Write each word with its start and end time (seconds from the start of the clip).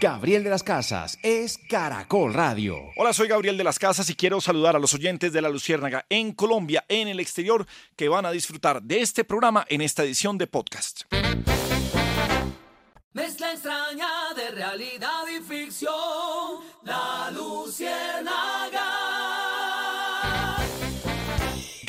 Gabriel 0.00 0.42
de 0.42 0.48
las 0.48 0.62
Casas 0.62 1.18
es 1.22 1.58
Caracol 1.68 2.32
Radio. 2.32 2.90
Hola, 2.96 3.12
soy 3.12 3.28
Gabriel 3.28 3.58
de 3.58 3.64
las 3.64 3.78
Casas 3.78 4.08
y 4.08 4.14
quiero 4.14 4.40
saludar 4.40 4.74
a 4.74 4.78
los 4.78 4.94
oyentes 4.94 5.30
de 5.30 5.42
La 5.42 5.50
Luciérnaga 5.50 6.06
en 6.08 6.32
Colombia, 6.32 6.86
en 6.88 7.06
el 7.06 7.20
exterior, 7.20 7.66
que 7.96 8.08
van 8.08 8.24
a 8.24 8.30
disfrutar 8.30 8.82
de 8.82 9.02
este 9.02 9.24
programa 9.24 9.66
en 9.68 9.82
esta 9.82 10.02
edición 10.02 10.38
de 10.38 10.46
podcast. 10.46 11.02
Mezcla 13.12 13.52
extraña 13.52 14.08
de 14.34 14.50
realidad 14.52 15.26
y 15.38 15.42
ficción. 15.42 15.92
La 16.82 17.30
Luciérnaga. 17.30 18.89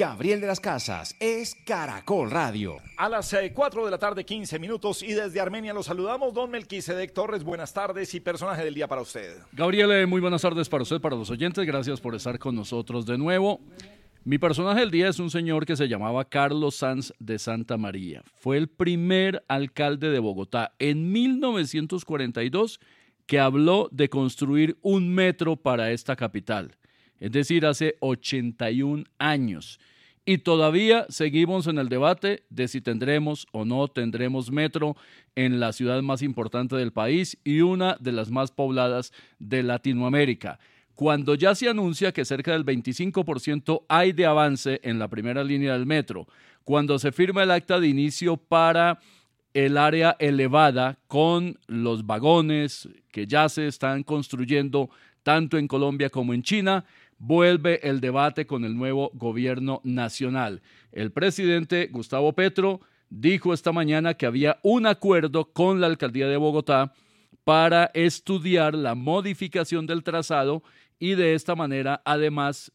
Gabriel 0.02 0.42
de 0.42 0.48
las 0.48 0.60
Casas 0.60 1.16
es 1.20 1.54
Caracol 1.64 2.32
Radio. 2.32 2.78
A 2.98 3.08
las 3.08 3.32
eh, 3.34 3.52
4 3.54 3.86
de 3.86 3.92
la 3.92 4.00
tarde, 4.00 4.26
15 4.26 4.58
minutos, 4.58 5.04
y 5.04 5.14
desde 5.14 5.40
Armenia 5.40 5.76
los 5.76 5.86
saludamos, 5.86 6.34
don 6.34 6.50
Melquisedec 6.50 7.14
Torres. 7.14 7.44
Buenas 7.44 7.72
tardes 7.72 8.12
y 8.16 8.20
personaje 8.20 8.64
del 8.64 8.74
día 8.74 8.88
para 8.88 9.04
usted. 9.04 9.38
Gabriel, 9.52 9.92
eh, 9.92 10.08
muy 10.08 10.20
buenas 10.20 10.42
tardes 10.42 10.68
para 10.70 10.82
usted, 10.82 11.00
para 11.00 11.16
los 11.16 11.30
oyentes. 11.30 11.64
Gracias 11.68 12.02
por 12.02 12.16
estar 12.16 12.40
con 12.40 12.56
nosotros 12.56 13.06
de 13.06 13.16
nuevo. 13.20 13.62
Mi 14.24 14.40
personaje 14.40 14.80
del 14.80 14.90
día 14.90 15.08
es 15.08 15.20
un 15.20 15.30
señor 15.30 15.68
que 15.68 15.76
se 15.76 15.88
llamaba 15.88 16.26
Carlos 16.26 16.78
Sanz 16.78 17.14
de 17.20 17.38
Santa 17.38 17.78
María. 17.78 18.24
Fue 18.34 18.58
el 18.58 18.70
primer 18.70 19.46
alcalde 19.48 20.10
de 20.10 20.18
Bogotá 20.18 20.74
en 20.80 21.12
1942 21.12 22.80
que 23.28 23.40
habló 23.40 23.88
de 23.92 24.10
construir 24.10 24.80
un 24.82 25.14
metro 25.14 25.58
para 25.58 25.92
esta 25.92 26.16
capital. 26.16 26.76
Es 27.20 27.32
decir, 27.32 27.68
hace 27.68 27.98
81 28.00 29.04
años. 29.20 29.80
Y 30.32 30.38
todavía 30.38 31.06
seguimos 31.10 31.68
en 31.68 31.78
el 31.78 31.90
debate 31.90 32.46
de 32.50 32.70
si 32.70 32.80
tendremos 32.80 33.48
o 33.52 33.66
no 33.66 33.90
tendremos 33.90 34.50
metro 34.50 34.96
en 35.36 35.60
la 35.60 35.74
ciudad 35.74 36.02
más 36.02 36.22
importante 36.22 36.78
del 36.78 36.94
país 36.94 37.38
y 37.44 37.60
una 37.60 37.98
de 38.00 38.14
las 38.14 38.32
más 38.32 38.50
pobladas 38.50 39.12
de 39.40 39.62
Latinoamérica. 39.62 40.58
Cuando 40.96 41.36
ya 41.36 41.54
se 41.54 41.68
anuncia 41.68 42.14
que 42.14 42.24
cerca 42.24 42.54
del 42.54 42.66
25% 42.66 43.84
hay 43.90 44.14
de 44.14 44.26
avance 44.26 44.80
en 44.84 45.00
la 45.00 45.10
primera 45.10 45.44
línea 45.44 45.74
del 45.74 45.86
metro, 45.86 46.30
cuando 46.64 46.98
se 46.98 47.12
firma 47.12 47.44
el 47.44 47.52
acta 47.52 47.82
de 47.82 47.90
inicio 47.90 48.38
para 48.38 49.02
el 49.54 49.78
área 49.78 50.16
elevada 50.18 50.98
con 51.08 51.60
los 51.68 52.06
vagones 52.06 52.88
que 53.12 53.28
ya 53.28 53.50
se 53.50 53.68
están 53.68 54.04
construyendo 54.04 54.90
tanto 55.24 55.58
en 55.58 55.68
Colombia 55.68 56.10
como 56.10 56.34
en 56.34 56.42
China, 56.42 56.86
vuelve 57.22 57.88
el 57.88 58.02
debate 58.02 58.48
con 58.48 58.66
el 58.66 58.76
nuevo 58.76 59.12
gobierno 59.14 59.80
nacional. 59.84 60.64
El 60.92 61.12
presidente 61.12 61.88
Gustavo 61.92 62.34
Petro 62.34 62.82
dijo 63.12 63.54
esta 63.54 63.72
mañana 63.72 64.16
que 64.16 64.26
había 64.26 64.58
un 64.64 64.88
acuerdo 64.88 65.54
con 65.54 65.80
la 65.80 65.88
alcaldía 65.88 66.28
de 66.28 66.38
Bogotá 66.38 66.94
para 67.44 67.92
estudiar 67.94 68.74
la 68.74 68.96
modificación 68.96 69.86
del 69.86 70.04
trazado 70.04 70.64
y 70.98 71.14
de 71.14 71.36
esta 71.36 71.56
manera 71.56 72.02
además 72.06 72.72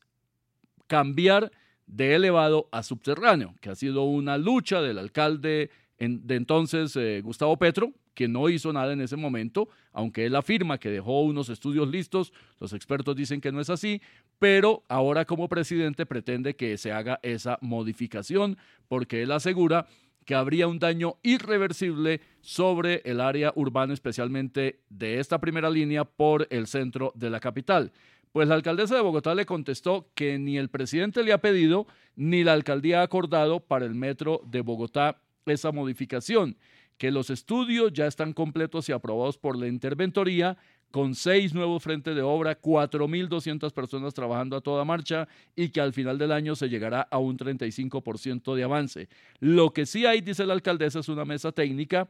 cambiar 0.86 1.50
de 1.88 2.14
elevado 2.14 2.68
a 2.70 2.84
subterráneo, 2.84 3.56
que 3.60 3.70
ha 3.70 3.74
sido 3.74 4.04
una 4.04 4.38
lucha 4.38 4.80
del 4.80 4.98
alcalde 4.98 5.70
de 5.98 6.34
entonces, 6.34 6.94
eh, 6.96 7.20
Gustavo 7.22 7.56
Petro, 7.56 7.92
que 8.14 8.28
no 8.28 8.48
hizo 8.48 8.72
nada 8.72 8.92
en 8.92 9.00
ese 9.00 9.16
momento, 9.16 9.68
aunque 9.92 10.26
él 10.26 10.36
afirma 10.36 10.78
que 10.78 10.90
dejó 10.90 11.22
unos 11.22 11.48
estudios 11.48 11.88
listos, 11.88 12.32
los 12.60 12.72
expertos 12.72 13.16
dicen 13.16 13.40
que 13.40 13.52
no 13.52 13.60
es 13.60 13.70
así, 13.70 14.00
pero 14.38 14.82
ahora 14.88 15.24
como 15.24 15.48
presidente 15.48 16.06
pretende 16.06 16.56
que 16.56 16.76
se 16.78 16.92
haga 16.92 17.18
esa 17.22 17.58
modificación, 17.60 18.58
porque 18.88 19.22
él 19.22 19.32
asegura 19.32 19.86
que 20.26 20.34
habría 20.34 20.66
un 20.66 20.78
daño 20.78 21.16
irreversible 21.22 22.20
sobre 22.40 23.00
el 23.04 23.20
área 23.20 23.52
urbana, 23.54 23.94
especialmente 23.94 24.80
de 24.90 25.20
esta 25.20 25.38
primera 25.40 25.70
línea 25.70 26.04
por 26.04 26.46
el 26.50 26.66
centro 26.66 27.12
de 27.14 27.30
la 27.30 27.40
capital. 27.40 27.92
Pues 28.32 28.48
la 28.48 28.56
alcaldesa 28.56 28.96
de 28.96 29.00
Bogotá 29.00 29.34
le 29.34 29.46
contestó 29.46 30.10
que 30.14 30.38
ni 30.38 30.58
el 30.58 30.68
presidente 30.68 31.22
le 31.22 31.32
ha 31.32 31.40
pedido 31.40 31.86
ni 32.16 32.44
la 32.44 32.52
alcaldía 32.52 33.00
ha 33.00 33.04
acordado 33.04 33.60
para 33.60 33.86
el 33.86 33.94
metro 33.94 34.42
de 34.44 34.60
Bogotá 34.60 35.22
esa 35.52 35.72
modificación, 35.72 36.56
que 36.98 37.10
los 37.10 37.30
estudios 37.30 37.92
ya 37.92 38.06
están 38.06 38.32
completos 38.32 38.88
y 38.88 38.92
aprobados 38.92 39.38
por 39.38 39.56
la 39.56 39.66
interventoría 39.66 40.56
con 40.90 41.14
seis 41.14 41.52
nuevos 41.52 41.82
frentes 41.82 42.14
de 42.14 42.22
obra, 42.22 42.60
4.200 42.60 43.72
personas 43.72 44.14
trabajando 44.14 44.56
a 44.56 44.60
toda 44.60 44.84
marcha 44.84 45.28
y 45.54 45.68
que 45.68 45.80
al 45.80 45.92
final 45.92 46.16
del 46.16 46.32
año 46.32 46.54
se 46.54 46.68
llegará 46.68 47.02
a 47.02 47.18
un 47.18 47.36
35% 47.36 48.54
de 48.54 48.64
avance. 48.64 49.08
Lo 49.40 49.72
que 49.72 49.84
sí 49.84 50.06
hay, 50.06 50.20
dice 50.20 50.46
la 50.46 50.54
alcaldesa, 50.54 51.00
es 51.00 51.08
una 51.08 51.24
mesa 51.24 51.52
técnica 51.52 52.08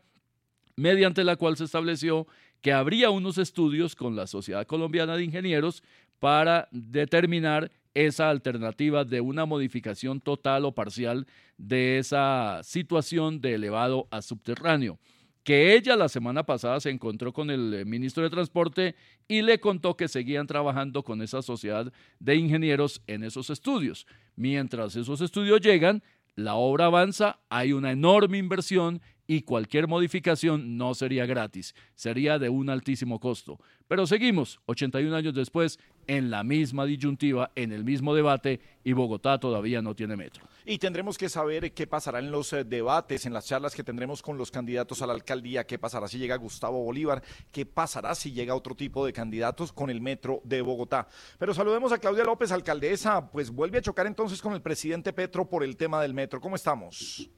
mediante 0.77 1.25
la 1.25 1.37
cual 1.37 1.57
se 1.57 1.65
estableció 1.65 2.27
que 2.61 2.73
habría 2.73 3.11
unos 3.11 3.39
estudios 3.39 3.97
con 3.97 4.15
la 4.15 4.27
Sociedad 4.27 4.67
Colombiana 4.67 5.17
de 5.17 5.25
Ingenieros 5.25 5.83
para 6.21 6.69
determinar 6.71 7.71
esa 7.97 8.31
alternativa 8.31 9.05
de 9.05 9.21
una 9.21 9.47
modificación 9.47 10.21
total 10.21 10.65
o 10.67 10.73
parcial 10.73 11.27
de 11.57 11.99
esa 11.99 12.61
situación 12.62 13.41
de 13.41 13.55
elevado 13.55 14.07
a 14.11 14.23
subterráneo 14.23 14.99
que 15.47 15.77
ella 15.77 15.95
la 15.95 16.09
semana 16.09 16.43
pasada 16.43 16.81
se 16.81 16.91
encontró 16.91 17.33
con 17.33 17.51
el 17.51 17.73
eh, 17.73 17.84
ministro 17.84 18.25
de 18.25 18.31
Transporte 18.31 18.97
y 19.29 19.43
le 19.43 19.61
contó 19.61 19.97
que 19.97 20.09
seguían 20.09 20.49
trabajando 20.49 21.05
con 21.05 21.23
esa 21.23 21.41
sociedad 21.41 21.93
de 22.19 22.34
ingenieros 22.34 23.01
en 23.07 23.23
esos 23.23 23.49
estudios. 23.51 24.09
Mientras 24.34 24.97
esos 24.97 25.21
estudios 25.21 25.61
llegan, 25.61 26.03
la 26.34 26.57
obra 26.57 26.87
avanza, 26.87 27.39
hay 27.49 27.73
una 27.73 27.93
enorme 27.93 28.39
inversión 28.39 29.01
y 29.27 29.43
cualquier 29.43 29.89
modificación 29.89 30.77
no 30.77 30.95
sería 30.95 31.27
gratis, 31.27 31.75
sería 31.95 32.39
de 32.39 32.49
un 32.49 32.71
altísimo 32.71 33.21
costo. 33.21 33.59
Pero 33.89 34.07
seguimos, 34.07 34.61
81 34.67 35.15
años 35.15 35.35
después, 35.35 35.79
en 36.09 36.31
la 36.31 36.45
misma 36.45 36.85
disyuntiva, 36.85 37.51
en 37.55 37.73
el 37.73 37.85
mismo 37.85 38.15
debate, 38.15 38.61
y 38.85 38.93
Bogotá 38.93 39.39
todavía 39.39 39.83
no 39.83 39.95
tiene 39.95 40.17
metro. 40.17 40.45
Y 40.65 40.79
tendremos 40.79 41.17
que 41.19 41.29
saber 41.29 41.73
qué 41.73 41.87
pasará 41.87 42.19
en 42.19 42.31
los 42.31 42.53
eh, 42.53 42.65
debates, 42.65 43.27
en 43.27 43.33
las 43.33 43.47
charlas 43.47 43.75
que 43.75 43.85
tendremos 43.85 44.23
con 44.23 44.39
los 44.39 44.51
candidatos 44.51 45.03
a 45.03 45.07
la 45.07 45.13
alcaldía, 45.13 45.67
qué 45.67 45.79
pasará 45.79 46.09
si 46.09 46.19
llega 46.19 46.37
Gustavo 46.37 46.83
Bolívar, 46.83 47.22
qué 47.53 47.67
pasará 47.67 48.15
si 48.15 48.33
llega 48.33 48.55
otro 48.55 48.75
tipo 48.75 49.07
de 49.07 49.13
candidatos 49.13 49.72
con 49.72 49.91
el 49.91 50.01
metro 50.01 50.41
de 50.45 50.63
Bogotá. 50.63 51.07
Pero 51.39 51.55
saludemos 51.55 51.93
a 51.93 51.99
Claudia 51.99 52.25
López, 52.25 52.51
alcaldesa, 52.51 53.31
pues 53.31 53.51
vuelve 53.51 53.79
a 53.79 53.83
chocar 53.83 54.07
entonces 54.07 54.41
con 54.41 54.53
el 54.55 54.63
presidente 54.63 55.13
Petro 55.13 55.49
por 55.49 55.63
el 55.63 55.77
tema 55.77 56.03
del 56.03 56.15
metro. 56.15 56.41
¿Cómo 56.41 56.57
estamos? 56.57 57.29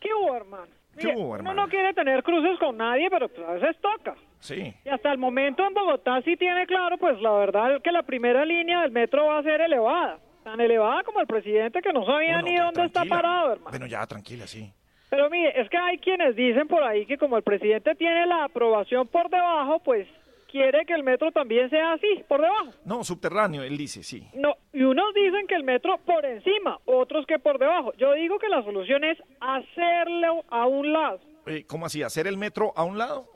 ¿Qué 0.00 0.08
hubo, 0.14 0.36
hermano? 0.36 0.83
¿Qué 0.98 1.08
Mire, 1.08 1.18
hubo, 1.18 1.34
uno 1.34 1.54
no 1.54 1.68
quiere 1.68 1.92
tener 1.94 2.22
cruces 2.22 2.58
con 2.58 2.76
nadie, 2.76 3.08
pero 3.10 3.28
pues, 3.28 3.46
a 3.46 3.52
veces 3.52 3.76
toca. 3.80 4.14
Sí. 4.40 4.74
Y 4.84 4.88
hasta 4.88 5.10
el 5.12 5.18
momento 5.18 5.66
en 5.66 5.74
Bogotá 5.74 6.20
sí 6.22 6.36
tiene 6.36 6.66
claro, 6.66 6.98
pues 6.98 7.20
la 7.20 7.32
verdad 7.32 7.80
que 7.82 7.92
la 7.92 8.02
primera 8.02 8.44
línea 8.44 8.82
del 8.82 8.90
metro 8.90 9.26
va 9.26 9.38
a 9.38 9.42
ser 9.42 9.60
elevada. 9.60 10.18
Tan 10.44 10.60
elevada 10.60 11.02
como 11.02 11.20
el 11.20 11.26
presidente 11.26 11.80
que 11.80 11.92
no 11.92 12.04
sabía 12.04 12.40
Bueno, 12.40 12.48
ni 12.48 12.56
dónde 12.56 12.84
está 12.84 13.00
tranquila. 13.00 13.16
parado, 13.16 13.52
hermano. 13.52 13.70
Bueno, 13.70 13.86
ya, 13.86 14.06
tranquila, 14.06 14.46
sí. 14.46 14.70
Pero 15.08 15.30
mire, 15.30 15.58
es 15.60 15.68
que 15.70 15.76
hay 15.76 15.98
quienes 15.98 16.36
dicen 16.36 16.68
por 16.68 16.82
ahí 16.82 17.06
que 17.06 17.16
como 17.16 17.36
el 17.36 17.42
presidente 17.42 17.94
tiene 17.94 18.26
la 18.26 18.44
aprobación 18.44 19.06
por 19.08 19.30
debajo, 19.30 19.78
pues 19.78 20.06
quiere 20.54 20.86
que 20.86 20.94
el 20.94 21.02
metro 21.02 21.32
también 21.32 21.68
sea 21.68 21.94
así, 21.94 22.22
por 22.28 22.40
debajo. 22.40 22.70
No, 22.84 23.02
subterráneo, 23.02 23.64
él 23.64 23.76
dice, 23.76 24.04
sí. 24.04 24.24
No, 24.34 24.54
y 24.72 24.84
unos 24.84 25.12
dicen 25.12 25.48
que 25.48 25.56
el 25.56 25.64
metro 25.64 25.98
por 26.06 26.24
encima, 26.24 26.78
otros 26.84 27.26
que 27.26 27.40
por 27.40 27.58
debajo. 27.58 27.92
Yo 27.98 28.12
digo 28.12 28.38
que 28.38 28.48
la 28.48 28.62
solución 28.62 29.02
es 29.02 29.18
hacerlo 29.40 30.44
a 30.48 30.66
un 30.68 30.92
lado. 30.92 31.18
Eh, 31.46 31.64
¿Cómo 31.66 31.86
así? 31.86 32.04
¿Hacer 32.04 32.28
el 32.28 32.36
metro 32.36 32.72
a 32.76 32.84
un 32.84 32.98
lado? 32.98 33.26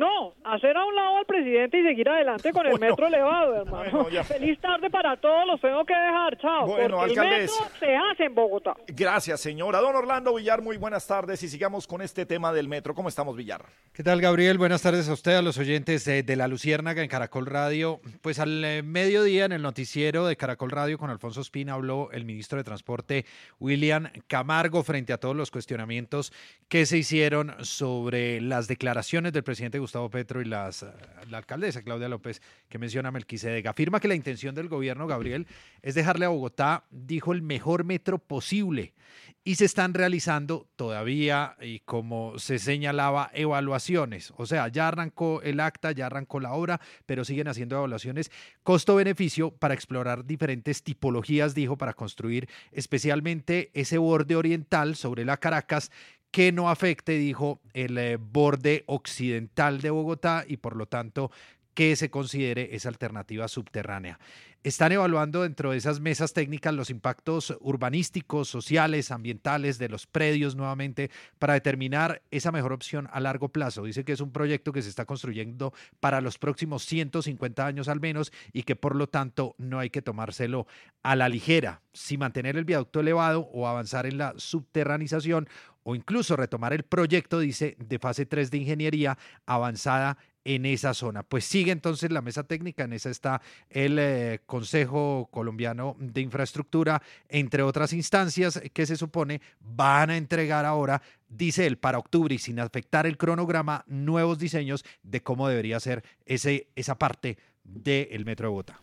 No, 0.00 0.32
hacer 0.44 0.74
a 0.78 0.82
un 0.86 0.94
lado 0.94 1.18
al 1.18 1.26
presidente 1.26 1.78
y 1.78 1.82
seguir 1.82 2.08
adelante 2.08 2.52
con 2.52 2.64
el 2.64 2.72
Bueno. 2.78 2.86
metro 2.88 3.06
elevado, 3.06 3.54
hermano. 3.56 3.90
Bueno. 4.04 4.24
Feliz 4.24 4.58
tarde 4.58 4.88
para 4.88 5.14
todos, 5.18 5.46
los 5.46 5.60
tengo 5.60 5.84
que 5.84 5.92
dejar, 5.94 6.38
chao. 6.38 6.66
Bueno, 6.66 6.96
porque 6.96 7.10
alcaldes. 7.20 7.52
el 7.52 7.60
metro 7.64 7.78
se 7.78 7.96
hace 7.96 8.24
en 8.24 8.34
Bogotá. 8.34 8.74
Gracias, 8.86 9.40
señora. 9.42 9.80
Don 9.80 9.94
Orlando 9.94 10.34
Villar, 10.34 10.62
muy 10.62 10.78
buenas 10.78 11.06
tardes 11.06 11.42
y 11.42 11.48
sigamos 11.50 11.86
con 11.86 12.00
este 12.00 12.24
tema 12.24 12.50
del 12.50 12.66
metro. 12.66 12.94
¿Cómo 12.94 13.10
estamos, 13.10 13.36
Villar? 13.36 13.62
¿Qué 13.92 14.02
tal, 14.02 14.22
Gabriel? 14.22 14.56
Buenas 14.56 14.80
tardes 14.80 15.06
a 15.10 15.12
usted, 15.12 15.36
a 15.36 15.42
los 15.42 15.58
oyentes 15.58 16.08
eh, 16.08 16.22
de 16.22 16.34
La 16.34 16.48
Luciérnaga 16.48 17.02
en 17.02 17.08
Caracol 17.10 17.44
Radio. 17.44 18.00
Pues 18.22 18.38
al 18.38 18.64
eh, 18.64 18.82
mediodía 18.82 19.44
en 19.44 19.52
el 19.52 19.60
noticiero 19.60 20.26
de 20.26 20.34
Caracol 20.36 20.70
Radio 20.70 20.96
con 20.96 21.10
Alfonso 21.10 21.42
Espina 21.42 21.74
habló 21.74 22.08
el 22.12 22.24
ministro 22.24 22.56
de 22.56 22.64
Transporte, 22.64 23.26
William 23.58 24.08
Camargo, 24.28 24.82
frente 24.82 25.12
a 25.12 25.18
todos 25.18 25.36
los 25.36 25.50
cuestionamientos 25.50 26.32
que 26.70 26.86
se 26.86 26.96
hicieron 26.96 27.54
sobre 27.66 28.40
las 28.40 28.66
declaraciones 28.66 29.34
del 29.34 29.42
presidente 29.44 29.78
Gustavo 29.78 29.89
Petro 30.10 30.40
y 30.40 30.44
las, 30.44 30.86
la 31.28 31.38
alcaldesa 31.38 31.82
Claudia 31.82 32.08
López 32.08 32.40
que 32.68 32.78
menciona 32.78 33.10
Melquisedec. 33.10 33.66
Afirma 33.66 34.00
que 34.00 34.08
la 34.08 34.14
intención 34.14 34.54
del 34.54 34.68
gobierno, 34.68 35.06
Gabriel, 35.06 35.46
es 35.82 35.94
dejarle 35.94 36.26
a 36.26 36.28
Bogotá, 36.28 36.84
dijo, 36.90 37.32
el 37.32 37.42
mejor 37.42 37.84
metro 37.84 38.18
posible 38.18 38.94
y 39.42 39.54
se 39.54 39.64
están 39.64 39.94
realizando 39.94 40.68
todavía, 40.76 41.56
y 41.60 41.80
como 41.80 42.38
se 42.38 42.58
señalaba, 42.58 43.30
evaluaciones. 43.32 44.32
O 44.36 44.44
sea, 44.44 44.68
ya 44.68 44.88
arrancó 44.88 45.40
el 45.42 45.60
acta, 45.60 45.92
ya 45.92 46.06
arrancó 46.06 46.40
la 46.40 46.52
obra, 46.52 46.80
pero 47.06 47.24
siguen 47.24 47.48
haciendo 47.48 47.76
evaluaciones 47.76 48.30
costo-beneficio 48.62 49.50
para 49.50 49.74
explorar 49.74 50.26
diferentes 50.26 50.82
tipologías, 50.82 51.54
dijo, 51.54 51.78
para 51.78 51.94
construir 51.94 52.48
especialmente 52.70 53.70
ese 53.72 53.98
borde 53.98 54.36
oriental 54.36 54.94
sobre 54.94 55.24
la 55.24 55.38
Caracas 55.38 55.90
que 56.30 56.52
no 56.52 56.70
afecte, 56.70 57.12
dijo, 57.12 57.60
el 57.72 57.98
eh, 57.98 58.16
borde 58.16 58.84
occidental 58.86 59.80
de 59.80 59.90
Bogotá 59.90 60.44
y 60.46 60.58
por 60.58 60.76
lo 60.76 60.86
tanto 60.86 61.30
que 61.74 61.96
se 61.96 62.10
considere 62.10 62.74
esa 62.74 62.88
alternativa 62.88 63.48
subterránea. 63.48 64.18
Están 64.62 64.92
evaluando 64.92 65.44
dentro 65.44 65.70
de 65.70 65.78
esas 65.78 66.00
mesas 66.00 66.34
técnicas 66.34 66.74
los 66.74 66.90
impactos 66.90 67.56
urbanísticos, 67.60 68.46
sociales, 68.46 69.10
ambientales 69.10 69.78
de 69.78 69.88
los 69.88 70.06
predios 70.06 70.54
nuevamente 70.54 71.10
para 71.38 71.54
determinar 71.54 72.20
esa 72.30 72.52
mejor 72.52 72.74
opción 72.74 73.08
a 73.10 73.20
largo 73.20 73.48
plazo. 73.48 73.84
Dice 73.84 74.04
que 74.04 74.12
es 74.12 74.20
un 74.20 74.32
proyecto 74.32 74.72
que 74.72 74.82
se 74.82 74.90
está 74.90 75.06
construyendo 75.06 75.72
para 75.98 76.20
los 76.20 76.36
próximos 76.36 76.84
150 76.84 77.64
años 77.64 77.88
al 77.88 78.00
menos 78.00 78.32
y 78.52 78.64
que 78.64 78.76
por 78.76 78.96
lo 78.96 79.08
tanto 79.08 79.54
no 79.56 79.78
hay 79.78 79.88
que 79.88 80.02
tomárselo 80.02 80.66
a 81.02 81.16
la 81.16 81.30
ligera. 81.30 81.80
Si 81.94 82.18
mantener 82.18 82.58
el 82.58 82.66
viaducto 82.66 83.00
elevado 83.00 83.48
o 83.54 83.66
avanzar 83.66 84.04
en 84.04 84.18
la 84.18 84.34
subterranización 84.36 85.48
o 85.82 85.94
incluso 85.94 86.36
retomar 86.36 86.72
el 86.72 86.82
proyecto, 86.82 87.38
dice, 87.38 87.76
de 87.78 87.98
fase 87.98 88.26
3 88.26 88.50
de 88.50 88.58
ingeniería 88.58 89.18
avanzada 89.46 90.18
en 90.44 90.66
esa 90.66 90.94
zona. 90.94 91.22
Pues 91.22 91.44
sigue 91.44 91.72
entonces 91.72 92.10
la 92.10 92.22
mesa 92.22 92.44
técnica, 92.44 92.84
en 92.84 92.92
esa 92.92 93.10
está 93.10 93.42
el 93.68 93.98
eh, 93.98 94.40
Consejo 94.46 95.28
Colombiano 95.30 95.96
de 95.98 96.20
Infraestructura, 96.20 97.02
entre 97.28 97.62
otras 97.62 97.92
instancias 97.92 98.60
que 98.72 98.86
se 98.86 98.96
supone 98.96 99.40
van 99.60 100.10
a 100.10 100.16
entregar 100.16 100.64
ahora, 100.64 101.02
dice 101.28 101.66
él, 101.66 101.76
para 101.76 101.98
octubre 101.98 102.34
y 102.34 102.38
sin 102.38 102.60
afectar 102.60 103.06
el 103.06 103.18
cronograma, 103.18 103.84
nuevos 103.86 104.38
diseños 104.38 104.84
de 105.02 105.22
cómo 105.22 105.48
debería 105.48 105.80
ser 105.80 106.02
ese, 106.24 106.68
esa 106.74 106.96
parte 106.96 107.38
del 107.64 108.24
Metro 108.24 108.46
de 108.46 108.50
Bogotá. 108.50 108.80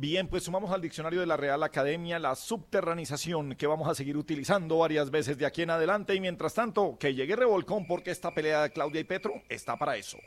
Bien, 0.00 0.28
pues 0.28 0.44
sumamos 0.44 0.70
al 0.70 0.80
diccionario 0.80 1.18
de 1.18 1.26
la 1.26 1.36
Real 1.36 1.60
Academia 1.64 2.20
la 2.20 2.36
subterranización 2.36 3.56
que 3.56 3.66
vamos 3.66 3.88
a 3.88 3.96
seguir 3.96 4.16
utilizando 4.16 4.78
varias 4.78 5.10
veces 5.10 5.36
de 5.38 5.44
aquí 5.44 5.62
en 5.62 5.70
adelante 5.70 6.14
y 6.14 6.20
mientras 6.20 6.54
tanto 6.54 6.96
que 7.00 7.14
llegue 7.14 7.34
revolcón 7.34 7.84
porque 7.84 8.12
esta 8.12 8.32
pelea 8.32 8.62
de 8.62 8.70
Claudia 8.70 9.00
y 9.00 9.04
Petro 9.04 9.42
está 9.48 9.76
para 9.76 9.96
eso. 9.96 10.18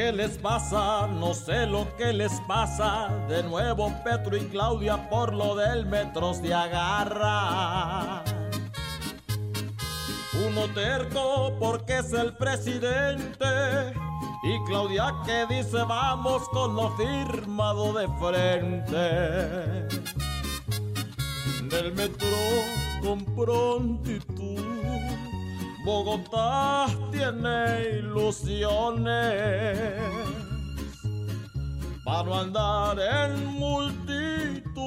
¿Qué 0.00 0.12
les 0.12 0.38
pasa? 0.38 1.06
No 1.08 1.34
sé 1.34 1.66
lo 1.66 1.94
que 1.98 2.14
les 2.14 2.32
pasa. 2.48 3.10
De 3.28 3.42
nuevo 3.42 3.92
Petro 4.02 4.34
y 4.34 4.46
Claudia 4.46 5.10
por 5.10 5.34
lo 5.34 5.54
del 5.54 5.84
metro 5.84 6.32
se 6.32 6.54
agarra. 6.54 8.24
Uno 10.48 10.72
terco 10.72 11.54
porque 11.60 11.98
es 11.98 12.14
el 12.14 12.34
presidente. 12.34 13.92
Y 14.42 14.64
Claudia 14.64 15.12
que 15.26 15.44
dice 15.54 15.84
vamos 15.86 16.48
con 16.48 16.76
lo 16.76 16.96
firmado 16.96 17.92
de 17.92 18.08
frente. 18.18 19.06
Del 21.68 21.92
metro 21.92 22.38
con 23.02 23.22
prontitud. 23.36 24.99
Bogotá 25.82 26.86
tiene 27.10 27.98
ilusiones 28.00 29.10
para 32.04 32.40
andar 32.40 32.98
en 32.98 33.46
multitud, 33.58 34.84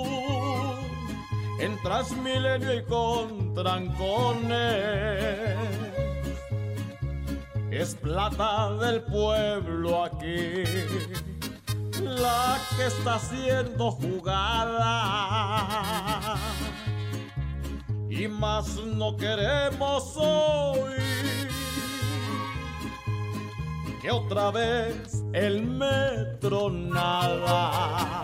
en 1.60 1.82
Transmilenio 1.82 2.76
y 2.76 2.84
con 2.84 3.56
trancones. 3.56 4.54
Es 7.72 7.96
plata 7.96 8.76
del 8.76 9.02
pueblo 9.02 10.04
aquí, 10.04 10.64
la 12.02 12.60
que 12.78 12.86
está 12.86 13.18
siendo 13.18 13.90
jugada 13.92 15.24
y 18.16 18.28
más 18.28 18.76
no 18.86 19.18
queremos 19.18 20.14
hoy 20.18 20.94
que 24.02 24.12
otra 24.12 24.52
vez 24.52 25.24
el 25.34 25.66
metro 25.66 26.70
nada. 26.70 28.22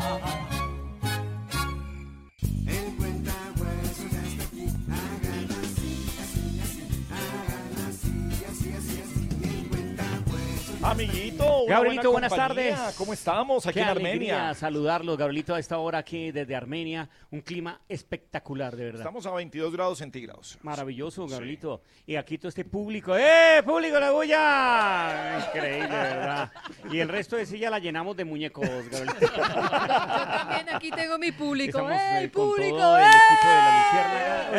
Amiguito, 10.90 11.66
Gabrielito, 11.68 12.12
buena 12.12 12.28
buenas 12.30 12.48
compañía. 12.48 12.76
tardes. 12.76 12.96
¿Cómo 12.96 13.14
estamos 13.14 13.66
aquí 13.68 13.76
Qué 13.76 13.82
en 13.82 13.90
Armenia? 13.90 14.54
saludarlos, 14.56 15.18
Gabrielito, 15.20 15.54
a 15.54 15.60
esta 15.60 15.78
hora 15.78 16.00
aquí 16.00 16.32
desde 16.32 16.56
Armenia. 16.56 17.08
Un 17.30 17.42
clima 17.42 17.80
espectacular, 17.88 18.76
de 18.76 18.86
verdad. 18.86 19.02
Estamos 19.02 19.26
a 19.28 19.32
22 19.32 19.72
grados 19.72 20.00
centígrados. 20.00 20.58
Maravilloso, 20.64 21.28
Gabrielito. 21.28 21.84
Y 22.08 22.16
aquí 22.16 22.40
todo 22.40 22.50
este 22.50 22.66
público. 22.66 23.16
¡Eh, 23.16 23.62
público 23.64 24.00
la 24.00 24.10
bulla! 24.12 25.46
Increíble, 25.48 25.90
¿verdad? 25.90 26.52
Y 26.92 27.00
el 27.00 27.08
resto 27.10 27.36
de 27.36 27.46
silla 27.46 27.70
la 27.70 27.78
llenamos 27.78 28.18
de 28.18 28.26
muñecos, 28.26 28.68
Gabrielito. 28.68 29.20
Yo 29.38 29.44
también 29.44 30.70
aquí 30.74 30.90
tengo 30.90 31.20
mi 31.20 31.32
público. 31.32 31.78
Estamos 31.78 32.02
¡Ey, 32.02 32.26
eh, 32.26 32.32
con 32.32 32.48
público! 32.50 32.78
todo 32.78 32.98
el 32.98 33.04
equipo 33.04 33.48
de 33.48 33.56
la 33.56 33.78
Luciérnaga. 33.78 34.50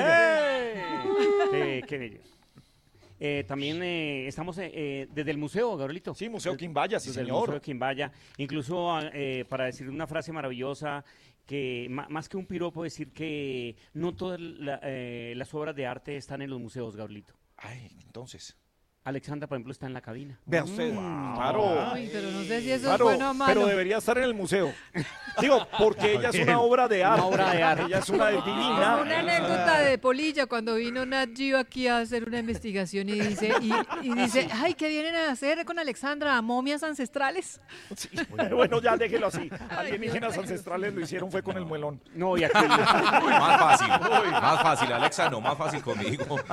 Oiga, 1.51 1.67
eh, 1.67 1.83
qué 1.89 1.99
bello. 1.99 2.21
Eh, 3.23 3.45
también 3.47 3.83
eh, 3.83 4.27
estamos 4.27 4.57
eh, 4.59 4.71
eh, 4.75 5.07
desde 5.13 5.31
el 5.31 5.37
museo, 5.39 5.77
Gabrielito. 5.77 6.15
Sí, 6.15 6.29
Museo 6.31 6.57
Quimbaya, 6.57 6.99
sí, 6.99 7.09
desde 7.11 7.21
el 7.21 7.27
señor. 7.27 7.47
Museo 7.49 7.61
Quimbaya. 7.61 8.11
Incluso 8.39 8.99
eh, 9.13 9.45
para 9.49 9.67
decir 9.67 9.89
una 9.91 10.07
frase 10.07 10.33
maravillosa, 10.33 11.05
que 11.47 11.87
más 11.91 12.29
que 12.29 12.37
un 12.39 12.47
piropo, 12.47 12.83
decir 12.83 13.13
que 13.13 13.77
no 13.93 14.15
todas 14.15 14.41
la- 14.41 14.81
eh, 14.83 15.35
las 15.37 15.53
obras 15.53 15.77
de 15.77 15.85
arte 15.87 16.17
están 16.17 16.41
en 16.43 16.49
los 16.51 16.61
museos, 16.61 16.97
Gabrielito. 16.97 17.35
Ay, 17.59 17.91
entonces. 18.07 18.57
Alexandra, 19.03 19.49
por 19.49 19.57
ejemplo, 19.57 19.73
está 19.73 19.87
en 19.87 19.95
la 19.95 20.03
cabina. 20.03 20.39
Vea 20.45 20.63
usted, 20.63 20.93
claro. 20.93 21.91
Ay, 21.91 22.11
pero 22.13 22.31
no 22.31 22.43
sé 22.43 22.61
si 22.61 22.71
eso 22.71 22.85
Claro, 22.85 23.11
es 23.11 23.17
bueno 23.17 23.31
o 23.31 23.35
malo. 23.35 23.55
pero 23.55 23.67
debería 23.67 23.97
estar 23.97 24.19
en 24.19 24.25
el 24.25 24.35
museo. 24.35 24.75
Digo, 25.41 25.67
porque 25.79 26.17
ella 26.17 26.29
es 26.29 26.39
una 26.41 26.61
obra 26.61 26.87
de 26.87 27.03
arte. 27.03 27.21
Una 27.23 27.27
obra 27.29 27.51
de 27.55 27.63
arte. 27.63 27.85
Ella 27.87 27.99
es 27.99 28.09
una 28.11 28.29
divina. 28.29 28.91
Como 28.93 29.03
una 29.03 29.19
anécdota 29.21 29.79
de 29.81 29.97
Polilla 29.97 30.45
cuando 30.45 30.75
vino 30.75 31.07
Nat 31.07 31.31
Geo 31.35 31.59
aquí 31.59 31.89
a 31.89 31.99
hacer 31.99 32.25
una 32.29 32.41
investigación 32.41 33.09
y 33.09 33.13
dice, 33.13 33.55
y, 33.63 33.73
y 34.03 34.15
dice, 34.15 34.49
ay, 34.53 34.75
¿qué 34.75 34.89
vienen 34.91 35.15
a 35.15 35.31
hacer 35.33 35.65
con 35.65 35.79
Alexandra? 35.79 36.41
¿Momias 36.43 36.83
ancestrales? 36.83 37.59
Sí, 37.97 38.11
bueno, 38.29 38.83
ya 38.83 38.99
déjelo 38.99 39.29
así. 39.29 39.49
Alienígenas 39.71 40.37
ancestrales 40.37 40.93
lo 40.93 41.01
hicieron 41.01 41.31
fue 41.31 41.43
con 41.43 41.57
el 41.57 41.65
muelón. 41.65 42.03
No, 42.15 42.37
y 42.37 42.45
aquí. 42.45 42.59
Uy, 42.59 43.31
más 43.33 43.59
fácil. 43.61 43.89
Más 43.89 44.63
fácil, 44.63 44.93
Alexa, 44.93 45.31
no, 45.31 45.41
más 45.41 45.57
fácil 45.57 45.81
conmigo. 45.83 46.39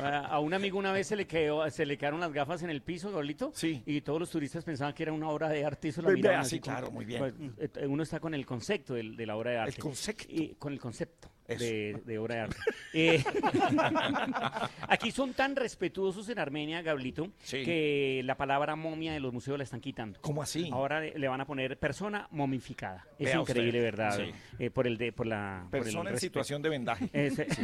A 0.00 0.18
a 0.28 0.38
un 0.38 0.54
amigo 0.54 0.67
una 0.76 0.92
vez 0.92 1.06
se 1.06 1.16
le 1.16 1.26
quedó, 1.26 1.68
se 1.70 1.86
le 1.86 1.96
quedaron 1.96 2.20
las 2.20 2.32
gafas 2.32 2.62
en 2.62 2.70
el 2.70 2.82
piso, 2.82 3.10
Gabrielito. 3.10 3.50
Sí. 3.54 3.82
Y 3.86 4.00
todos 4.02 4.20
los 4.20 4.30
turistas 4.30 4.64
pensaban 4.64 4.92
que 4.94 5.02
era 5.04 5.12
una 5.12 5.28
obra 5.30 5.48
de 5.48 5.64
arte 5.64 5.88
y 5.88 5.90
eso 5.90 6.02
la 6.02 6.10
miraban 6.10 6.40
vea, 6.40 6.40
así 6.40 6.60
como- 6.60 6.76
claro, 6.76 6.90
muy 6.90 7.04
bien. 7.04 7.18
Pues, 7.56 7.70
eh, 7.76 7.86
uno 7.86 8.02
está 8.02 8.20
con 8.20 8.34
el 8.34 8.44
concepto 8.44 8.94
del- 8.94 9.16
de, 9.16 9.26
la 9.26 9.36
obra 9.36 9.52
de 9.52 9.58
arte. 9.58 9.80
concepto. 9.80 10.24
Y, 10.28 10.54
con 10.58 10.72
el 10.72 10.78
concepto. 10.80 11.30
De, 11.56 12.00
de 12.04 12.18
obra 12.18 12.34
de 12.34 12.40
arte. 12.42 12.56
Eh, 12.92 13.24
aquí 14.88 15.10
son 15.10 15.32
tan 15.34 15.56
respetuosos 15.56 16.28
en 16.28 16.38
Armenia, 16.38 16.82
Gablito, 16.82 17.28
Sí. 17.42 17.62
que 17.64 18.20
la 18.24 18.36
palabra 18.36 18.76
momia 18.76 19.12
de 19.12 19.20
los 19.20 19.32
museos 19.32 19.56
la 19.58 19.64
están 19.64 19.80
quitando. 19.80 20.20
¿Cómo 20.20 20.42
así? 20.42 20.68
Ahora 20.72 21.00
le 21.00 21.28
van 21.28 21.40
a 21.40 21.46
poner 21.46 21.78
persona 21.78 22.28
momificada. 22.30 23.06
Es 23.18 23.26
Vea 23.26 23.40
increíble, 23.40 23.68
usted. 23.78 23.82
¿verdad? 23.82 24.16
Sí. 24.18 24.32
Eh, 24.58 24.70
por 24.70 24.86
el 24.86 24.98
de, 24.98 25.12
por 25.12 25.26
la 25.26 25.66
por 25.70 25.78
el 25.78 25.84
Persona 25.84 26.10
en 26.10 26.18
situación 26.18 26.60
de 26.62 26.68
vendaje. 26.68 27.08
Ese- 27.12 27.46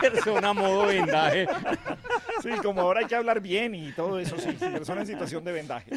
Persona 0.00 0.48
a 0.50 0.52
modo 0.52 0.86
vendaje. 0.86 1.46
Sí, 2.42 2.50
como 2.62 2.80
ahora 2.80 3.00
hay 3.00 3.06
que 3.06 3.14
hablar 3.14 3.40
bien 3.40 3.74
y 3.74 3.92
todo 3.92 4.18
eso, 4.18 4.36
sí. 4.38 4.50
Persona 4.52 5.02
en 5.02 5.06
situación 5.06 5.44
de 5.44 5.52
vendaje. 5.52 5.90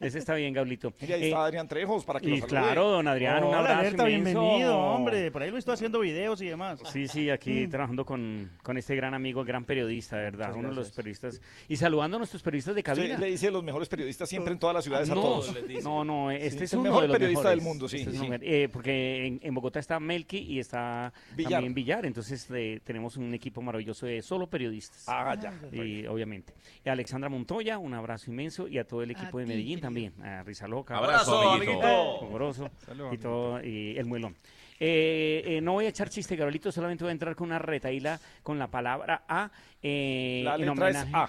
Ese 0.00 0.18
está 0.18 0.34
bien, 0.34 0.52
Gablito. 0.54 0.92
Mira, 1.00 1.16
ahí 1.16 1.24
Eh, 1.24 1.26
está 1.28 1.44
Adrián 1.44 1.68
Trejos 1.68 2.04
para 2.04 2.20
que 2.20 2.28
y 2.30 2.40
lo 2.40 2.46
claro, 2.46 2.88
don 2.90 3.08
Adrián, 3.08 3.15
un 3.24 3.44
Hola, 3.44 3.58
abrazo 3.58 3.78
Alerta, 3.80 4.10
inmenso. 4.10 4.40
bienvenido, 4.40 4.78
hombre. 4.78 5.30
Por 5.30 5.42
ahí 5.42 5.50
lo 5.50 5.58
estoy 5.58 5.74
haciendo 5.74 6.00
videos 6.00 6.40
y 6.42 6.46
demás. 6.48 6.80
Sí, 6.92 7.08
sí, 7.08 7.30
aquí 7.30 7.66
trabajando 7.68 8.04
con, 8.04 8.50
con 8.62 8.76
este 8.76 8.94
gran 8.94 9.14
amigo, 9.14 9.44
gran 9.44 9.64
periodista, 9.64 10.16
¿verdad? 10.16 10.48
Muchas 10.48 10.58
Uno 10.58 10.68
de 10.70 10.74
los 10.74 10.90
periodistas. 10.92 11.40
Y 11.68 11.76
saludando 11.76 12.16
a 12.16 12.18
nuestros 12.18 12.42
periodistas 12.42 12.74
de 12.74 12.82
cabina. 12.82 13.06
Usted 13.14 13.18
le 13.18 13.30
dice 13.30 13.50
los 13.50 13.64
mejores 13.64 13.88
periodistas 13.88 14.28
siempre 14.28 14.52
en 14.52 14.58
todas 14.58 14.74
las 14.74 14.84
ciudades 14.84 15.10
a 15.10 15.14
no, 15.14 15.20
todos. 15.22 15.54
No, 15.82 16.04
no, 16.04 16.30
este 16.30 16.58
Sí, 16.58 16.64
es 16.64 16.72
el 16.74 16.78
uno 16.80 16.90
mejor 16.90 17.02
de 17.02 17.08
los 17.08 17.14
periodista 17.16 17.42
mejores. 17.44 17.58
del 17.58 17.64
mundo, 17.68 17.88
sí, 17.88 17.96
Este 17.98 18.10
es 18.10 18.18
sí. 18.18 18.26
un 18.26 18.38
eh, 18.42 18.68
porque 18.72 19.26
en, 19.26 19.40
en 19.42 19.54
Bogotá 19.54 19.78
está 19.80 19.98
Melqui 20.00 20.38
y 20.38 20.58
está 20.58 21.12
Villar. 21.34 21.52
también 21.52 21.74
Villar, 21.74 22.06
entonces 22.06 22.46
eh, 22.54 22.80
tenemos 22.84 23.16
un 23.16 23.32
equipo 23.34 23.62
maravilloso 23.62 24.06
de 24.06 24.22
solo 24.22 24.46
periodistas. 24.48 25.04
Ah, 25.08 25.34
ya. 25.40 25.52
Y 25.72 26.06
obviamente. 26.06 26.54
Y 26.84 26.88
a 26.88 26.92
Alexandra 26.92 27.28
Montoya, 27.30 27.78
un 27.78 27.94
abrazo 27.94 28.30
inmenso 28.30 28.68
y 28.68 28.78
a 28.78 28.84
todo 28.86 29.02
el 29.02 29.10
equipo 29.10 29.38
A 29.38 29.40
de 29.40 29.46
Medellín 29.46 29.80
querido. 29.80 29.86
también, 29.86 30.12
a 30.22 30.42
Rizaloca, 30.42 30.96
Abrazo, 30.98 31.50
amiguito. 31.52 32.16
Cogoroso 32.20 32.70
Saludos, 32.84 33.05
y 33.12 33.18
todo, 33.18 33.62
y 33.62 33.96
el 33.96 34.06
muelón. 34.06 34.36
Eh, 34.78 35.42
eh, 35.46 35.60
no 35.62 35.72
voy 35.72 35.86
a 35.86 35.88
echar 35.88 36.10
chiste, 36.10 36.36
Carolito, 36.36 36.70
solamente 36.70 37.02
voy 37.02 37.10
a 37.10 37.12
entrar 37.12 37.34
con 37.34 37.48
una 37.48 37.58
retaíla 37.58 38.20
con 38.42 38.58
la 38.58 38.68
palabra 38.68 39.24
A. 39.28 39.50
eh, 39.82 40.42
La 40.44 40.54
en 40.56 40.60
letra 40.66 40.88
es 40.90 40.96
homenaje- 40.96 41.12
A. 41.14 41.28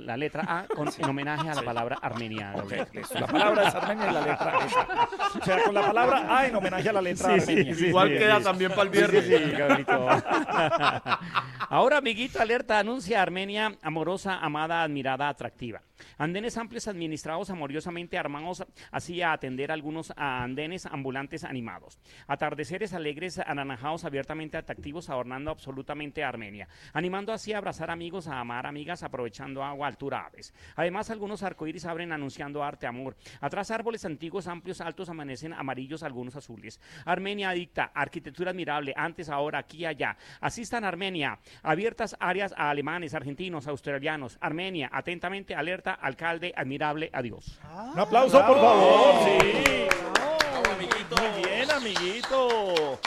La, 0.00 0.16
letra 0.18 0.44
A 0.46 0.66
con, 0.66 0.88
en 0.98 1.04
homenaje 1.08 1.48
a 1.48 1.54
la 1.54 1.62
palabra 1.62 1.98
armenia. 2.02 2.52
Ok, 2.54 2.62
Gabriel. 2.62 2.86
listo. 2.92 3.18
La 3.20 3.26
palabra 3.26 3.68
es 3.68 3.74
armenia 3.74 4.10
y 4.10 4.12
la 4.12 4.20
letra 4.20 4.58
es. 4.66 5.36
O 5.40 5.44
sea, 5.44 5.62
con 5.64 5.74
la 5.74 5.80
palabra 5.86 6.38
A 6.38 6.46
en 6.46 6.56
homenaje 6.56 6.88
a 6.88 6.92
la 6.92 7.00
letra 7.02 7.38
Sí, 7.38 7.52
armenia. 7.52 7.74
sí, 7.74 7.86
Igual 7.86 8.08
sí, 8.10 8.14
queda 8.18 8.38
sí. 8.38 8.44
también 8.44 8.70
para 8.70 8.82
el 8.82 8.88
viernes. 8.90 9.24
sí, 9.24 9.30
sí, 9.38 9.50
Gabrielito. 9.52 10.08
Ahora, 11.68 11.98
amiguito, 11.98 12.40
alerta, 12.40 12.78
anuncia 12.78 13.22
Armenia 13.22 13.72
amorosa, 13.82 14.38
amada, 14.38 14.82
admirada, 14.82 15.28
atractiva. 15.28 15.80
Andenes 16.18 16.58
amplios 16.58 16.88
administrados 16.88 17.48
amorosamente 17.50 18.18
armados 18.18 18.64
así 18.90 19.22
a 19.22 19.32
atender 19.32 19.70
algunos 19.70 20.12
a 20.16 20.42
andenes 20.42 20.84
ambulantes 20.86 21.44
animados. 21.44 21.98
Atardeceres 22.26 22.92
alegres, 22.92 23.38
anaranjados, 23.38 24.04
abiertamente 24.04 24.56
atractivos, 24.58 25.08
adornando 25.08 25.50
absolutamente 25.50 26.24
a 26.24 26.28
Armenia. 26.28 26.68
Animando 26.92 27.32
así 27.32 27.52
a 27.52 27.58
abrazar 27.58 27.81
amigos, 27.90 28.28
a 28.28 28.40
amar 28.40 28.66
amigas, 28.66 29.02
aprovechando 29.02 29.62
agua, 29.62 29.86
altura, 29.86 30.26
aves. 30.26 30.54
Además, 30.76 31.10
algunos 31.10 31.42
arcoíris 31.42 31.86
abren 31.86 32.12
anunciando 32.12 32.62
arte, 32.62 32.86
amor. 32.86 33.16
Atrás 33.40 33.70
árboles 33.70 34.04
antiguos, 34.04 34.46
amplios, 34.46 34.80
altos, 34.80 35.08
amanecen 35.08 35.52
amarillos, 35.52 36.02
algunos 36.02 36.36
azules. 36.36 36.80
Armenia 37.04 37.50
dicta, 37.52 37.90
arquitectura 37.94 38.50
admirable, 38.50 38.94
antes, 38.96 39.28
ahora, 39.28 39.58
aquí, 39.58 39.84
allá. 39.84 40.16
Asistan 40.40 40.84
Armenia, 40.84 41.38
abiertas 41.62 42.16
áreas 42.20 42.54
a 42.56 42.70
alemanes, 42.70 43.14
argentinos, 43.14 43.66
australianos. 43.66 44.38
Armenia, 44.40 44.90
atentamente, 44.92 45.54
alerta, 45.54 45.92
alcalde, 45.92 46.52
admirable, 46.56 47.10
adiós. 47.12 47.58
Un 47.92 47.98
aplauso, 47.98 48.44
por 48.46 48.56
favor. 48.56 49.14
Sí. 49.24 49.86
Bravo, 50.14 50.70
amiguito. 50.74 51.16
Muy 51.16 51.42
bien, 51.42 51.70
amiguito. 51.70 52.98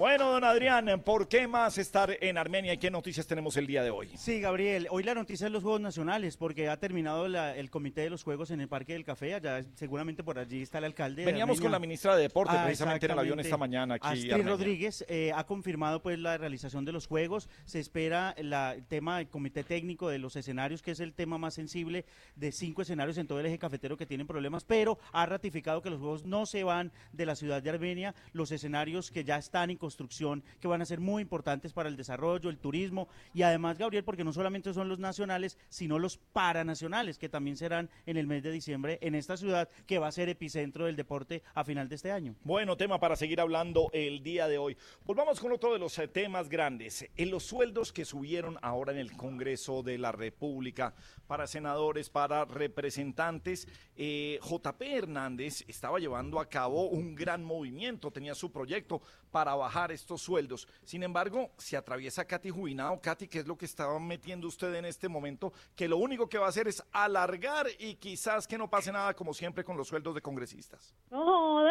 Bueno, 0.00 0.32
don 0.32 0.44
Adrián, 0.44 1.02
¿por 1.04 1.28
qué 1.28 1.46
más 1.46 1.76
estar 1.76 2.16
en 2.22 2.38
Armenia 2.38 2.72
y 2.72 2.78
qué 2.78 2.90
noticias 2.90 3.26
tenemos 3.26 3.58
el 3.58 3.66
día 3.66 3.82
de 3.82 3.90
hoy? 3.90 4.08
Sí, 4.16 4.40
Gabriel, 4.40 4.86
hoy 4.88 5.02
la 5.02 5.14
noticia 5.14 5.44
es 5.46 5.52
los 5.52 5.62
Juegos 5.62 5.82
Nacionales, 5.82 6.38
porque 6.38 6.70
ha 6.70 6.78
terminado 6.78 7.28
la- 7.28 7.54
el 7.54 7.68
comité 7.68 8.00
de 8.00 8.08
los 8.08 8.22
Juegos 8.22 8.50
en 8.50 8.62
el 8.62 8.68
Parque 8.68 8.94
del 8.94 9.04
Café, 9.04 9.34
allá 9.34 9.62
seguramente 9.74 10.24
por 10.24 10.38
allí 10.38 10.62
está 10.62 10.78
el 10.78 10.84
alcalde. 10.84 11.20
de 11.20 11.26
Veníamos 11.26 11.60
con 11.60 11.70
la 11.70 11.78
ministra 11.78 12.16
de 12.16 12.22
Deporte 12.22 12.54
Ah, 12.56 12.62
precisamente 12.64 13.04
en 13.04 13.12
el 13.12 13.18
avión 13.18 13.40
esta 13.40 13.58
mañana 13.58 13.96
aquí. 13.96 14.06
Astrid 14.06 14.32
Armenia. 14.32 14.52
Rodríguez 14.52 15.04
eh, 15.06 15.32
ha 15.34 15.44
confirmado 15.44 16.00
pues 16.00 16.18
la 16.18 16.38
realización 16.38 16.86
de 16.86 16.92
los 16.92 17.06
juegos. 17.06 17.50
Se 17.66 17.78
espera 17.78 18.34
la- 18.38 18.72
el 18.76 18.86
tema 18.86 19.18
del 19.18 19.28
comité 19.28 19.64
técnico 19.64 20.08
de 20.08 20.18
los 20.18 20.34
escenarios, 20.34 20.80
que 20.80 20.92
es 20.92 21.00
el 21.00 21.12
tema 21.12 21.36
más 21.36 21.52
sensible 21.52 22.06
de 22.36 22.52
cinco 22.52 22.80
escenarios 22.80 23.18
en 23.18 23.26
todo 23.26 23.38
el 23.38 23.44
eje 23.44 23.58
cafetero 23.58 23.98
que 23.98 24.06
tienen 24.06 24.26
problemas, 24.26 24.64
pero 24.64 24.98
ha 25.12 25.26
ratificado 25.26 25.82
que 25.82 25.90
los 25.90 25.98
juegos 26.00 26.24
no 26.24 26.46
se 26.46 26.64
van 26.64 26.90
de 27.12 27.26
la 27.26 27.36
ciudad 27.36 27.62
de 27.62 27.68
Armenia, 27.68 28.14
los 28.32 28.50
escenarios 28.50 29.10
que 29.10 29.24
ya 29.24 29.36
están 29.36 29.68
en 29.68 29.76
construcción, 29.90 30.44
que 30.60 30.68
van 30.68 30.82
a 30.82 30.86
ser 30.86 31.00
muy 31.00 31.20
importantes 31.20 31.72
para 31.72 31.88
el 31.88 31.96
desarrollo, 31.96 32.48
el 32.48 32.58
turismo 32.58 33.08
y 33.34 33.42
además, 33.42 33.76
Gabriel, 33.76 34.04
porque 34.04 34.22
no 34.22 34.32
solamente 34.32 34.72
son 34.72 34.88
los 34.88 35.00
nacionales, 35.00 35.58
sino 35.68 35.98
los 35.98 36.16
paranacionales, 36.16 37.18
que 37.18 37.28
también 37.28 37.56
serán 37.56 37.90
en 38.06 38.16
el 38.16 38.28
mes 38.28 38.44
de 38.44 38.52
diciembre 38.52 38.98
en 39.02 39.16
esta 39.16 39.36
ciudad, 39.36 39.68
que 39.88 39.98
va 39.98 40.06
a 40.06 40.12
ser 40.12 40.28
epicentro 40.28 40.86
del 40.86 40.94
deporte 40.94 41.42
a 41.54 41.64
final 41.64 41.88
de 41.88 41.96
este 41.96 42.12
año. 42.12 42.36
Bueno, 42.44 42.76
tema 42.76 43.00
para 43.00 43.16
seguir 43.16 43.40
hablando 43.40 43.90
el 43.92 44.22
día 44.22 44.46
de 44.46 44.58
hoy. 44.58 44.76
Volvamos 45.04 45.40
con 45.40 45.50
otro 45.50 45.72
de 45.72 45.80
los 45.80 45.98
eh, 45.98 46.06
temas 46.06 46.48
grandes. 46.48 47.08
En 47.16 47.30
los 47.32 47.42
sueldos 47.42 47.92
que 47.92 48.04
subieron 48.04 48.58
ahora 48.62 48.92
en 48.92 48.98
el 48.98 49.16
Congreso 49.16 49.82
de 49.82 49.98
la 49.98 50.12
República 50.12 50.94
para 51.26 51.48
senadores, 51.48 52.10
para 52.10 52.44
representantes, 52.44 53.66
eh, 53.96 54.38
JP 54.42 54.82
Hernández 54.82 55.64
estaba 55.66 55.98
llevando 55.98 56.38
a 56.38 56.48
cabo 56.48 56.88
un 56.88 57.16
gran 57.16 57.42
movimiento, 57.42 58.12
tenía 58.12 58.36
su 58.36 58.52
proyecto 58.52 59.02
para 59.30 59.54
bajar 59.54 59.69
estos 59.90 60.20
sueldos. 60.20 60.66
Sin 60.84 61.02
embargo, 61.02 61.50
se 61.56 61.76
atraviesa 61.76 62.24
Katy 62.24 62.50
Jubinado. 62.50 63.00
Katy, 63.00 63.28
¿qué 63.28 63.38
es 63.40 63.46
lo 63.46 63.56
que 63.56 63.64
estaba 63.64 63.98
metiendo 63.98 64.48
usted 64.48 64.74
en 64.74 64.84
este 64.84 65.08
momento? 65.08 65.52
Que 65.74 65.88
lo 65.88 65.96
único 65.96 66.28
que 66.28 66.38
va 66.38 66.46
a 66.46 66.48
hacer 66.48 66.68
es 66.68 66.82
alargar 66.92 67.68
y 67.78 67.94
quizás 67.94 68.46
que 68.46 68.58
no 68.58 68.68
pase 68.68 68.92
nada 68.92 69.14
como 69.14 69.32
siempre 69.32 69.64
con 69.64 69.76
los 69.76 69.88
sueldos 69.88 70.14
de 70.14 70.20
congresistas. 70.20 70.94
No 71.10 71.64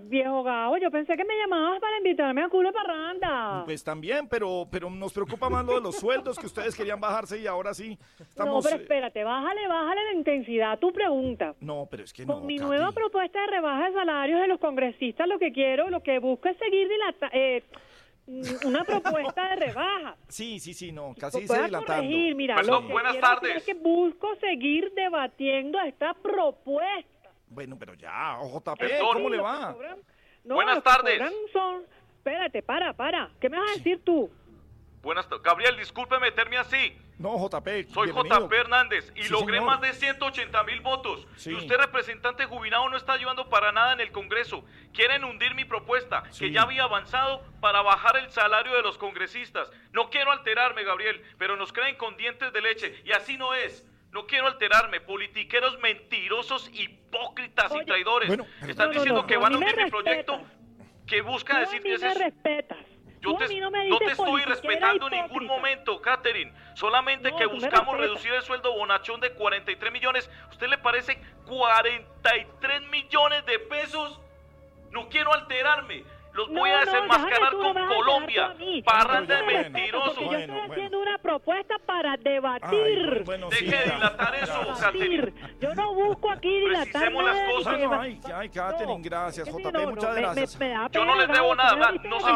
viejo 0.00 0.42
gabo. 0.42 0.76
Yo 0.78 0.90
pensé 0.90 1.16
que 1.16 1.24
me 1.24 1.36
llamabas 1.38 1.80
para 1.80 1.96
invitarme 1.98 2.42
a 2.42 2.48
culo 2.48 2.72
parranda. 2.72 3.62
Pues 3.64 3.82
también, 3.84 4.28
pero, 4.28 4.66
pero 4.70 4.90
nos 4.90 5.12
preocupa 5.12 5.48
más 5.48 5.64
lo 5.64 5.74
de 5.74 5.80
los 5.80 5.96
sueldos 5.96 6.38
que 6.38 6.46
ustedes 6.46 6.74
querían 6.76 7.00
bajarse 7.00 7.38
y 7.40 7.46
ahora 7.46 7.74
sí 7.74 7.98
estamos... 8.18 8.54
no, 8.56 8.60
pero 8.62 8.76
eh, 8.76 8.82
espérate, 8.82 9.24
bájale, 9.24 9.66
bájale 9.68 10.04
la 10.04 10.12
intensidad 10.14 10.72
a 10.72 10.76
tu 10.76 10.92
pregunta. 10.92 11.54
No, 11.60 11.86
pero 11.90 12.04
es 12.04 12.12
que 12.12 12.24
no, 12.26 12.34
Con 12.34 12.46
mi 12.46 12.56
Katy. 12.56 12.66
nueva 12.68 12.92
propuesta 12.92 13.40
de 13.40 13.46
rebaja 13.48 13.86
de 13.88 13.92
salarios 13.94 14.40
de 14.40 14.48
los 14.48 14.60
congresistas, 14.60 15.28
lo 15.28 15.38
que 15.38 15.52
quiero, 15.52 15.88
lo 15.90 16.02
que 16.02 16.18
busco 16.18 16.48
es 16.48 16.56
seguir 16.58 16.88
dilata 16.88 17.28
eh, 17.32 17.62
mm, 18.26 18.66
una 18.66 18.84
propuesta 18.84 19.48
de 19.50 19.56
rebaja. 19.56 20.16
Sí, 20.28 20.58
sí, 20.60 20.74
sí, 20.74 20.92
no, 20.92 21.14
casi 21.18 21.38
Voy 21.38 21.46
se 21.56 21.62
dilatando. 21.64 21.86
corregir, 21.86 22.34
mira, 22.34 22.56
Perdón, 22.56 22.82
lo 22.82 22.86
que 22.88 22.92
buenas 22.92 23.18
tardes. 23.20 23.56
Es 23.56 23.64
que 23.64 23.74
busco 23.74 24.34
seguir 24.36 24.92
debatiendo 24.94 25.78
esta 25.80 26.14
propuesta. 26.14 27.17
Bueno, 27.50 27.76
pero 27.78 27.94
ya, 27.94 28.38
JP, 28.42 28.78
Perdón. 28.78 29.08
¿cómo 29.14 29.28
le 29.30 29.38
va? 29.38 29.74
no, 30.44 30.54
Buenas 30.54 30.82
tardes. 30.82 31.20
son- 31.52 31.82
Espérate, 32.18 32.62
para, 32.62 32.92
para. 32.92 33.30
¿Qué 33.40 33.48
me 33.48 33.58
vas 33.58 33.70
a 33.70 33.74
decir 33.74 34.02
tú? 34.04 34.30
Buenas 35.00 35.26
tardes. 35.28 35.42
Gabriel, 35.44 35.76
disculpe 35.78 36.18
meterme 36.18 36.58
así. 36.58 36.96
No, 37.18 37.36
JP, 37.38 37.88
Soy 37.88 38.06
bienvenido. 38.12 38.40
JP 38.48 38.52
Hernández 38.52 39.12
y 39.16 39.22
Sí, 39.22 39.32
logré 39.32 39.56
señor. 39.58 39.66
más 39.72 39.80
de 39.80 39.92
180 39.92 40.62
mil 40.64 40.80
votos. 40.82 41.26
Sí. 41.36 41.50
Y 41.50 41.54
usted, 41.54 41.76
representante 41.76 42.44
jubilado, 42.44 42.88
no 42.90 42.96
está 42.96 43.14
ayudando 43.14 43.48
para 43.48 43.72
nada 43.72 43.92
en 43.94 44.00
el 44.00 44.12
Congreso. 44.12 44.64
Quieren 44.92 45.24
hundir 45.24 45.54
mi 45.54 45.64
propuesta, 45.64 46.24
Sí. 46.30 46.46
que 46.46 46.52
ya 46.52 46.62
había 46.62 46.82
avanzado 46.84 47.42
para 47.60 47.80
bajar 47.82 48.16
el 48.18 48.30
salario 48.30 48.72
de 48.74 48.82
los 48.82 48.98
congresistas. 48.98 49.70
No 49.92 50.10
quiero 50.10 50.30
alterarme, 50.30 50.84
Gabriel, 50.84 51.22
pero 51.38 51.56
nos 51.56 51.72
creen 51.72 51.96
con 51.96 52.16
dientes 52.16 52.52
de 52.52 52.60
leche. 52.60 53.00
Y 53.04 53.12
así 53.12 53.36
no 53.36 53.54
es. 53.54 53.84
No 54.12 54.26
quiero 54.26 54.46
alterarme. 54.46 55.00
Politiqueros 55.00 55.78
mentirosos, 55.80 56.70
hipócritas 56.72 57.72
y 57.80 57.84
traidores. 57.84 58.28
Bueno, 58.28 58.46
Están 58.66 58.88
no, 58.88 58.94
no, 58.94 59.00
diciendo 59.00 59.20
no, 59.22 59.26
que 59.26 59.36
van 59.36 59.54
a 59.54 59.58
hundir 59.58 59.76
mi 59.76 59.90
proyecto 59.90 60.40
que 61.06 61.20
busca 61.22 61.60
decir 61.60 61.82
mí 61.82 61.90
que 61.90 61.98
me 61.98 62.08
es- 62.08 62.18
respetas. 62.18 62.78
yo 63.20 63.34
te- 63.36 63.60
no 63.60 63.70
me 63.70 63.88
no 63.88 63.98
te 63.98 64.04
estoy 64.12 64.42
respetando 64.44 65.08
en 65.10 65.22
ningún 65.22 65.46
momento, 65.46 66.00
Catherine. 66.02 66.52
Solamente 66.74 67.30
No, 67.30 67.36
que 67.36 67.46
buscamos 67.46 67.96
reducir 67.98 68.32
el 68.32 68.42
sueldo 68.42 68.72
bonachón 68.74 69.20
de 69.20 69.32
43 69.32 69.92
millones. 69.92 70.30
¿Usted 70.50 70.68
le 70.68 70.78
parece 70.78 71.20
43 71.46 72.82
millones 72.90 73.44
de 73.46 73.58
pesos? 73.58 74.20
No 74.90 75.08
quiero 75.08 75.32
alterarme. 75.34 76.04
Los 76.34 76.48
voy 76.48 76.56
No, 76.70 76.76
a 76.76 76.84
no, 76.84 76.92
desenmascarar 76.92 77.52
con 77.52 77.74
Colombia. 77.88 78.54
Parranda 78.84 79.36
de 79.36 79.42
me 79.42 79.52
respetas 79.54 79.72
mentiroso. 79.72 80.04
porque 80.06 80.20
yo 80.22 80.28
Bueno, 80.28 80.54
estoy 80.54 80.70
haciendo 80.70 81.00
una 81.00 81.18
propuesta 81.18 81.74
para 81.84 82.12
Ay, 82.12 82.18
debatir. 82.22 83.22
bueno, 83.24 83.48
sí, 83.50 83.64
Deje 83.64 83.76
de 83.78 83.86
ya. 83.88 83.94
dilatar 83.94 84.34
eso. 84.36 84.74
Catherine. 84.80 85.32
Yo 85.60 85.74
no 85.74 85.94
busco 85.94 86.30
aquí 86.30 86.60
dilatar 86.60 87.12
las 87.12 87.38
cosas. 87.52 87.74
va- 87.90 88.02
ay, 88.02 88.20
ay, 88.34 88.48
Catherine, 88.50 89.00
gracias, 89.02 89.48
JP, 89.48 89.72
no, 89.72 89.90
muchas 89.90 90.14
gracias. 90.16 90.58
me- 90.58 90.66
me 90.68 90.74
da 90.74 90.88
Yo 90.90 91.04
no 91.04 91.14
les 91.16 91.28
debo 91.28 91.54
nada. 91.56 91.74
No, 91.74 92.20
se 92.20 92.32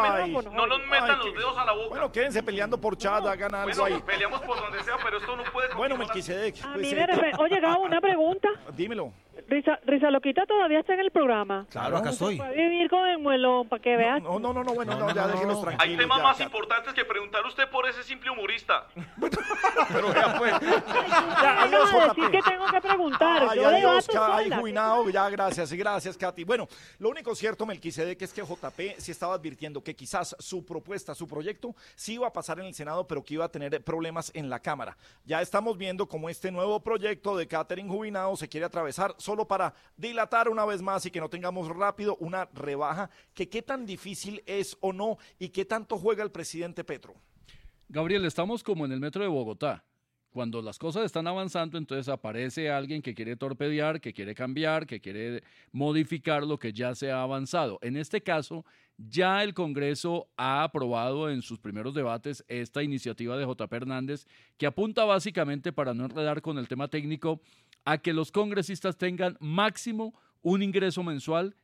no 0.51 0.67
nos 0.67 0.79
metan 0.87 1.11
Ay, 1.11 1.17
los 1.25 1.33
dedos 1.35 1.57
a 1.57 1.65
la 1.65 1.71
boca. 1.73 1.89
Bueno, 1.89 2.11
quédense 2.11 2.43
peleando 2.43 2.77
por 2.79 2.97
chat, 2.97 3.25
hagan 3.25 3.55
algo 3.55 3.85
ahí. 3.85 4.01
peleamos 4.05 4.41
por 4.41 4.57
donde 4.59 4.83
sea, 4.83 4.97
pero 5.03 5.17
esto 5.17 5.35
no 5.35 5.43
puede 5.45 5.73
Bueno. 5.75 5.97
Melquisedec, 5.97 6.55
pues, 6.61 7.39
Oye, 7.39 7.59
Gabo, 7.59 7.83
una 7.83 8.01
pregunta. 8.01 8.49
dímelo. 8.73 9.13
Risa, 9.47 9.79
Risa 9.85 10.09
Loquita 10.11 10.45
todavía 10.45 10.79
está 10.79 10.93
en 10.93 10.99
el 11.01 11.11
programa. 11.11 11.65
Claro, 11.69 11.97
acá 11.97 12.11
estoy. 12.11 12.39
A 12.39 12.49
vivir 12.51 12.89
con 12.89 13.05
el 13.07 13.17
muelón 13.17 13.67
para 13.67 13.81
que 13.81 13.95
veas. 13.97 14.21
No, 14.21 14.39
no, 14.39 14.53
no, 14.53 14.63
no, 14.63 14.73
bueno, 14.73 14.97
no, 14.97 15.13
ya 15.13 15.27
déjenos 15.27 15.57
Hay 15.57 15.63
tranquilos. 15.75 15.99
temas 15.99 16.17
ya, 16.17 16.23
más 16.23 16.37
ya. 16.37 16.43
importantes 16.45 16.93
que 16.93 17.05
preguntar 17.05 17.45
usted 17.45 17.69
por 17.69 17.87
ese 17.87 18.03
simple 18.03 18.29
humorista. 18.29 18.87
Pero 19.91 20.13
vea, 20.13 20.35
pues. 20.37 20.53
Ya, 20.61 21.61
adiós, 21.63 21.93
a 21.93 22.07
decir 22.09 22.31
que 22.31 22.41
tengo 22.41 22.65
que 22.67 22.81
preguntar. 22.81 23.47
Ay, 23.49 23.59
Yo 23.59 23.67
adiós, 23.67 24.09
ay, 24.09 24.45
sola. 24.45 24.57
Juinao, 24.59 25.09
ya, 25.09 25.29
gracias, 25.29 25.73
gracias, 25.73 26.17
Katy. 26.17 26.43
Bueno, 26.43 26.67
lo 26.99 27.09
único 27.09 27.35
cierto, 27.35 27.65
Melquisedec, 27.65 28.21
es 28.21 28.33
que 28.33 28.41
JP 28.43 28.79
sí 28.97 29.11
estaba 29.11 29.33
advirtiendo 29.35 29.83
que 29.83 29.95
quizás 29.95 30.35
su 30.39 30.65
propuesta, 30.65 31.15
su 31.15 31.27
proyecto, 31.27 31.75
sí 31.95 32.13
iba 32.13 32.27
a 32.27 32.33
pasar 32.33 32.59
en 32.59 32.65
el 32.65 32.73
Senado, 32.73 33.07
pero 33.07 33.23
que 33.23 33.33
iba 33.35 33.45
a 33.45 33.49
tener 33.49 33.83
problemas 33.83 34.31
en 34.33 34.49
la 34.49 34.59
Cámara. 34.59 34.97
Ya 35.25 35.41
estamos 35.41 35.77
viendo 35.77 36.07
cómo 36.07 36.29
este 36.29 36.51
nuevo 36.51 36.79
proyecto 36.81 37.35
de 37.35 37.47
Catherine 37.47 37.89
Juinao 37.89 38.35
se 38.35 38.47
quiere 38.47 38.65
atravesar 38.65 39.15
solo 39.23 39.47
para 39.47 39.73
dilatar 39.95 40.49
una 40.49 40.65
vez 40.65 40.81
más 40.81 41.05
y 41.05 41.11
que 41.11 41.19
no 41.19 41.29
tengamos 41.29 41.69
rápido 41.69 42.17
una 42.17 42.45
rebaja, 42.53 43.09
que 43.33 43.49
qué 43.49 43.61
tan 43.61 43.85
difícil 43.85 44.43
es 44.45 44.77
o 44.81 44.91
no 44.91 45.17
y 45.39 45.49
qué 45.49 45.65
tanto 45.65 45.97
juega 45.97 46.23
el 46.23 46.31
presidente 46.31 46.83
Petro. 46.83 47.15
Gabriel, 47.87 48.25
estamos 48.25 48.63
como 48.63 48.85
en 48.85 48.91
el 48.91 48.99
metro 48.99 49.23
de 49.23 49.29
Bogotá. 49.29 49.85
Cuando 50.31 50.63
las 50.63 50.79
cosas 50.79 51.05
están 51.05 51.27
avanzando, 51.27 51.77
entonces 51.77 52.09
aparece 52.09 52.71
alguien 52.71 53.03
que 53.03 53.13
quiere 53.13 53.35
torpedear, 53.35 54.01
que 54.01 54.13
quiere 54.13 54.33
cambiar, 54.33 54.87
que 54.87 54.99
quiere 54.99 55.43
modificar 55.71 56.41
lo 56.41 56.57
que 56.57 56.73
ya 56.73 56.95
se 56.95 57.11
ha 57.11 57.21
avanzado. 57.21 57.77
En 57.83 57.95
este 57.95 58.23
caso, 58.23 58.65
ya 58.97 59.43
el 59.43 59.53
Congreso 59.53 60.27
ha 60.35 60.63
aprobado 60.63 61.29
en 61.29 61.43
sus 61.43 61.59
primeros 61.59 61.93
debates 61.93 62.43
esta 62.47 62.81
iniciativa 62.81 63.37
de 63.37 63.45
JP 63.45 63.71
Hernández, 63.71 64.25
que 64.57 64.65
apunta 64.65 65.05
básicamente, 65.05 65.71
para 65.71 65.93
no 65.93 66.05
enredar 66.05 66.41
con 66.41 66.57
el 66.57 66.67
tema 66.67 66.87
técnico, 66.87 67.39
a 67.85 67.97
que 67.97 68.13
los 68.13 68.31
congresistas 68.31 68.97
tengan 68.97 69.37
máximo 69.39 70.13
un 70.41 70.61
ingreso 70.61 71.03
mensual 71.03 71.55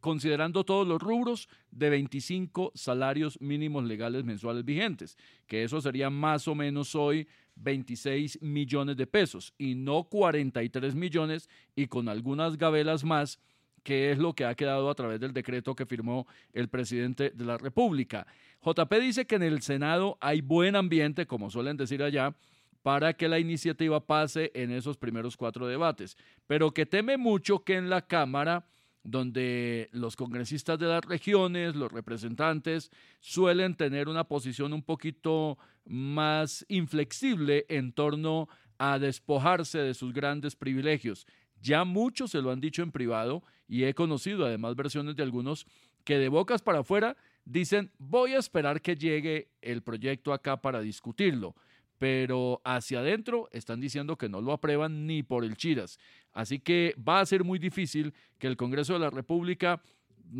considerando 0.00 0.64
todos 0.64 0.86
los 0.86 1.00
rubros 1.00 1.48
de 1.70 1.90
25 1.90 2.72
salarios 2.74 3.40
mínimos 3.40 3.84
legales 3.84 4.24
mensuales 4.24 4.64
vigentes, 4.64 5.16
que 5.46 5.64
eso 5.64 5.80
sería 5.80 6.10
más 6.10 6.48
o 6.48 6.54
menos 6.54 6.94
hoy 6.94 7.28
26 7.56 8.40
millones 8.42 8.96
de 8.96 9.06
pesos 9.06 9.52
y 9.58 9.74
no 9.74 10.04
43 10.04 10.94
millones 10.94 11.48
y 11.74 11.88
con 11.88 12.08
algunas 12.08 12.56
gabelas 12.56 13.04
más, 13.04 13.40
que 13.82 14.12
es 14.12 14.18
lo 14.18 14.34
que 14.34 14.44
ha 14.44 14.54
quedado 14.54 14.90
a 14.90 14.94
través 14.94 15.18
del 15.20 15.32
decreto 15.32 15.74
que 15.74 15.86
firmó 15.86 16.26
el 16.52 16.68
presidente 16.68 17.30
de 17.30 17.44
la 17.44 17.58
República. 17.58 18.26
JP 18.64 18.92
dice 19.00 19.26
que 19.26 19.36
en 19.36 19.42
el 19.42 19.62
Senado 19.62 20.18
hay 20.20 20.40
buen 20.40 20.76
ambiente, 20.76 21.26
como 21.26 21.50
suelen 21.50 21.76
decir 21.76 22.02
allá, 22.02 22.34
para 22.82 23.14
que 23.14 23.28
la 23.28 23.38
iniciativa 23.38 24.06
pase 24.06 24.50
en 24.54 24.70
esos 24.70 24.96
primeros 24.96 25.36
cuatro 25.36 25.66
debates, 25.66 26.16
pero 26.46 26.72
que 26.72 26.86
teme 26.86 27.16
mucho 27.16 27.64
que 27.64 27.76
en 27.76 27.90
la 27.90 28.02
Cámara 28.02 28.66
donde 29.02 29.88
los 29.92 30.16
congresistas 30.16 30.78
de 30.78 30.86
las 30.86 31.04
regiones, 31.04 31.74
los 31.74 31.90
representantes, 31.90 32.90
suelen 33.20 33.74
tener 33.74 34.08
una 34.08 34.24
posición 34.24 34.72
un 34.72 34.82
poquito 34.82 35.58
más 35.86 36.66
inflexible 36.68 37.64
en 37.68 37.92
torno 37.92 38.48
a 38.76 38.98
despojarse 38.98 39.78
de 39.78 39.94
sus 39.94 40.12
grandes 40.12 40.56
privilegios. 40.56 41.26
Ya 41.60 41.84
muchos 41.84 42.32
se 42.32 42.42
lo 42.42 42.50
han 42.50 42.60
dicho 42.60 42.82
en 42.82 42.92
privado 42.92 43.42
y 43.66 43.84
he 43.84 43.94
conocido 43.94 44.46
además 44.46 44.76
versiones 44.76 45.16
de 45.16 45.22
algunos 45.22 45.66
que 46.04 46.18
de 46.18 46.28
bocas 46.28 46.62
para 46.62 46.80
afuera 46.80 47.16
dicen 47.44 47.90
voy 47.98 48.34
a 48.34 48.38
esperar 48.38 48.80
que 48.80 48.96
llegue 48.96 49.48
el 49.62 49.82
proyecto 49.82 50.32
acá 50.32 50.60
para 50.60 50.80
discutirlo 50.80 51.56
pero 51.98 52.60
hacia 52.64 53.00
adentro 53.00 53.48
están 53.52 53.80
diciendo 53.80 54.16
que 54.16 54.28
no 54.28 54.40
lo 54.40 54.52
aprueban 54.52 55.06
ni 55.06 55.22
por 55.22 55.44
el 55.44 55.56
Chiras. 55.56 55.98
Así 56.32 56.60
que 56.60 56.94
va 56.96 57.20
a 57.20 57.26
ser 57.26 57.44
muy 57.44 57.58
difícil 57.58 58.14
que 58.38 58.46
el 58.46 58.56
Congreso 58.56 58.92
de 58.94 59.00
la 59.00 59.10
República 59.10 59.82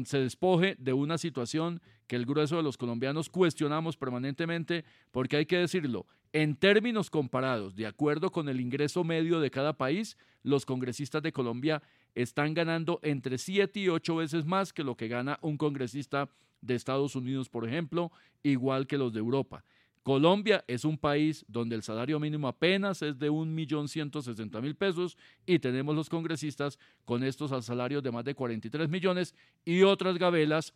se 0.05 0.19
despoje 0.19 0.77
de 0.79 0.93
una 0.93 1.19
situación 1.19 1.81
que 2.07 2.17
el 2.17 2.27
grueso 2.27 2.57
de 2.57 2.63
los 2.63 2.77
colombianos 2.77 3.29
cuestionamos 3.29 3.97
permanentemente, 3.97 4.85
porque 5.11 5.37
hay 5.37 5.47
que 5.47 5.59
decirlo, 5.59 6.07
en 6.33 6.57
términos 6.57 7.11
comparados, 7.11 7.75
de 7.75 7.87
acuerdo 7.87 8.31
con 8.31 8.49
el 8.49 8.61
ingreso 8.61 9.03
medio 9.03 9.41
de 9.41 9.51
cada 9.51 9.77
país, 9.77 10.17
los 10.43 10.67
congresistas 10.67 11.23
de 11.23 11.33
Colombia 11.33 11.83
están 12.15 12.55
ganando 12.55 13.01
entre 13.03 13.39
7 13.39 13.81
y 13.81 13.89
8 13.89 14.17
veces 14.17 14.45
más 14.45 14.73
que 14.73 14.85
lo 14.85 14.97
que 14.97 15.09
gana 15.09 15.39
un 15.43 15.57
congresista 15.57 16.29
de 16.61 16.75
Estados 16.75 17.15
Unidos, 17.17 17.49
por 17.49 17.67
ejemplo, 17.67 18.11
igual 18.43 18.87
que 18.87 18.99
los 18.99 19.13
de 19.13 19.21
Europa. 19.21 19.65
Colombia 20.03 20.65
es 20.67 20.85
un 20.85 20.99
país 20.99 21.45
donde 21.49 21.77
el 21.77 21.83
salario 21.83 22.19
mínimo 22.19 22.49
apenas 22.49 23.03
es 23.03 23.19
de 23.19 23.31
1.160.000 23.31 24.75
pesos 24.77 25.17
y 25.47 25.59
tenemos 25.59 25.95
los 25.95 26.09
congresistas 26.09 26.79
con 27.05 27.25
estos 27.25 27.53
al 27.53 27.63
salarios 27.63 28.03
de 28.03 28.11
más 28.11 28.25
de 28.25 28.35
43 28.35 28.89
millones 28.89 29.35
y 29.65 29.83
otras 29.83 30.19
gabelas. 30.19 30.73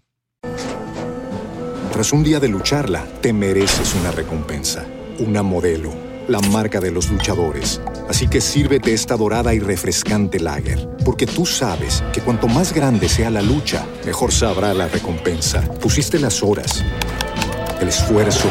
Tras 1.92 2.12
un 2.12 2.24
día 2.24 2.40
de 2.40 2.48
lucharla, 2.48 3.06
te 3.20 3.34
mereces 3.34 3.94
una 3.94 4.10
recompensa, 4.12 4.86
una 5.18 5.42
modelo, 5.42 5.92
la 6.26 6.40
marca 6.40 6.80
de 6.80 6.90
los 6.90 7.10
luchadores. 7.10 7.82
Así 8.08 8.28
que 8.28 8.40
sírvete 8.40 8.94
esta 8.94 9.16
dorada 9.16 9.54
y 9.54 9.60
refrescante 9.60 10.40
lager, 10.40 10.88
porque 11.04 11.26
tú 11.26 11.44
sabes 11.44 12.02
que 12.14 12.22
cuanto 12.22 12.48
más 12.48 12.72
grande 12.72 13.08
sea 13.08 13.30
la 13.30 13.42
lucha, 13.42 13.86
mejor 14.06 14.32
sabrá 14.32 14.72
la 14.72 14.88
recompensa. 14.88 15.62
Pusiste 15.80 16.18
las 16.18 16.42
horas, 16.42 16.82
el 17.80 17.88
esfuerzo, 17.88 18.50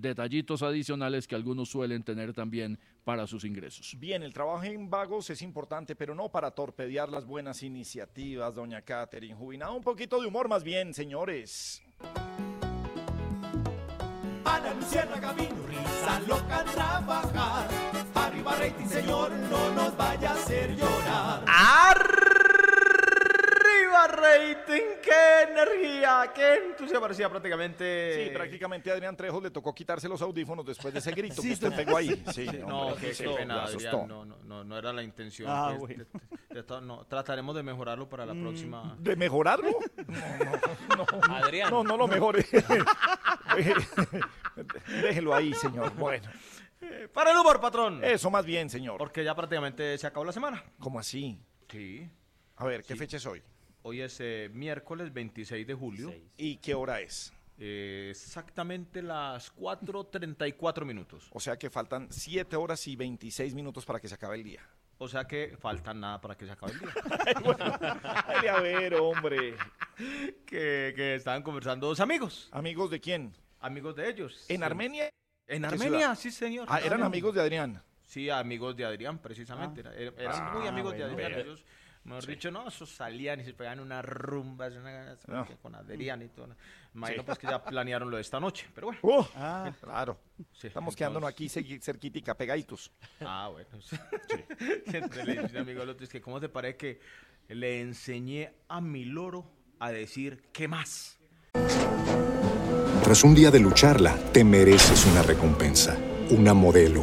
detallitos 0.00 0.62
adicionales 0.62 1.26
que 1.26 1.34
algunos 1.34 1.68
suelen 1.68 2.02
tener 2.02 2.32
también 2.32 2.78
para 3.04 3.26
sus 3.26 3.44
ingresos. 3.44 3.96
Bien, 3.98 4.22
el 4.22 4.32
trabajo 4.32 4.64
en 4.64 4.90
vagos 4.90 5.30
es 5.30 5.42
importante, 5.42 5.96
pero 5.96 6.14
no 6.14 6.30
para 6.30 6.50
torpedear 6.50 7.08
las 7.08 7.24
buenas 7.24 7.62
iniciativas, 7.62 8.54
doña 8.54 8.82
Catherine 8.82 9.34
Jubinado. 9.34 9.74
Un 9.74 9.82
poquito 9.82 10.20
de 10.20 10.26
humor 10.26 10.48
más 10.48 10.62
bien, 10.62 10.92
señores. 10.94 11.82
Ana 14.44 14.74
Luciérnaga 14.74 15.32
vino, 15.32 15.66
risa 15.66 16.20
loca 16.26 16.64
trabajar. 16.64 17.68
Arriba 18.14 18.56
rating, 18.56 18.86
señor, 18.86 19.30
no 19.32 19.72
nos 19.74 19.96
vaya 19.96 20.30
a 20.30 20.34
hacer 20.34 20.76
llorar. 20.76 22.15
¡Arriba 24.04 24.06
rating! 24.08 24.82
¡Qué 25.02 25.42
energía! 25.50 26.30
¡Qué 26.34 26.54
entusiasmo! 26.54 27.00
Parecía 27.00 27.28
prácticamente... 27.30 28.24
Sí, 28.26 28.30
prácticamente 28.34 28.90
a 28.90 28.94
Adrián 28.94 29.16
Trejo 29.16 29.40
le 29.40 29.50
tocó 29.50 29.74
quitarse 29.74 30.08
los 30.08 30.20
audífonos 30.22 30.64
después 30.66 30.92
de 30.92 31.00
ese 31.00 31.12
grito 31.12 31.40
Sí, 31.40 31.48
que 31.48 31.54
usted 31.54 31.74
pegó 31.74 31.96
ahí. 31.96 32.22
Sí, 32.32 32.46
Sí, 32.48 32.58
no, 32.58 32.88
hombre, 32.88 33.10
qué, 33.12 33.24
pena. 33.36 33.64
Adrián. 33.64 34.08
No, 34.08 34.24
no, 34.24 34.36
no, 34.44 34.64
no 34.64 34.78
era 34.78 34.92
la 34.92 35.02
intención. 35.02 35.48
Ah, 35.50 35.74
pues, 35.78 35.96
bueno. 35.96 36.04
de- 36.50 36.54
de 36.56 36.62
to- 36.62 36.80
no, 36.80 37.04
trataremos 37.06 37.54
de 37.56 37.62
mejorarlo 37.62 38.08
para 38.08 38.24
la 38.26 38.34
Mm, 38.34 38.42
próxima. 38.42 38.96
¿De 38.98 39.16
mejorarlo? 39.16 39.70
No, 40.06 40.96
no, 41.04 41.06
no. 41.28 41.36
Adrián. 41.36 41.70
No, 41.70 41.84
no 41.84 41.96
lo 41.96 42.06
mejore. 42.08 42.44
Déjelo 45.02 45.34
ahí, 45.34 45.52
señor. 45.54 45.94
Bueno. 45.94 46.28
Para 47.12 47.32
el 47.32 47.38
humor, 47.38 47.60
patrón. 47.60 48.02
Eso 48.04 48.30
más 48.30 48.44
bien, 48.44 48.70
señor. 48.70 48.98
Porque 48.98 49.24
ya 49.24 49.34
prácticamente 49.34 49.96
se 49.98 50.06
acabó 50.06 50.24
la 50.24 50.32
semana. 50.32 50.62
¿Cómo 50.78 50.98
así? 51.00 51.38
Sí. 51.68 52.08
A 52.56 52.64
ver, 52.64 52.82
¿qué 52.84 52.94
Sí. 52.94 52.98
fecha 52.98 53.16
es 53.16 53.26
hoy? 53.26 53.42
Hoy 53.88 54.00
es 54.00 54.18
eh, 54.18 54.50
miércoles 54.52 55.12
26 55.12 55.64
de 55.64 55.72
julio. 55.74 56.12
¿Y 56.36 56.56
qué 56.56 56.74
hora 56.74 57.00
es? 57.00 57.32
Eh, 57.56 58.08
exactamente 58.10 59.00
las 59.00 59.54
4.34 59.54 60.84
minutos. 60.84 61.28
O 61.30 61.38
sea 61.38 61.56
que 61.56 61.70
faltan 61.70 62.08
7 62.10 62.56
horas 62.56 62.84
y 62.88 62.96
26 62.96 63.54
minutos 63.54 63.86
para 63.86 64.00
que 64.00 64.08
se 64.08 64.16
acabe 64.16 64.34
el 64.38 64.42
día. 64.42 64.60
O 64.98 65.06
sea 65.06 65.24
que 65.28 65.56
faltan 65.56 66.00
nada 66.00 66.20
para 66.20 66.36
que 66.36 66.46
se 66.46 66.50
acabe 66.50 66.72
el 66.72 66.80
día. 66.80 66.88
Ay, 68.26 68.48
a 68.48 68.60
ver, 68.60 68.94
hombre. 68.96 69.54
que, 70.44 70.92
que 70.96 71.14
estaban 71.14 71.44
conversando 71.44 71.86
dos 71.86 72.00
amigos. 72.00 72.48
¿Amigos 72.50 72.90
de 72.90 72.98
quién? 73.00 73.34
Amigos 73.60 73.94
de 73.94 74.08
ellos. 74.10 74.46
¿En 74.48 74.56
Sí. 74.56 74.62
Armenia? 74.64 75.10
En 75.46 75.62
¿Qué 75.62 75.68
Armenia, 75.68 75.88
ciudad? 76.00 76.14
sí, 76.16 76.32
señor. 76.32 76.66
Ah, 76.68 76.78
eran 76.80 76.94
Armenia. 76.94 77.06
amigos 77.06 77.34
de 77.36 77.40
Adrián. 77.40 77.82
Sí, 78.04 78.30
amigos 78.30 78.76
de 78.76 78.84
Adrián, 78.84 79.18
precisamente. 79.20 79.78
Era- 79.82 79.94
eran 79.94 80.14
Ah, 80.42 80.54
muy 80.58 80.66
amigos 80.66 80.92
de 80.94 81.04
bueno, 81.04 81.12
Adrián. 81.24 81.40
Ellos, 81.40 81.64
mejor 82.06 82.24
Sí. 82.24 82.30
dicho, 82.32 82.50
no, 82.50 82.66
esos 82.68 82.88
salían 82.90 83.40
y 83.40 83.44
se 83.44 83.52
pegaban 83.52 83.80
unas 83.80 84.04
rumbas 84.04 84.72
una- 84.74 85.16
No. 85.26 85.46
con 85.60 85.74
Adrián 85.74 86.22
y 86.22 86.28
todo. 86.28 86.48
Imagino 86.94 87.22
Sí. 87.22 87.26
pues 87.26 87.38
que 87.38 87.46
ya 87.46 87.62
planearon 87.62 88.10
lo 88.10 88.16
de 88.16 88.22
esta 88.22 88.40
noche, 88.40 88.66
pero 88.74 88.86
bueno. 88.86 89.00
Oh, 89.02 89.28
Ah. 89.36 89.70
claro. 89.80 90.18
Sí, 90.52 90.68
Estamos 90.68 90.92
entonces- 90.92 90.96
quedándonos 90.96 91.28
aquí 91.30 91.48
cerquitica, 91.82 92.34
pegaditos. 92.34 92.90
Ah, 93.20 93.50
bueno. 93.52 93.68
Entonces 94.86 95.52
le 95.52 95.58
amigo 95.60 95.82
al 95.82 95.90
otro, 95.90 96.04
es 96.04 96.10
que 96.10 96.20
¿cómo 96.20 96.40
te 96.40 96.48
parece 96.48 96.76
que 96.76 97.00
le 97.48 97.80
enseñé 97.82 98.52
a 98.68 98.80
mi 98.80 99.04
loro 99.04 99.44
a 99.78 99.90
decir 99.90 100.42
qué 100.52 100.68
más? 100.68 101.18
Tras 103.04 103.22
un 103.22 103.34
día 103.34 103.50
de 103.50 103.60
lucharla, 103.60 104.16
te 104.32 104.42
mereces 104.42 105.06
una 105.06 105.22
recompensa, 105.22 105.96
una 106.30 106.54
modelo, 106.54 107.02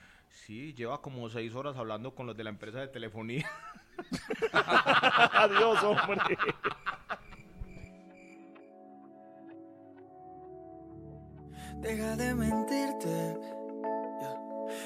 Sí, 0.31 0.73
lleva 0.73 1.01
como 1.01 1.29
seis 1.29 1.53
horas 1.55 1.77
hablando 1.77 2.15
con 2.15 2.25
los 2.25 2.35
de 2.35 2.43
la 2.43 2.49
empresa 2.49 2.79
de 2.79 2.87
telefonía. 2.87 3.49
Adiós, 4.53 5.83
hombre. 5.83 6.37
Deja 11.77 12.15
de 12.15 12.33
mentirte. 12.35 13.37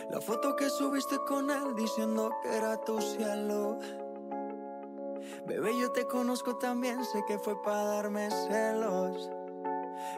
La 0.09 0.19
foto 0.21 0.55
que 0.55 0.69
subiste 0.69 1.17
con 1.27 1.49
él 1.49 1.75
diciendo 1.75 2.31
que 2.41 2.55
era 2.55 2.77
tu 2.83 3.01
cielo. 3.01 3.79
Bebé, 5.45 5.77
yo 5.79 5.91
te 5.91 6.05
conozco 6.07 6.57
también, 6.57 7.03
sé 7.05 7.23
que 7.27 7.37
fue 7.37 7.61
para 7.61 7.83
darme 7.83 8.29
celos. 8.31 9.29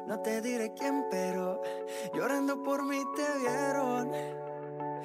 No 0.06 0.20
te 0.22 0.42
diré 0.42 0.74
quién, 0.74 1.06
pero 1.10 1.62
llorando 2.14 2.62
por 2.64 2.84
mí 2.84 3.04
te 3.16 3.40
vieron. 3.40 4.47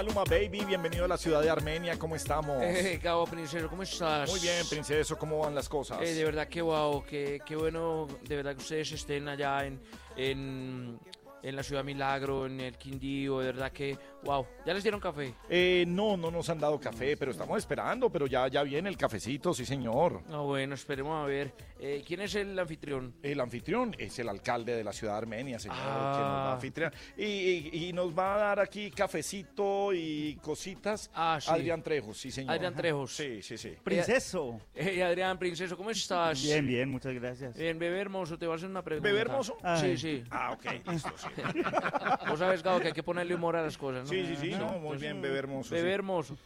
Maluma 0.00 0.24
Baby, 0.24 0.64
bienvenido 0.64 1.04
a 1.04 1.08
la 1.08 1.18
ciudad 1.18 1.42
de 1.42 1.50
Armenia, 1.50 1.98
¿cómo 1.98 2.16
estamos? 2.16 2.56
Eh, 2.62 2.98
Gabo 3.02 3.26
Princero, 3.26 3.68
¿cómo 3.68 3.82
estás? 3.82 4.30
Muy 4.30 4.40
bien, 4.40 4.66
princeso, 4.66 5.18
¿cómo 5.18 5.40
van 5.40 5.54
las 5.54 5.68
cosas? 5.68 6.00
Eh, 6.00 6.14
de 6.14 6.24
verdad 6.24 6.48
que 6.48 6.62
wow, 6.62 7.04
que, 7.04 7.42
qué 7.44 7.54
bueno, 7.54 8.08
de 8.26 8.36
verdad 8.36 8.54
que 8.54 8.62
ustedes 8.62 8.92
estén 8.92 9.28
allá 9.28 9.66
en, 9.66 9.78
en, 10.16 10.98
en 11.42 11.54
la 11.54 11.62
ciudad 11.62 11.84
Milagro, 11.84 12.46
en 12.46 12.60
el 12.62 12.78
Quindío, 12.78 13.40
de 13.40 13.46
verdad 13.52 13.72
que 13.72 13.98
wow. 14.24 14.46
¿Ya 14.66 14.74
les 14.74 14.82
dieron 14.82 15.00
café? 15.00 15.34
Eh, 15.48 15.84
no, 15.88 16.16
no 16.16 16.30
nos 16.30 16.48
han 16.50 16.58
dado 16.58 16.78
café, 16.78 17.16
pero 17.16 17.30
estamos 17.32 17.58
esperando, 17.58 18.10
pero 18.10 18.26
ya, 18.26 18.48
ya 18.48 18.62
viene 18.62 18.88
el 18.88 18.96
cafecito, 18.96 19.52
sí 19.54 19.64
señor. 19.64 20.22
No, 20.28 20.44
bueno, 20.46 20.74
esperemos 20.74 21.22
a 21.22 21.26
ver. 21.26 21.52
Eh, 21.78 22.04
¿Quién 22.06 22.20
es 22.20 22.34
el 22.34 22.58
anfitrión? 22.58 23.14
El 23.22 23.40
anfitrión 23.40 23.94
es 23.98 24.18
el 24.18 24.28
alcalde 24.28 24.74
de 24.76 24.84
la 24.84 24.92
ciudad 24.92 25.14
de 25.14 25.18
Armenia, 25.18 25.58
señor, 25.58 25.76
Ah. 25.80 26.12
que 26.14 26.20
nos 26.22 26.30
va 26.30 26.50
a 26.50 26.54
anfitriar. 26.54 26.92
Y, 27.16 27.24
y- 27.24 27.88
y 27.88 27.92
nos 27.92 28.16
va 28.16 28.34
a 28.34 28.38
dar 28.38 28.60
aquí 28.60 28.90
cafecito 28.90 29.92
y 29.94 30.36
cositas. 30.42 31.10
Ah, 31.14 31.38
sí. 31.40 31.50
Adrián 31.50 31.82
Trejos, 31.82 32.18
sí 32.18 32.30
señor. 32.30 32.54
Adrián 32.54 32.74
Trejos. 32.74 33.14
Sí, 33.16 33.42
sí, 33.42 33.56
sí. 33.56 33.74
Princeso. 33.82 34.60
Eh, 34.74 35.02
Adrián 35.02 35.38
Princeso, 35.38 35.76
¿cómo 35.76 35.90
estás? 35.90 36.42
Bien, 36.42 36.66
bien, 36.66 36.90
muchas 36.90 37.14
gracias. 37.14 37.56
Bien, 37.56 37.78
bebé 37.78 38.00
hermoso, 38.00 38.38
te 38.38 38.46
voy 38.46 38.54
a 38.54 38.56
hacer 38.56 38.68
una 38.68 38.82
pregunta. 38.82 39.08
¿Bebé 39.08 39.20
hermoso? 39.22 39.56
Sí, 39.80 39.96
sí. 39.96 40.22
Ah, 40.30 40.52
ok, 40.52 40.64
listo, 40.90 41.10
sí. 41.16 41.28
Vos 42.28 42.38
sabes, 42.38 42.62
Gabo, 42.62 42.80
que 42.80 42.88
hay 42.88 42.92
que 42.92 43.02
ponerle 43.02 43.34
humor 43.34 43.56
a 43.56 43.62
las 43.62 43.76
cosas, 43.78 44.04
¿no? 44.04 44.09
Sí, 44.10 44.26
sí, 44.26 44.36
sí, 44.36 44.50
no, 44.50 44.78
muy 44.78 44.96
bien, 44.98 45.22
bebé 45.22 45.38
hermoso. 45.38 45.74
Sí. 45.74 45.80
hermoso. 45.80 46.36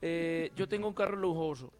Eh, 0.00 0.50
yo 0.56 0.68
tengo 0.68 0.86
un 0.88 0.94
carro 0.94 1.16
lujoso. 1.16 1.72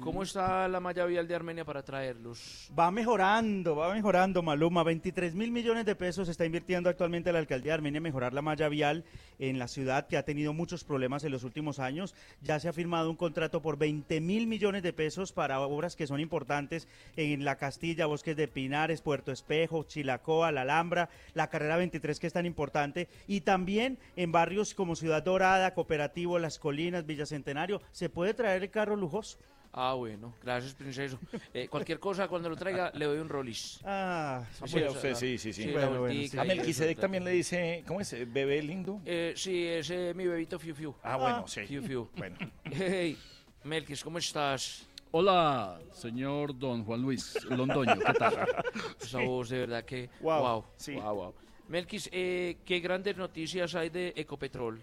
¿Cómo 0.00 0.24
está 0.24 0.66
la 0.66 0.80
malla 0.80 1.06
vial 1.06 1.28
de 1.28 1.36
Armenia 1.36 1.64
para 1.64 1.84
traerlos? 1.84 2.68
Va 2.76 2.90
mejorando, 2.90 3.76
va 3.76 3.94
mejorando, 3.94 4.42
Maluma. 4.42 4.82
23 4.82 5.36
mil 5.36 5.52
millones 5.52 5.86
de 5.86 5.94
pesos 5.94 6.28
está 6.28 6.44
invirtiendo 6.44 6.90
actualmente 6.90 7.32
la 7.32 7.38
alcaldía 7.38 7.70
de 7.70 7.74
Armenia 7.74 7.98
en 7.98 8.02
mejorar 8.02 8.34
la 8.34 8.42
malla 8.42 8.68
vial 8.68 9.04
en 9.38 9.60
la 9.60 9.68
ciudad, 9.68 10.08
que 10.08 10.16
ha 10.16 10.24
tenido 10.24 10.52
muchos 10.52 10.82
problemas 10.82 11.22
en 11.22 11.30
los 11.30 11.44
últimos 11.44 11.78
años. 11.78 12.16
Ya 12.42 12.58
se 12.58 12.68
ha 12.68 12.72
firmado 12.72 13.08
un 13.08 13.16
contrato 13.16 13.62
por 13.62 13.78
20 13.78 14.20
mil 14.20 14.48
millones 14.48 14.82
de 14.82 14.92
pesos 14.92 15.32
para 15.32 15.60
obras 15.60 15.94
que 15.94 16.08
son 16.08 16.18
importantes 16.18 16.88
en 17.14 17.44
la 17.44 17.54
Castilla, 17.56 18.06
Bosques 18.06 18.36
de 18.36 18.48
Pinares, 18.48 19.00
Puerto 19.00 19.30
Espejo, 19.30 19.84
Chilacoa, 19.84 20.50
La 20.50 20.62
Alhambra, 20.62 21.08
la 21.34 21.50
carrera 21.50 21.76
23 21.76 22.18
que 22.18 22.26
es 22.26 22.32
tan 22.32 22.46
importante, 22.46 23.08
y 23.28 23.42
también 23.42 23.98
en 24.16 24.32
barrios 24.32 24.74
como 24.74 24.96
Ciudad 24.96 25.22
Dorada, 25.22 25.72
Cooperativo, 25.74 26.40
Las 26.40 26.58
Colinas, 26.58 27.06
Villa 27.06 27.26
Centenario. 27.26 27.80
Se 27.92 28.08
puede 28.08 28.34
traer 28.34 28.64
el 28.64 28.70
carro 28.70 28.96
lujoso. 28.96 29.38
Ah, 29.72 29.92
bueno, 29.94 30.34
gracias, 30.42 30.74
princeso. 30.74 31.18
Eh, 31.52 31.68
cualquier 31.68 32.00
cosa, 32.00 32.26
cuando 32.26 32.48
lo 32.48 32.56
traiga, 32.56 32.90
le 32.94 33.04
doy 33.04 33.18
un 33.18 33.28
rolis. 33.28 33.78
Ah, 33.84 34.42
Ah, 34.42 34.46
pues 34.60 34.74
a 34.86 34.90
usted, 34.90 35.14
sí, 35.14 35.38
sí, 35.38 35.52
sí. 35.52 35.66
la 35.66 35.72
Bueno, 35.72 35.88
bueno, 36.00 36.00
voltica 36.14 36.40
A 36.40 36.44
y 36.44 36.48
Melquisedec 36.48 36.92
eso, 36.92 37.00
también 37.02 37.24
le 37.24 37.30
dice, 37.32 37.84
¿cómo 37.86 38.00
es? 38.00 38.10
¿Bebé 38.32 38.62
lindo? 38.62 39.00
Eh, 39.04 39.34
sí, 39.36 39.66
es 39.66 39.90
mi 40.16 40.26
bebito 40.26 40.58
Fiu 40.58 40.74
Fiu. 40.74 40.94
Ah, 41.02 41.16
bueno, 41.16 41.46
sí. 41.46 41.60
Fiu 41.66 41.82
Fiu. 41.82 42.08
Bueno. 42.16 42.36
Hey, 42.64 43.16
Melquis, 43.64 44.02
¿cómo 44.02 44.18
estás? 44.18 44.86
Hola, 45.10 45.78
señor 45.92 46.58
don 46.58 46.84
Juan 46.84 47.00
Luis 47.02 47.42
Londoño, 47.44 47.94
¿qué 47.98 48.12
tal? 48.14 48.46
Esa 49.00 49.20
voz, 49.20 49.48
de 49.50 49.60
verdad 49.60 49.84
que... 49.84 50.10
Wow, 50.20 50.40
Wow, 50.42 50.64
sí. 50.76 50.94
wow, 50.94 51.14
wow. 51.14 51.34
Melquis, 51.68 52.08
eh, 52.12 52.58
¿qué 52.64 52.80
grandes 52.80 53.16
noticias 53.16 53.74
hay 53.74 53.90
de 53.90 54.12
Ecopetrol? 54.16 54.80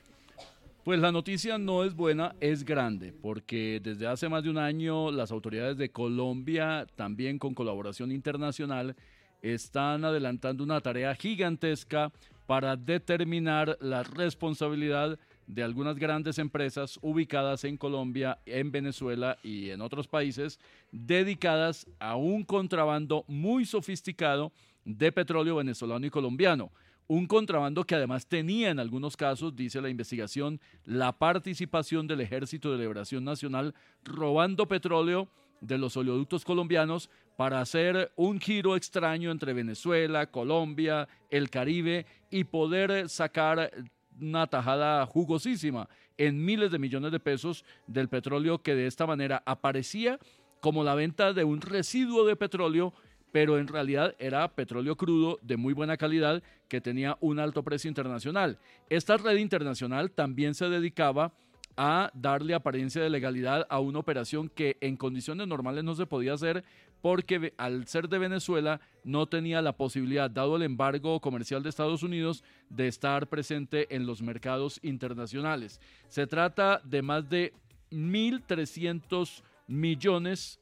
Pues 0.86 1.00
la 1.00 1.12
noticia 1.12 1.58
no 1.58 1.84
es 1.84 1.96
buena, 1.96 2.36
es 2.40 2.64
grande, 2.64 3.12
porque 3.12 3.82
desde 3.84 4.06
hace 4.06 4.30
más 4.30 4.44
de 4.44 4.52
un 4.52 4.60
año 4.60 5.10
las 5.10 5.32
autoridades 5.32 5.78
de 5.78 5.90
Colombia, 5.90 6.86
también 6.96 7.40
con 7.40 7.56
colaboración 7.56 8.12
internacional, 8.12 8.96
están 9.42 10.06
adelantando 10.06 10.64
una 10.64 10.80
tarea 10.82 11.16
gigantesca 11.16 12.12
para 12.46 12.76
determinar 12.76 13.80
la 13.82 14.04
responsabilidad 14.04 15.18
de 15.48 15.64
algunas 15.64 15.98
grandes 15.98 16.38
empresas 16.38 17.00
ubicadas 17.02 17.64
en 17.64 17.78
Colombia, 17.78 18.38
en 18.46 18.72
Venezuela 18.72 19.40
y 19.42 19.72
en 19.72 19.82
otros 19.82 20.08
países, 20.08 20.60
dedicadas 20.92 21.88
a 21.98 22.16
un 22.16 22.44
contrabando 22.44 23.26
muy 23.28 23.66
sofisticado 23.66 24.52
de 24.84 25.12
petróleo 25.12 25.56
venezolano 25.56 26.06
y 26.06 26.12
colombiano. 26.12 26.70
Un 27.08 27.28
contrabando 27.28 27.84
que 27.84 27.96
además 27.96 28.28
tenía 28.28 28.70
en 28.70 28.80
algunos 28.80 29.16
casos, 29.16 29.56
dice 29.56 29.82
la 29.82 29.90
investigación, 29.90 30.60
la 30.86 31.12
participación 31.18 32.08
del 32.08 32.22
Ejército 32.22 32.72
de 32.72 32.80
Liberación 32.80 33.24
Nacional 33.24 33.76
robando 34.04 34.68
petróleo 34.68 35.28
de 35.62 35.78
los 35.78 35.96
oleoductos 35.98 36.44
colombianos 36.44 37.10
para 37.38 37.60
hacer 37.60 38.12
un 38.16 38.40
giro 38.40 38.76
extraño 38.76 39.32
entre 39.32 39.54
Venezuela, 39.54 40.32
Colombia, 40.32 41.08
el 41.30 41.50
Caribe 41.50 42.06
y 42.32 42.46
poder 42.46 43.10
sacar 43.10 43.72
una 44.20 44.48
tajada 44.48 45.06
jugosísima 45.06 45.90
en 46.18 46.44
miles 46.44 46.72
de 46.72 46.80
millones 46.80 47.12
de 47.12 47.20
pesos 47.20 47.66
del 47.88 48.08
petróleo 48.08 48.62
que 48.62 48.76
de 48.76 48.88
esta 48.88 49.06
manera 49.06 49.44
aparecía 49.46 50.20
como 50.62 50.84
la 50.84 50.96
venta 50.96 51.34
de 51.34 51.44
un 51.44 51.62
residuo 51.62 52.26
de 52.26 52.36
petróleo 52.36 52.94
pero 53.36 53.60
en 53.60 53.68
realidad 53.68 54.16
era 54.18 54.48
petróleo 54.48 54.96
crudo 54.96 55.40
de 55.42 55.58
muy 55.58 55.74
buena 55.74 55.98
calidad 55.98 56.42
que 56.70 56.80
tenía 56.80 57.18
un 57.20 57.38
alto 57.38 57.64
precio 57.64 57.90
internacional. 57.90 58.60
Esta 58.90 59.18
red 59.18 59.36
internacional 59.40 60.10
también 60.10 60.56
se 60.56 60.70
dedicaba 60.70 61.34
a 61.76 62.12
darle 62.14 62.54
apariencia 62.54 63.04
de 63.04 63.10
legalidad 63.10 63.68
a 63.70 63.82
una 63.82 64.00
operación 64.00 64.48
que 64.48 64.78
en 64.80 64.96
condiciones 64.96 65.50
normales 65.50 65.84
no 65.84 65.96
se 65.96 66.06
podía 66.06 66.32
hacer 66.32 66.64
porque 67.02 67.54
al 67.58 67.86
ser 67.88 68.08
de 68.08 68.20
Venezuela 68.20 68.80
no 69.04 69.26
tenía 69.26 69.62
la 69.62 69.76
posibilidad, 69.76 70.32
dado 70.32 70.56
el 70.56 70.62
embargo 70.62 71.20
comercial 71.20 71.62
de 71.62 71.68
Estados 71.68 72.04
Unidos, 72.04 72.42
de 72.70 72.88
estar 72.88 73.28
presente 73.28 73.94
en 73.94 74.06
los 74.06 74.22
mercados 74.22 74.80
internacionales. 74.82 75.82
Se 76.08 76.26
trata 76.26 76.80
de 76.86 77.02
más 77.02 77.30
de 77.30 77.52
1.300 77.92 79.44
millones 79.68 80.62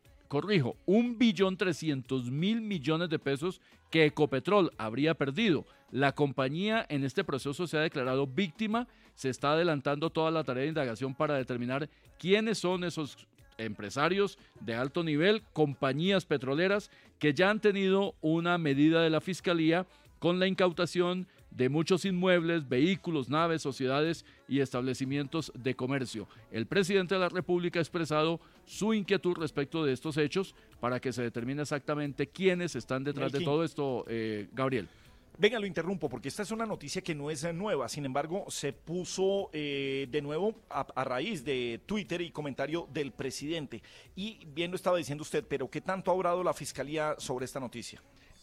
Corrijo, 0.31 0.77
un 0.85 1.17
billón 1.17 1.57
trescientos 1.57 2.31
mil 2.31 2.61
millones 2.61 3.09
de 3.09 3.19
pesos 3.19 3.59
que 3.89 4.05
Ecopetrol 4.05 4.71
habría 4.77 5.13
perdido. 5.13 5.65
La 5.91 6.13
compañía 6.13 6.85
en 6.87 7.03
este 7.03 7.25
proceso 7.25 7.67
se 7.67 7.77
ha 7.77 7.81
declarado 7.81 8.25
víctima, 8.27 8.87
se 9.13 9.27
está 9.27 9.51
adelantando 9.51 10.09
toda 10.09 10.31
la 10.31 10.45
tarea 10.45 10.61
de 10.61 10.69
indagación 10.69 11.15
para 11.15 11.35
determinar 11.35 11.89
quiénes 12.17 12.59
son 12.59 12.85
esos 12.85 13.27
empresarios 13.57 14.37
de 14.61 14.73
alto 14.73 15.03
nivel, 15.03 15.43
compañías 15.51 16.25
petroleras 16.25 16.91
que 17.19 17.33
ya 17.33 17.49
han 17.49 17.59
tenido 17.59 18.15
una 18.21 18.57
medida 18.57 19.01
de 19.01 19.09
la 19.09 19.19
Fiscalía 19.19 19.85
con 20.19 20.39
la 20.39 20.47
incautación 20.47 21.27
de 21.51 21.69
muchos 21.69 22.05
inmuebles, 22.05 22.67
vehículos, 22.67 23.29
naves, 23.29 23.61
sociedades 23.61 24.25
y 24.47 24.61
establecimientos 24.61 25.51
de 25.55 25.75
comercio. 25.75 26.27
El 26.51 26.65
presidente 26.65 27.15
de 27.15 27.21
la 27.21 27.29
República 27.29 27.79
ha 27.79 27.81
expresado 27.81 28.39
su 28.65 28.93
inquietud 28.93 29.35
respecto 29.37 29.85
de 29.85 29.93
estos 29.93 30.17
hechos 30.17 30.55
para 30.79 30.99
que 30.99 31.13
se 31.13 31.21
determine 31.21 31.61
exactamente 31.61 32.27
quiénes 32.27 32.75
están 32.75 33.03
detrás 33.03 33.31
de 33.31 33.41
todo 33.41 33.63
esto, 33.63 34.05
eh, 34.07 34.47
Gabriel. 34.53 34.87
Venga, 35.37 35.59
lo 35.59 35.65
interrumpo 35.65 36.07
porque 36.07 36.27
esta 36.27 36.43
es 36.43 36.51
una 36.51 36.65
noticia 36.65 37.01
que 37.01 37.15
no 37.15 37.31
es 37.31 37.51
nueva. 37.53 37.89
Sin 37.89 38.05
embargo, 38.05 38.45
se 38.49 38.73
puso 38.73 39.49
eh, 39.53 40.07
de 40.09 40.21
nuevo 40.21 40.53
a, 40.69 40.81
a 40.81 41.03
raíz 41.03 41.43
de 41.43 41.81
Twitter 41.85 42.21
y 42.21 42.31
comentario 42.31 42.87
del 42.93 43.11
presidente. 43.11 43.81
Y 44.15 44.45
bien 44.53 44.71
lo 44.71 44.75
estaba 44.75 44.97
diciendo 44.97 45.23
usted, 45.23 45.43
pero 45.47 45.69
¿qué 45.69 45.81
tanto 45.81 46.11
ha 46.11 46.13
obrado 46.13 46.43
la 46.43 46.53
fiscalía 46.53 47.15
sobre 47.17 47.45
esta 47.45 47.59
noticia? 47.59 48.01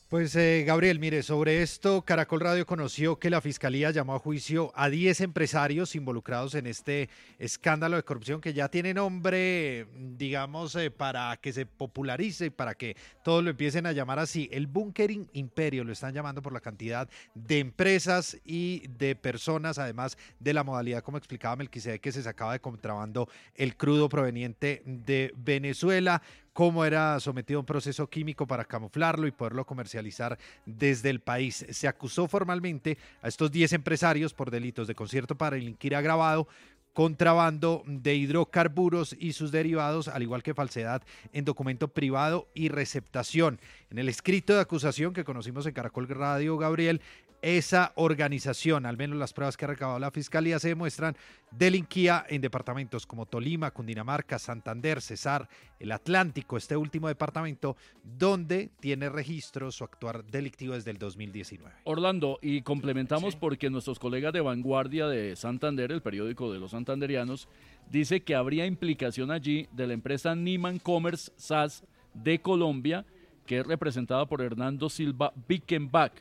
Pues 0.09 0.35
eh, 0.37 0.65
Gabriel, 0.67 0.99
mire, 1.01 1.23
sobre 1.23 1.61
esto, 1.61 2.01
Caracol 2.01 2.41
Radio 2.41 2.65
conoció 2.65 3.19
que 3.19 3.29
la 3.29 3.43
Fiscalía 3.43 3.91
llamó 3.91 4.15
a 4.15 4.19
juicio 4.19 4.73
a 4.75 4.89
10 4.89 5.21
empresarios 5.21 5.95
involucrados 5.95 6.55
en 6.55 6.67
este 6.67 7.11
escándalo 7.39 7.97
de 7.97 8.05
corrupción 8.05 8.41
que 8.41 8.55
ya 8.55 8.71
tiene 8.71 8.95
nombre, 8.95 9.87
digamos, 10.17 10.75
eh, 10.77 10.91
para 10.91 11.37
que 11.37 11.53
se 11.53 11.67
popularice 11.67 12.47
y 12.47 12.51
para 12.51 12.75
que 12.75 12.97
todos 13.23 13.45
lo 13.45 13.51
empiecen 13.51 13.85
a 13.85 13.93
llamar 13.93 14.19
así. 14.19 14.49
El 14.51 14.67
Bunkering 14.67 15.29
Imperio 15.35 15.85
lo 15.85 15.93
están 15.93 16.15
llamando 16.15 16.41
por 16.41 16.55
la 16.55 16.61
cantidad 16.61 17.07
de 17.35 17.59
empresas 17.59 18.39
y 18.47 18.89
de 18.89 19.15
personas, 19.15 19.79
además 19.79 20.17
de 20.41 20.55
la 20.55 20.65
modalidad, 20.65 21.03
como 21.03 21.19
explicaba 21.19 21.57
Melquisede, 21.57 21.99
que 21.99 22.13
se 22.13 22.23
sacaba 22.23 22.55
de 22.55 22.61
contrabando 22.61 23.29
el 23.55 23.77
crudo 23.77 24.09
proveniente 24.09 24.83
de 24.87 25.35
Venezuela 25.37 26.23
cómo 26.59 26.85
era 26.85 27.21
sometido 27.21 27.59
a 27.59 27.61
un 27.61 27.67
proceso 27.67 28.11
químico 28.11 28.45
para 28.45 28.65
camuflarlo 28.65 29.29
y 29.29 29.31
poderlo 29.31 29.65
comercializar 29.65 30.37
desde 30.67 31.09
el 31.09 31.21
país. 31.21 31.65
Se 31.71 31.87
acusó 31.87 32.27
formalmente 32.27 32.99
a 33.23 33.29
estos 33.29 33.53
10 33.53 33.75
empresarios 33.75 34.35
por 34.35 34.51
delitos 34.51 34.89
de 34.89 34.97
concierto 34.97 35.39
para 35.39 35.55
delinquir 35.55 35.95
agravado, 35.95 36.49
contrabando 36.95 37.85
de 37.87 38.17
hidrocarburos 38.17 39.15
y 39.21 39.35
sus 39.35 39.53
derivados, 39.53 40.09
al 40.09 40.25
igual 40.25 40.43
que 40.43 40.53
falsedad 40.53 41.05
en 41.33 41.45
documento 41.45 41.87
privado 41.87 42.49
y 42.55 42.71
receptación. 42.71 43.61
En 43.89 44.01
el 44.01 44.09
escrito 44.09 44.53
de 44.53 44.61
acusación 44.63 45.13
que 45.13 45.23
conocimos 45.23 45.65
en 45.67 45.75
Caracol 45.75 46.09
Radio, 46.09 46.59
Gabriel, 46.59 47.01
esa 47.43 47.93
organización, 47.95 48.87
al 48.87 48.97
menos 48.97 49.19
las 49.19 49.33
pruebas 49.33 49.57
que 49.57 49.65
ha 49.65 49.69
recabado 49.69 49.99
la 49.99 50.11
Fiscalía, 50.11 50.59
se 50.59 50.69
demuestran 50.69 51.17
delinquía 51.51 52.27
en 52.29 52.41
departamentos 52.41 53.07
como 53.07 53.27
Tolima, 53.27 53.71
Cundinamarca, 53.71 54.39
Santander, 54.39 55.01
Cesar, 55.01 55.49
el 55.79 55.93
Atlántico, 55.93 56.57
este 56.57 56.77
último 56.77 57.09
departamento, 57.09 57.77
donde 58.03 58.71
tiene 58.81 59.09
registro 59.09 59.71
su 59.71 59.85
actuar 59.85 60.25
delictivo 60.25 60.75
desde 60.75 60.91
el 60.91 60.99
2019. 60.99 61.75
Orlando, 61.85 62.39
y 62.43 62.63
complementamos 62.63 63.37
porque 63.37 63.71
nuestros 63.71 63.99
colegas 63.99 64.33
de 64.33 64.41
Vanguardia 64.41 65.07
de 65.07 65.37
Santander, 65.37 65.93
el 65.93 66.03
periódico 66.03 66.53
de 66.53 66.59
los 66.59 66.73
santanderianos, 66.73 67.49
dice 67.91 68.21
que 68.21 68.35
habría 68.35 68.67
implicación 68.67 69.31
allí 69.31 69.69
de 69.73 69.87
la 69.87 69.95
empresa 69.95 70.35
Niman 70.35 70.79
Commerce 70.79 71.33
SAS 71.37 71.85
de 72.15 72.41
Colombia, 72.41 73.07
que 73.47 73.61
es 73.61 73.67
representada 73.67 74.27
por 74.27 74.43
Hernando 74.43 74.89
Silva 74.91 75.33
Bickenbach. 75.49 76.13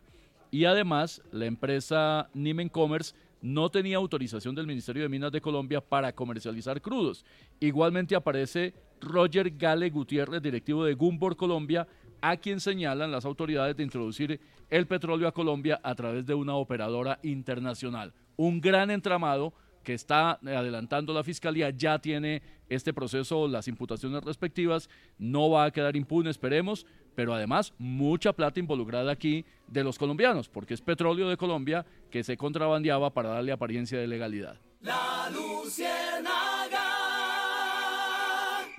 Y 0.51 0.65
además, 0.65 1.21
la 1.31 1.45
empresa 1.45 2.29
Nimen 2.33 2.69
Commerce 2.69 3.13
no 3.41 3.69
tenía 3.69 3.97
autorización 3.97 4.55
del 4.55 4.67
Ministerio 4.67 5.03
de 5.03 5.09
Minas 5.09 5.31
de 5.31 5.41
Colombia 5.41 5.81
para 5.81 6.13
comercializar 6.13 6.81
crudos. 6.81 7.25
Igualmente 7.59 8.15
aparece 8.15 8.73
Roger 8.99 9.51
Gale 9.51 9.89
Gutiérrez, 9.89 10.41
directivo 10.41 10.83
de 10.83 10.95
Gumbor 10.95 11.35
Colombia, 11.35 11.87
a 12.21 12.37
quien 12.37 12.59
señalan 12.59 13.11
las 13.11 13.25
autoridades 13.25 13.77
de 13.77 13.83
introducir 13.83 14.39
el 14.69 14.87
petróleo 14.87 15.27
a 15.27 15.33
Colombia 15.33 15.79
a 15.83 15.93
través 15.95 16.25
de 16.25 16.33
una 16.33 16.55
operadora 16.55 17.19
internacional. 17.23 18.13
Un 18.35 18.59
gran 18.59 18.89
entramado 18.89 19.53
que 19.83 19.93
está 19.93 20.31
adelantando 20.45 21.13
la 21.13 21.23
fiscalía, 21.23 21.69
ya 21.69 21.99
tiene 21.99 22.41
este 22.67 22.93
proceso, 22.93 23.47
las 23.47 23.69
imputaciones 23.69 24.21
respectivas, 24.23 24.89
no 25.17 25.49
va 25.49 25.63
a 25.63 25.71
quedar 25.71 25.95
impune, 25.95 26.29
esperemos, 26.29 26.85
pero 27.17 27.33
además 27.33 27.73
mucha 27.79 28.31
plata 28.31 28.59
involucrada 28.59 29.11
aquí 29.11 29.43
de 29.67 29.83
los 29.83 29.97
colombianos, 29.97 30.49
porque 30.49 30.75
es 30.75 30.81
petróleo 30.81 31.27
de 31.27 31.35
Colombia 31.35 31.83
que 32.11 32.23
se 32.23 32.37
contrabandeaba 32.37 33.11
para 33.11 33.29
darle 33.29 33.51
apariencia 33.51 33.97
de 33.97 34.05
legalidad. 34.05 34.61
La 34.81 35.27
Luciérnaga. 35.31 36.83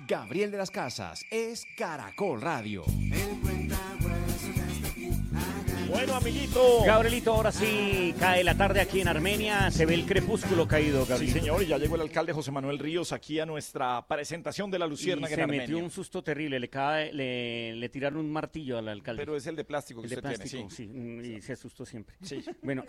Gabriel 0.07 0.51
de 0.51 0.57
las 0.57 0.71
Casas 0.71 1.25
es 1.29 1.65
Caracol 1.77 2.39
Radio. 2.39 2.85
Amiguito. 6.19 6.83
Gabrielito, 6.85 7.33
ahora 7.33 7.51
sí 7.51 8.13
cae 8.19 8.43
la 8.43 8.55
tarde 8.55 8.81
aquí 8.81 8.99
en 9.01 9.07
Armenia. 9.07 9.71
Se 9.71 9.85
ve 9.85 9.93
el 9.95 10.05
crepúsculo 10.05 10.67
caído, 10.67 11.03
Sí, 11.05 11.09
Gabrielito. 11.09 11.39
señor, 11.39 11.63
y 11.63 11.67
ya 11.67 11.77
llegó 11.77 11.95
el 11.95 12.01
alcalde 12.01 12.33
José 12.33 12.51
Manuel 12.51 12.77
Ríos 12.79 13.11
aquí 13.13 13.39
a 13.39 13.45
nuestra 13.45 14.05
presentación 14.07 14.69
de 14.69 14.79
la 14.79 14.85
en 15.29 15.35
se 15.35 15.41
Armenia. 15.41 15.61
metió 15.63 15.77
un 15.79 15.89
susto 15.89 16.21
terrible. 16.23 16.59
Le, 16.59 16.69
cae, 16.69 17.13
le, 17.13 17.75
le 17.75 17.89
tiraron 17.89 18.19
un 18.19 18.31
martillo 18.31 18.77
al 18.77 18.89
alcalde. 18.89 19.21
Pero 19.21 19.35
es 19.35 19.47
el 19.47 19.55
de 19.55 19.63
plástico 19.63 20.01
que 20.01 20.07
El 20.07 20.09
de 20.09 20.15
usted 20.17 20.29
plástico, 20.29 20.49
tiene, 20.49 20.69
sí. 20.69 20.75
sí. 20.85 20.87
mm, 20.87 21.37
Y 21.37 21.41
se 21.41 21.53
asustó 21.53 21.85
siempre. 21.85 22.15
Sí. 22.21 22.43
Bueno, 22.61 22.83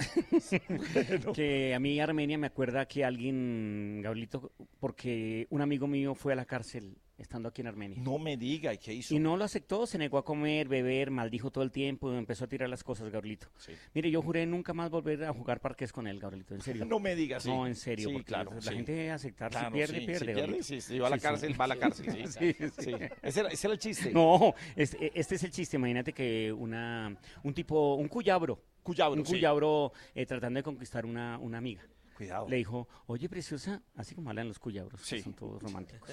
que 1.34 1.74
a 1.74 1.78
mí 1.80 2.00
Armenia 2.00 2.36
me 2.36 2.46
acuerda 2.48 2.86
que 2.86 3.04
alguien, 3.04 4.00
Gabrielito, 4.02 4.52
porque 4.78 5.46
un 5.50 5.62
amigo 5.62 5.86
mío 5.86 6.14
fue 6.14 6.32
a 6.32 6.36
la 6.36 6.44
cárcel 6.44 6.96
estando 7.20 7.48
aquí 7.48 7.60
en 7.60 7.66
Armenia. 7.68 7.98
No 8.02 8.18
me 8.18 8.36
diga, 8.36 8.72
¿y 8.74 8.78
qué 8.78 8.94
hizo? 8.94 9.14
Y 9.14 9.18
no 9.18 9.36
lo 9.36 9.44
aceptó, 9.44 9.86
se 9.86 9.98
negó 9.98 10.18
a 10.18 10.24
comer, 10.24 10.68
beber, 10.68 11.10
maldijo 11.10 11.50
todo 11.50 11.62
el 11.62 11.70
tiempo, 11.70 12.12
empezó 12.12 12.44
a 12.44 12.48
tirar 12.48 12.68
las 12.68 12.82
cosas, 12.82 13.10
Gabrielito. 13.10 13.48
Mire, 13.94 14.10
yo 14.10 14.22
juré 14.22 14.46
nunca 14.46 14.72
más 14.72 14.90
volver 14.90 15.24
a 15.24 15.32
jugar 15.32 15.60
parques 15.60 15.92
con 15.92 16.06
él, 16.06 16.18
Gabrielito, 16.18 16.54
en 16.54 16.60
serio. 16.62 16.84
No 16.84 16.98
me 16.98 17.14
digas, 17.14 17.42
sí. 17.42 17.48
No, 17.50 17.66
en 17.66 17.74
serio, 17.74 18.08
Sí, 18.08 18.12
porque 18.14 18.26
claro, 18.26 18.52
la 18.54 18.60
sí. 18.62 18.70
gente 18.74 19.10
aceptar, 19.10 19.50
Claro, 19.50 19.68
si 19.68 19.72
pierde, 19.74 20.00
sí, 20.00 20.06
pierde. 20.06 20.26
si 20.26 20.32
pierde, 20.34 20.62
sí, 20.62 20.80
si 20.80 20.98
va 20.98 21.06
a 21.06 21.10
la 21.10 21.18
cárcel, 21.18 21.60
va 21.60 21.64
a 21.64 21.68
la 21.68 21.76
cárcel, 21.76 22.06
sí. 22.12 22.26
Sí, 22.26 22.54
sí. 22.54 22.70
Sí. 22.84 22.94
Ese 23.22 23.40
era- 23.40 23.48
ese 23.50 23.66
era 23.66 23.74
el 23.74 23.78
chiste. 23.80 24.12
No, 24.12 24.54
este, 24.76 25.12
este 25.18 25.34
es 25.34 25.44
el 25.44 25.50
chiste. 25.50 25.76
Imagínate 25.76 26.12
que 26.12 26.52
una, 26.52 27.16
un 27.44 27.54
tipo, 27.54 27.94
un 27.96 28.08
cuyabro, 28.08 28.62
Cuyabro, 28.82 29.20
un 29.20 29.26
sí. 29.26 29.34
cuyabro 29.34 29.92
eh, 30.14 30.24
tratando 30.24 30.58
de 30.58 30.62
conquistar 30.64 31.04
una, 31.04 31.38
una 31.38 31.58
amiga. 31.58 31.82
Cuidado. 32.20 32.46
Le 32.50 32.56
dijo, 32.56 32.86
oye, 33.06 33.30
preciosa, 33.30 33.80
así 33.96 34.14
como 34.14 34.28
hablan 34.28 34.46
los 34.46 34.58
cuyabros, 34.58 35.00
que 35.08 35.22
son 35.22 35.32
todos 35.32 35.62
románticos. 35.62 36.10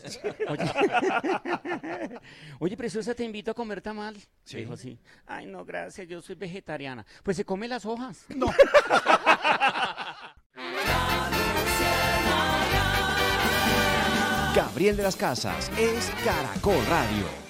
Oye, 0.47 0.63
oye, 2.59 2.77
preciosa, 2.77 3.13
te 3.13 3.25
invito 3.25 3.51
a 3.51 3.53
comer 3.53 3.81
tamal. 3.81 4.15
Sí. 4.45 4.55
Le 4.55 4.61
dijo 4.61 4.71
así, 4.75 4.97
ay, 5.25 5.47
no, 5.47 5.65
gracias, 5.65 6.07
yo 6.07 6.21
soy 6.21 6.35
vegetariana. 6.35 7.05
Pues 7.23 7.35
se 7.35 7.43
come 7.43 7.67
las 7.67 7.85
hojas. 7.85 8.25
No. 8.33 8.47
Gabriel 14.55 14.95
de 14.95 15.03
las 15.03 15.17
Casas 15.17 15.69
es 15.77 16.09
Caracol 16.23 16.85
Radio. 16.85 17.46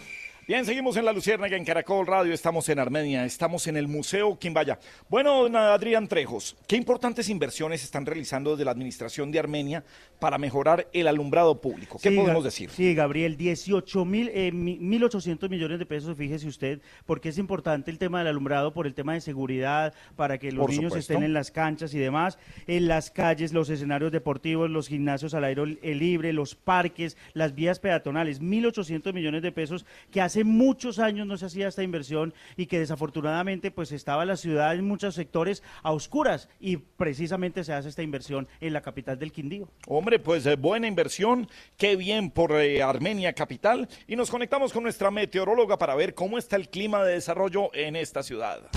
Bien, 0.47 0.63
seguimos 0.63 0.95
en 0.95 1.03
la 1.03 1.11
Luciérnaga 1.11 1.57
en 1.57 1.65
Caracol 1.65 2.07
Radio, 2.07 2.33
estamos 2.33 2.69
en 2.69 2.79
Armenia, 2.79 3.25
estamos 3.25 3.67
en 3.67 3.75
el 3.75 3.89
Museo 3.89 4.39
Quimbaya. 4.39 4.79
Bueno, 5.09 5.45
Adrián 5.57 6.07
Trejos, 6.07 6.55
¿qué 6.67 6.77
importantes 6.77 7.27
inversiones 7.27 7.83
están 7.83 8.05
realizando 8.05 8.51
desde 8.51 8.63
la 8.63 8.71
Administración 8.71 9.29
de 9.29 9.39
Armenia 9.39 9.83
para 10.19 10.37
mejorar 10.37 10.87
el 10.93 11.09
alumbrado 11.09 11.59
público? 11.59 11.99
¿Qué 12.01 12.11
Sí, 12.11 12.15
podemos 12.15 12.45
decir? 12.45 12.69
Sí, 12.69 12.95
Gabriel, 12.95 13.35
18 13.35 14.05
mil, 14.05 14.31
eh, 14.33 14.53
mi- 14.53 14.77
1.800 14.79 15.49
millones 15.49 15.79
de 15.79 15.85
pesos, 15.85 16.15
fíjese 16.15 16.47
usted, 16.47 16.79
porque 17.05 17.27
es 17.27 17.37
importante 17.37 17.91
el 17.91 17.97
tema 17.97 18.19
del 18.19 18.27
alumbrado 18.27 18.71
por 18.73 18.87
el 18.87 18.93
tema 18.93 19.15
de 19.15 19.19
seguridad, 19.19 19.93
para 20.15 20.37
que 20.37 20.53
los 20.53 20.61
Por 20.61 20.69
niños 20.69 20.93
supuesto. 20.93 21.11
estén 21.11 21.25
en 21.25 21.33
las 21.33 21.51
canchas 21.51 21.93
y 21.93 21.99
demás, 21.99 22.39
en 22.67 22.87
las 22.87 23.11
calles, 23.11 23.51
los 23.51 23.69
escenarios 23.69 24.13
deportivos, 24.13 24.69
los 24.69 24.87
gimnasios 24.87 25.33
al 25.33 25.43
aire 25.43 25.77
eh, 25.81 25.93
libre, 25.93 26.31
los 26.31 26.55
parques, 26.55 27.17
las 27.33 27.53
vías 27.53 27.79
peatonales, 27.79 28.41
1.800 28.41 29.11
millones 29.11 29.41
de 29.41 29.51
pesos 29.51 29.85
que 30.09 30.21
hace 30.21 30.36
muchos 30.43 30.99
años 30.99 31.27
no 31.27 31.37
se 31.37 31.45
hacía 31.45 31.67
esta 31.67 31.83
inversión 31.83 32.33
y 32.55 32.65
que 32.67 32.79
desafortunadamente 32.79 33.71
pues 33.71 33.91
estaba 33.91 34.25
la 34.25 34.37
ciudad 34.37 34.75
en 34.75 34.87
muchos 34.87 35.15
sectores 35.15 35.63
a 35.83 35.91
oscuras 35.91 36.49
y 36.59 36.77
precisamente 36.77 37.63
se 37.63 37.73
hace 37.73 37.89
esta 37.89 38.03
inversión 38.03 38.47
en 38.59 38.73
la 38.73 38.81
capital 38.81 39.19
del 39.19 39.31
Quindío. 39.31 39.69
Hombre, 39.87 40.19
pues 40.19 40.45
eh, 40.45 40.55
buena 40.55 40.87
inversión, 40.87 41.47
qué 41.77 41.95
bien 41.95 42.31
por 42.31 42.51
eh, 42.53 42.81
Armenia 42.81 43.33
capital 43.33 43.87
y 44.07 44.15
nos 44.15 44.29
conectamos 44.29 44.73
con 44.73 44.83
nuestra 44.83 45.11
meteoróloga 45.11 45.77
para 45.77 45.95
ver 45.95 46.13
cómo 46.13 46.37
está 46.37 46.55
el 46.55 46.69
clima 46.69 47.03
de 47.03 47.13
desarrollo 47.13 47.73
en 47.73 47.95
esta 47.95 48.23
ciudad. 48.23 48.69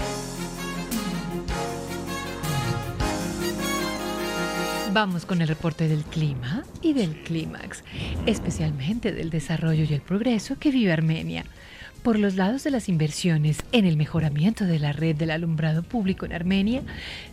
Vamos 4.93 5.25
con 5.25 5.41
el 5.41 5.47
reporte 5.47 5.87
del 5.87 6.03
clima 6.03 6.65
y 6.83 6.95
del 6.95 7.15
clímax, 7.23 7.85
especialmente 8.27 9.13
del 9.13 9.31
desarrollo 9.31 9.85
y 9.89 9.95
el 9.95 10.01
progreso 10.01 10.59
que 10.59 10.73
vive 10.73 10.93
Armenia. 10.93 11.45
Por 12.03 12.19
los 12.19 12.35
lados 12.35 12.65
de 12.65 12.73
las 12.73 12.89
inversiones 12.89 13.59
en 13.71 13.85
el 13.85 13.97
mejoramiento 13.97 14.65
de 14.65 14.81
la 14.81 14.93
red 14.93 15.15
del 15.15 15.31
alumbrado 15.31 15.85
público 15.85 16.27
en 16.27 16.33
Armenia, 16.33 16.83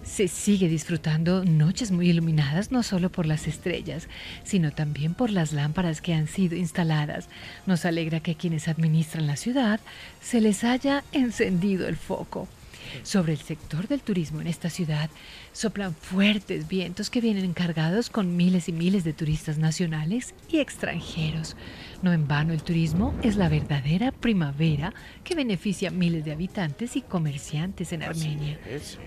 se 0.03 0.27
sigue 0.27 0.67
disfrutando 0.67 1.45
noches 1.45 1.89
muy 1.89 2.11
iluminadas 2.11 2.71
no 2.71 2.83
solo 2.83 3.09
por 3.09 3.25
las 3.25 3.47
estrellas, 3.47 4.07
sino 4.43 4.71
también 4.71 5.15
por 5.15 5.31
las 5.31 5.51
lámparas 5.51 5.99
que 5.99 6.13
han 6.13 6.27
sido 6.27 6.55
instaladas. 6.55 7.27
Nos 7.65 7.85
alegra 7.85 8.19
que 8.19 8.35
quienes 8.35 8.67
administran 8.67 9.25
la 9.25 9.35
ciudad 9.35 9.79
se 10.21 10.41
les 10.41 10.63
haya 10.63 11.03
encendido 11.11 11.87
el 11.87 11.95
foco. 11.95 12.47
Sobre 13.03 13.33
el 13.33 13.39
sector 13.39 13.87
del 13.87 14.01
turismo 14.01 14.41
en 14.41 14.47
esta 14.47 14.69
ciudad 14.69 15.09
soplan 15.51 15.93
fuertes 15.93 16.67
vientos 16.67 17.09
que 17.09 17.21
vienen 17.21 17.53
cargados 17.53 18.09
con 18.09 18.35
miles 18.35 18.69
y 18.69 18.71
miles 18.71 19.03
de 19.03 19.13
turistas 19.13 19.57
nacionales 19.57 20.33
y 20.49 20.59
extranjeros. 20.59 21.55
No 22.01 22.13
en 22.13 22.27
vano 22.27 22.53
el 22.53 22.63
turismo 22.63 23.13
es 23.23 23.35
la 23.37 23.49
verdadera 23.49 24.11
primavera 24.11 24.93
que 25.23 25.35
beneficia 25.35 25.89
a 25.89 25.91
miles 25.91 26.25
de 26.25 26.31
habitantes 26.31 26.95
y 26.95 27.01
comerciantes 27.01 27.91
en 27.93 28.03
Armenia. 28.03 28.59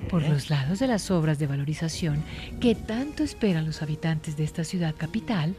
Por 0.09 0.22
los 0.22 0.50
lados 0.50 0.79
de 0.79 0.87
las 0.87 1.11
obras 1.11 1.38
de 1.38 1.46
valorización 1.46 2.24
que 2.61 2.74
tanto 2.74 3.22
esperan 3.22 3.66
los 3.66 3.83
habitantes 3.83 4.37
de 4.37 4.44
esta 4.44 4.64
ciudad 4.64 4.94
capital, 4.96 5.55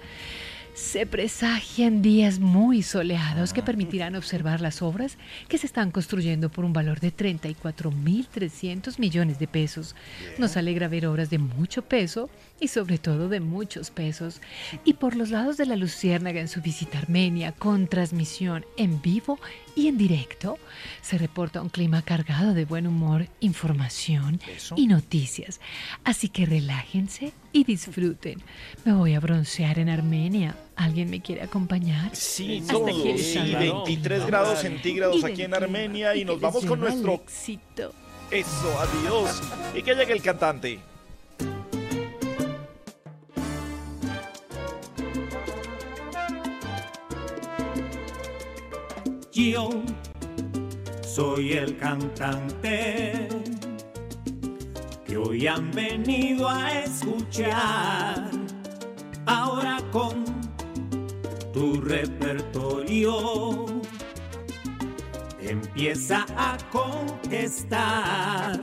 se 0.73 1.05
presagian 1.05 2.01
días 2.01 2.39
muy 2.39 2.81
soleados 2.81 3.53
que 3.53 3.61
permitirán 3.61 4.15
observar 4.15 4.61
las 4.61 4.81
obras 4.81 5.17
que 5.47 5.57
se 5.57 5.65
están 5.65 5.91
construyendo 5.91 6.49
por 6.49 6.65
un 6.65 6.73
valor 6.73 6.99
de 6.99 7.13
34.300 7.15 8.97
millones 8.97 9.37
de 9.39 9.47
pesos. 9.47 9.95
Nos 10.37 10.55
alegra 10.57 10.87
ver 10.87 11.07
obras 11.07 11.29
de 11.29 11.39
mucho 11.39 11.81
peso 11.81 12.29
y 12.59 12.69
sobre 12.69 12.97
todo 12.97 13.27
de 13.27 13.39
muchos 13.39 13.91
pesos. 13.91 14.41
Y 14.85 14.93
por 14.93 15.15
los 15.15 15.29
lados 15.29 15.57
de 15.57 15.65
la 15.65 15.75
Luciérnaga 15.75 16.39
en 16.39 16.47
su 16.47 16.61
visita 16.61 16.97
a 16.97 17.01
Armenia 17.01 17.51
con 17.51 17.87
transmisión 17.87 18.65
en 18.77 19.01
vivo 19.01 19.39
y 19.75 19.87
en 19.87 19.97
directo, 19.97 20.57
se 21.01 21.17
reporta 21.17 21.61
un 21.61 21.69
clima 21.69 22.01
cargado 22.01 22.53
de 22.53 22.65
buen 22.65 22.87
humor, 22.87 23.27
información 23.39 24.39
y 24.75 24.87
noticias. 24.87 25.59
Así 26.03 26.29
que 26.29 26.45
relájense 26.45 27.33
y 27.51 27.63
disfruten. 27.63 28.41
Me 28.85 28.93
voy 28.93 29.13
a 29.13 29.19
broncear 29.19 29.79
en 29.79 29.89
Armenia. 29.89 30.55
¿Alguien 30.81 31.11
me 31.11 31.21
quiere 31.21 31.43
acompañar? 31.43 32.09
Sí, 32.15 32.63
todos, 32.67 32.89
sí, 33.03 33.33
saludo. 33.35 33.83
23 33.83 34.25
grados 34.25 34.59
centígrados 34.61 35.23
aquí 35.23 35.43
en 35.43 35.53
Armenia 35.53 36.15
y 36.15 36.25
nos 36.25 36.41
vamos 36.41 36.65
con 36.65 36.79
nuestro... 36.79 37.13
éxito. 37.13 37.93
Eso, 38.31 38.79
adiós. 38.79 39.43
Y 39.75 39.83
que 39.83 39.93
llegue 39.93 40.13
el 40.13 40.23
cantante. 40.23 40.79
Yo 49.31 49.69
soy 51.03 51.51
el 51.53 51.77
cantante 51.77 53.27
que 55.05 55.15
hoy 55.15 55.45
han 55.45 55.69
venido 55.69 56.49
a 56.49 56.71
escuchar. 56.71 58.31
Ahora 59.27 59.77
con 59.91 60.40
tu 61.53 61.81
repertorio 61.81 63.65
empieza 65.41 66.25
a 66.37 66.57
contestar. 66.71 68.59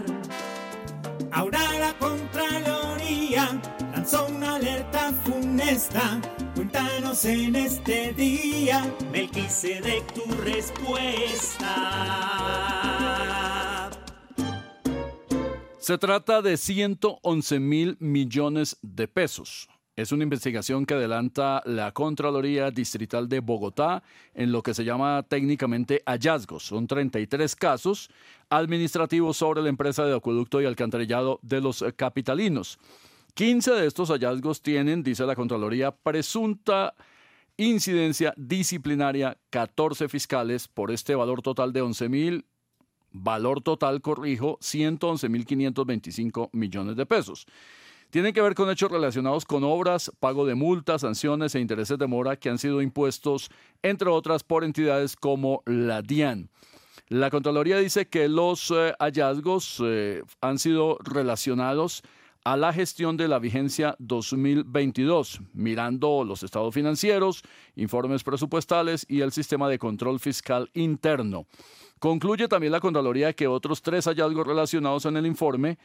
Ahora 1.31 1.61
la 1.79 1.93
Contraloría 1.99 3.61
lanzó 3.93 4.27
una 4.27 4.57
alerta 4.57 5.13
funesta. 5.25 6.21
Cuéntanos 6.55 7.25
en 7.25 7.55
este 7.57 8.13
día, 8.15 8.95
Melquisedec, 9.13 10.13
tu 10.15 10.25
respuesta. 10.43 11.69
Se 15.79 15.99
trata 15.99 16.43
de 16.43 16.57
111 16.57 17.61
mil 17.61 17.97
millones 18.01 18.79
de 18.83 19.09
pesos. 19.09 19.69
Es 19.99 20.13
una 20.13 20.23
investigación 20.23 20.87
que 20.87 20.95
adelanta 20.95 21.61
la 21.67 21.91
Contraloría 21.91 22.71
Distrital 22.71 23.29
de 23.29 23.41
Bogotá 23.41 24.05
en 24.33 24.53
lo 24.53 24.63
que 24.63 24.73
se 24.73 24.85
llama 24.85 25.25
técnicamente 25.25 26.05
hallazgos. 26.07 26.63
Son 26.63 26.87
33 26.87 27.57
casos 27.57 28.09
administrativos 28.49 29.37
sobre 29.37 29.61
la 29.61 29.71
empresa 29.71 30.05
de 30.05 30.15
acueducto 30.15 30.63
y 30.63 30.67
alcantarillado 30.67 31.41
de 31.43 31.61
los 31.61 31.85
capitalinos. 31.97 32.79
15 33.35 33.73
de 33.73 33.87
estos 33.89 34.11
hallazgos 34.11 34.63
tienen, 34.63 35.03
dice 35.03 35.27
la 35.27 35.35
Contraloría, 35.35 35.91
presunta 35.91 36.95
incidencia 37.57 38.33
disciplinaria, 38.37 39.37
14 39.51 40.09
fiscales 40.09 40.69
por 40.69 40.93
este 40.93 41.17
valor 41.17 41.43
total 41.43 41.73
de 41.73 41.81
11 41.81 42.09
mil 42.09 42.45
valor 43.11 43.63
total, 43.63 44.01
corrijo, 44.01 44.59
111.525 44.61 46.51
millones 46.53 46.95
de 46.95 47.07
pesos. 47.07 47.47
Tienen 48.11 48.33
que 48.33 48.41
ver 48.41 48.55
con 48.55 48.71
hechos 48.71 48.91
relacionados 48.91 49.45
con 49.45 49.65
obras, 49.65 50.11
pago 50.19 50.47
de 50.47 50.55
multas, 50.55 51.03
sanciones 51.03 51.55
e 51.55 51.61
intereses 51.61 51.99
de 51.99 52.07
mora 52.07 52.37
que 52.37 52.49
han 52.49 52.59
sido 52.59 52.81
impuestos, 52.81 53.51
entre 53.83 54.09
otras, 54.09 54.43
por 54.45 54.65
entidades 54.65 55.15
como 55.15 55.63
la 55.67 56.01
DIAN. 56.01 56.49
La 57.09 57.29
Contraloría 57.29 57.77
dice 57.79 58.09
que 58.09 58.29
los 58.29 58.71
eh, 58.71 58.95
hallazgos 58.99 59.83
eh, 59.85 60.23
han 60.41 60.59
sido 60.59 60.97
relacionados 61.05 62.03
a 62.45 62.57
la 62.57 62.73
gestión 62.73 63.19
de 63.19 63.29
la 63.29 63.39
vigencia 63.39 63.95
2022, 63.99 65.43
mirando 65.53 66.25
los 66.25 66.43
estados 66.43 66.73
financieros, 66.73 67.43
informes 67.77 68.25
presupuestales 68.25 69.05
y 69.07 69.21
el 69.21 69.33
sistema 69.33 69.69
de 69.69 69.79
control 69.79 70.19
fiscal 70.19 70.71
interno. 70.73 71.47
Concluye 71.99 72.49
también 72.49 72.73
la 72.73 72.81
Contraloría 72.81 73.35
que 73.35 73.49
otros 73.49 73.83
tres 73.83 74.07
hallazgos 74.07 74.47
relacionados 74.47 75.05
en 75.05 75.19
el 75.19 75.27
informe 75.27 75.79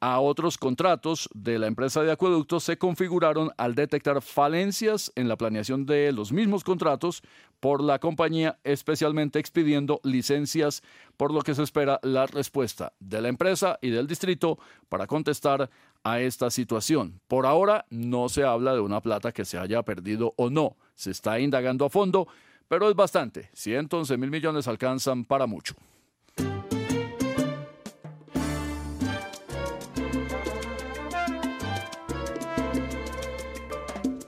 a 0.00 0.18
otros 0.20 0.56
contratos 0.56 1.28
de 1.34 1.58
la 1.58 1.66
empresa 1.66 2.02
de 2.02 2.10
acueductos 2.10 2.64
se 2.64 2.78
configuraron 2.78 3.50
al 3.58 3.74
detectar 3.74 4.22
falencias 4.22 5.12
en 5.14 5.28
la 5.28 5.36
planeación 5.36 5.84
de 5.84 6.10
los 6.12 6.32
mismos 6.32 6.64
contratos 6.64 7.22
por 7.60 7.82
la 7.82 7.98
compañía, 7.98 8.58
especialmente 8.64 9.38
expidiendo 9.38 10.00
licencias, 10.02 10.82
por 11.18 11.32
lo 11.32 11.42
que 11.42 11.54
se 11.54 11.62
espera 11.62 12.00
la 12.02 12.26
respuesta 12.26 12.94
de 12.98 13.20
la 13.20 13.28
empresa 13.28 13.78
y 13.82 13.90
del 13.90 14.06
distrito 14.06 14.58
para 14.88 15.06
contestar 15.06 15.68
a 16.02 16.20
esta 16.20 16.50
situación. 16.50 17.20
Por 17.28 17.44
ahora 17.44 17.84
no 17.90 18.30
se 18.30 18.44
habla 18.44 18.72
de 18.72 18.80
una 18.80 19.02
plata 19.02 19.32
que 19.32 19.44
se 19.44 19.58
haya 19.58 19.82
perdido 19.82 20.32
o 20.36 20.48
no, 20.48 20.76
se 20.94 21.10
está 21.10 21.38
indagando 21.38 21.84
a 21.84 21.90
fondo, 21.90 22.26
pero 22.68 22.88
es 22.88 22.96
bastante, 22.96 23.50
111 23.52 24.16
mil 24.16 24.30
millones 24.30 24.66
alcanzan 24.66 25.24
para 25.26 25.46
mucho. 25.46 25.74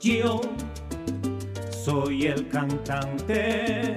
Yo 0.03 0.41
soy 1.71 2.27
el 2.27 2.49
cantante 2.49 3.95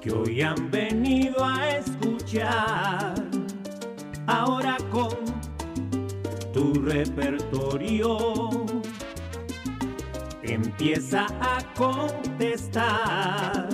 que 0.00 0.10
hoy 0.10 0.42
han 0.42 0.72
venido 0.72 1.44
a 1.44 1.76
escuchar. 1.76 3.14
Ahora 4.26 4.76
con 4.90 5.14
tu 6.52 6.72
repertorio 6.82 8.50
empieza 10.42 11.26
a 11.40 11.62
contestar. 11.76 13.68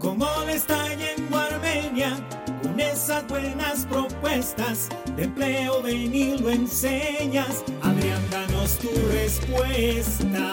¿Cómo 0.00 0.26
le 0.46 0.54
está 0.54 0.84
yendo 0.96 1.38
Armenia 1.38 2.16
con 2.60 2.80
esas 2.80 3.24
buenas 3.28 3.86
propuestas 3.86 4.88
de 5.14 5.22
empleo? 5.22 5.80
Ven 5.80 6.12
y 6.12 6.38
lo 6.38 6.50
enseñas. 6.50 7.62
Tu 8.58 8.90
respuesta. 9.12 10.52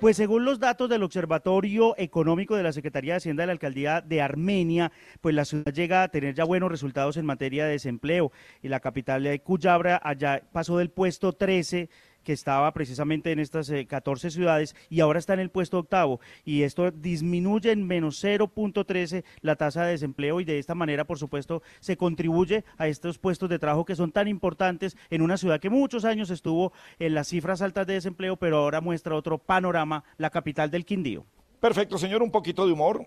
Pues 0.00 0.16
según 0.16 0.44
los 0.44 0.58
datos 0.58 0.88
del 0.88 1.02
Observatorio 1.02 1.94
Económico 1.98 2.56
de 2.56 2.62
la 2.62 2.72
Secretaría 2.72 3.12
de 3.12 3.16
Hacienda 3.18 3.42
de 3.42 3.48
la 3.48 3.52
Alcaldía 3.52 4.00
de 4.00 4.22
Armenia, 4.22 4.90
pues 5.20 5.34
la 5.34 5.44
ciudad 5.44 5.72
llega 5.72 6.02
a 6.02 6.08
tener 6.08 6.34
ya 6.34 6.44
buenos 6.44 6.70
resultados 6.70 7.16
en 7.16 7.26
materia 7.26 7.66
de 7.66 7.72
desempleo. 7.72 8.32
Y 8.62 8.68
la 8.68 8.80
capital 8.80 9.22
de 9.22 9.40
Cuyabra 9.40 10.00
allá 10.02 10.42
pasó 10.50 10.78
del 10.78 10.90
puesto 10.90 11.34
13 11.34 11.88
que 12.22 12.32
estaba 12.32 12.72
precisamente 12.72 13.32
en 13.32 13.38
estas 13.38 13.70
eh, 13.70 13.86
14 13.86 14.30
ciudades 14.30 14.74
y 14.88 15.00
ahora 15.00 15.18
está 15.18 15.34
en 15.34 15.40
el 15.40 15.50
puesto 15.50 15.78
octavo 15.78 16.20
y 16.44 16.62
esto 16.62 16.90
disminuye 16.90 17.72
en 17.72 17.86
menos 17.86 18.22
0.13 18.22 19.24
la 19.40 19.56
tasa 19.56 19.84
de 19.84 19.92
desempleo 19.92 20.40
y 20.40 20.44
de 20.44 20.58
esta 20.58 20.74
manera 20.74 21.04
por 21.04 21.18
supuesto 21.18 21.62
se 21.80 21.96
contribuye 21.96 22.64
a 22.78 22.88
estos 22.88 23.18
puestos 23.18 23.48
de 23.48 23.58
trabajo 23.58 23.84
que 23.84 23.96
son 23.96 24.12
tan 24.12 24.28
importantes 24.28 24.96
en 25.10 25.22
una 25.22 25.36
ciudad 25.36 25.60
que 25.60 25.70
muchos 25.70 26.04
años 26.04 26.30
estuvo 26.30 26.72
en 26.98 27.14
las 27.14 27.28
cifras 27.28 27.62
altas 27.62 27.86
de 27.86 27.94
desempleo 27.94 28.36
pero 28.36 28.58
ahora 28.58 28.80
muestra 28.80 29.14
otro 29.14 29.38
panorama 29.38 30.04
la 30.18 30.30
capital 30.30 30.70
del 30.70 30.84
Quindío. 30.84 31.24
Perfecto, 31.60 31.96
señor, 31.96 32.22
un 32.22 32.30
poquito 32.30 32.66
de 32.66 32.72
humor. 32.72 33.06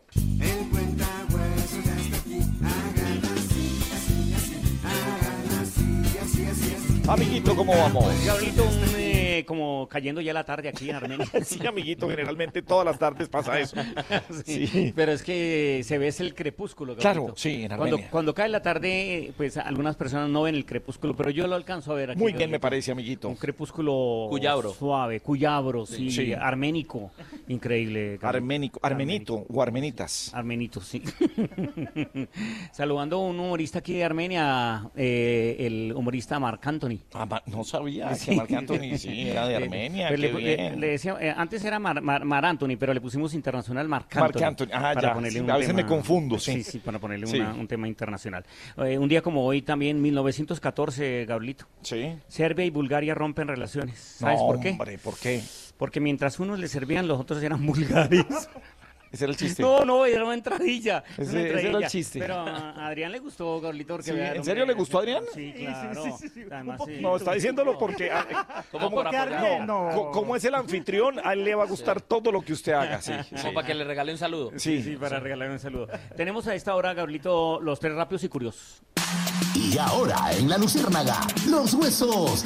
Amiguito, 7.08 7.56
¿cómo 7.56 7.78
vamos? 7.78 8.06
Un, 8.06 9.15
como 9.44 9.88
cayendo 9.90 10.22
ya 10.22 10.34
la 10.34 10.44
tarde 10.46 10.70
aquí 10.70 10.90
en 10.90 10.96
Armenia. 10.96 11.26
Sí, 11.44 11.66
amiguito, 11.66 12.08
generalmente 12.10 12.62
todas 12.62 12.86
las 12.86 12.98
tardes 13.00 13.28
pasa 13.28 13.60
eso. 13.60 13.76
Sí, 14.46 14.68
Sí. 14.68 14.94
Pero 14.96 15.12
es 15.12 15.24
que 15.24 15.82
se 15.84 15.98
ve 15.98 16.08
es 16.08 16.20
el 16.20 16.34
crepúsculo. 16.34 16.96
Claro, 16.96 17.34
sí, 17.36 17.64
en 17.64 17.68
Cuando, 17.70 17.84
Armenia. 17.86 18.10
cuando 18.12 18.34
cae 18.34 18.50
la 18.50 18.62
tarde, 18.62 19.34
pues 19.36 19.58
algunas 19.58 19.96
personas 19.96 20.30
no 20.30 20.44
ven 20.44 20.56
el 20.56 20.66
crepúsculo, 20.66 21.16
pero 21.16 21.30
yo 21.32 21.48
lo 21.48 21.56
alcanzo 21.56 21.92
a 21.92 21.96
ver 21.96 22.12
aquí. 22.12 22.20
Muy 22.20 22.34
bien, 22.34 22.50
me 22.52 22.60
parece, 22.60 22.92
amiguito. 22.92 23.28
Un 23.30 23.36
crepúsculo 23.36 24.28
Cuyabro. 24.30 24.74
suave, 24.74 25.20
cuyabro, 25.20 25.86
sí, 25.86 26.12
Sí. 26.12 26.34
arménico. 26.34 27.12
Increíble. 27.48 28.18
Gabriel. 28.18 28.36
Arménico, 28.44 28.80
armenito 28.84 29.46
o 29.50 29.62
armenitas. 29.62 30.32
Armenito, 30.34 30.80
sí. 30.82 31.02
Saludando 32.72 33.18
a 33.18 33.20
un 33.20 33.40
humorista 33.40 33.80
aquí 33.80 33.94
de 33.94 34.04
Armenia, 34.04 34.90
eh, 34.96 35.56
el 35.60 35.94
humorista 35.96 36.40
Marc 36.40 36.66
Anthony. 36.68 37.00
Ah, 37.14 37.42
no 37.48 37.64
sabía 37.64 38.12
que 38.24 38.36
Marc 38.36 38.52
Anthony 38.52 38.98
sí 38.98 39.25
era 39.32 39.48
de 39.48 39.56
Armenia, 39.56 40.08
Pues 40.10 40.20
qué 40.22 40.32
le, 40.32 40.38
bien. 40.56 40.80
le 40.80 40.88
decía, 40.88 41.16
eh, 41.20 41.34
antes 41.36 41.64
era 41.66 41.80
Mar, 41.80 42.02
Mar- 42.02 42.26
Mar 42.26 42.46
Anthony, 42.46 42.78
pero 42.80 42.94
le 42.94 43.02
pusimos 43.02 43.34
internacional 43.34 43.88
Marc 43.88 44.16
Anthony. 44.16 44.22
Marc 44.22 44.42
Anthony, 44.42 44.68
ah, 44.74 44.92
para 44.94 45.02
ya, 45.02 45.14
ponerle 45.14 45.40
sí, 45.40 45.44
un 45.44 45.52
a 45.52 45.58
veces 45.58 45.74
me 45.74 45.84
tema- 45.84 45.96
confundo, 45.96 46.40
sí. 46.40 46.54
Sí, 46.54 46.64
sí, 46.64 46.80
para 46.80 47.00
ponerle 47.00 47.28
Sí. 47.28 47.40
una- 47.40 47.54
un 47.54 47.68
tema 47.68 47.88
internacional. 47.88 48.46
Eh, 48.78 48.98
un 48.98 49.08
día 49.10 49.22
como 49.22 49.46
hoy 49.46 49.62
también, 49.62 50.02
1914, 50.02 51.26
Gabrielito. 51.26 51.66
Sí. 51.82 52.16
Serbia 52.28 52.66
y 52.66 52.70
Bulgaria 52.70 53.14
rompen 53.16 53.48
relaciones. 53.48 53.98
¿Sabes 54.00 54.40
No, 54.40 54.46
por 54.48 54.60
qué? 54.60 54.70
hombre, 54.72 54.98
¿por 54.98 55.18
qué? 55.18 55.42
Porque 55.78 56.00
mientras 56.00 56.40
unos 56.40 56.58
le 56.58 56.70
servían, 56.70 57.06
los 57.08 57.20
otros 57.20 57.44
eran 57.44 57.66
bulgares. 57.66 58.26
Ese 59.16 59.24
era 59.26 59.32
el 59.32 59.38
chiste. 59.38 59.62
No, 59.64 59.86
no, 59.86 60.06
era 60.06 60.24
una 60.26 60.34
entradilla. 60.34 61.04
Ese- 61.18 61.32
una 61.32 61.42
ese 61.60 61.70
era 61.70 61.78
el 61.80 61.88
chiste. 61.88 62.20
Pero 62.20 62.36
a 62.36 62.88
Adrián 62.88 63.12
le 63.12 63.20
gustó, 63.20 63.62
Gabrielito, 63.62 63.94
porque 63.96 64.12
Sí, 64.12 64.18
¿en 64.18 64.26
hombre, 64.28 64.44
serio 64.44 64.66
le 64.66 64.74
gustó 64.74 64.98
a 64.98 65.02
Adrián? 65.02 65.24
Sí, 65.34 65.54
claro. 65.58 66.04
Además, 66.52 66.82
sí. 66.86 66.98
No, 67.02 67.16
está 67.16 67.34
diciéndolo 67.34 67.78
porque... 67.78 68.12
ah, 68.12 68.26
para 68.72 68.86
apoyar. 68.86 69.66
no, 69.66 69.90
co- 69.94 70.12
como 70.12 70.36
es 70.36 70.44
el 70.46 70.56
anfitrión, 70.56 71.20
a 71.24 71.34
él 71.34 71.44
le 71.46 71.56
va 71.56 71.64
a 71.64 71.68
gustar 71.68 72.02
todo 72.02 72.32
lo 72.32 72.42
que 72.42 72.54
usted 72.54 72.74
haga. 72.74 73.02
Sí, 73.02 73.14
Como 73.30 73.42
sí. 73.42 73.48
para 73.54 73.68
que 73.68 73.74
le 73.74 73.84
regale 73.86 74.12
un 74.12 74.18
saludo. 74.18 74.52
Sí. 74.58 74.84
Sí, 74.84 74.98
para 74.98 75.20
regalar 75.20 75.50
un 75.50 75.60
saludo. 75.60 75.88
Tenemos 76.18 76.48
a 76.48 76.56
esta 76.56 76.76
hora, 76.76 76.94
Gabrielito, 76.94 77.60
los 77.62 77.80
tres 77.80 77.94
rápidos 77.96 78.24
y 78.26 78.30
curiosos. 78.30 78.82
Y 79.54 79.78
ahora 79.78 80.18
en 80.38 80.50
la 80.50 80.58
Luciérnaga, 80.58 81.20
los 81.50 81.74
huesos 81.74 82.44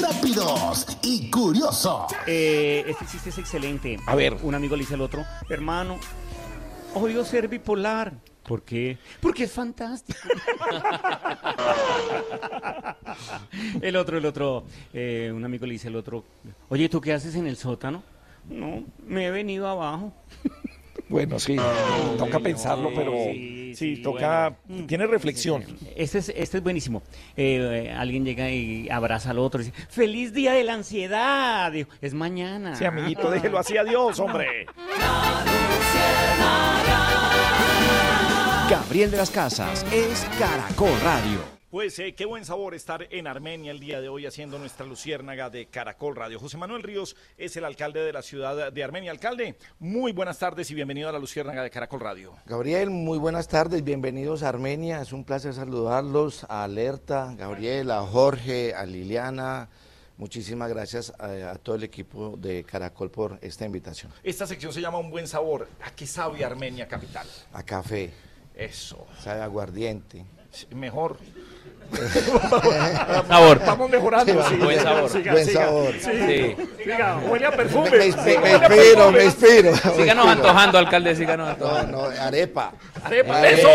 rápidos 0.00 0.86
y 1.02 1.30
curiosos. 1.30 2.12
Eh, 2.26 2.84
este 2.88 3.06
chiste 3.06 3.28
es 3.30 3.38
excelente. 3.38 3.96
A 4.06 4.14
ver. 4.14 4.34
Un 4.42 4.54
amigo 4.54 4.74
le 4.76 4.80
dice 4.82 4.94
al 4.94 5.00
otro, 5.00 5.24
hermano, 5.48 5.83
odio 6.94 7.24
ser 7.24 7.48
bipolar. 7.48 8.12
¿Por 8.46 8.62
qué? 8.62 8.98
Porque 9.20 9.44
es 9.44 9.52
fantástico. 9.52 10.18
el 13.80 13.96
otro, 13.96 14.18
el 14.18 14.26
otro, 14.26 14.66
eh, 14.92 15.32
un 15.34 15.42
amigo 15.44 15.64
le 15.64 15.72
dice 15.72 15.88
al 15.88 15.96
otro, 15.96 16.24
oye, 16.68 16.90
¿tú 16.90 17.00
qué 17.00 17.14
haces 17.14 17.34
en 17.36 17.46
el 17.46 17.56
sótano? 17.56 18.02
No, 18.48 18.84
me 19.06 19.26
he 19.26 19.30
venido 19.30 19.66
abajo. 19.66 20.12
Bueno, 21.08 21.38
sí, 21.38 21.56
toca 22.18 22.40
pensarlo, 22.40 22.90
pero 22.94 23.12
sí, 23.74 24.00
toca... 24.02 24.56
Tiene 24.86 25.06
reflexión. 25.06 25.64
Este 25.96 26.18
es, 26.18 26.28
este 26.30 26.58
es 26.58 26.62
buenísimo. 26.62 27.02
Eh, 27.36 27.86
eh, 27.86 27.92
alguien 27.92 28.24
llega 28.24 28.50
y 28.50 28.88
abraza 28.88 29.30
al 29.30 29.38
otro 29.38 29.60
y 29.60 29.66
dice, 29.66 29.86
¡Feliz 29.88 30.32
día 30.32 30.52
de 30.52 30.64
la 30.64 30.74
ansiedad! 30.74 31.70
Digo, 31.72 31.90
es 32.00 32.14
mañana. 32.14 32.74
Sí, 32.74 32.84
amiguito, 32.84 33.30
déjelo 33.30 33.58
así, 33.58 33.76
adiós, 33.76 34.18
hombre. 34.18 34.66
Gabriel 38.70 39.10
de 39.10 39.16
las 39.18 39.30
Casas 39.30 39.84
es 39.92 40.26
Caracol 40.38 40.98
Radio. 41.02 41.54
Pues 41.74 41.98
eh, 41.98 42.14
qué 42.14 42.24
buen 42.24 42.44
sabor 42.44 42.72
estar 42.76 43.08
en 43.10 43.26
Armenia 43.26 43.72
el 43.72 43.80
día 43.80 44.00
de 44.00 44.08
hoy 44.08 44.26
haciendo 44.26 44.60
nuestra 44.60 44.86
luciérnaga 44.86 45.50
de 45.50 45.66
Caracol 45.66 46.14
Radio. 46.14 46.38
José 46.38 46.56
Manuel 46.56 46.84
Ríos 46.84 47.16
es 47.36 47.56
el 47.56 47.64
alcalde 47.64 47.98
de 47.98 48.12
la 48.12 48.22
ciudad 48.22 48.72
de 48.72 48.84
Armenia. 48.84 49.10
Alcalde, 49.10 49.56
muy 49.80 50.12
buenas 50.12 50.38
tardes 50.38 50.70
y 50.70 50.74
bienvenido 50.76 51.08
a 51.08 51.12
la 51.12 51.18
luciérnaga 51.18 51.64
de 51.64 51.70
Caracol 51.70 51.98
Radio. 51.98 52.32
Gabriel, 52.46 52.90
muy 52.90 53.18
buenas 53.18 53.48
tardes, 53.48 53.82
bienvenidos 53.82 54.44
a 54.44 54.50
Armenia. 54.50 55.02
Es 55.02 55.12
un 55.12 55.24
placer 55.24 55.52
saludarlos 55.52 56.46
a 56.48 56.62
Alerta, 56.62 57.34
Gabriel, 57.36 57.90
a 57.90 58.02
Jorge, 58.02 58.72
a 58.72 58.86
Liliana. 58.86 59.68
Muchísimas 60.16 60.68
gracias 60.68 61.12
a, 61.18 61.50
a 61.50 61.54
todo 61.56 61.74
el 61.74 61.82
equipo 61.82 62.36
de 62.36 62.62
Caracol 62.62 63.10
por 63.10 63.36
esta 63.42 63.66
invitación. 63.66 64.12
Esta 64.22 64.46
sección 64.46 64.72
se 64.72 64.80
llama 64.80 64.98
Un 64.98 65.10
buen 65.10 65.26
sabor. 65.26 65.66
¿A 65.82 65.90
qué 65.90 66.06
sabe 66.06 66.44
Armenia 66.44 66.86
capital? 66.86 67.26
A 67.52 67.64
café, 67.64 68.12
Eso. 68.54 69.08
sabe 69.18 69.40
aguardiente, 69.42 70.24
mejor. 70.74 71.16
Sabor. 73.28 73.58
Estamos 73.58 73.90
mejorando. 73.90 74.32
Sí, 74.32 74.48
sí, 74.48 74.56
buen 74.56 74.80
sabor. 74.80 75.08
siga, 75.10 75.32
Buen 75.32 75.44
siga. 75.46 75.60
sabor. 75.66 75.92
Sí. 75.92 76.10
Sí. 76.26 76.56
Siga, 76.82 77.18
huele 77.28 77.46
a 77.46 77.50
perfume. 77.52 77.90
Me, 77.90 77.96
me- 77.98 78.38
me 78.38 78.48
a 78.48 78.56
inspiro, 78.56 79.12
me 79.12 79.24
inspiro. 79.24 79.70
me 79.72 79.94
Síganos 80.02 80.26
antojando, 80.26 80.78
alcalde, 80.78 81.14
síganos 81.14 81.46
No, 81.46 81.52
antojando. 81.52 82.10
no, 82.10 82.20
arepa. 82.22 82.72
Arepa, 83.04 83.46
Eh, 83.48 83.54
eso. 83.54 83.68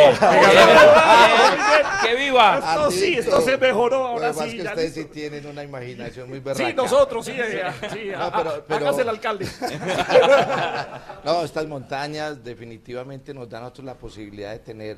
¡Que 2.04 2.16
viva! 2.16 2.58
Esto 2.60 2.92
sí, 2.92 3.14
esto 3.16 3.42
se 3.42 3.58
mejoró 3.58 4.08
ahora 4.08 4.28
Lo 4.30 4.34
sí. 4.34 4.52
que 4.58 4.64
ya 4.64 4.70
ustedes 4.72 4.96
listo. 4.98 5.14
sí 5.14 5.20
tienen 5.20 5.46
una 5.46 5.64
imaginación 5.64 6.30
muy 6.30 6.40
berraca. 6.40 6.68
Sí, 6.68 6.74
nosotros, 6.74 7.26
sí, 7.26 7.34
eh, 7.38 7.64
sí, 7.94 8.10
No, 8.12 8.24
ah, 8.24 8.32
pero- 8.36 8.50
ah, 8.50 8.62
pero- 8.68 8.86
hágase 8.88 9.02
el 9.04 9.10
alcalde. 9.10 9.48
No, 11.24 11.44
estas 11.44 11.68
montañas 11.68 12.44
definitivamente 12.44 13.34
nos 13.34 13.48
dan 13.50 13.60
a 13.62 13.64
nosotros 13.66 13.86
la 13.86 13.96
posibilidad 13.96 14.52
de 14.52 14.60
tener 14.60 14.98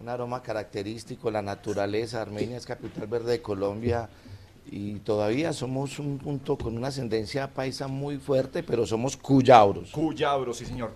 un 0.00 0.08
aroma 0.08 0.42
característico, 0.42 1.30
la 1.30 1.42
naturaleza. 1.42 2.22
Armenia 2.22 2.56
es 2.56 2.66
capital 2.66 3.06
verde 3.06 3.32
de 3.32 3.42
Colombia 3.42 4.08
y 4.70 4.94
todavía 5.00 5.52
somos 5.52 5.98
un 5.98 6.18
punto 6.18 6.56
con 6.56 6.76
una 6.76 6.88
ascendencia 6.88 7.52
paisa 7.52 7.86
muy 7.86 8.18
fuerte, 8.18 8.62
pero 8.62 8.86
somos 8.86 9.16
cuyabros. 9.16 9.90
Cuyabro, 9.90 10.54
sí, 10.54 10.64
señor. 10.66 10.94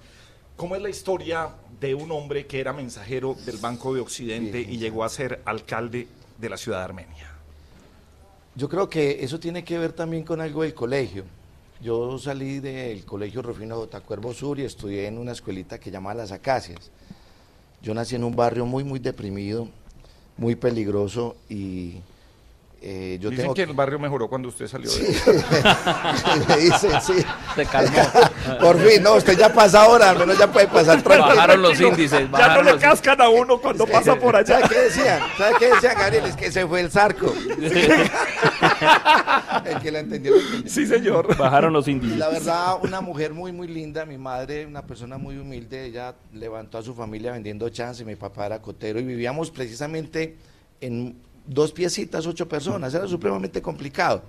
¿Cómo 0.56 0.74
es 0.74 0.82
la 0.82 0.88
historia 0.88 1.50
de 1.80 1.94
un 1.94 2.10
hombre 2.10 2.46
que 2.46 2.58
era 2.58 2.72
mensajero 2.72 3.36
del 3.46 3.58
Banco 3.58 3.94
de 3.94 4.00
Occidente 4.00 4.60
y 4.60 4.78
llegó 4.78 5.04
a 5.04 5.08
ser 5.08 5.40
alcalde 5.44 6.08
de 6.36 6.48
la 6.48 6.56
ciudad 6.56 6.78
de 6.78 6.84
Armenia? 6.84 7.32
Yo 8.56 8.68
creo 8.68 8.88
que 8.88 9.22
eso 9.22 9.38
tiene 9.38 9.62
que 9.62 9.78
ver 9.78 9.92
también 9.92 10.24
con 10.24 10.40
algo 10.40 10.62
del 10.62 10.74
colegio. 10.74 11.22
Yo 11.80 12.18
salí 12.18 12.58
del 12.58 13.04
colegio 13.04 13.40
Rufino 13.40 13.76
J. 13.76 14.00
Cuervo 14.00 14.34
Sur 14.34 14.58
y 14.58 14.64
estudié 14.64 15.06
en 15.06 15.16
una 15.16 15.30
escuelita 15.30 15.78
que 15.78 15.92
llamaba 15.92 16.14
Las 16.14 16.32
Acacias. 16.32 16.90
Yo 17.82 17.94
nací 17.94 18.16
en 18.16 18.24
un 18.24 18.34
barrio 18.34 18.66
muy, 18.66 18.84
muy 18.84 18.98
deprimido, 18.98 19.68
muy 20.36 20.56
peligroso 20.56 21.36
y 21.48 21.96
eh, 22.80 23.18
yo 23.20 23.30
Dicen 23.30 23.42
tengo 23.44 23.54
que 23.54 23.62
el 23.62 23.72
barrio 23.72 23.98
mejoró 23.98 24.28
cuando 24.28 24.48
usted 24.48 24.68
salió 24.68 24.88
de 24.88 24.98
me 26.48 26.56
dicen, 26.58 26.92
sí. 27.00 27.14
Se 27.56 27.66
calmó. 27.66 27.98
Por 28.60 28.78
fin, 28.78 29.02
no, 29.02 29.14
usted 29.14 29.36
ya 29.36 29.52
pasa 29.52 29.82
ahora, 29.82 30.10
al 30.10 30.18
menos 30.18 30.38
ya 30.38 30.46
puede 30.50 30.68
pasar 30.68 31.02
tranquilo. 31.02 31.34
Bajaron 31.34 31.60
los 31.62 31.80
índices, 31.80 32.30
Ya 32.30 32.54
no 32.54 32.62
le 32.62 32.76
cascan 32.76 33.20
a 33.20 33.28
uno 33.28 33.58
cuando 33.58 33.84
pasa 33.84 34.14
por 34.16 34.36
allá. 34.36 34.60
¿Sabe 34.60 34.68
qué 34.68 34.80
decían? 34.80 35.20
¿Sabe 35.36 35.56
qué 35.58 35.66
decían, 35.74 35.96
Gabriel? 35.98 36.24
Es 36.26 36.36
que 36.36 36.52
se 36.52 36.66
fue 36.66 36.80
el 36.80 36.90
zarco. 36.90 37.34
el 39.64 39.80
que 39.80 39.90
la 39.90 39.98
entendió, 39.98 40.36
entendió. 40.36 40.70
Sí, 40.70 40.86
señor. 40.86 41.36
Bajaron 41.36 41.72
los 41.72 41.88
índices. 41.88 42.16
La 42.16 42.28
verdad, 42.28 42.76
una 42.82 43.00
mujer 43.00 43.34
muy, 43.34 43.50
muy 43.50 43.66
linda. 43.66 44.06
Mi 44.06 44.18
madre, 44.18 44.66
una 44.66 44.82
persona 44.86 45.18
muy 45.18 45.36
humilde. 45.36 45.86
Ella 45.86 46.14
levantó 46.32 46.78
a 46.78 46.82
su 46.82 46.94
familia 46.94 47.32
vendiendo 47.32 47.68
chance. 47.70 48.04
Mi 48.04 48.14
papá 48.14 48.46
era 48.46 48.62
cotero 48.62 49.00
y 49.00 49.04
vivíamos 49.04 49.50
precisamente 49.50 50.36
en 50.80 51.16
dos 51.48 51.72
piecitas, 51.72 52.26
ocho 52.26 52.48
personas. 52.48 52.94
Era 52.94 53.08
supremamente 53.08 53.60
complicado. 53.62 54.22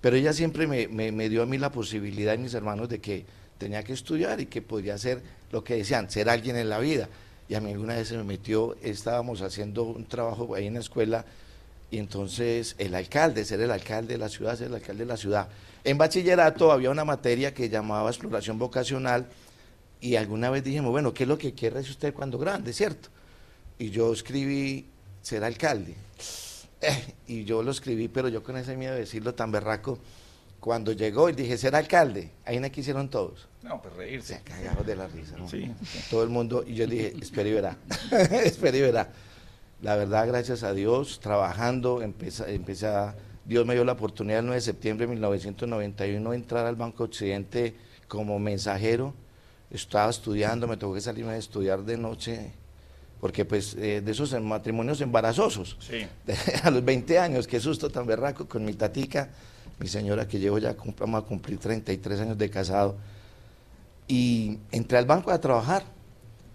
Pero 0.00 0.16
ella 0.16 0.32
siempre 0.32 0.66
me, 0.66 0.88
me- 0.88 1.12
me 1.12 1.28
dio 1.28 1.42
a 1.42 1.46
mí 1.46 1.58
la 1.58 1.70
posibilidad 1.70 2.34
y 2.34 2.38
mis 2.38 2.54
hermanos 2.54 2.88
de 2.88 3.00
que 3.00 3.24
tenía 3.58 3.84
que 3.84 3.92
estudiar 3.92 4.40
y 4.40 4.46
que 4.46 4.60
podría 4.62 4.98
ser 4.98 5.22
lo 5.52 5.62
que 5.62 5.76
decían, 5.76 6.10
ser 6.10 6.28
alguien 6.28 6.56
en 6.56 6.68
la 6.68 6.78
vida. 6.80 7.08
Y 7.48 7.54
a 7.54 7.60
mí 7.60 7.70
alguna 7.70 7.94
vez 7.94 8.08
se 8.08 8.16
me 8.16 8.24
metió, 8.24 8.76
estábamos 8.82 9.42
haciendo 9.42 9.84
un 9.84 10.04
trabajo 10.06 10.54
ahí 10.54 10.66
en 10.66 10.74
la 10.74 10.80
escuela 10.80 11.24
y 11.90 11.98
entonces 11.98 12.74
el 12.78 12.94
alcalde, 12.94 13.44
ser 13.44 13.60
el 13.60 13.70
alcalde 13.70 14.14
de 14.14 14.18
la 14.18 14.28
ciudad, 14.28 14.56
ser 14.56 14.68
el 14.68 14.74
alcalde 14.74 15.04
de 15.04 15.08
la 15.08 15.16
ciudad. 15.16 15.48
En 15.84 15.98
bachillerato 15.98 16.72
había 16.72 16.90
una 16.90 17.04
materia 17.04 17.52
que 17.54 17.68
llamaba 17.68 18.08
exploración 18.10 18.58
vocacional 18.58 19.26
y 20.00 20.16
alguna 20.16 20.50
vez 20.50 20.64
dijimos, 20.64 20.90
bueno, 20.90 21.12
¿qué 21.14 21.24
es 21.24 21.28
lo 21.28 21.38
que 21.38 21.52
quiere 21.52 21.78
usted 21.80 22.12
cuando 22.14 22.38
grande, 22.38 22.72
cierto? 22.72 23.08
Y 23.78 23.90
yo 23.90 24.12
escribí 24.12 24.86
ser 25.20 25.44
alcalde. 25.44 25.94
Eh, 26.82 27.14
y 27.26 27.44
yo 27.44 27.62
lo 27.62 27.70
escribí, 27.70 28.08
pero 28.08 28.28
yo 28.28 28.42
con 28.42 28.56
ese 28.56 28.76
miedo 28.76 28.94
de 28.94 29.00
decirlo 29.00 29.34
tan 29.34 29.50
berraco, 29.50 29.98
cuando 30.60 30.92
llegó 30.92 31.28
y 31.28 31.32
dije 31.32 31.58
ser 31.58 31.74
alcalde, 31.74 32.30
ahí 32.44 32.60
no 32.60 32.70
quisieron 32.70 33.08
todos. 33.08 33.48
No, 33.62 33.80
pues 33.82 33.94
reírse. 33.94 34.36
Se 34.36 34.42
cagaron 34.42 34.86
de 34.86 34.96
la 34.96 35.08
risa. 35.08 35.36
¿no? 35.36 35.48
Sí. 35.48 35.72
Todo 36.10 36.22
el 36.22 36.28
mundo, 36.28 36.64
y 36.66 36.74
yo 36.74 36.86
dije, 36.86 37.14
espere 37.20 37.50
y 37.50 37.52
verá, 37.52 37.76
espere 38.44 38.78
y 38.78 38.80
verá. 38.82 39.10
La 39.80 39.96
verdad, 39.96 40.28
gracias 40.28 40.62
a 40.62 40.72
Dios, 40.72 41.18
trabajando, 41.18 42.02
empecé, 42.02 42.54
empecé 42.54 42.86
a, 42.86 43.16
Dios 43.44 43.66
me 43.66 43.74
dio 43.74 43.84
la 43.84 43.92
oportunidad 43.92 44.38
el 44.38 44.46
9 44.46 44.56
de 44.56 44.64
septiembre 44.64 45.06
de 45.06 45.12
1991 45.14 46.30
de 46.30 46.36
entrar 46.36 46.66
al 46.66 46.76
Banco 46.76 47.04
Occidente 47.04 47.74
como 48.06 48.38
mensajero. 48.38 49.14
Estaba 49.70 50.10
estudiando, 50.10 50.68
me 50.68 50.76
tocó 50.76 50.94
que 50.94 51.00
salirme 51.00 51.32
a 51.32 51.36
estudiar 51.36 51.82
de 51.82 51.96
noche, 51.96 52.52
porque 53.22 53.44
pues 53.44 53.76
eh, 53.78 54.02
de 54.04 54.10
esos 54.10 54.32
matrimonios 54.42 55.00
embarazosos, 55.00 55.76
Sí. 55.78 56.04
a 56.64 56.72
los 56.72 56.84
20 56.84 57.20
años, 57.20 57.46
qué 57.46 57.60
susto 57.60 57.88
tan 57.88 58.04
berraco 58.04 58.48
con 58.48 58.64
mi 58.64 58.72
tatica, 58.74 59.28
mi 59.78 59.86
señora 59.86 60.26
que 60.26 60.40
llevo 60.40 60.58
ya, 60.58 60.74
vamos 60.98 61.22
a 61.22 61.24
cumplir 61.24 61.56
33 61.60 62.18
años 62.18 62.36
de 62.36 62.50
casado, 62.50 62.96
y 64.08 64.58
entré 64.72 64.98
al 64.98 65.06
banco 65.06 65.30
a 65.30 65.40
trabajar. 65.40 65.84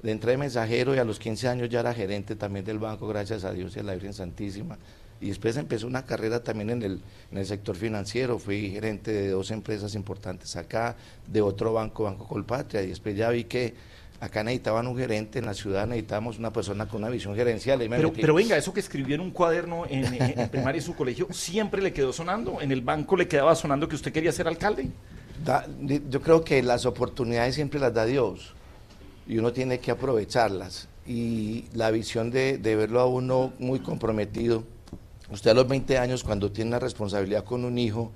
Entré 0.03 0.31
de 0.31 0.37
mensajero 0.37 0.93
y 0.93 0.97
a 0.97 1.05
los 1.05 1.19
15 1.19 1.47
años 1.47 1.69
ya 1.69 1.79
era 1.79 1.93
gerente 1.93 2.35
también 2.35 2.65
del 2.65 2.79
banco, 2.79 3.07
gracias 3.07 3.45
a 3.45 3.53
Dios 3.53 3.77
y 3.77 3.79
a 3.79 3.83
la 3.83 3.93
Virgen 3.93 4.13
Santísima. 4.13 4.77
Y 5.21 5.29
después 5.29 5.55
empecé 5.55 5.85
una 5.85 6.05
carrera 6.05 6.43
también 6.43 6.69
en 6.69 6.83
el, 6.83 7.01
en 7.31 7.37
el 7.37 7.45
sector 7.45 7.77
financiero. 7.77 8.39
Fui 8.39 8.71
gerente 8.71 9.13
de 9.13 9.29
dos 9.29 9.51
empresas 9.51 9.95
importantes 9.95 10.57
acá, 10.57 10.97
de 11.25 11.41
otro 11.41 11.71
banco, 11.71 12.03
Banco 12.03 12.27
Colpatria. 12.27 12.83
Y 12.83 12.87
después 12.87 13.15
ya 13.15 13.29
vi 13.29 13.45
que 13.45 13.73
acá 14.19 14.43
necesitaban 14.43 14.87
un 14.87 14.97
gerente, 14.97 15.39
en 15.39 15.45
la 15.45 15.53
ciudad 15.53 15.85
necesitábamos 15.87 16.39
una 16.39 16.51
persona 16.51 16.87
con 16.87 17.01
una 17.03 17.09
visión 17.11 17.35
gerencial. 17.35 17.81
Y 17.83 17.89
me 17.89 17.97
Pero, 17.97 18.09
metí. 18.09 18.21
pero 18.21 18.33
venga, 18.33 18.57
eso 18.57 18.73
que 18.73 18.79
escribió 18.79 19.15
en 19.15 19.21
un 19.21 19.31
cuaderno 19.31 19.85
en, 19.87 20.05
en- 20.13 20.39
en 20.39 20.49
primaria 20.51 20.79
en 20.79 20.85
su 20.85 20.95
colegio, 20.95 21.27
¿siempre 21.31 21.81
le 21.81 21.93
quedó 21.93 22.11
sonando? 22.13 22.59
¿En 22.61 22.71
el 22.71 22.81
banco 22.81 23.15
le 23.15 23.27
quedaba 23.27 23.55
sonando 23.55 23.87
que 23.87 23.95
usted 23.95 24.11
quería 24.11 24.31
ser 24.31 24.47
alcalde? 24.47 24.89
Da- 25.45 25.67
yo 26.09 26.21
creo 26.21 26.43
que 26.43 26.63
las 26.63 26.85
oportunidades 26.85 27.55
siempre 27.55 27.79
las 27.79 27.93
da 27.93 28.05
Dios 28.05 28.53
y 29.27 29.37
uno 29.37 29.53
tiene 29.53 29.79
que 29.79 29.91
aprovecharlas. 29.91 30.87
Y 31.05 31.65
la 31.73 31.91
visión 31.91 32.31
de, 32.31 32.57
de 32.57 32.75
verlo 32.75 32.99
a 32.99 33.05
uno 33.05 33.53
muy 33.59 33.79
comprometido, 33.79 34.63
usted 35.29 35.51
a 35.51 35.53
los 35.53 35.67
20 35.67 35.97
años 35.99 36.23
cuando 36.23 36.51
tiene 36.51 36.69
una 36.69 36.79
responsabilidad 36.79 37.43
con 37.45 37.63
un 37.65 37.77
hijo, 37.77 38.11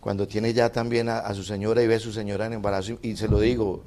cuando 0.00 0.26
tiene 0.26 0.52
ya 0.54 0.70
también 0.72 1.08
a, 1.08 1.18
a 1.18 1.34
su 1.34 1.44
señora 1.44 1.82
y 1.82 1.86
ve 1.86 1.96
a 1.96 2.00
su 2.00 2.12
señora 2.12 2.46
en 2.46 2.54
embarazo, 2.54 2.98
y, 3.02 3.10
y 3.10 3.16
se 3.16 3.28
lo 3.28 3.38
digo, 3.40 3.82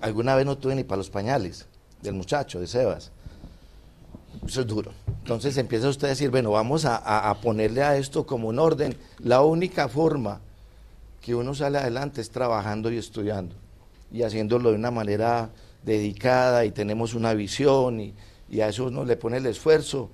alguna 0.00 0.34
vez 0.34 0.46
no 0.46 0.58
tuve 0.58 0.74
ni 0.74 0.84
para 0.84 0.98
los 0.98 1.10
pañales 1.10 1.66
del 2.02 2.14
muchacho, 2.14 2.60
de 2.60 2.66
Sebas. 2.66 3.10
Eso 4.46 4.60
es 4.62 4.66
duro. 4.66 4.92
Entonces 5.18 5.56
empieza 5.58 5.88
usted 5.88 6.06
a 6.06 6.10
decir, 6.10 6.30
bueno, 6.30 6.50
vamos 6.50 6.84
a, 6.84 6.96
a- 7.30 7.34
ponerle 7.40 7.82
a 7.82 7.96
esto 7.96 8.26
como 8.26 8.48
un 8.48 8.58
orden. 8.58 8.96
La 9.18 9.42
única 9.42 9.88
forma 9.88 10.40
que 11.20 11.34
uno 11.34 11.54
sale 11.54 11.78
adelante 11.78 12.20
es 12.20 12.30
trabajando 12.30 12.90
y 12.90 12.96
estudiando 12.96 13.54
y 14.12 14.22
haciéndolo 14.22 14.70
de 14.70 14.76
una 14.76 14.90
manera 14.90 15.50
dedicada 15.84 16.64
y 16.64 16.70
tenemos 16.72 17.14
una 17.14 17.34
visión 17.34 18.00
y, 18.00 18.14
y 18.50 18.60
a 18.60 18.68
eso 18.68 18.86
uno 18.86 19.04
le 19.04 19.16
pone 19.16 19.36
el 19.36 19.46
esfuerzo 19.46 20.10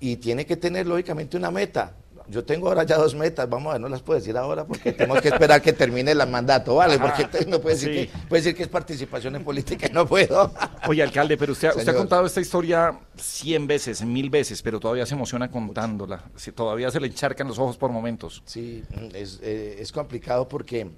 y 0.00 0.16
tiene 0.16 0.44
que 0.46 0.56
tener 0.56 0.86
lógicamente 0.86 1.36
una 1.36 1.50
meta. 1.50 1.94
Yo 2.32 2.42
tengo 2.42 2.68
ahora 2.68 2.84
ya 2.84 2.96
dos 2.96 3.14
metas, 3.14 3.46
vamos 3.48 3.70
a 3.70 3.72
ver, 3.74 3.82
no 3.82 3.88
las 3.90 4.00
puedo 4.00 4.18
decir 4.18 4.34
ahora 4.38 4.64
porque 4.64 4.92
tenemos 4.92 5.20
que 5.20 5.28
esperar 5.28 5.60
que 5.60 5.74
termine 5.74 6.12
el 6.12 6.26
mandato, 6.26 6.76
¿vale? 6.76 6.94
Ajá, 6.94 7.14
Porque 7.14 7.44
no 7.44 7.60
puede 7.60 7.74
decir, 7.74 7.88
sí. 7.90 8.06
que, 8.06 8.26
puede 8.26 8.42
decir 8.42 8.56
que 8.56 8.62
es 8.62 8.68
participación 8.70 9.36
en 9.36 9.44
política 9.44 9.86
y 9.90 9.92
no 9.92 10.06
puedo. 10.06 10.50
Oye, 10.88 11.02
alcalde, 11.02 11.36
pero 11.36 11.52
usted, 11.52 11.68
usted 11.76 11.88
ha 11.88 11.94
contado 11.94 12.24
esta 12.24 12.40
historia 12.40 12.98
cien 13.16 13.66
veces, 13.66 14.02
mil 14.02 14.30
veces, 14.30 14.62
pero 14.62 14.80
todavía 14.80 15.04
se 15.04 15.14
emociona 15.14 15.50
contándola. 15.50 16.24
Sí, 16.36 16.52
Todavía 16.52 16.90
se 16.90 17.00
le 17.00 17.08
encharcan 17.08 17.46
los 17.48 17.58
ojos 17.58 17.76
por 17.76 17.90
momentos. 17.90 18.42
Sí, 18.46 18.82
es, 19.12 19.38
eh, 19.42 19.76
es 19.78 19.92
complicado 19.92 20.48
porque 20.48 20.90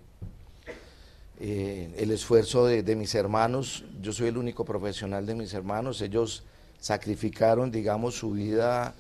eh, 1.40 1.94
el 1.98 2.12
esfuerzo 2.12 2.64
de, 2.64 2.84
de 2.84 2.94
mis 2.94 3.12
hermanos, 3.16 3.84
yo 4.00 4.12
soy 4.12 4.28
el 4.28 4.36
único 4.36 4.64
profesional 4.64 5.26
de 5.26 5.34
mis 5.34 5.52
hermanos, 5.52 6.00
ellos 6.00 6.44
sacrificaron, 6.78 7.72
digamos, 7.72 8.14
su 8.14 8.30
vida 8.30 8.94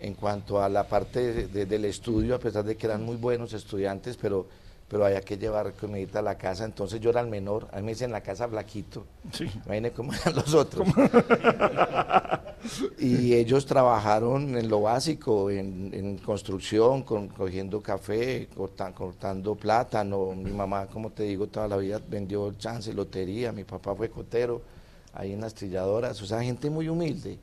en 0.00 0.14
cuanto 0.14 0.62
a 0.62 0.68
la 0.68 0.86
parte 0.88 1.32
de- 1.32 1.46
de- 1.48 1.66
del 1.66 1.84
estudio, 1.84 2.34
a 2.34 2.38
pesar 2.38 2.64
de 2.64 2.76
que 2.76 2.86
eran 2.86 3.02
muy 3.04 3.16
buenos 3.16 3.52
estudiantes, 3.52 4.16
pero, 4.16 4.46
pero 4.88 5.04
había 5.04 5.20
que 5.20 5.36
llevar 5.36 5.72
comidita 5.74 6.20
a 6.20 6.22
la 6.22 6.36
casa, 6.38 6.64
entonces 6.64 7.00
yo 7.00 7.10
era 7.10 7.20
el 7.20 7.26
menor, 7.28 7.68
a 7.72 7.76
mí 7.76 7.82
me 7.82 7.92
dicen 7.92 8.10
la 8.12 8.20
casa 8.22 8.48
flaquito, 8.48 9.04
Sí. 9.32 9.44
imagínense 9.66 9.92
cómo 9.96 10.12
eran 10.14 10.36
los 10.36 10.54
otros. 10.54 10.86
y 12.98 13.34
ellos 13.34 13.66
trabajaron 13.66 14.56
en 14.56 14.68
lo 14.68 14.82
básico, 14.82 15.50
en, 15.50 15.90
en 15.94 16.18
construcción, 16.18 17.02
con, 17.02 17.28
cogiendo 17.28 17.80
café, 17.80 18.48
corta- 18.54 18.92
cortando 18.92 19.54
plátano. 19.54 20.32
Mi 20.34 20.50
mamá, 20.50 20.86
como 20.86 21.10
te 21.10 21.22
digo, 21.24 21.46
toda 21.46 21.68
la 21.68 21.76
vida 21.76 22.00
vendió 22.08 22.52
chance, 22.54 22.92
lotería. 22.92 23.52
Mi 23.52 23.64
papá 23.64 23.94
fue 23.94 24.10
cotero 24.10 24.60
ahí 25.12 25.32
en 25.32 25.40
las 25.40 25.54
trilladoras. 25.54 26.20
O 26.22 26.26
sea, 26.26 26.42
gente 26.42 26.68
muy 26.70 26.88
humilde, 26.88 27.38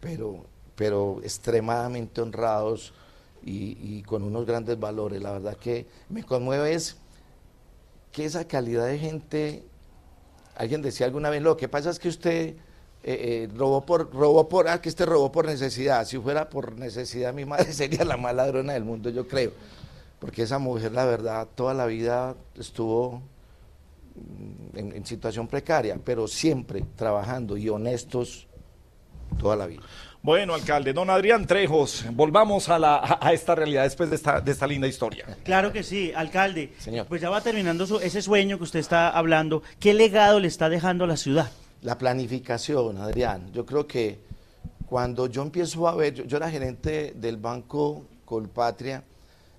pero, 0.00 0.44
pero 0.78 1.18
extremadamente 1.24 2.20
honrados 2.20 2.94
y, 3.42 4.00
con 4.02 4.22
unos 4.22 4.46
grandes 4.46 4.78
valores. 4.78 5.20
La 5.20 5.32
verdad 5.32 5.56
que 5.56 5.86
me 6.08 6.22
conmueve 6.22 6.72
es 6.72 6.96
que 8.12 8.24
esa 8.24 8.46
calidad 8.46 8.86
de 8.86 8.96
gente, 8.96 9.64
alguien 10.54 10.80
decía 10.80 11.06
alguna 11.06 11.30
vez, 11.30 11.42
lo 11.42 11.56
que 11.56 11.68
pasa 11.68 11.90
es 11.90 11.98
que 11.98 12.08
usted 12.08 12.50
eh, 12.50 12.54
eh, 13.02 13.48
robó 13.56 13.84
por, 13.84 14.14
robó 14.14 14.48
por, 14.48 14.68
ah, 14.68 14.80
que 14.80 14.88
este 14.88 15.04
robó 15.04 15.32
por 15.32 15.46
necesidad. 15.46 16.06
Si 16.06 16.16
fuera 16.16 16.48
por 16.48 16.78
necesidad, 16.78 17.34
mi 17.34 17.44
madre 17.44 17.72
sería 17.72 18.04
la 18.04 18.16
más 18.16 18.36
ladrona 18.36 18.74
del 18.74 18.84
mundo, 18.84 19.10
yo 19.10 19.26
creo. 19.26 19.50
Porque 20.20 20.42
esa 20.42 20.60
mujer, 20.60 20.92
la 20.92 21.06
verdad, 21.06 21.48
toda 21.56 21.74
la 21.74 21.86
vida 21.86 22.36
estuvo 22.54 23.20
mm, 24.74 24.78
en 24.94 25.04
situación 25.04 25.48
precaria, 25.48 25.98
pero 26.04 26.28
siempre 26.28 26.84
trabajando 26.94 27.56
y 27.56 27.68
honestos 27.68 28.46
toda 29.40 29.56
la 29.56 29.66
vida. 29.66 29.82
Bueno, 30.28 30.52
alcalde, 30.52 30.92
don 30.92 31.08
Adrián 31.08 31.46
Trejos, 31.46 32.04
volvamos 32.12 32.68
a, 32.68 32.78
la, 32.78 33.18
a, 33.18 33.32
esta 33.32 33.54
realidad 33.54 33.84
después 33.84 34.10
de 34.10 34.16
esta, 34.16 34.42
de 34.42 34.52
esta 34.52 34.66
linda 34.66 34.86
historia. 34.86 35.24
Claro 35.42 35.72
que 35.72 35.82
sí, 35.82 36.12
alcalde. 36.14 36.74
Señor. 36.78 37.06
Pues 37.06 37.22
ya 37.22 37.30
va 37.30 37.40
terminando 37.40 37.86
su- 37.86 37.98
ese 37.98 38.20
sueño 38.20 38.58
que 38.58 38.64
usted 38.64 38.78
está 38.78 39.08
hablando. 39.08 39.62
¿Qué 39.80 39.94
legado 39.94 40.38
le 40.38 40.48
está 40.48 40.68
dejando 40.68 41.04
a 41.04 41.06
la 41.06 41.16
ciudad? 41.16 41.50
La 41.80 41.96
planificación, 41.96 42.98
Adrián. 42.98 43.50
Yo 43.54 43.64
creo 43.64 43.86
que 43.86 44.18
cuando 44.84 45.28
yo 45.28 45.40
empiezo 45.40 45.88
a 45.88 45.94
ver, 45.94 46.12
yo, 46.12 46.24
yo 46.24 46.36
era 46.36 46.50
gerente 46.50 47.14
del 47.16 47.38
Banco 47.38 48.04
Colpatria 48.26 49.04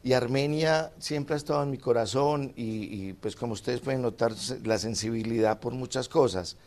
y 0.04 0.14
Armenia 0.14 0.92
siempre 1.00 1.34
ha 1.34 1.38
estado 1.38 1.64
en 1.64 1.72
mi 1.72 1.80
corazón 1.80 2.54
y, 2.56 3.08
y, 3.08 3.14
pues 3.14 3.36
como 3.36 3.54
ustedes 3.54 3.80
pueden 3.80 4.04
notar 4.04 4.34
la 4.64 4.78
sensibilidad 4.78 5.60
por 5.60 5.74
muchas 5.74 6.08
cosas. 6.08 6.58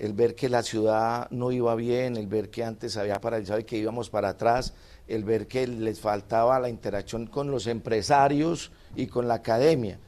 El 0.00 0.14
ver 0.14 0.34
que 0.34 0.48
la 0.48 0.62
ciudad 0.62 1.30
no 1.30 1.52
iba 1.52 1.74
bien, 1.76 2.16
el 2.16 2.26
ver 2.26 2.50
que 2.50 2.64
antes 2.64 2.96
había 2.96 3.20
paralizado 3.20 3.60
y 3.60 3.64
que 3.64 3.76
íbamos 3.76 4.10
para 4.10 4.30
atrás, 4.30 4.72
el 5.06 5.24
ver 5.24 5.46
que 5.46 5.66
les 5.66 6.00
faltaba 6.00 6.58
la 6.58 6.68
interacción 6.68 7.26
con 7.26 7.50
los 7.50 7.66
empresarios 7.66 8.72
y 8.96 9.06
con 9.06 9.28
la 9.28 9.34
academia 9.34 9.98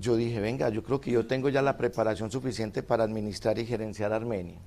yo 0.00 0.16
dije, 0.16 0.40
venga, 0.40 0.68
yo 0.70 0.82
creo 0.82 1.00
que 1.00 1.10
yo 1.10 1.26
tengo 1.26 1.48
ya 1.48 1.62
la 1.62 1.76
preparación 1.76 2.30
suficiente 2.30 2.82
para 2.82 3.04
administrar 3.04 3.58
y 3.58 3.66
gerenciar 3.66 4.12
Armenia. 4.12 4.58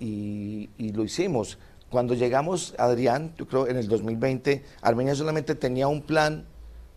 Y, 0.00 0.68
lo 0.92 1.04
hicimos. 1.04 1.58
Cuando 1.90 2.14
llegamos, 2.14 2.74
Adrián, 2.78 3.32
yo 3.38 3.46
creo 3.46 3.68
en 3.68 3.76
el 3.76 3.88
2020, 3.88 4.64
Armenia 4.82 5.14
solamente 5.14 5.54
tenía 5.54 5.86
un 5.86 6.02
plan, 6.02 6.44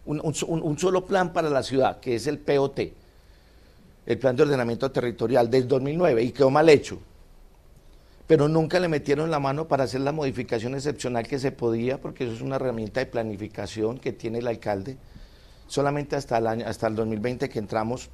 un 0.06 0.78
solo 0.80 1.06
plan 1.06 1.34
para 1.34 1.50
la 1.50 1.62
ciudad, 1.62 2.00
que 2.00 2.16
es 2.16 2.26
el 2.26 2.40
POT, 2.40 2.80
el 4.08 4.18
Plan 4.18 4.36
de 4.36 4.44
Ordenamiento 4.44 4.90
Territorial 4.90 5.52
del 5.52 5.68
2009, 5.68 6.24
y 6.24 6.32
quedó 6.32 6.50
mal 6.50 6.70
hecho. 6.70 7.00
Pero 8.26 8.48
nunca 8.48 8.80
le 8.80 8.88
metieron 8.88 9.30
la 9.30 9.40
mano 9.40 9.68
para 9.68 9.84
hacer 9.84 10.02
la 10.02 10.12
modificación 10.12 10.74
excepcional 10.74 11.28
que 11.28 11.38
se 11.38 11.52
podía, 11.52 12.02
porque 12.02 12.24
eso 12.24 12.34
es 12.34 12.42
una 12.42 12.56
herramienta 12.56 13.02
de 13.02 13.06
planificación 13.06 14.00
que 14.00 14.14
tiene 14.14 14.40
el 14.40 14.48
alcalde 14.48 14.98
solamente 15.68 16.16
hasta 16.16 16.38
el 16.38 16.48
año, 16.48 16.66
hasta 16.66 16.88
el 16.88 16.96
2020 16.96 17.50
que 17.50 17.60
entramos. 17.60 18.10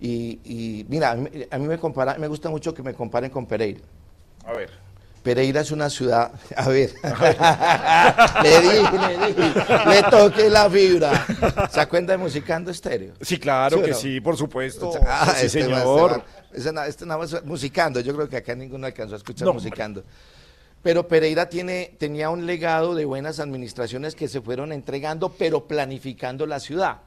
Y, 0.00 0.86
mira, 0.88 1.12
a 1.12 1.14
mí, 1.14 1.28
a 1.50 1.58
mí 1.58 1.66
me, 1.66 1.78
compara, 1.78 2.16
me 2.18 2.26
gusta 2.26 2.48
mucho 2.50 2.74
que 2.74 2.82
me 2.82 2.94
comparen 2.94 3.30
con 3.30 3.46
Pereira. 3.46 3.80
A 4.44 4.52
ver. 4.52 4.89
Pereira 5.22 5.60
es 5.60 5.70
una 5.70 5.90
ciudad, 5.90 6.32
a 6.56 6.68
ver, 6.68 6.94
le 8.42 8.60
dije, 8.60 8.98
le 8.98 9.26
dije, 9.26 9.52
le 9.86 10.02
toqué 10.10 10.48
la 10.48 10.70
fibra. 10.70 11.26
¿Se 11.70 11.78
acuerda 11.80 12.12
de 12.12 12.18
Musicando 12.18 12.70
Estéreo? 12.70 13.12
Sí, 13.20 13.38
claro 13.38 13.76
¿Sí 13.76 13.82
o 13.82 13.84
que 13.84 13.90
no? 13.90 13.96
sí, 13.96 14.20
por 14.20 14.36
supuesto. 14.38 14.92
Ah, 15.06 15.34
sí, 15.36 15.46
este 15.46 15.62
señor. 15.62 16.24
este 16.54 16.70
este 16.88 17.04
nada 17.04 17.18
más 17.18 17.44
musicando, 17.44 18.00
yo 18.00 18.14
creo 18.14 18.28
que 18.30 18.38
acá 18.38 18.54
ninguno 18.54 18.86
alcanzó 18.86 19.14
a 19.14 19.18
escuchar 19.18 19.46
No, 19.46 19.52
musicando. 19.52 20.04
Pero 20.82 21.06
Pereira 21.06 21.50
tiene, 21.50 21.94
tenía 21.98 22.30
un 22.30 22.46
legado 22.46 22.94
de 22.94 23.04
buenas 23.04 23.40
administraciones 23.40 24.14
que 24.14 24.28
se 24.28 24.40
fueron 24.40 24.72
entregando, 24.72 25.28
pero 25.28 25.66
planificando 25.66 26.46
la 26.46 26.60
ciudad. 26.60 27.02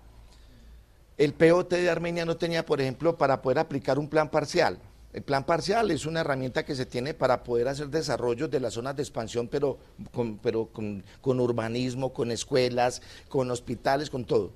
El 1.17 1.33
POT 1.33 1.71
de 1.71 1.89
Armenia 1.89 2.25
no 2.25 2.37
tenía, 2.37 2.63
por 2.63 2.79
ejemplo, 2.79 3.17
para 3.17 3.41
poder 3.41 3.57
aplicar 3.57 3.97
un 3.97 4.07
plan 4.07 4.29
parcial. 4.29 4.77
El 5.13 5.21
plan 5.21 5.45
parcial 5.45 5.91
es 5.91 6.07
una 6.07 6.21
herramienta 6.21 6.65
que 6.65 6.73
se 6.73 6.87
tiene 6.87 7.13
para 7.13 7.43
poder 7.43 7.67
hacer 7.67 7.89
desarrollos 7.89 8.49
de 8.49 8.59
las 8.59 8.73
zonas 8.73 8.95
de 8.95 9.03
expansión, 9.03 9.47
pero 9.47 9.77
con, 10.11 10.39
pero 10.39 10.65
con, 10.65 11.03
con 11.21 11.39
urbanismo, 11.39 12.11
con 12.11 12.31
escuelas, 12.31 13.01
con 13.29 13.51
hospitales, 13.51 14.09
con 14.09 14.25
todo. 14.25 14.51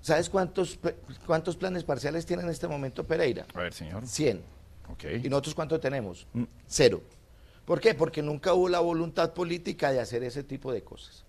¿Sabes 0.00 0.30
cuántos, 0.30 0.78
cuántos 1.26 1.56
planes 1.56 1.84
parciales 1.84 2.24
tiene 2.24 2.42
en 2.42 2.48
este 2.48 2.66
momento 2.68 3.04
Pereira? 3.04 3.44
A 3.54 3.60
ver, 3.60 3.74
señor. 3.74 4.06
100. 4.06 4.40
Ok. 4.92 5.04
¿Y 5.24 5.28
nosotros 5.28 5.54
cuánto 5.54 5.78
tenemos? 5.78 6.26
Cero. 6.66 7.02
¿Por 7.66 7.80
qué? 7.80 7.94
Porque 7.94 8.22
nunca 8.22 8.54
hubo 8.54 8.68
la 8.68 8.80
voluntad 8.80 9.34
política 9.34 9.90
de 9.92 10.00
hacer 10.00 10.22
ese 10.22 10.42
tipo 10.42 10.72
de 10.72 10.82
cosas. 10.82 11.24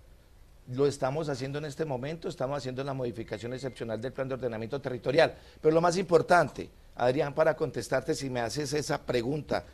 Lo 0.68 0.86
estamos 0.86 1.28
haciendo 1.28 1.58
en 1.58 1.66
este 1.66 1.84
momento, 1.84 2.30
estamos 2.30 2.60
haciendo 2.60 2.84
la 2.84 2.94
modificación 2.94 3.54
excepcional 3.54 4.00
del 4.00 4.14
plan 4.14 4.28
de 4.28 4.36
ordenamiento 4.36 4.80
territorial. 4.80 5.36
Pero 5.60 5.74
lo 5.74 5.82
más 5.82 5.98
importante, 5.98 6.70
Adrián, 6.98 7.34
para 7.34 7.56
contestarte 7.56 8.16
si 8.16 8.30
me 8.30 8.40
haces 8.40 8.74
esa 8.74 9.02
pregunta, 9.02 9.66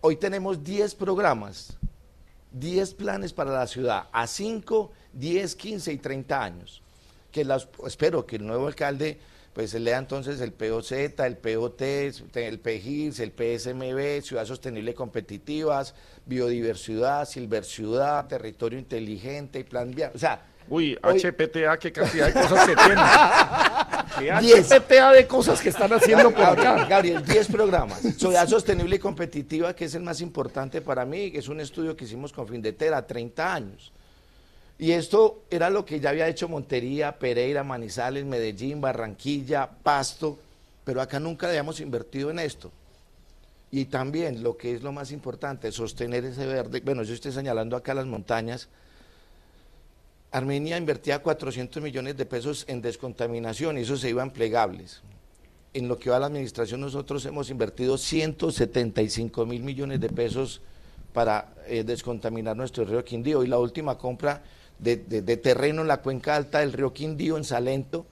hoy 0.00 0.16
tenemos 0.16 0.62
10 0.62 0.94
programas, 0.94 1.76
10 2.52 2.94
planes 2.94 3.32
para 3.32 3.52
la 3.52 3.66
ciudad, 3.66 4.08
a 4.12 4.26
5, 4.26 4.92
10, 5.12 5.56
15 5.56 5.92
y 5.92 5.98
30 5.98 6.42
años. 6.42 6.82
Que 7.30 7.44
las, 7.44 7.68
espero 7.86 8.26
que 8.26 8.36
el 8.36 8.46
nuevo 8.46 8.66
alcalde 8.66 9.20
pues 9.52 9.74
lea 9.74 9.98
entonces 9.98 10.40
el 10.40 10.52
POZ, 10.52 10.92
el 10.92 11.36
POT, 11.36 11.82
el 11.82 12.60
PGIS, 12.60 13.18
el 13.18 13.32
PSMB, 13.32 14.22
Ciudad 14.22 14.46
Sostenible 14.46 14.92
y 14.92 14.94
Competitivas, 14.94 15.94
Biodiversidad, 16.24 17.26
Silverciudad, 17.26 18.28
Territorio 18.28 18.78
Inteligente, 18.78 19.64
Plan 19.64 19.90
Vial. 19.90 20.12
O 20.14 20.18
sea, 20.18 20.46
Uy, 20.70 20.96
hoy- 21.02 21.20
HPTA, 21.20 21.78
qué 21.78 21.92
cantidad 21.92 22.26
de 22.28 22.32
cosas 22.32 22.66
que 22.68 22.76
tiene. 22.76 22.94
HPTA 24.62 25.12
de 25.12 25.26
cosas 25.26 25.60
que 25.60 25.68
están 25.68 25.92
haciendo 25.92 26.30
por 26.30 26.44
acá. 26.44 26.54
Gabriel, 26.62 26.88
Gabriel, 26.88 27.24
10 27.24 27.46
programas. 27.48 28.00
Ciudad 28.16 28.46
Sostenible 28.48 28.96
y 28.96 28.98
Competitiva, 28.98 29.74
que 29.74 29.86
es 29.86 29.94
el 29.94 30.02
más 30.02 30.20
importante 30.20 30.80
para 30.80 31.04
mí, 31.04 31.32
que 31.32 31.38
es 31.38 31.48
un 31.48 31.60
estudio 31.60 31.96
que 31.96 32.04
hicimos 32.04 32.32
con 32.32 32.46
Findetera, 32.46 33.04
30 33.06 33.52
años. 33.54 33.92
Y 34.78 34.92
esto 34.92 35.42
era 35.50 35.68
lo 35.68 35.84
que 35.84 36.00
ya 36.00 36.10
había 36.10 36.28
hecho 36.28 36.48
Montería, 36.48 37.18
Pereira, 37.18 37.62
Manizales, 37.64 38.24
Medellín, 38.24 38.80
Barranquilla, 38.80 39.68
Pasto, 39.82 40.38
pero 40.84 41.02
acá 41.02 41.20
nunca 41.20 41.48
habíamos 41.48 41.80
invertido 41.80 42.30
en 42.30 42.38
esto. 42.38 42.70
Y 43.72 43.86
también 43.86 44.42
lo 44.42 44.56
que 44.56 44.74
es 44.74 44.82
lo 44.82 44.92
más 44.92 45.12
importante, 45.12 45.70
sostener 45.70 46.24
ese 46.24 46.46
verde. 46.46 46.80
Bueno, 46.80 47.02
yo 47.02 47.12
estoy 47.12 47.32
señalando 47.32 47.76
acá 47.76 47.92
las 47.92 48.06
montañas. 48.06 48.68
Armenia 50.32 50.76
invertía 50.76 51.20
400 51.22 51.82
millones 51.82 52.16
de 52.16 52.24
pesos 52.26 52.64
en 52.68 52.80
descontaminación 52.82 53.78
y 53.78 53.82
eso 53.82 53.96
se 53.96 54.10
iba 54.10 54.22
en 54.22 54.30
plegables. 54.30 55.02
En 55.74 55.88
lo 55.88 55.98
que 55.98 56.10
va 56.10 56.16
a 56.16 56.20
la 56.20 56.26
administración 56.26 56.80
nosotros 56.80 57.24
hemos 57.26 57.50
invertido 57.50 57.98
175 57.98 59.46
mil 59.46 59.62
millones 59.62 60.00
de 60.00 60.08
pesos 60.08 60.60
para 61.12 61.52
eh, 61.66 61.82
descontaminar 61.84 62.56
nuestro 62.56 62.84
río 62.84 63.04
Quindío 63.04 63.42
y 63.42 63.48
la 63.48 63.58
última 63.58 63.98
compra 63.98 64.42
de, 64.78 64.96
de- 64.96 65.22
de 65.22 65.36
terreno 65.36 65.82
en 65.82 65.88
la 65.88 66.00
cuenca 66.00 66.36
alta 66.36 66.60
del 66.60 66.72
río 66.72 66.92
Quindío 66.92 67.36
en 67.36 67.44
Salento 67.44 68.06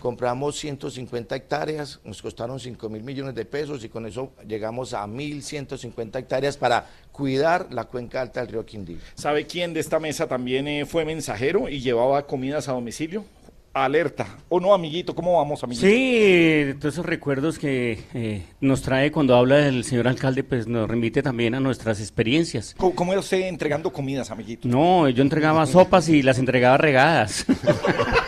compramos 0.00 0.56
150 0.56 1.34
hectáreas, 1.36 2.00
nos 2.04 2.20
costaron 2.20 2.60
5 2.60 2.88
mil 2.90 3.02
millones 3.02 3.34
de 3.34 3.44
pesos 3.46 3.84
y 3.84 3.88
con 3.88 4.04
eso 4.04 4.32
llegamos 4.46 4.92
a 4.92 5.06
1.150 5.06 6.18
hectáreas 6.18 6.56
para 6.58 6.86
cuidar 7.14 7.68
la 7.70 7.84
cuenca 7.84 8.20
alta 8.20 8.40
del 8.40 8.48
río 8.50 8.66
Quindío. 8.66 8.96
¿Sabe 9.14 9.46
quién 9.46 9.72
de 9.72 9.78
esta 9.78 10.00
mesa 10.00 10.26
también 10.26 10.66
eh, 10.66 10.84
fue 10.84 11.04
mensajero 11.04 11.68
y 11.68 11.80
llevaba 11.80 12.26
comidas 12.26 12.68
a 12.68 12.72
domicilio? 12.72 13.24
Alerta. 13.72 14.26
¿O 14.48 14.58
no, 14.58 14.74
amiguito? 14.74 15.14
¿Cómo 15.14 15.38
vamos, 15.38 15.62
amiguito? 15.62 15.86
Sí, 15.86 16.74
todos 16.80 16.94
esos 16.94 17.06
recuerdos 17.06 17.58
que 17.58 18.00
eh, 18.14 18.42
nos 18.60 18.82
trae 18.82 19.12
cuando 19.12 19.36
habla 19.36 19.56
del 19.56 19.84
señor 19.84 20.08
alcalde, 20.08 20.42
pues 20.42 20.66
nos 20.66 20.88
remite 20.88 21.22
también 21.22 21.54
a 21.54 21.60
nuestras 21.60 22.00
experiencias. 22.00 22.74
¿Cómo, 22.76 22.94
cómo 22.96 23.12
era 23.12 23.20
usted 23.20 23.42
entregando 23.42 23.92
comidas, 23.92 24.32
amiguito? 24.32 24.66
No, 24.66 25.08
yo 25.08 25.22
entregaba 25.22 25.66
sopas 25.66 26.08
y 26.08 26.20
las 26.22 26.38
entregaba 26.38 26.78
regadas. 26.78 27.46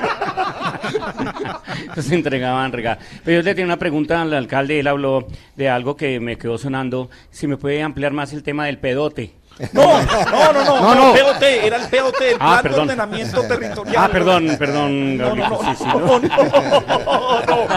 Las 1.97 2.11
entregaban 2.11 2.73
regadas. 2.73 2.99
Pero 3.25 3.41
yo 3.41 3.45
le 3.45 3.55
tenía 3.55 3.67
una 3.67 3.79
pregunta 3.79 4.23
al 4.23 4.33
alcalde, 4.35 4.81
él 4.81 4.87
habló 4.87 5.27
de 5.57 5.69
algo 5.69 5.97
que 5.97 6.21
me 6.21 6.37
quedó 6.39 6.59
sonando. 6.59 7.11
Si 7.31 7.47
me 7.47 7.57
puede 7.57 7.83
ampliar 7.83 8.13
más 8.13 8.33
el 8.33 8.43
tema 8.43 8.67
del 8.67 8.79
pedote. 8.79 9.33
No, 9.73 10.03
no, 10.03 10.53
no, 10.53 10.65
no, 10.65 10.81
No, 10.81 10.95
no. 10.95 11.13
POT, 11.15 11.43
era 11.43 11.77
el 11.79 11.89
POT, 11.89 12.21
el 12.21 12.37
Ah, 12.39 12.59
Plan 12.61 12.63
perdón. 12.63 12.87
de 12.89 12.93
Ordenamiento 12.93 13.41
Territorial. 13.49 13.97
Ah, 13.97 14.09
perdón, 14.13 14.57
perdón, 14.59 15.17
No, 15.17 15.35
no, 15.35 15.49
no, 15.49 15.59
sí, 15.63 15.77
sí, 15.79 15.85
no, 15.87 15.99
¿no? 15.99 16.19
no, 16.21 17.69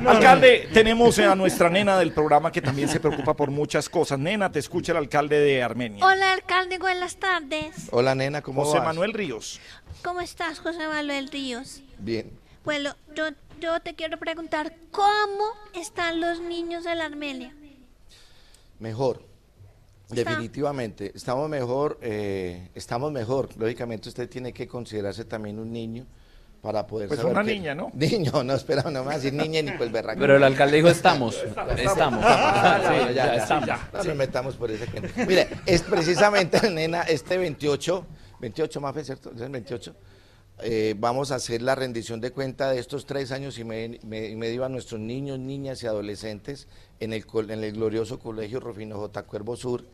no. 0.00 0.10
Alcalde, 0.10 0.68
tenemos 0.74 1.18
a 1.20 1.34
nuestra 1.34 1.70
nena 1.70 1.98
del 1.98 2.12
programa 2.12 2.52
que 2.52 2.60
también 2.60 2.90
se 2.90 3.00
preocupa 3.00 3.32
por 3.34 3.50
muchas 3.50 3.88
cosas. 3.88 4.18
Nena, 4.18 4.52
te 4.52 4.58
escucha 4.58 4.92
el 4.92 4.98
alcalde 4.98 5.38
de 5.40 5.62
Armenia. 5.62 6.04
Hola, 6.04 6.32
alcalde, 6.34 6.78
buenas 6.78 7.16
tardes. 7.16 7.88
Hola 7.90 8.14
nena, 8.14 8.42
¿cómo 8.42 8.62
José 8.64 8.76
vas? 8.78 8.86
Manuel 8.88 9.14
Ríos. 9.14 9.60
¿Cómo 10.04 10.20
estás, 10.20 10.58
José 10.60 10.86
Manuel 10.86 11.28
Ríos? 11.28 11.80
Bien. 11.98 12.30
Bueno, 12.64 12.94
yo, 13.14 13.24
yo 13.60 13.80
te 13.80 13.94
quiero 13.94 14.18
preguntar, 14.18 14.74
¿cómo 14.90 15.44
están 15.74 16.20
los 16.20 16.40
niños 16.40 16.84
de 16.84 16.94
la 16.94 17.06
Armenia? 17.06 17.54
Mejor. 18.78 19.22
Está. 20.10 20.30
Definitivamente. 20.30 21.12
Estamos 21.14 21.48
mejor, 21.48 21.98
eh, 22.02 22.68
estamos 22.74 23.10
mejor. 23.12 23.48
Lógicamente 23.56 24.08
usted 24.08 24.28
tiene 24.28 24.52
que 24.52 24.66
considerarse 24.68 25.24
también 25.24 25.58
un 25.58 25.72
niño, 25.72 26.06
para 26.62 26.86
poder 26.86 27.08
Pues 27.08 27.20
saber 27.20 27.34
una 27.34 27.44
que- 27.44 27.52
niña, 27.52 27.74
¿no? 27.74 27.90
Niño, 27.94 28.42
no, 28.42 28.54
espera, 28.54 28.82
no 28.84 29.00
me 29.00 29.06
va 29.06 29.12
a 29.12 29.16
decir 29.16 29.34
niña 29.34 29.60
ni 29.60 29.72
pues 29.72 29.92
berraco. 29.92 30.18
Pero 30.20 30.36
el 30.36 30.42
alcalde 30.44 30.76
dijo 30.78 30.88
estamos. 30.88 31.36
Estamos. 31.76 32.24
Ah, 32.26 32.80
Sí, 32.88 33.08
sí, 33.08 33.14
ya, 33.14 33.34
estamos. 33.34 33.68
No 33.92 34.04
nos 34.04 34.16
metamos 34.16 34.56
por 34.56 34.70
ese 34.70 34.86
cuento. 34.86 35.10
Mire, 35.26 35.48
es 35.66 35.82
precisamente, 35.82 36.70
nena, 36.70 37.02
este 37.02 37.36
28, 37.36 38.06
28 38.40 38.80
más, 38.80 38.94
¿cierto? 39.04 39.30
¿Es 39.34 39.40
el 39.42 39.50
28? 39.50 39.94
Eh, 40.62 40.94
vamos 40.98 41.32
a 41.32 41.36
hacer 41.36 41.62
la 41.62 41.74
rendición 41.74 42.20
de 42.20 42.30
cuenta 42.30 42.70
de 42.70 42.78
estos 42.78 43.06
tres 43.06 43.32
años 43.32 43.58
y, 43.58 43.64
me- 43.64 43.98
y 44.04 44.36
medio 44.36 44.64
a 44.64 44.68
nuestros 44.68 45.00
niños, 45.00 45.38
niñas 45.38 45.82
y 45.82 45.86
adolescentes 45.86 46.68
en 47.00 47.12
el, 47.12 47.24
en 47.50 47.64
el 47.64 47.72
glorioso 47.72 48.20
colegio 48.20 48.60
Rufino 48.60 48.96
J. 48.98 49.22
Cuervo 49.24 49.56
Sur. 49.56 49.84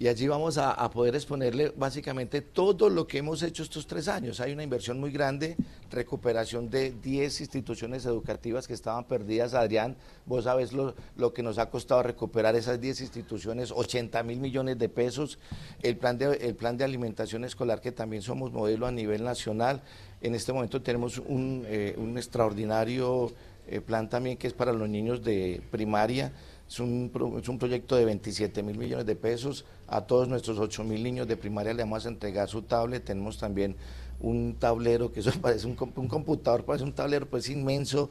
Y 0.00 0.06
allí 0.06 0.28
vamos 0.28 0.58
a, 0.58 0.88
poder 0.90 1.16
exponerle 1.16 1.72
básicamente 1.76 2.40
todo 2.40 2.88
lo 2.88 3.08
que 3.08 3.18
hemos 3.18 3.42
hecho 3.42 3.64
estos 3.64 3.88
tres 3.88 4.06
años. 4.06 4.38
Hay 4.38 4.52
una 4.52 4.62
inversión 4.62 5.00
muy 5.00 5.10
grande, 5.10 5.56
recuperación 5.90 6.70
de 6.70 6.92
10 6.92 7.40
instituciones 7.40 8.06
educativas 8.06 8.68
que 8.68 8.74
estaban 8.74 9.04
perdidas. 9.04 9.54
Adrián, 9.54 9.96
vos 10.24 10.44
sabes 10.44 10.72
lo, 10.72 10.94
lo 11.16 11.32
que 11.32 11.42
nos 11.42 11.58
ha 11.58 11.68
costado 11.68 12.04
recuperar 12.04 12.54
esas 12.54 12.80
10 12.80 13.00
instituciones, 13.00 13.72
80 13.72 14.22
mil 14.22 14.38
millones 14.38 14.78
de 14.78 14.88
pesos. 14.88 15.40
El 15.82 15.96
plan 15.96 16.16
de, 16.16 16.32
el 16.42 16.54
plan 16.54 16.76
de 16.76 16.84
alimentación 16.84 17.44
escolar, 17.44 17.80
que 17.80 17.90
también 17.90 18.22
somos 18.22 18.52
modelo 18.52 18.86
a 18.86 18.92
nivel 18.92 19.24
nacional. 19.24 19.82
En 20.20 20.36
este 20.36 20.52
momento 20.52 20.80
tenemos 20.80 21.18
un, 21.18 21.64
eh, 21.66 21.96
un 21.98 22.16
extraordinario 22.18 23.32
eh, 23.66 23.80
plan 23.80 24.08
también 24.08 24.36
que 24.36 24.46
es 24.46 24.54
para 24.54 24.72
los 24.72 24.88
niños 24.88 25.22
de 25.22 25.60
primaria. 25.72 26.32
Es 26.68 26.80
un, 26.80 27.10
es 27.40 27.48
un 27.48 27.58
proyecto 27.58 27.96
de 27.96 28.04
27 28.04 28.62
mil 28.62 28.76
millones 28.76 29.06
de 29.06 29.16
pesos. 29.16 29.64
A 29.86 30.02
todos 30.02 30.28
nuestros 30.28 30.58
8 30.58 30.84
mil 30.84 31.02
niños 31.02 31.26
de 31.26 31.36
primaria 31.36 31.72
le 31.72 31.82
vamos 31.82 32.04
a 32.04 32.10
entregar 32.10 32.48
su 32.48 32.62
tablet. 32.62 33.04
Tenemos 33.04 33.38
también 33.38 33.74
un 34.20 34.56
tablero, 34.58 35.10
que 35.10 35.20
eso 35.20 35.32
parece 35.40 35.66
un, 35.66 35.76
un 35.96 36.08
computador, 36.08 36.64
parece 36.64 36.84
un 36.84 36.92
tablero 36.92 37.26
pues 37.26 37.48
inmenso. 37.48 38.10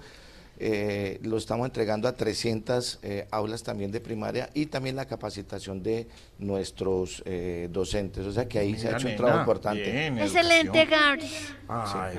Eh, 0.60 1.20
lo 1.24 1.38
estamos 1.38 1.66
entregando 1.66 2.08
a 2.08 2.14
300 2.14 3.00
eh, 3.04 3.28
aulas 3.30 3.62
también 3.64 3.92
de 3.92 4.00
primaria 4.00 4.50
y 4.54 4.66
también 4.66 4.96
la 4.96 5.06
capacitación 5.06 5.84
de 5.84 6.08
nuestros 6.40 7.22
eh, 7.26 7.70
docentes. 7.72 8.26
O 8.26 8.32
sea 8.32 8.48
que 8.48 8.60
ahí 8.60 8.78
se 8.78 8.88
ha 8.88 8.98
hecho 8.98 9.08
un 9.08 9.16
trabajo 9.16 9.40
importante. 9.40 9.92
bien, 9.92 10.18
Excelente, 10.20 10.86
Gabriel. 10.86 11.32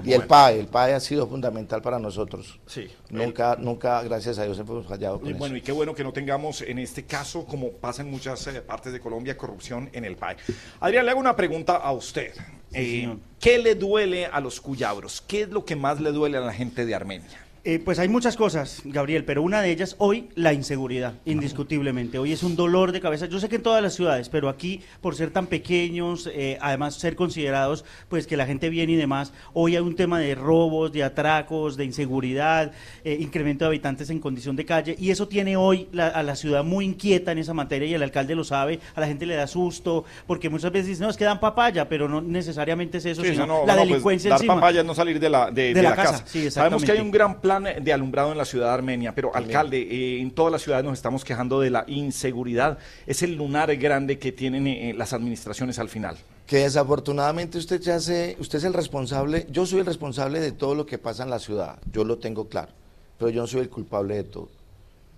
Y 0.05 0.12
el. 0.12 0.26
PAE, 0.26 0.61
el 0.61 0.66
PAE 0.66 0.95
ha 0.95 1.01
sido 1.01 1.26
fundamental 1.26 1.82
para 1.82 1.99
nosotros. 1.99 2.61
Sí. 2.66 2.89
Nunca, 3.11 3.57
nunca, 3.59 4.03
gracias 4.03 4.39
a 4.39 4.45
Dios, 4.45 4.59
hemos 4.59 4.86
fallado 4.86 5.18
con 5.18 5.28
Y 5.28 5.30
eso. 5.30 5.39
bueno, 5.39 5.57
y 5.57 5.62
qué 5.62 5.72
bueno 5.72 5.95
que 5.95 6.05
no 6.05 6.12
tengamos 6.12 6.62
en 6.62 6.78
este 6.78 7.05
caso, 7.05 7.45
como 7.45 7.72
pasa 7.72 8.03
en 8.03 8.11
muchas 8.11 8.47
eh, 8.47 8.61
partes 8.61 8.93
de 8.93 9.01
Colombia, 9.01 9.36
corrupción 9.36 9.89
en 9.93 10.05
el 10.05 10.16
PAE. 10.16 10.36
Adrián, 10.80 11.05
le 11.05 11.11
hago 11.11 11.20
una 11.20 11.34
pregunta 11.34 11.76
a 11.76 11.93
usted. 11.93 12.32
Eh, 12.72 13.16
¿Qué 13.41 13.59
le 13.59 13.74
duele 13.74 14.26
a 14.26 14.41
los 14.41 14.61
cuyabros? 14.61 15.22
¿Qué 15.26 15.43
es 15.43 15.49
lo 15.49 15.64
que 15.64 15.74
más 15.74 16.01
le 16.01 16.12
duele 16.12 16.36
a 16.36 16.41
la 16.41 16.53
gente 16.53 16.84
de 16.84 16.95
Armenia? 16.95 17.47
Eh, 17.70 17.78
pues 17.84 17.98
hay 17.98 18.08
muchas 18.08 18.34
cosas, 18.34 18.80
Gabriel, 18.86 19.26
pero 19.26 19.42
una 19.42 19.60
de 19.60 19.70
ellas 19.70 19.94
hoy 19.98 20.30
la 20.34 20.54
inseguridad, 20.54 21.12
indiscutiblemente. 21.26 22.18
Hoy 22.18 22.32
es 22.32 22.42
un 22.42 22.56
dolor 22.56 22.92
de 22.92 23.00
cabeza. 23.02 23.26
Yo 23.26 23.38
sé 23.40 23.50
que 23.50 23.56
en 23.56 23.62
todas 23.62 23.82
las 23.82 23.92
ciudades, 23.92 24.30
pero 24.30 24.48
aquí 24.48 24.80
por 25.02 25.14
ser 25.14 25.28
tan 25.32 25.48
pequeños, 25.48 26.30
eh, 26.32 26.56
además 26.62 26.94
ser 26.94 27.14
considerados, 27.14 27.84
pues 28.08 28.26
que 28.26 28.38
la 28.38 28.46
gente 28.46 28.70
viene 28.70 28.94
y 28.94 28.96
demás. 28.96 29.34
Hoy 29.52 29.76
hay 29.76 29.82
un 29.82 29.96
tema 29.96 30.18
de 30.18 30.34
robos, 30.34 30.92
de 30.92 31.04
atracos, 31.04 31.76
de 31.76 31.84
inseguridad, 31.84 32.72
eh, 33.04 33.18
incremento 33.20 33.66
de 33.66 33.68
habitantes 33.68 34.08
en 34.08 34.18
condición 34.18 34.56
de 34.56 34.64
calle 34.64 34.96
y 34.98 35.10
eso 35.10 35.28
tiene 35.28 35.58
hoy 35.58 35.88
la- 35.92 36.06
a 36.08 36.22
la 36.22 36.36
ciudad 36.36 36.64
muy 36.64 36.86
inquieta 36.86 37.32
en 37.32 37.38
esa 37.38 37.52
materia 37.52 37.86
y 37.86 37.92
el 37.92 38.02
alcalde 38.02 38.34
lo 38.34 38.44
sabe. 38.44 38.80
A 38.94 39.00
la 39.02 39.06
gente 39.06 39.26
le 39.26 39.34
da 39.34 39.46
susto 39.46 40.06
porque 40.26 40.48
muchas 40.48 40.72
veces 40.72 40.86
dicen 40.86 41.02
no 41.04 41.10
es 41.10 41.18
que 41.18 41.24
dan 41.24 41.38
papaya, 41.38 41.86
pero 41.86 42.08
no 42.08 42.22
necesariamente 42.22 42.96
es 42.96 43.04
eso, 43.04 43.22
Sí, 43.22 43.32
sino 43.32 43.46
no, 43.46 43.66
la 43.66 43.74
no, 43.74 43.80
pues, 43.80 43.88
delincuencia 43.90 44.30
dar 44.30 44.38
encima. 44.38 44.54
papaya 44.54 44.82
no 44.82 44.94
salir 44.94 45.20
de 45.20 45.28
la, 45.28 45.50
de, 45.50 45.74
de 45.74 45.82
la 45.82 45.94
casa. 45.94 46.22
sí, 46.24 46.50
Sabemos 46.50 46.82
que 46.82 46.92
hay 46.92 47.00
un 47.00 47.10
gran 47.10 47.42
plan 47.42 47.57
de 47.64 47.92
alumbrado 47.92 48.32
en 48.32 48.38
la 48.38 48.44
ciudad 48.44 48.66
de 48.68 48.72
Armenia, 48.74 49.14
pero 49.14 49.34
alcalde, 49.34 49.78
eh, 49.80 50.20
en 50.20 50.30
toda 50.30 50.50
la 50.50 50.59
ciudad 50.59 50.82
nos 50.82 50.94
estamos 50.94 51.24
quejando 51.24 51.61
de 51.61 51.70
la 51.70 51.84
inseguridad. 51.86 52.78
Es 53.06 53.22
el 53.22 53.34
lunar 53.34 53.74
grande 53.76 54.18
que 54.18 54.32
tienen 54.32 54.66
eh, 54.66 54.94
las 54.96 55.12
administraciones 55.12 55.78
al 55.78 55.88
final. 55.88 56.16
que 56.46 56.59
desafortunadamente 56.59 57.59
usted 57.59 57.80
ya 57.80 57.96
hace, 57.96 58.36
usted 58.40 58.59
es 58.59 58.64
el 58.64 58.72
responsable, 58.74 59.46
yo 59.50 59.66
soy 59.66 59.80
el 59.80 59.86
responsable 59.86 60.40
de 60.40 60.52
todo 60.52 60.74
lo 60.74 60.86
que 60.86 60.96
pasa 60.98 61.22
en 61.22 61.30
la 61.30 61.38
ciudad, 61.38 61.78
yo 61.92 62.04
lo 62.04 62.16
tengo 62.18 62.48
claro, 62.48 62.72
pero 63.18 63.30
yo 63.30 63.42
no 63.42 63.46
soy 63.46 63.61
el 63.61 63.68
culpable 63.68 64.14
de 64.16 64.24
todo. 64.24 64.48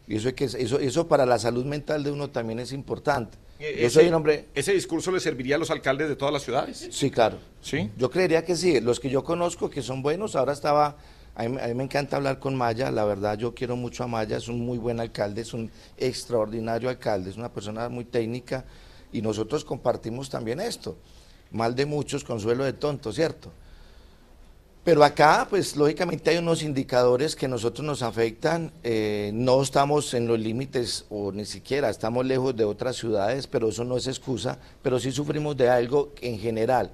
Y 0.09 0.16
eso, 0.16 0.28
es 0.28 0.34
que, 0.34 0.45
eso, 0.47 0.80
eso 0.80 1.07
para 1.07 1.24
la 1.24 1.38
salud 1.38 1.64
mental 1.64 2.03
de 2.03 2.11
uno 2.11 2.30
también 2.30 2.59
es 2.59 2.72
importante. 2.72 3.38
Eh, 3.61 3.76
Yo 3.82 3.86
ese- 3.86 3.91
soy 4.01 4.09
un 4.09 4.14
hombre... 4.14 4.47
¿Ese 4.57 4.72
discurso 4.72 5.12
le 5.12 5.20
serviría 5.20 5.55
a 5.55 5.59
los 5.59 5.70
alcaldes 5.70 6.09
de 6.09 6.16
todas 6.16 6.32
las 6.34 6.43
ciudades? 6.43 6.88
Sí, 6.91 7.11
claro. 7.12 7.36
¿Sí? 7.61 7.91
Yo 7.97 8.11
creería 8.11 8.45
que 8.45 8.57
sí. 8.57 8.80
Los 8.80 8.99
que 8.99 9.09
yo 9.11 9.22
conozco 9.22 9.70
que 9.70 9.82
son 9.82 10.03
buenos, 10.03 10.34
ahora 10.34 10.53
estaba... 10.53 10.97
A 11.41 11.49
mí, 11.49 11.57
me 11.74 11.84
encanta 11.84 12.18
hablar 12.18 12.38
con 12.38 12.55
Maya, 12.55 12.91
la 12.91 13.07
verdad 13.07 13.38
yo 13.38 13.55
quiero 13.55 13.74
mucho 13.74 14.05
a 14.05 14.07
Maya, 14.07 14.36
es 14.36 14.49
un 14.49 14.61
muy 14.61 14.76
buen 14.76 15.01
alcalde, 15.01 15.41
es 15.41 15.55
un 15.55 15.70
extraordinario 15.97 16.91
alcalde, 16.91 17.30
es 17.30 17.38
una 17.38 17.51
persona 17.51 17.88
muy 17.88 18.05
técnica 18.05 18.66
y 19.11 19.22
nosotros 19.22 19.64
compartimos 19.64 20.28
también 20.28 20.61
esto. 20.61 20.99
Mal 21.51 21.74
de 21.74 21.86
muchos, 21.86 22.24
consuelo 22.24 22.64
de 22.64 22.74
tontos, 22.74 23.14
¿cierto? 23.14 23.51
Pero 24.84 25.03
acá, 25.03 25.47
pues 25.49 25.76
lógicamente 25.76 26.28
hay 26.28 26.36
unos 26.36 26.62
indicadores 26.62 27.34
que 27.34 27.49
nosotros 27.49 27.86
nos 27.86 28.03
afectan. 28.03 28.70
eh, 28.82 29.30
no 29.32 29.62
estamos 29.62 30.12
en 30.12 30.26
los 30.26 30.38
límites 30.38 31.07
o 31.09 31.32
ni 31.32 31.47
siquiera 31.47 31.88
estamos 31.88 32.26
lejos 32.26 32.55
de 32.55 32.64
otras 32.64 32.97
ciudades, 32.97 33.47
pero 33.47 33.70
eso 33.70 33.82
no 33.84 33.97
es 33.97 34.07
excusa. 34.07 34.59
Pero 34.82 34.99
sí 34.99 35.11
sufrimos 35.11 35.57
de 35.57 35.70
algo 35.70 36.12
en 36.20 36.38
general. 36.38 36.91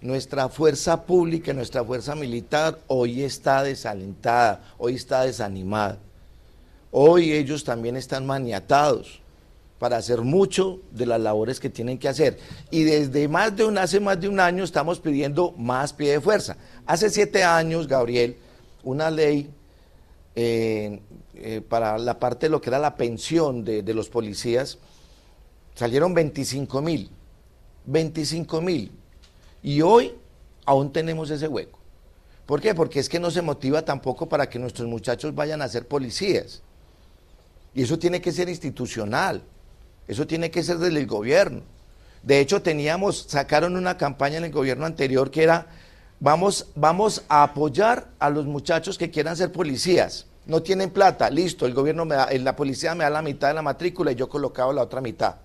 Nuestra 0.00 0.48
fuerza 0.48 1.04
pública, 1.04 1.52
nuestra 1.52 1.82
fuerza 1.82 2.14
militar 2.14 2.78
hoy 2.86 3.22
está 3.22 3.62
desalentada, 3.62 4.62
hoy 4.78 4.94
está 4.94 5.22
desanimada. 5.22 5.98
Hoy 6.90 7.32
ellos 7.32 7.64
también 7.64 7.96
están 7.96 8.26
maniatados 8.26 9.20
para 9.78 9.96
hacer 9.96 10.22
mucho 10.22 10.80
de 10.90 11.06
las 11.06 11.20
labores 11.20 11.60
que 11.60 11.70
tienen 11.70 11.98
que 11.98 12.08
hacer. 12.08 12.38
Y 12.70 12.84
desde 12.84 13.28
más 13.28 13.56
de 13.56 13.64
un, 13.64 13.78
hace 13.78 14.00
más 14.00 14.20
de 14.20 14.28
un 14.28 14.40
año 14.40 14.64
estamos 14.64 15.00
pidiendo 15.00 15.52
más 15.52 15.92
pie 15.92 16.12
de 16.12 16.20
fuerza. 16.20 16.56
Hace 16.86 17.10
siete 17.10 17.44
años, 17.44 17.86
Gabriel, 17.86 18.36
una 18.82 19.10
ley 19.10 19.50
eh, 20.34 21.00
eh, 21.34 21.62
para 21.66 21.98
la 21.98 22.18
parte 22.18 22.46
de 22.46 22.50
lo 22.50 22.60
que 22.60 22.70
era 22.70 22.78
la 22.78 22.96
pensión 22.96 23.64
de, 23.64 23.82
de 23.82 23.94
los 23.94 24.08
policías, 24.08 24.78
salieron 25.74 26.14
25 26.14 26.80
mil, 26.82 27.10
25 27.86 28.60
mil. 28.60 28.92
Y 29.62 29.82
hoy 29.82 30.14
aún 30.64 30.92
tenemos 30.92 31.30
ese 31.30 31.48
hueco. 31.48 31.78
¿Por 32.46 32.60
qué? 32.60 32.74
Porque 32.74 33.00
es 33.00 33.08
que 33.08 33.18
no 33.18 33.30
se 33.30 33.42
motiva 33.42 33.82
tampoco 33.82 34.28
para 34.28 34.48
que 34.48 34.58
nuestros 34.58 34.88
muchachos 34.88 35.34
vayan 35.34 35.62
a 35.62 35.68
ser 35.68 35.88
policías. 35.88 36.62
Y 37.74 37.82
eso 37.82 37.98
tiene 37.98 38.20
que 38.20 38.32
ser 38.32 38.48
institucional. 38.48 39.42
Eso 40.06 40.26
tiene 40.26 40.50
que 40.50 40.62
ser 40.62 40.78
desde 40.78 40.98
el 40.98 41.06
gobierno. 41.06 41.62
De 42.22 42.40
hecho, 42.40 42.62
teníamos, 42.62 43.26
sacaron 43.28 43.76
una 43.76 43.96
campaña 43.96 44.38
en 44.38 44.44
el 44.44 44.52
gobierno 44.52 44.86
anterior 44.86 45.30
que 45.30 45.42
era, 45.42 45.66
vamos, 46.20 46.68
vamos 46.74 47.24
a 47.28 47.42
apoyar 47.42 48.08
a 48.18 48.30
los 48.30 48.46
muchachos 48.46 48.98
que 48.98 49.10
quieran 49.10 49.36
ser 49.36 49.52
policías. 49.52 50.26
No 50.46 50.62
tienen 50.62 50.90
plata, 50.90 51.28
listo, 51.28 51.66
el 51.66 51.74
gobierno 51.74 52.04
me 52.04 52.14
da, 52.14 52.28
la 52.32 52.54
policía 52.54 52.94
me 52.94 53.04
da 53.04 53.10
la 53.10 53.22
mitad 53.22 53.48
de 53.48 53.54
la 53.54 53.62
matrícula 53.62 54.12
y 54.12 54.14
yo 54.14 54.28
colocaba 54.28 54.72
la 54.72 54.82
otra 54.82 55.00
mitad. 55.00 55.36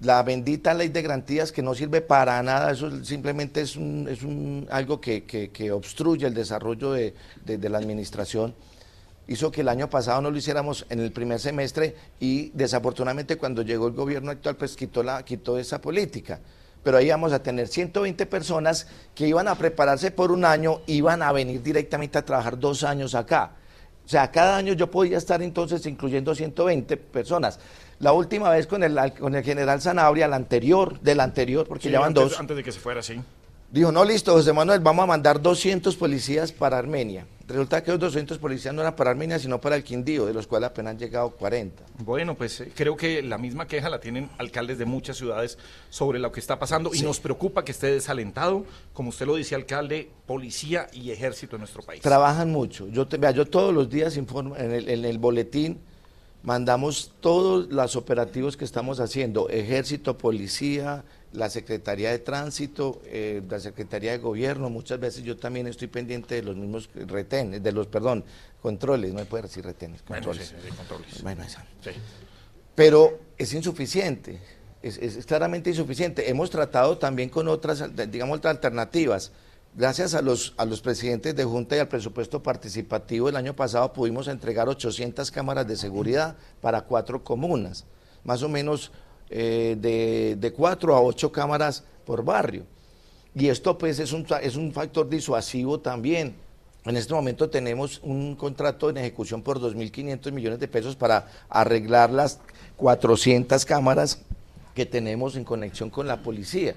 La 0.00 0.22
bendita 0.22 0.74
ley 0.74 0.88
de 0.90 1.02
garantías 1.02 1.50
que 1.50 1.60
no 1.60 1.74
sirve 1.74 2.00
para 2.00 2.40
nada, 2.42 2.70
eso 2.70 3.04
simplemente 3.04 3.62
es, 3.62 3.74
un, 3.74 4.06
es 4.08 4.22
un, 4.22 4.66
algo 4.70 5.00
que, 5.00 5.24
que- 5.24 5.72
obstruye 5.72 6.24
el 6.24 6.34
desarrollo 6.34 6.92
de, 6.92 7.14
de- 7.44 7.68
la 7.68 7.78
administración 7.78 8.54
hizo 9.26 9.50
que 9.50 9.60
el 9.60 9.68
año 9.68 9.90
pasado 9.90 10.22
no 10.22 10.30
lo 10.30 10.38
hiciéramos 10.38 10.86
en 10.88 11.00
el 11.00 11.12
primer 11.12 11.38
semestre 11.40 11.94
y 12.20 12.50
desafortunadamente 12.54 13.36
cuando 13.36 13.60
llegó 13.62 13.88
el 13.88 13.92
gobierno 13.92 14.30
actual 14.30 14.56
pues 14.56 14.74
quitó, 14.76 15.02
la, 15.02 15.22
quitó 15.24 15.58
esa 15.58 15.80
política. 15.80 16.40
Pero 16.82 16.96
ahí 16.96 17.06
íbamos 17.08 17.32
a 17.32 17.42
tener 17.42 17.66
120 17.68 18.24
personas 18.26 18.86
que 19.14 19.26
iban 19.26 19.48
a 19.48 19.56
prepararse 19.56 20.12
por 20.12 20.30
un 20.30 20.44
año, 20.44 20.80
iban 20.86 21.22
a 21.22 21.32
venir 21.32 21.60
directamente 21.62 22.16
a 22.18 22.24
trabajar 22.24 22.58
dos 22.58 22.84
años 22.84 23.14
acá. 23.16 23.50
O 24.06 24.08
sea, 24.08 24.30
cada 24.30 24.56
año 24.56 24.72
yo 24.72 24.90
podía 24.90 25.18
estar 25.18 25.42
entonces 25.42 25.84
incluyendo 25.84 26.34
120 26.34 26.96
personas. 26.96 27.58
La 28.00 28.12
última 28.12 28.50
vez 28.50 28.66
con 28.66 28.82
el, 28.84 28.96
con 29.18 29.34
el 29.34 29.42
general 29.42 29.80
Zanabria, 29.80 30.28
la 30.28 30.36
anterior, 30.36 31.00
del 31.00 31.20
anterior, 31.20 31.66
porque 31.66 31.88
Sí, 31.88 31.92
ya 31.92 32.00
van 32.00 32.08
antes, 32.08 32.22
dos. 32.30 32.38
Antes 32.40 32.56
de 32.56 32.62
que 32.62 32.72
se 32.72 32.78
fuera, 32.80 33.02
sí. 33.02 33.20
Dijo, 33.70 33.92
no, 33.92 34.02
listo, 34.02 34.32
José 34.32 34.52
Manuel, 34.54 34.80
vamos 34.80 35.02
a 35.02 35.06
mandar 35.06 35.42
200 35.42 35.94
policías 35.96 36.52
para 36.52 36.78
Armenia. 36.78 37.26
Resulta 37.46 37.82
que 37.82 37.90
los 37.90 38.00
200 38.00 38.38
policías 38.38 38.72
no 38.74 38.80
eran 38.80 38.96
para 38.96 39.10
Armenia, 39.10 39.38
sino 39.38 39.60
para 39.60 39.76
el 39.76 39.84
Quindío, 39.84 40.24
de 40.24 40.32
los 40.32 40.46
cuales 40.46 40.70
apenas 40.70 40.92
han 40.92 40.98
llegado 40.98 41.30
40. 41.30 41.82
Bueno, 41.98 42.34
pues 42.34 42.60
eh, 42.62 42.72
creo 42.74 42.96
que 42.96 43.22
la 43.22 43.36
misma 43.36 43.66
queja 43.66 43.90
la 43.90 44.00
tienen 44.00 44.30
alcaldes 44.38 44.78
de 44.78 44.86
muchas 44.86 45.18
ciudades 45.18 45.58
sobre 45.90 46.18
lo 46.18 46.32
que 46.32 46.40
está 46.40 46.58
pasando 46.58 46.92
y 46.94 47.00
nos 47.02 47.20
preocupa 47.20 47.62
que 47.62 47.72
esté 47.72 47.90
desalentado, 47.92 48.64
como 48.94 49.10
usted 49.10 49.26
lo 49.26 49.34
dice, 49.34 49.54
alcalde, 49.54 50.10
policía 50.26 50.86
y 50.92 51.10
ejército 51.10 51.56
en 51.56 51.60
nuestro 51.60 51.82
país. 51.82 52.00
Trabajan 52.00 52.50
mucho. 52.50 52.88
Yo, 52.88 53.06
te- 53.06 53.18
vea, 53.18 53.32
yo 53.32 53.44
todos 53.44 53.74
los 53.74 53.90
días 53.90 54.16
informo 54.16 54.56
en 54.56 54.72
el, 54.72 54.88
en 54.88 55.04
el 55.04 55.18
boletín 55.18 55.78
mandamos 56.48 57.12
todos 57.20 57.68
los 57.70 57.94
operativos 57.94 58.56
que 58.56 58.64
estamos 58.64 59.00
haciendo, 59.00 59.50
ejército, 59.50 60.16
policía, 60.16 61.04
la 61.34 61.50
Secretaría 61.50 62.10
de 62.10 62.20
Tránsito, 62.20 63.02
eh, 63.04 63.42
la 63.46 63.60
Secretaría 63.60 64.12
de 64.12 64.18
Gobierno, 64.18 64.70
muchas 64.70 64.98
veces 64.98 65.24
yo 65.24 65.36
también 65.36 65.66
estoy 65.66 65.88
pendiente 65.88 66.36
de 66.36 66.42
los 66.42 66.56
mismos 66.56 66.88
retenes, 66.94 67.62
de 67.62 67.70
los, 67.70 67.86
perdón, 67.86 68.24
controles, 68.62 69.12
no 69.12 69.18
me 69.18 69.26
puede 69.26 69.42
decir 69.42 69.62
retenes, 69.62 70.02
Bueno, 70.08 70.24
controles. 70.24 70.48
sí, 70.48 70.54
sí, 70.64 70.74
controles. 70.74 71.22
Bueno, 71.22 71.42
esa. 71.42 71.66
Sí. 71.84 71.90
Pero 72.74 73.20
es 73.36 73.52
insuficiente, 73.52 74.40
es, 74.80 74.96
es 74.96 75.26
claramente 75.26 75.68
insuficiente. 75.68 76.30
Hemos 76.30 76.48
tratado 76.48 76.96
también 76.96 77.28
con 77.28 77.46
otras, 77.48 77.84
digamos, 78.10 78.38
otras 78.38 78.54
alternativas. 78.54 79.32
Gracias 79.74 80.14
a 80.14 80.22
los, 80.22 80.54
a 80.56 80.64
los 80.64 80.80
presidentes 80.80 81.36
de 81.36 81.44
Junta 81.44 81.76
y 81.76 81.78
al 81.78 81.88
presupuesto 81.88 82.42
participativo, 82.42 83.28
el 83.28 83.36
año 83.36 83.54
pasado 83.54 83.92
pudimos 83.92 84.26
entregar 84.26 84.68
800 84.68 85.30
cámaras 85.30 85.68
de 85.68 85.76
seguridad 85.76 86.36
para 86.60 86.82
cuatro 86.82 87.22
comunas, 87.22 87.84
más 88.24 88.42
o 88.42 88.48
menos 88.48 88.90
eh, 89.30 89.76
de, 89.78 90.36
de 90.36 90.52
cuatro 90.52 90.96
a 90.96 91.00
ocho 91.00 91.30
cámaras 91.30 91.84
por 92.04 92.24
barrio. 92.24 92.64
Y 93.34 93.48
esto 93.48 93.78
pues 93.78 93.98
es 94.00 94.12
un, 94.12 94.26
es 94.42 94.56
un 94.56 94.72
factor 94.72 95.08
disuasivo 95.08 95.78
también. 95.78 96.34
En 96.84 96.96
este 96.96 97.12
momento 97.12 97.50
tenemos 97.50 98.00
un 98.02 98.34
contrato 98.34 98.88
en 98.88 98.96
ejecución 98.96 99.42
por 99.42 99.60
2.500 99.60 100.32
millones 100.32 100.58
de 100.58 100.68
pesos 100.68 100.96
para 100.96 101.28
arreglar 101.48 102.10
las 102.10 102.40
400 102.76 103.64
cámaras 103.64 104.20
que 104.74 104.86
tenemos 104.86 105.36
en 105.36 105.44
conexión 105.44 105.90
con 105.90 106.06
la 106.06 106.22
policía. 106.22 106.74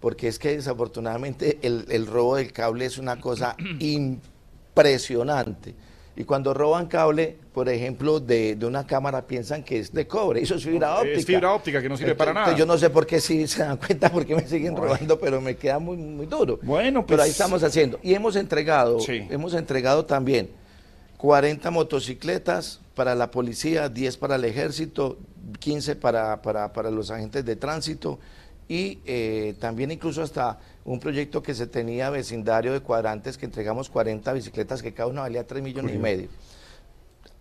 Porque 0.00 0.28
es 0.28 0.38
que 0.38 0.56
desafortunadamente 0.56 1.58
el, 1.62 1.84
el 1.90 2.06
robo 2.06 2.36
del 2.36 2.52
cable 2.52 2.86
es 2.86 2.96
una 2.98 3.20
cosa 3.20 3.54
impresionante. 3.78 5.74
Y 6.16 6.24
cuando 6.24 6.52
roban 6.52 6.86
cable, 6.86 7.36
por 7.54 7.68
ejemplo, 7.68 8.18
de, 8.20 8.56
de 8.56 8.66
una 8.66 8.86
cámara, 8.86 9.26
piensan 9.26 9.62
que 9.62 9.78
es 9.78 9.92
de 9.92 10.06
cobre. 10.06 10.42
Eso 10.42 10.56
es 10.56 10.64
fibra 10.64 10.96
Es 10.96 11.00
óptica. 11.00 11.22
fibra 11.26 11.52
óptica 11.54 11.80
que 11.80 11.88
no 11.88 11.96
sirve 11.96 12.14
para 12.14 12.32
nada. 12.34 12.56
Yo 12.56 12.66
no 12.66 12.76
sé 12.76 12.90
por 12.90 13.06
qué 13.06 13.20
sí 13.20 13.46
se 13.46 13.62
dan 13.62 13.76
cuenta, 13.78 14.10
porque 14.10 14.34
me 14.34 14.46
siguen 14.46 14.72
Bueno. 14.74 14.88
robando, 14.88 15.18
pero 15.20 15.40
me 15.40 15.56
queda 15.56 15.78
muy, 15.78 15.96
muy 15.96 16.26
duro. 16.26 16.58
Bueno, 16.62 17.06
Pero 17.06 17.22
ahí 17.22 17.28
pues- 17.28 17.32
estamos 17.38 17.62
haciendo. 17.62 17.98
Y 18.02 18.12
hemos 18.14 18.36
entregado, 18.36 19.00
Sí. 19.00 19.26
hemos 19.30 19.54
entregado 19.54 20.04
también 20.04 20.50
40 21.16 21.70
motocicletas 21.70 22.80
para 22.94 23.14
la 23.14 23.30
policía, 23.30 23.88
10 23.88 24.16
para 24.16 24.34
el 24.36 24.44
ejército, 24.44 25.16
15 25.58 25.94
para, 25.96 26.42
para, 26.42 26.72
para 26.72 26.90
los 26.90 27.10
agentes 27.10 27.44
de 27.44 27.56
tránsito 27.56 28.18
y 28.70 29.00
eh, 29.04 29.56
también 29.58 29.90
incluso 29.90 30.22
hasta 30.22 30.60
un 30.84 31.00
proyecto 31.00 31.42
que 31.42 31.54
se 31.56 31.66
tenía 31.66 32.08
vecindario 32.08 32.72
de 32.72 32.78
cuadrantes 32.78 33.36
que 33.36 33.44
entregamos 33.46 33.90
40 33.90 34.32
bicicletas 34.32 34.80
que 34.80 34.94
cada 34.94 35.08
una 35.08 35.22
valía 35.22 35.44
3 35.44 35.60
millones 35.60 35.92
y 35.92 35.98
medio. 35.98 36.28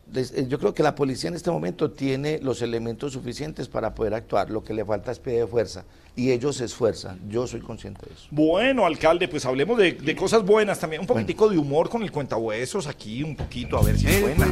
Des- 0.07 0.31
eh, 0.33 0.47
Yo 0.47 0.57
creo 0.57 0.73
que 0.73 0.81
la 0.81 0.95
policía 0.95 1.27
en 1.29 1.35
este 1.35 1.51
momento 1.51 1.91
tiene 1.91 2.39
los 2.41 2.63
elementos 2.63 3.13
suficientes 3.13 3.67
para 3.67 3.93
poder 3.93 4.15
actuar. 4.15 4.49
Lo 4.49 4.63
que 4.63 4.73
le 4.73 4.83
falta 4.83 5.11
es 5.11 5.19
pie 5.19 5.33
de 5.41 5.45
fuerza. 5.45 5.85
Y 6.15 6.31
ellos 6.31 6.57
se 6.57 6.65
esfuerzan. 6.65 7.19
Yo 7.29 7.47
soy 7.47 7.61
consciente 7.61 8.05
de 8.05 8.13
eso. 8.13 8.27
Bueno, 8.31 8.85
alcalde, 8.85 9.27
pues 9.27 9.45
hablemos 9.45 9.77
de, 9.77 9.93
de 9.93 10.15
cosas 10.15 10.43
buenas 10.43 10.79
también. 10.79 11.01
Un 11.01 11.07
poquitico 11.07 11.47
de 11.49 11.57
humor 11.57 11.89
con 11.89 12.03
el 12.03 12.11
cuentahuesos 12.11 12.87
aquí, 12.87 13.23
un 13.23 13.35
poquito, 13.35 13.77
a 13.77 13.83
ver 13.83 13.97
si 13.97 14.07
suena. 14.07 14.45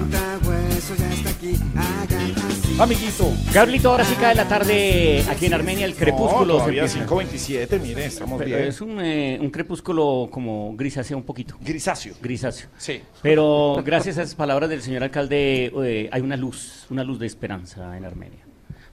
Amiguito. 2.79 3.33
Carlito, 3.51 3.91
ahora 3.91 4.05
sí 4.05 4.15
cae 4.15 4.35
la 4.35 4.47
tarde 4.47 5.23
aquí 5.29 5.47
en 5.47 5.53
Armenia, 5.53 5.85
el 5.85 5.95
crepúsculo. 5.95 6.53
No, 6.53 6.59
todavía 6.59 6.83
empieza. 6.83 7.05
5.27, 7.07 7.81
mire, 7.81 8.05
estamos 8.05 8.37
Pero 8.37 8.55
bien. 8.55 8.67
Es 8.69 8.81
un, 8.81 9.01
eh, 9.01 9.37
un 9.41 9.49
crepúsculo 9.49 10.29
como 10.31 10.75
grisáceo 10.75 11.17
un 11.17 11.23
poquito. 11.23 11.57
Grisáceo. 11.59 12.13
Grisáceo. 12.21 12.69
Sí. 12.77 13.01
Pero 13.21 13.81
gracias 13.83 14.17
a 14.17 14.23
esas 14.23 14.35
palabras 14.35 14.69
del 14.69 14.81
señor 14.81 15.03
alcalde, 15.03 15.71
eh, 15.83 16.09
hay 16.11 16.21
una 16.21 16.37
luz, 16.37 16.85
una 16.89 17.03
luz 17.03 17.19
de 17.19 17.25
esperanza 17.25 17.97
en 17.97 18.05
Armenia. 18.05 18.46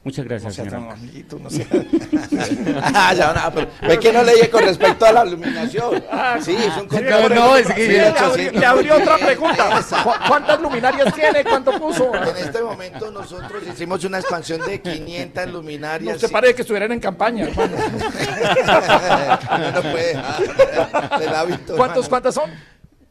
Muchas 0.05 0.25
No 0.27 0.29
gracias, 0.29 0.55
sea 0.55 0.65
señor 0.67 0.87
tan 0.87 1.43
no 1.43 1.49
sea. 1.51 1.67
Ah, 2.95 3.15
ya, 3.15 3.33
no, 3.33 3.55
pero 3.55 3.69
ve 3.89 3.99
que 3.99 4.13
no 4.13 4.23
leí 4.23 4.49
con 4.49 4.63
respecto 4.63 5.07
a 5.07 5.13
la 5.13 5.25
iluminación. 5.25 6.05
Sí, 6.43 6.55
es 6.55 6.77
un 6.77 6.87
contrato. 6.89 7.29
No, 7.31 7.35
no, 7.35 7.57
es 7.57 7.67
que- 7.69 7.87
Sí, 7.87 7.93
le, 8.39 8.51
sí. 8.51 8.59
le 8.59 8.67
abrió 8.67 8.97
otra 8.97 9.17
pregunta. 9.17 9.81
¿Cu- 10.05 10.11
¿Cuántas 10.29 10.61
luminarias 10.61 11.15
tiene? 11.15 11.43
¿Cuánto 11.43 11.73
puso? 11.81 12.13
En 12.15 12.37
este 12.37 12.61
momento 12.61 13.11
nosotros 13.11 13.63
hicimos 13.67 14.05
una 14.05 14.19
expansión 14.19 14.61
de 14.67 14.81
500 14.83 15.49
luminarias. 15.51 16.15
No 16.15 16.21
se 16.21 16.29
parece 16.29 16.55
que 16.55 16.63
estuvieran 16.63 16.93
en 16.93 17.01
campaña, 17.01 17.45
hermano. 17.49 17.73
Uno 17.75 19.71
no 19.73 19.83
puede 19.83 20.07
dejar 20.17 21.19
del 21.19 21.35
hábito, 21.35 21.77
¿Cuántos, 21.77 22.05
hermano. 22.05 22.09
¿Cuántas 22.11 22.35
son? 22.35 22.51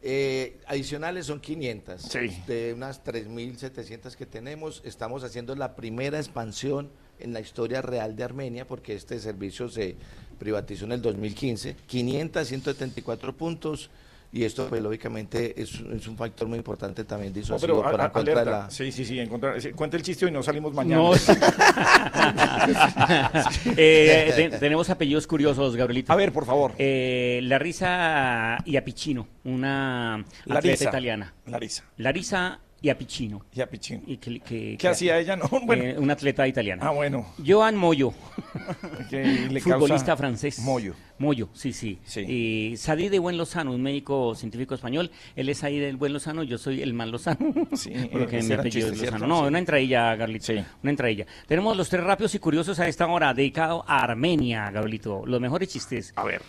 Eh, 0.06 0.58
adicionales 0.66 1.24
son 1.24 1.40
500. 1.40 2.02
Sí. 2.02 2.18
De 2.46 2.74
unas 2.74 3.02
3.700 3.02 4.14
que 4.14 4.26
tenemos, 4.26 4.82
estamos 4.84 5.24
haciendo 5.24 5.56
la 5.56 5.74
primera 5.74 6.18
expansión 6.18 6.90
en 7.18 7.32
la 7.32 7.40
historia 7.40 7.80
real 7.80 8.14
de 8.14 8.22
Armenia, 8.22 8.66
porque 8.66 8.94
este 8.94 9.18
servicio 9.18 9.70
se 9.70 9.96
privatizó 10.38 10.84
en 10.84 10.92
el 10.92 11.00
2015. 11.00 11.76
500, 11.86 12.46
174 12.46 13.34
puntos. 13.34 13.88
Y 14.36 14.42
esto, 14.42 14.66
pues, 14.68 14.82
lógicamente, 14.82 15.54
es, 15.62 15.74
es 15.94 16.08
un 16.08 16.16
factor 16.16 16.48
muy 16.48 16.58
importante 16.58 17.04
también 17.04 17.32
No, 17.32 17.36
disuasivo 17.38 17.76
pero 17.76 17.88
a- 17.88 17.92
para 17.92 18.04
a- 18.06 18.12
contra 18.12 18.32
alerta. 18.32 18.50
la... 18.64 18.70
Sí, 18.70 18.90
sí, 18.90 19.04
sí. 19.04 19.20
encontrar- 19.20 19.54
Cuenta 19.76 19.96
el 19.96 20.02
chiste 20.02 20.26
y 20.26 20.32
no 20.32 20.42
salimos 20.42 20.74
mañana. 20.74 21.00
No. 21.00 21.12
Eh, 23.76 24.32
te- 24.34 24.58
tenemos 24.58 24.88
apellidos 24.90 25.26
curiosos, 25.26 25.76
Gabrielito. 25.76 26.12
A 26.12 26.16
ver, 26.16 26.32
por 26.32 26.46
favor. 26.46 26.72
Eh, 26.78 27.40
Larisa 27.44 28.58
Iapicino, 28.64 29.26
una 29.44 30.14
atleta 30.16 30.54
Larisa. 30.54 30.88
italiana. 30.88 31.34
Larisa. 31.46 31.84
Larisa 31.98 32.58
Iapicino. 32.84 33.46
Iapicino. 33.54 34.02
Y 34.06 34.18
que, 34.18 34.40
que- 34.40 34.40
¿Qué 34.40 34.76
que- 34.78 34.88
hacía 34.88 35.18
ella? 35.18 35.36
No, 35.36 35.48
bueno. 35.64 35.82
eh, 35.84 35.96
una 35.98 36.12
atleta 36.12 36.46
italiana. 36.46 36.86
Ah, 36.86 36.90
bueno. 36.90 37.26
Joan 37.44 37.76
Moyo. 37.76 38.12
Le 39.10 39.60
futbolista 39.60 40.16
francés. 40.16 40.58
Moyo. 40.58 40.94
Moyo, 41.18 41.48
sí, 41.54 41.72
sí. 41.72 41.98
Y 42.20 42.76
Sadí 42.76 43.08
de 43.08 43.18
Buen 43.20 43.38
Lozano, 43.38 43.72
un 43.72 43.82
médico 43.82 44.34
científico 44.34 44.74
español. 44.74 45.10
Él 45.36 45.48
es 45.48 45.64
ahí 45.64 45.78
del 45.78 45.96
Buen 45.96 46.12
Lozano, 46.12 46.42
yo 46.42 46.58
soy 46.58 46.82
el 46.82 46.92
mal 46.92 47.10
Lozano. 47.10 47.38
Sí, 47.74 47.94
apellido 47.94 48.62
chiste, 48.62 48.78
es 48.78 48.84
Lozano. 48.90 48.96
¿cierto? 48.96 49.26
No, 49.26 49.40
Sí. 49.42 49.46
una 49.48 49.58
entradilla, 49.58 50.14
Garlito. 50.16 50.52
Una 50.82 50.90
entradilla. 50.90 51.26
Tenemos 51.46 51.76
los 51.76 51.88
tres 51.88 52.04
rápidos 52.04 52.34
y 52.34 52.38
curiosos 52.38 52.78
a 52.80 52.88
esta 52.88 53.06
hora, 53.06 53.32
dedicado 53.32 53.84
a 53.88 54.02
Armenia, 54.02 54.70
Gabrielito. 54.70 55.24
Los 55.24 55.40
mejores 55.40 55.68
chistes. 55.70 56.12
A 56.16 56.24
ver. 56.24 56.42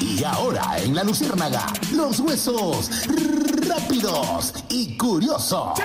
Y 0.00 0.24
ahora 0.24 0.62
en 0.84 0.94
la 0.94 1.04
Luciérnaga, 1.04 1.66
los 1.94 2.18
huesos 2.20 2.90
rápidos 3.72 4.52
y 4.68 4.96
curiosos. 4.96 5.78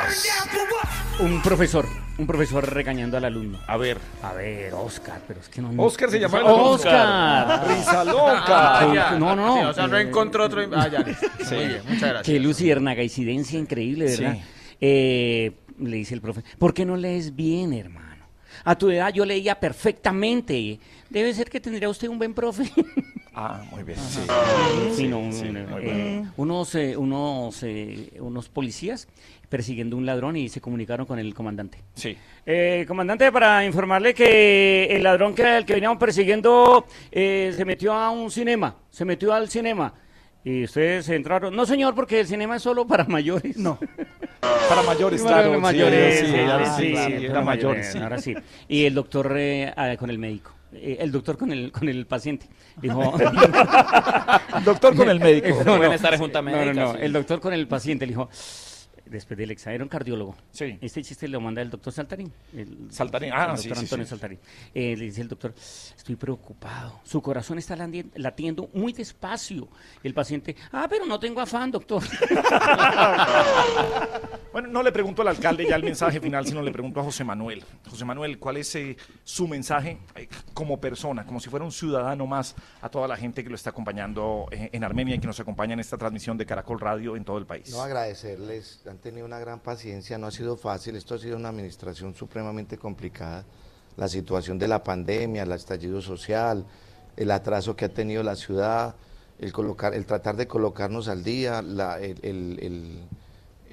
Un 1.19 1.41
profesor, 1.41 1.87
un 2.17 2.27
profesor 2.27 2.69
regañando 2.73 3.17
al 3.17 3.25
alumno. 3.25 3.59
A 3.65 3.77
ver. 3.77 3.97
A 4.21 4.33
ver, 4.33 4.73
Oscar, 4.73 5.21
pero 5.27 5.39
es 5.39 5.47
que 5.47 5.61
no. 5.61 5.71
Oscar 5.83 6.11
se 6.11 6.19
llama. 6.19 6.43
Oscar. 6.43 7.67
Risa 7.67 8.03
loca. 8.03 8.43
Ah, 8.79 8.91
ya. 8.93 9.11
No, 9.11 9.35
no, 9.35 9.47
no. 9.47 9.57
Sí, 9.57 9.63
o 9.65 9.73
sea, 9.73 9.87
no 9.87 9.97
Eh, 9.97 10.01
encontró 10.01 10.45
otro. 10.45 10.61
Ah, 10.75 10.87
ya. 10.89 11.03
Sí. 11.47 11.55
Muy 11.55 11.65
bien, 11.67 11.81
muchas 11.85 12.01
gracias. 12.01 12.23
Qué 12.25 12.39
luciérnaga, 12.39 13.03
incidencia 13.03 13.57
increíble, 13.57 14.05
¿verdad? 14.05 14.33
Sí. 14.33 14.41
Eh, 14.81 15.51
le 15.79 15.97
dice 15.97 16.13
el 16.13 16.21
profe, 16.21 16.43
¿por 16.57 16.73
qué 16.73 16.85
no 16.85 16.97
lees 16.97 17.35
bien, 17.35 17.71
hermano? 17.73 18.25
A 18.65 18.75
tu 18.77 18.89
edad 18.89 19.13
yo 19.13 19.23
leía 19.25 19.59
perfectamente. 19.59 20.79
Debe 21.09 21.33
ser 21.33 21.49
que 21.49 21.61
tendría 21.61 21.87
usted 21.89 22.09
un 22.09 22.17
buen 22.17 22.33
profe. 22.33 22.69
Ah, 23.39 23.61
muy 23.69 23.83
bien. 23.83 23.99
Sí. 23.99 24.19
Sí, 24.95 25.07
no, 25.07 25.31
Sí, 25.31 25.45
muy 25.45 25.83
eh, 25.83 25.93
bien. 25.93 26.31
unos, 26.37 26.73
eh, 26.73 26.97
unos, 26.97 27.61
eh, 27.61 28.09
unos 28.19 28.49
policías 28.49 29.07
persiguiendo 29.47 29.95
un 29.95 30.07
ladrón 30.07 30.35
y 30.37 30.49
se 30.49 30.59
comunicaron 30.59 31.05
con 31.05 31.19
el 31.19 31.35
comandante. 31.35 31.77
Sí. 31.93 32.17
Eh, 32.47 32.83
comandante, 32.87 33.31
para 33.31 33.63
informarle 33.63 34.15
que 34.15 34.87
el 34.89 35.03
ladrón 35.03 35.35
que 35.35 35.43
era 35.43 35.57
el 35.59 35.65
que 35.65 35.73
veníamos 35.75 35.99
persiguiendo 35.99 36.87
eh, 37.11 37.53
se 37.55 37.63
metió 37.63 37.93
a 37.93 38.09
un 38.09 38.31
cinema, 38.31 38.75
se 38.89 39.05
metió 39.05 39.31
al 39.31 39.49
cinema. 39.49 39.93
Y 40.43 40.63
ustedes 40.63 41.07
entraron. 41.09 41.55
No, 41.55 41.65
señor, 41.67 41.93
porque 41.93 42.21
el 42.21 42.27
cinema 42.27 42.55
es 42.55 42.63
solo 42.63 42.87
para 42.87 43.03
mayores. 43.03 43.57
No. 43.57 43.77
Para 44.67 44.81
mayores, 44.81 45.21
Para 45.21 45.43
claro. 45.43 45.59
mayores, 45.59 46.19
sí, 46.21 46.25
sí, 46.25 46.31
sí, 46.31 46.39
ahora 46.39 46.75
sí, 46.75 46.81
sí, 46.81 46.87
sí, 46.87 46.93
para 46.93 47.15
era 47.17 47.41
mayores. 47.41 47.91
sí. 47.91 47.97
Ahora 47.99 48.17
sí. 48.17 48.33
Y 48.67 48.85
el 48.85 48.95
doctor 48.95 49.33
eh, 49.37 49.71
ah, 49.75 49.95
con 49.97 50.09
el 50.09 50.17
médico. 50.17 50.56
Eh, 50.81 50.97
el 50.99 51.11
doctor 51.11 51.37
con 51.37 51.51
el, 51.51 51.71
con 51.71 51.87
el 51.89 52.05
paciente. 52.05 52.47
Dijo. 52.81 53.17
Doctor 54.65 54.95
con 54.95 55.09
el 55.09 55.19
médico. 55.19 55.47
No, 55.65 55.77
Pueden 55.77 55.91
no, 55.91 55.97
no, 56.17 56.27
no, 56.41 56.41
médica, 56.43 56.73
no, 56.73 56.93
sí. 56.93 56.99
El 57.01 57.13
doctor 57.13 57.39
con 57.39 57.53
el 57.53 57.67
paciente 57.67 58.05
le 58.05 58.11
dijo. 58.11 58.29
Después 59.09 59.37
del 59.37 59.51
examen, 59.51 59.75
era 59.75 59.83
un 59.83 59.89
cardiólogo. 59.89 60.35
Sí. 60.51 60.77
Este 60.81 61.03
chiste 61.03 61.27
lo 61.27 61.41
manda 61.41 61.61
el 61.61 61.69
doctor 61.69 61.93
Saltarín. 61.93 62.31
El, 62.53 62.91
Saltarín, 62.91 63.31
ah, 63.33 63.51
el 63.51 63.57
sí, 63.57 63.69
doctor 63.69 63.77
sí, 63.77 63.85
Antonio 63.85 64.05
sí. 64.05 64.09
Saltarín. 64.09 64.39
Eh, 64.73 64.95
le 64.95 65.05
dice 65.05 65.21
el 65.21 65.27
doctor, 65.27 65.53
estoy 65.55 66.15
preocupado. 66.15 67.01
Su 67.03 67.21
corazón 67.21 67.57
está 67.57 67.75
latiendo 68.15 68.69
muy 68.73 68.93
despacio. 68.93 69.67
Y 70.03 70.07
el 70.07 70.13
paciente, 70.13 70.55
ah, 70.71 70.87
pero 70.89 71.05
no 71.05 71.19
tengo 71.19 71.41
afán, 71.41 71.71
doctor. 71.71 72.03
Bueno, 74.57 74.69
no 74.69 74.81
le 74.81 74.91
pregunto 74.91 75.21
al 75.21 75.27
alcalde 75.27 75.67
ya 75.67 75.75
el 75.75 75.83
mensaje 75.83 76.19
final, 76.19 76.47
sino 76.47 76.63
le 76.63 76.71
pregunto 76.71 76.99
a 76.99 77.03
José 77.03 77.23
Manuel. 77.23 77.63
José 77.87 78.05
Manuel, 78.05 78.39
¿cuál 78.39 78.57
es 78.57 78.73
eh, 78.73 78.97
su 79.23 79.47
mensaje 79.47 79.99
eh, 80.15 80.27
como 80.55 80.81
persona, 80.81 81.27
como 81.27 81.39
si 81.39 81.47
fuera 81.47 81.63
un 81.63 81.71
ciudadano 81.71 82.25
más 82.25 82.55
a 82.81 82.89
toda 82.89 83.07
la 83.07 83.17
gente 83.17 83.43
que 83.43 83.49
lo 83.49 83.55
está 83.55 83.69
acompañando 83.69 84.47
eh, 84.51 84.71
en 84.71 84.83
Armenia 84.83 85.13
y 85.13 85.19
que 85.19 85.27
nos 85.27 85.39
acompaña 85.39 85.73
en 85.73 85.79
esta 85.79 85.95
transmisión 85.95 86.39
de 86.39 86.47
Caracol 86.47 86.79
Radio 86.79 87.15
en 87.15 87.23
todo 87.23 87.37
el 87.37 87.45
país? 87.45 87.69
No 87.69 87.83
agradecerles 87.83 88.81
han 88.97 89.01
tenido 89.03 89.27
una 89.27 89.37
gran 89.37 89.59
paciencia, 89.59 90.17
no 90.17 90.25
ha 90.25 90.31
sido 90.31 90.57
fácil, 90.57 90.95
esto 90.95 91.13
ha 91.13 91.19
sido 91.19 91.37
una 91.37 91.49
administración 91.49 92.15
supremamente 92.15 92.79
complicada. 92.79 93.45
La 93.95 94.07
situación 94.07 94.57
de 94.57 94.67
la 94.67 94.83
pandemia, 94.83 95.43
el 95.43 95.51
estallido 95.51 96.01
social, 96.01 96.65
el 97.15 97.29
atraso 97.29 97.75
que 97.75 97.85
ha 97.85 97.89
tenido 97.89 98.23
la 98.23 98.35
ciudad, 98.35 98.95
el, 99.37 99.53
colocar, 99.53 99.93
el 99.93 100.07
tratar 100.07 100.35
de 100.35 100.47
colocarnos 100.47 101.09
al 101.09 101.23
día, 101.23 101.61
la- 101.61 101.99
el, 101.99 102.17
el- 102.23 103.03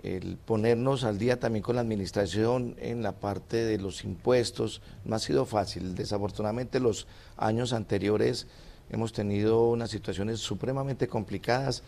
el- 0.02 0.36
ponernos 0.44 1.04
al 1.04 1.16
día 1.16 1.40
también 1.40 1.62
con 1.62 1.76
la 1.76 1.80
administración 1.80 2.76
en 2.78 3.02
la 3.02 3.12
parte 3.12 3.56
de 3.64 3.78
los 3.78 4.04
impuestos, 4.04 4.82
no 5.06 5.16
ha 5.16 5.18
sido 5.18 5.46
fácil. 5.46 5.94
Desafortunadamente 5.94 6.80
los 6.80 7.06
años 7.38 7.72
anteriores 7.72 8.46
hemos 8.90 9.14
tenido 9.14 9.70
unas 9.70 9.90
situaciones 9.90 10.40
supremamente 10.40 11.08
complicadas 11.08 11.82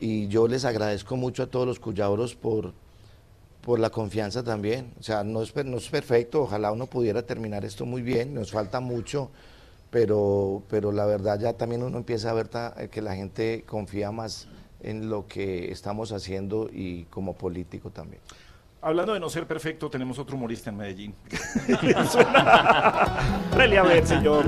y 0.00 0.28
yo 0.28 0.48
les 0.48 0.64
agradezco 0.64 1.16
mucho 1.16 1.42
a 1.42 1.46
todos 1.46 1.66
los 1.66 1.80
cuyabros 1.80 2.34
por, 2.34 2.72
por 3.62 3.78
la 3.78 3.90
confianza 3.90 4.42
también. 4.42 4.92
O 5.00 5.02
sea, 5.02 5.24
no 5.24 5.42
es, 5.42 5.54
no 5.64 5.76
es 5.76 5.88
perfecto, 5.88 6.42
ojalá 6.42 6.72
uno 6.72 6.86
pudiera 6.86 7.22
terminar 7.22 7.64
esto 7.64 7.86
muy 7.86 8.02
bien, 8.02 8.34
nos 8.34 8.50
falta 8.50 8.80
mucho, 8.80 9.30
pero, 9.90 10.62
pero 10.68 10.92
la 10.92 11.06
verdad 11.06 11.38
ya 11.40 11.54
también 11.54 11.82
uno 11.82 11.98
empieza 11.98 12.30
a 12.30 12.34
ver 12.34 12.50
eh, 12.76 12.88
que 12.90 13.02
la 13.02 13.14
gente 13.16 13.64
confía 13.66 14.12
más 14.12 14.48
en 14.80 15.08
lo 15.08 15.26
que 15.26 15.72
estamos 15.72 16.12
haciendo 16.12 16.68
y 16.72 17.04
como 17.04 17.34
político 17.34 17.90
también. 17.90 18.20
Hablando 18.82 19.14
de 19.14 19.20
no 19.20 19.28
ser 19.28 19.46
perfecto, 19.46 19.90
tenemos 19.90 20.18
otro 20.18 20.36
humorista 20.36 20.70
en 20.70 20.76
Medellín. 20.76 21.14
Dele 23.56 23.78
a 23.78 23.82
ver, 23.82 24.06
señor. 24.06 24.44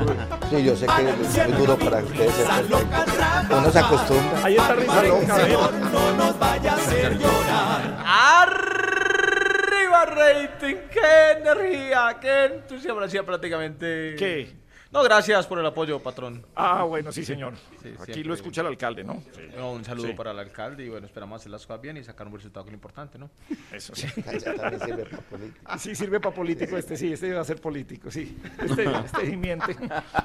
Sí, 0.50 0.64
yo 0.64 0.76
sé 0.76 0.86
que 0.86 1.10
es 1.10 1.48
muy 1.48 1.58
duro 1.58 1.76
para 1.76 1.98
ustedes 2.04 2.32
ser 2.34 2.46
perfecto. 2.46 3.56
Uno 3.56 3.70
se 3.70 3.78
acostumbra. 3.78 4.44
Ahí 4.44 4.56
está 4.56 4.74
risa 4.74 5.02
loca, 5.02 5.36
ver. 5.36 5.50
No 5.52 6.12
nos 6.16 6.38
vaya 6.38 6.72
a 6.72 6.76
hacer 6.76 7.18
llorar. 7.18 8.04
¡Arriba 8.06 10.04
rating! 10.04 10.76
¡Qué 10.90 11.32
energía! 11.38 12.18
¡Qué 12.20 12.44
entusiasmo! 12.44 13.00
Hacía 13.00 13.24
prácticamente... 13.24 14.14
¿Qué? 14.18 14.56
No, 14.91 15.03
gracias 15.03 15.47
por 15.47 15.59
el 15.59 15.66
apoyo, 15.66 16.03
patrón. 16.03 16.45
Ah, 16.57 16.82
bueno, 16.84 17.12
sí, 17.12 17.22
señor. 17.24 17.53
Sí, 17.82 17.93
Aquí 18.01 18.24
lo 18.24 18.32
escucha 18.32 18.62
el 18.62 18.68
alcalde, 18.68 19.05
¿no? 19.05 19.22
No, 19.57 19.72
un 19.72 19.84
saludo 19.84 20.09
Sí. 20.09 20.12
para 20.14 20.30
el 20.30 20.39
alcalde 20.39 20.84
y 20.84 20.89
bueno, 20.89 21.07
esperamos 21.07 21.43
hacer 21.43 21.53
las 21.53 21.66
cosas 21.66 21.82
bien 21.82 21.99
y 21.99 22.05
sacar 22.05 22.26
un 22.26 22.32
resultado 22.34 22.64
que 22.64 22.70
es 22.70 22.72
lo 22.72 22.76
importante, 22.76 23.18
¿no? 23.18 23.30
Eso 23.70 23.95
sí. 23.95 24.07
Ya 24.45 24.55
también 24.55 24.80
sirve 24.80 25.05
para 25.05 25.22
político. 25.22 25.61
Ah, 25.66 25.78
sí, 25.78 25.95
sirve 25.95 26.20
para 26.20 26.34
político 26.34 26.76
este, 26.78 26.97
sí, 26.97 27.12
este 27.12 27.32
va 27.34 27.43
a 27.43 27.45
ser 27.45 27.61
político, 27.61 28.11
sí. 28.11 28.39
Este, 28.62 28.84
este 29.05 29.36
miente. 29.36 29.76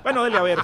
Bueno, 0.01 0.23
dele 0.23 0.37
a 0.37 0.43
ver. 0.43 0.59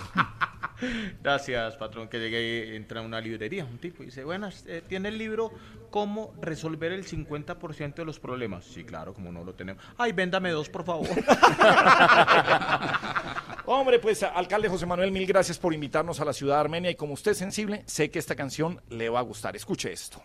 Gracias, 1.22 1.76
patrón, 1.76 2.08
que 2.08 2.20
llegué, 2.20 2.78
entra 2.78 3.02
a 3.02 3.04
una 3.04 3.20
librería, 3.20 3.66
un 3.66 3.80
tipo, 3.80 4.02
y 4.02 4.06
dice, 4.06 4.24
buenas, 4.24 4.66
eh, 4.66 4.82
¿tiene 4.88 5.10
el 5.10 5.18
libro 5.18 5.52
Cómo 5.90 6.34
resolver 6.40 6.94
el 6.94 7.04
50% 7.06 7.96
de 7.96 8.06
los 8.06 8.18
problemas? 8.20 8.64
Sí, 8.64 8.86
claro, 8.86 9.14
como 9.14 9.30
no 9.32 9.44
lo 9.44 9.54
tenemos. 9.56 9.84
Ay, 9.98 10.14
véndame 10.14 10.52
dos, 10.52 10.70
por 10.70 10.86
favor. 10.86 11.08
Hombre, 13.72 14.00
pues 14.00 14.24
alcalde 14.24 14.68
José 14.68 14.88
Manuel, 14.88 15.12
mil 15.12 15.28
gracias 15.28 15.60
por 15.60 15.76
invitarnos 15.76 16.20
a 16.20 16.26
la 16.26 16.34
ciudad 16.34 16.56
de 16.56 16.62
Armenia 16.62 16.90
y 16.90 16.96
como 16.96 17.14
usted 17.14 17.34
es 17.34 17.38
sensible, 17.38 17.84
sé 17.86 18.10
que 18.10 18.18
esta 18.18 18.34
canción 18.34 18.82
le 18.90 19.10
va 19.10 19.20
a 19.20 19.22
gustar. 19.22 19.56
Escuche 19.56 19.94
esto. 19.94 20.24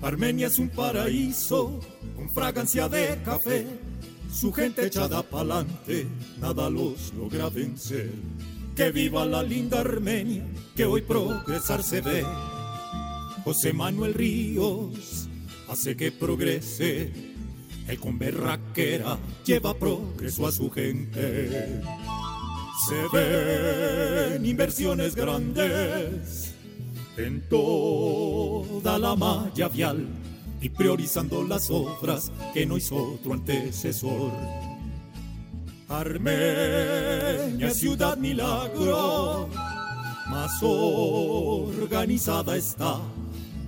Armenia 0.00 0.46
es 0.46 0.58
un 0.58 0.70
paraíso 0.70 1.78
con 2.16 2.30
fragancia 2.30 2.88
de 2.88 3.20
café, 3.22 3.66
su 4.32 4.50
gente 4.50 4.86
echada 4.86 5.22
pa'lante, 5.22 6.06
nada 6.40 6.70
los 6.70 7.12
logra 7.12 7.50
vencer. 7.50 8.12
Que 8.74 8.90
viva 8.90 9.26
la 9.26 9.42
linda 9.42 9.80
Armenia, 9.80 10.42
que 10.74 10.86
hoy 10.86 11.02
progresar 11.02 11.82
se 11.82 12.00
ve. 12.00 12.24
José 13.44 13.72
Manuel 13.72 14.14
Ríos 14.14 15.28
hace 15.68 15.96
que 15.96 16.12
progrese, 16.12 17.12
el 17.88 17.98
con 17.98 18.18
berraquera 18.18 19.18
lleva 19.44 19.74
progreso 19.74 20.46
a 20.46 20.52
su 20.52 20.70
gente. 20.70 21.82
Se 22.88 23.08
ven 23.12 24.46
inversiones 24.46 25.16
grandes 25.16 26.54
en 27.16 27.48
toda 27.48 28.98
la 28.98 29.16
malla 29.16 29.68
vial 29.68 30.06
y 30.60 30.68
priorizando 30.68 31.42
las 31.42 31.68
obras 31.70 32.30
que 32.54 32.64
no 32.64 32.76
hizo 32.76 33.14
otro 33.14 33.32
antecesor. 33.34 34.32
Armenia, 35.88 37.70
ciudad 37.74 38.16
milagro, 38.16 39.48
más 40.30 40.62
organizada 40.62 42.56
está. 42.56 43.00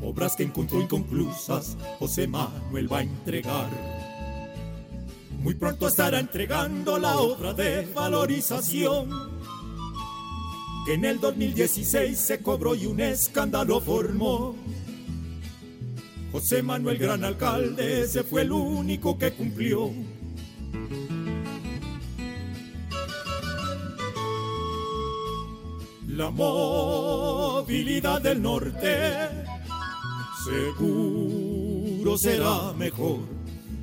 Obras 0.05 0.36
que 0.36 0.42
encontró 0.42 0.82
inconclusas, 0.82 1.78
José 1.98 2.26
Manuel 2.26 2.92
va 2.92 2.98
a 2.98 3.02
entregar. 3.02 3.70
Muy 5.40 5.55
pronto 5.55 5.88
estará 5.88 6.20
entregando 6.20 6.98
la 6.98 7.16
obra 7.16 7.55
de 7.55 7.86
valorización 7.94 9.09
que 10.84 10.92
en 10.94 11.07
el 11.07 11.18
2016 11.20 12.18
se 12.18 12.40
cobró 12.40 12.74
y 12.74 12.84
un 12.84 13.00
escándalo 13.00 13.80
formó. 13.80 14.55
José 16.32 16.62
Manuel 16.62 16.98
Gran 16.98 17.24
Alcalde, 17.24 18.02
ese 18.02 18.24
fue 18.24 18.42
el 18.42 18.52
único 18.52 19.16
que 19.16 19.32
cumplió. 19.32 19.90
La 26.09 26.30
movilidad 26.30 28.20
del 28.20 28.42
norte 28.42 29.53
seguro 30.45 32.18
será 32.18 32.72
mejor 32.74 33.20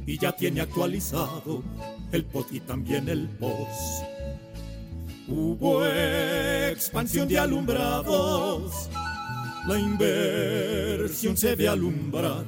y 0.05 0.17
ya 0.17 0.31
tiene 0.31 0.61
actualizado 0.61 1.63
el 2.11 2.25
POT 2.25 2.53
y 2.53 2.59
también 2.59 3.09
el 3.09 3.27
POS. 3.27 4.03
Hubo 5.27 5.85
expansión 5.85 7.27
de 7.27 7.39
alumbrados, 7.39 8.89
la 9.67 9.79
inversión 9.79 11.37
se 11.37 11.55
ve 11.55 11.67
alumbrar, 11.67 12.45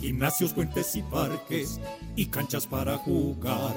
gimnasios, 0.00 0.52
puentes 0.52 0.94
y 0.96 1.02
parques 1.02 1.80
y 2.16 2.26
canchas 2.26 2.66
para 2.66 2.98
jugar. 2.98 3.74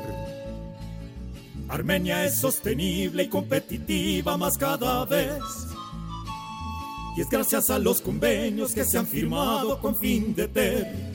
Armenia 1.70 2.26
es 2.26 2.36
sostenible 2.36 3.24
y 3.24 3.30
competitiva 3.30 4.36
más 4.36 4.58
cada 4.58 5.06
vez. 5.06 5.71
Y 7.16 7.22
es 7.22 7.30
gracias 7.30 7.70
a 7.70 7.80
los 7.80 8.02
convenios 8.02 8.74
que 8.74 8.86
se 8.86 8.98
han 8.98 9.08
firmado 9.08 9.80
con 9.82 9.96
fin 9.96 10.34
de 10.34 10.48
ter. 10.48 11.12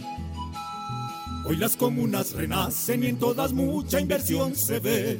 Hoy 1.46 1.56
las 1.56 1.76
comunas 1.76 2.32
renacen 2.32 3.04
y 3.04 3.06
en 3.06 3.18
todas 3.18 3.52
mucha 3.52 4.00
inversión 4.00 4.54
se 4.56 4.80
ve. 4.80 5.18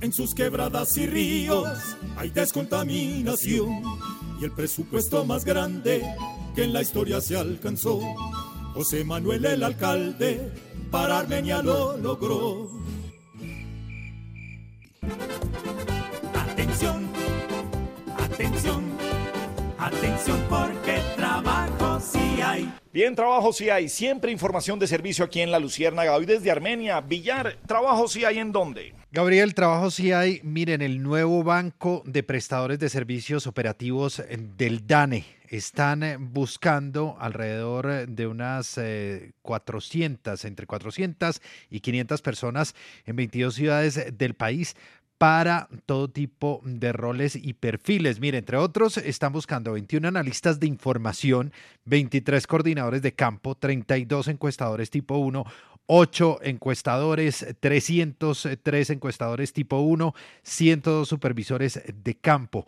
En 0.00 0.12
sus 0.12 0.34
quebradas 0.34 0.96
y 0.96 1.06
ríos 1.06 1.68
hay 2.16 2.30
descontaminación 2.30 3.82
y 4.40 4.44
el 4.44 4.50
presupuesto 4.50 5.24
más 5.24 5.44
grande 5.44 6.02
que 6.56 6.64
en 6.64 6.72
la 6.72 6.82
historia 6.82 7.20
se 7.20 7.36
alcanzó. 7.36 8.00
José 8.74 9.04
Manuel 9.04 9.44
el 9.44 9.62
alcalde 9.62 10.52
para 10.90 11.20
Armenia 11.20 11.62
lo 11.62 11.96
logró. 11.96 12.68
Atención, 16.34 17.08
atención, 18.18 18.81
atención 19.86 20.40
porque 20.48 21.00
trabajo 21.16 22.00
sí 22.00 22.40
hay. 22.42 22.72
Bien, 22.92 23.14
trabajo 23.14 23.52
sí 23.52 23.70
hay. 23.70 23.88
Siempre 23.88 24.30
información 24.30 24.78
de 24.78 24.86
servicio 24.86 25.24
aquí 25.24 25.40
en 25.40 25.50
La 25.50 25.58
Luciérnaga. 25.58 26.14
Hoy 26.14 26.26
desde 26.26 26.50
Armenia. 26.50 27.00
Villar, 27.00 27.56
trabajo 27.66 28.06
sí 28.06 28.24
hay 28.24 28.38
en 28.38 28.52
dónde? 28.52 28.94
Gabriel, 29.10 29.54
trabajo 29.54 29.90
sí 29.90 30.12
hay. 30.12 30.40
Miren, 30.42 30.82
el 30.82 31.02
nuevo 31.02 31.42
banco 31.42 32.02
de 32.06 32.22
prestadores 32.22 32.78
de 32.78 32.88
servicios 32.88 33.46
operativos 33.46 34.20
eh, 34.20 34.38
del 34.56 34.86
DANE 34.86 35.24
están 35.52 36.02
eh, 36.02 36.16
buscando 36.18 37.16
alrededor 37.20 37.90
eh, 37.90 38.06
de 38.08 38.26
unas 38.26 38.78
eh, 38.78 39.32
400, 39.42 40.46
entre 40.46 40.66
400 40.66 41.42
y 41.68 41.80
500 41.80 42.22
personas 42.22 42.74
en 43.04 43.16
22 43.16 43.54
ciudades 43.54 44.16
del 44.16 44.34
país 44.34 44.76
para 45.22 45.68
todo 45.86 46.10
tipo 46.10 46.60
de 46.64 46.92
roles 46.92 47.36
y 47.36 47.52
perfiles. 47.52 48.18
Mire, 48.18 48.38
entre 48.38 48.56
otros, 48.56 48.96
están 48.96 49.32
buscando 49.32 49.70
21 49.70 50.08
analistas 50.08 50.58
de 50.58 50.66
información, 50.66 51.52
23 51.84 52.44
coordinadores 52.44 53.02
de 53.02 53.14
campo, 53.14 53.54
32 53.54 54.26
encuestadores 54.26 54.90
tipo 54.90 55.18
1, 55.18 55.44
8 55.86 56.40
encuestadores, 56.42 57.46
303 57.60 58.90
encuestadores 58.90 59.52
tipo 59.52 59.78
1, 59.78 60.12
102 60.42 61.08
supervisores 61.08 61.80
de 62.02 62.16
campo. 62.16 62.66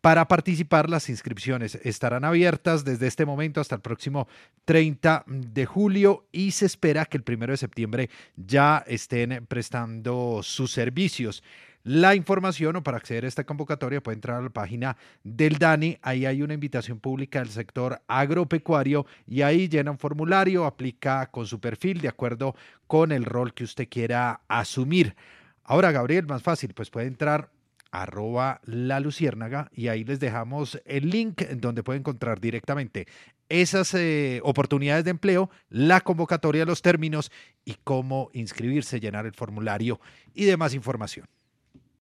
Para 0.00 0.28
participar, 0.28 0.88
las 0.88 1.08
inscripciones 1.08 1.74
estarán 1.82 2.24
abiertas 2.24 2.84
desde 2.84 3.08
este 3.08 3.26
momento 3.26 3.60
hasta 3.60 3.74
el 3.74 3.80
próximo 3.80 4.28
30 4.64 5.24
de 5.26 5.66
julio 5.66 6.26
y 6.30 6.52
se 6.52 6.66
espera 6.66 7.06
que 7.06 7.16
el 7.16 7.24
primero 7.24 7.52
de 7.52 7.56
septiembre 7.56 8.10
ya 8.36 8.84
estén 8.86 9.44
prestando 9.48 10.44
sus 10.44 10.70
servicios. 10.70 11.42
La 11.86 12.16
información 12.16 12.74
o 12.74 12.82
para 12.82 12.96
acceder 12.96 13.24
a 13.24 13.28
esta 13.28 13.44
convocatoria 13.44 14.02
puede 14.02 14.16
entrar 14.16 14.38
a 14.38 14.42
la 14.42 14.50
página 14.50 14.96
del 15.22 15.56
DANI. 15.56 15.98
Ahí 16.02 16.26
hay 16.26 16.42
una 16.42 16.54
invitación 16.54 16.98
pública 16.98 17.38
del 17.38 17.50
sector 17.50 18.02
agropecuario 18.08 19.06
y 19.24 19.42
ahí 19.42 19.68
llena 19.68 19.92
un 19.92 19.98
formulario, 19.98 20.64
aplica 20.64 21.30
con 21.30 21.46
su 21.46 21.60
perfil 21.60 22.00
de 22.00 22.08
acuerdo 22.08 22.56
con 22.88 23.12
el 23.12 23.24
rol 23.24 23.54
que 23.54 23.62
usted 23.62 23.88
quiera 23.88 24.40
asumir. 24.48 25.14
Ahora, 25.62 25.92
Gabriel, 25.92 26.26
más 26.26 26.42
fácil, 26.42 26.74
pues 26.74 26.90
puede 26.90 27.06
entrar 27.06 27.50
arroba 27.92 28.60
la 28.64 28.98
luciérnaga 28.98 29.70
y 29.72 29.86
ahí 29.86 30.02
les 30.02 30.18
dejamos 30.18 30.82
el 30.86 31.08
link 31.08 31.42
donde 31.52 31.84
puede 31.84 32.00
encontrar 32.00 32.40
directamente 32.40 33.06
esas 33.48 33.94
eh, 33.94 34.40
oportunidades 34.42 35.04
de 35.04 35.12
empleo, 35.12 35.50
la 35.68 36.00
convocatoria 36.00 36.64
los 36.64 36.82
términos 36.82 37.30
y 37.64 37.76
cómo 37.84 38.28
inscribirse, 38.32 38.98
llenar 38.98 39.24
el 39.24 39.34
formulario 39.34 40.00
y 40.34 40.46
demás 40.46 40.74
información. 40.74 41.28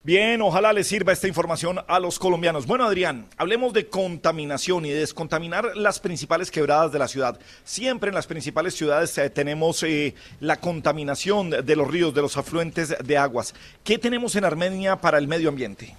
Bien, 0.05 0.39
ojalá 0.43 0.71
les 0.71 0.85
sirva 0.85 1.13
esta 1.13 1.27
información 1.27 1.79
a 1.87 1.99
los 1.99 2.19
colombianos. 2.19 2.67
Bueno, 2.67 2.83
Adrián, 2.85 3.25
hablemos 3.37 3.73
de 3.73 3.87
contaminación 3.87 4.85
y 4.85 4.91
de 4.91 4.99
descontaminar 4.99 5.75
las 5.75 5.99
principales 5.99 6.51
quebradas 6.51 6.91
de 6.91 6.99
la 6.99 7.07
ciudad. 7.07 7.39
Siempre 7.63 8.09
en 8.09 8.13
las 8.13 8.27
principales 8.27 8.75
ciudades 8.75 9.17
eh, 9.17 9.31
tenemos 9.31 9.81
eh, 9.81 10.13
la 10.41 10.57
contaminación 10.57 11.49
de 11.49 11.75
los 11.75 11.87
ríos, 11.87 12.13
de 12.13 12.21
los 12.21 12.37
afluentes 12.37 12.95
de 13.03 13.17
aguas. 13.17 13.55
¿Qué 13.83 13.97
tenemos 13.97 14.35
en 14.35 14.45
Armenia 14.45 14.97
para 14.97 15.17
el 15.17 15.27
medio 15.27 15.49
ambiente? 15.49 15.95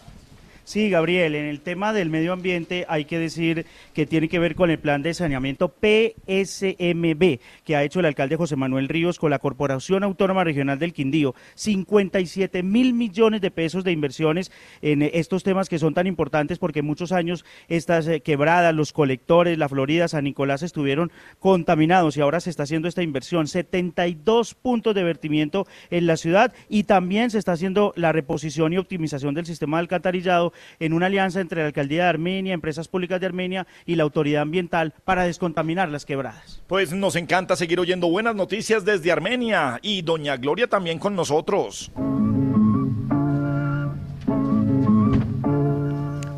Sí, 0.67 0.91
Gabriel, 0.91 1.37
en 1.37 1.45
el 1.45 1.61
tema 1.61 1.93
del 1.93 2.11
medio 2.11 2.33
ambiente 2.33 2.87
hay 2.89 3.05
que 3.05 3.21
decir 3.21 3.67
que 3.95 4.05
tiene 4.05 4.29
que 4.29 4.41
ver 4.41 4.57
con 4.57 4.69
el 4.69 4.81
plan 4.81 5.01
de 5.01 5.15
saneamiento 5.15 5.69
PSMB 5.69 7.39
que 7.63 7.77
ha 7.77 7.85
hecho 7.85 8.01
el 8.01 8.07
alcalde 8.07 8.35
José 8.35 8.57
Manuel 8.57 8.89
Ríos 8.89 9.21
con 9.21 9.31
la 9.31 9.39
Corporación 9.39 10.03
Autónoma 10.03 10.43
Regional 10.43 10.81
del 10.81 10.93
Quindío. 10.93 11.37
57 11.55 12.65
mil 12.65 12.95
millones 12.95 13.43
de 13.43 13.53
pesos 13.53 13.85
de 13.85 13.93
inversiones 13.93 14.51
en 14.83 15.03
estos 15.03 15.45
temas 15.45 15.69
que 15.69 15.79
son 15.79 15.95
tan 15.95 16.09
importantes 16.09 16.59
porque 16.59 16.83
muchos 16.83 17.13
años 17.13 17.45
estas 17.69 18.09
eh, 18.09 18.21
quebradas, 18.21 18.75
los 18.75 18.93
colectores, 18.93 19.59
la 19.59 19.69
Florida, 19.69 20.09
San 20.09 20.25
Nicolás 20.25 20.65
estuvieron 20.65 21.13
contaminados 21.39 22.17
y 22.17 22.23
ahora 22.23 22.41
se 22.41 22.51
está 22.51 22.65
haciendo 22.65 22.89
esta 22.89 23.05
inversión. 23.05 23.47
72 23.47 24.55
puntos 24.55 24.97
de 24.97 25.05
vertimiento 25.05 25.65
en 25.91 26.09
la 26.09 26.17
ciudad 26.17 26.53
y 26.69 26.83
también 26.83 27.31
se 27.31 27.39
está 27.39 27.53
haciendo 27.53 27.93
la 27.95 28.11
reposición 28.11 28.73
y 28.73 28.79
optimización 28.79 29.33
del 29.33 29.47
sistema 29.47 29.77
de 29.77 29.83
alcantarillado 29.83 30.53
en 30.81 30.93
una 30.93 31.07
alianza 31.07 31.41
entre 31.41 31.61
la 31.61 31.69
Alcaldía 31.69 32.05
de 32.05 32.09
Armenia, 32.09 32.55
Empresas 32.55 32.89
Públicas 32.89 33.21
de 33.21 33.27
Armenia 33.27 33.67
y 33.85 33.97
la 33.97 34.03
Autoridad 34.03 34.43
Ambiental 34.43 34.95
para 35.05 35.25
descontaminar 35.25 35.89
las 35.89 36.05
quebradas. 36.05 36.63
Pues 36.67 36.93
nos 36.93 37.17
encanta 37.17 37.57
seguir 37.57 37.81
oyendo 37.81 38.09
buenas 38.09 38.35
noticias 38.35 38.85
desde 38.85 39.13
Armenia 39.13 39.79
y 39.83 40.03
doña 40.03 40.37
Gloria 40.37 40.67
también 40.67 40.99
con 40.99 41.15
nosotros. 41.17 41.91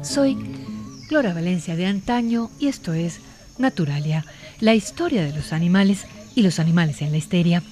Soy 0.02 0.36
Gloria 1.08 1.34
Valencia 1.34 1.76
de 1.76 1.86
antaño 1.86 2.50
y 2.58 2.68
esto 2.68 2.92
es 2.92 3.20
Naturalia, 3.58 4.24
la 4.60 4.74
historia 4.74 5.22
de 5.22 5.32
los 5.32 5.52
animales 5.52 6.06
y 6.34 6.42
los 6.42 6.58
animales 6.58 7.02
en 7.02 7.10
la 7.10 7.18
histeria. 7.18 7.62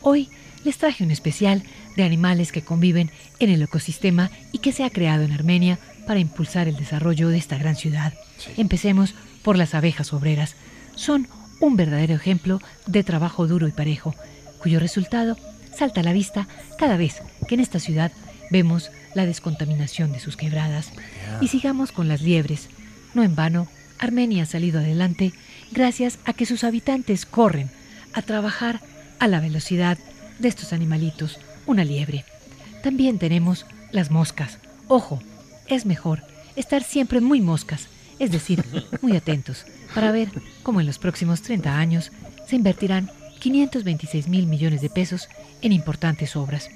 Hoy 0.00 0.28
les 0.64 0.78
traje 0.78 1.04
un 1.04 1.10
especial 1.10 1.62
de 1.96 2.04
animales 2.04 2.52
que 2.52 2.62
conviven 2.62 3.10
en 3.40 3.50
el 3.50 3.62
ecosistema 3.62 4.30
y 4.52 4.58
que 4.58 4.72
se 4.72 4.84
ha 4.84 4.90
creado 4.90 5.24
en 5.24 5.32
Armenia 5.32 5.78
para 6.06 6.20
impulsar 6.20 6.68
el 6.68 6.76
desarrollo 6.76 7.28
de 7.28 7.38
esta 7.38 7.58
gran 7.58 7.76
ciudad. 7.76 8.12
Empecemos 8.56 9.14
por 9.42 9.56
las 9.56 9.74
abejas 9.74 10.12
obreras. 10.12 10.56
Son 10.94 11.28
un 11.60 11.76
verdadero 11.76 12.14
ejemplo 12.14 12.60
de 12.86 13.04
trabajo 13.04 13.46
duro 13.46 13.68
y 13.68 13.72
parejo, 13.72 14.14
cuyo 14.58 14.80
resultado 14.80 15.36
salta 15.76 16.00
a 16.00 16.04
la 16.04 16.12
vista 16.12 16.46
cada 16.78 16.96
vez 16.96 17.22
que 17.48 17.54
en 17.54 17.60
esta 17.60 17.78
ciudad 17.78 18.12
vemos 18.50 18.90
la 19.14 19.26
descontaminación 19.26 20.12
de 20.12 20.20
sus 20.20 20.36
quebradas. 20.36 20.90
Y 21.40 21.48
sigamos 21.48 21.92
con 21.92 22.08
las 22.08 22.22
liebres. 22.22 22.68
No 23.14 23.22
en 23.22 23.34
vano, 23.34 23.68
Armenia 23.98 24.42
ha 24.42 24.46
salido 24.46 24.80
adelante 24.80 25.32
gracias 25.70 26.18
a 26.24 26.32
que 26.32 26.46
sus 26.46 26.64
habitantes 26.64 27.26
corren 27.26 27.70
a 28.12 28.22
trabajar 28.22 28.80
a 29.18 29.28
la 29.28 29.40
velocidad 29.40 29.98
de 30.38 30.48
estos 30.48 30.72
animalitos, 30.72 31.38
una 31.66 31.84
liebre. 31.84 32.24
También 32.82 33.18
tenemos 33.18 33.66
las 33.92 34.10
moscas. 34.10 34.58
Ojo, 34.88 35.22
es 35.74 35.86
mejor 35.86 36.22
estar 36.54 36.82
siempre 36.82 37.20
muy 37.20 37.40
moscas, 37.40 37.88
es 38.18 38.30
decir, 38.30 38.64
muy 39.00 39.16
atentos, 39.16 39.64
para 39.94 40.12
ver 40.12 40.28
cómo 40.62 40.80
en 40.80 40.86
los 40.86 40.98
próximos 40.98 41.42
30 41.42 41.78
años 41.78 42.12
se 42.46 42.56
invertirán 42.56 43.10
526 43.40 44.28
mil 44.28 44.46
millones 44.46 44.80
de 44.82 44.90
pesos 44.90 45.28
en 45.62 45.72
importantes 45.72 46.36
obras. 46.36 46.68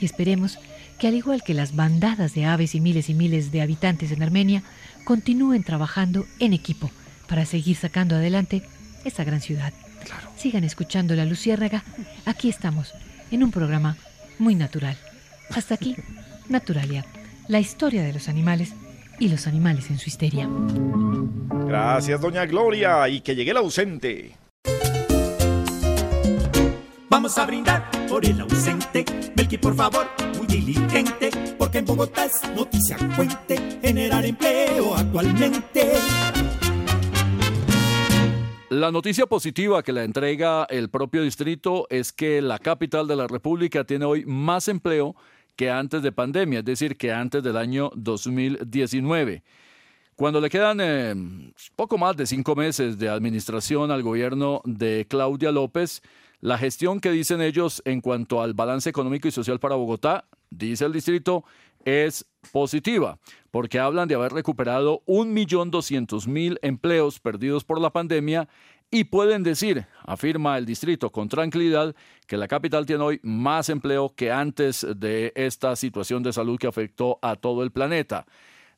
Y 0.00 0.04
esperemos 0.04 0.58
que 0.98 1.08
al 1.08 1.14
igual 1.14 1.42
que 1.42 1.54
las 1.54 1.74
bandadas 1.74 2.34
de 2.34 2.44
aves 2.44 2.74
y 2.74 2.80
miles 2.80 3.10
y 3.10 3.14
miles 3.14 3.50
de 3.50 3.60
habitantes 3.60 4.12
en 4.12 4.22
Armenia, 4.22 4.62
continúen 5.04 5.64
trabajando 5.64 6.26
en 6.38 6.52
equipo 6.52 6.90
para 7.28 7.44
seguir 7.46 7.76
sacando 7.76 8.14
adelante 8.14 8.62
esta 9.04 9.24
gran 9.24 9.40
ciudad. 9.40 9.72
Sigan 10.36 10.64
escuchando 10.64 11.14
La 11.14 11.24
Luciérnaga. 11.24 11.82
Aquí 12.24 12.48
estamos, 12.48 12.92
en 13.30 13.42
un 13.42 13.50
programa 13.50 13.96
muy 14.38 14.54
natural. 14.54 14.96
Hasta 15.50 15.74
aquí, 15.74 15.96
Naturalia, 16.48 17.04
la 17.48 17.60
historia 17.60 18.02
de 18.02 18.12
los 18.12 18.28
animales 18.28 18.74
y 19.18 19.28
los 19.28 19.46
animales 19.46 19.90
en 19.90 19.98
su 19.98 20.08
histeria. 20.08 20.48
Gracias, 21.66 22.20
doña 22.20 22.46
Gloria, 22.46 23.08
y 23.08 23.20
que 23.20 23.34
llegue 23.34 23.50
el 23.50 23.56
ausente. 23.58 24.36
Vamos 27.08 27.38
a 27.38 27.46
brindar 27.46 27.90
por 28.08 28.24
el 28.24 28.40
ausente, 28.40 29.04
Melqui, 29.36 29.58
por 29.58 29.76
favor, 29.76 30.06
muy 30.36 30.46
diligente, 30.46 31.30
porque 31.56 31.78
en 31.78 31.84
Bogotá 31.84 32.24
es 32.24 32.42
noticia 32.54 32.96
cuente, 33.14 33.78
generar 33.80 34.24
empleo 34.24 34.96
actualmente. 34.96 35.92
La 38.70 38.90
noticia 38.90 39.26
positiva 39.26 39.84
que 39.84 39.92
la 39.92 40.02
entrega 40.02 40.66
el 40.68 40.90
propio 40.90 41.22
distrito 41.22 41.86
es 41.90 42.12
que 42.12 42.42
la 42.42 42.58
capital 42.58 43.06
de 43.06 43.14
la 43.14 43.28
República 43.28 43.84
tiene 43.84 44.04
hoy 44.04 44.24
más 44.26 44.66
empleo 44.66 45.14
que 45.56 45.70
antes 45.70 46.02
de 46.02 46.12
pandemia, 46.12 46.60
es 46.60 46.64
decir, 46.64 46.96
que 46.96 47.12
antes 47.12 47.42
del 47.42 47.56
año 47.56 47.90
2019. 47.94 49.42
Cuando 50.16 50.40
le 50.40 50.48
quedan 50.48 50.78
eh, 50.80 51.14
poco 51.74 51.98
más 51.98 52.16
de 52.16 52.26
cinco 52.26 52.54
meses 52.54 52.98
de 52.98 53.08
administración 53.08 53.90
al 53.90 54.02
gobierno 54.02 54.62
de 54.64 55.06
Claudia 55.08 55.50
López, 55.50 56.02
la 56.40 56.56
gestión 56.58 57.00
que 57.00 57.10
dicen 57.10 57.40
ellos 57.40 57.82
en 57.84 58.00
cuanto 58.00 58.40
al 58.42 58.54
balance 58.54 58.88
económico 58.88 59.26
y 59.26 59.32
social 59.32 59.58
para 59.58 59.74
Bogotá, 59.76 60.26
dice 60.50 60.84
el 60.84 60.92
distrito, 60.92 61.44
es 61.84 62.26
positiva, 62.52 63.18
porque 63.50 63.78
hablan 63.78 64.08
de 64.08 64.14
haber 64.14 64.32
recuperado 64.32 65.02
1.200.000 65.06 66.58
empleos 66.62 67.20
perdidos 67.20 67.64
por 67.64 67.80
la 67.80 67.90
pandemia 67.90 68.48
y 68.90 69.04
pueden 69.04 69.42
decir, 69.42 69.86
afirma 70.04 70.56
el 70.56 70.66
distrito 70.66 71.10
con 71.10 71.28
tranquilidad, 71.28 71.94
que 72.26 72.36
la 72.36 72.48
capital 72.48 72.86
tiene 72.86 73.02
hoy 73.02 73.20
más 73.22 73.68
empleo 73.68 74.14
que 74.14 74.30
antes 74.30 74.86
de 74.96 75.32
esta 75.34 75.74
situación 75.76 76.22
de 76.22 76.32
salud 76.32 76.58
que 76.58 76.66
afectó 76.66 77.18
a 77.22 77.36
todo 77.36 77.62
el 77.62 77.72
planeta. 77.72 78.26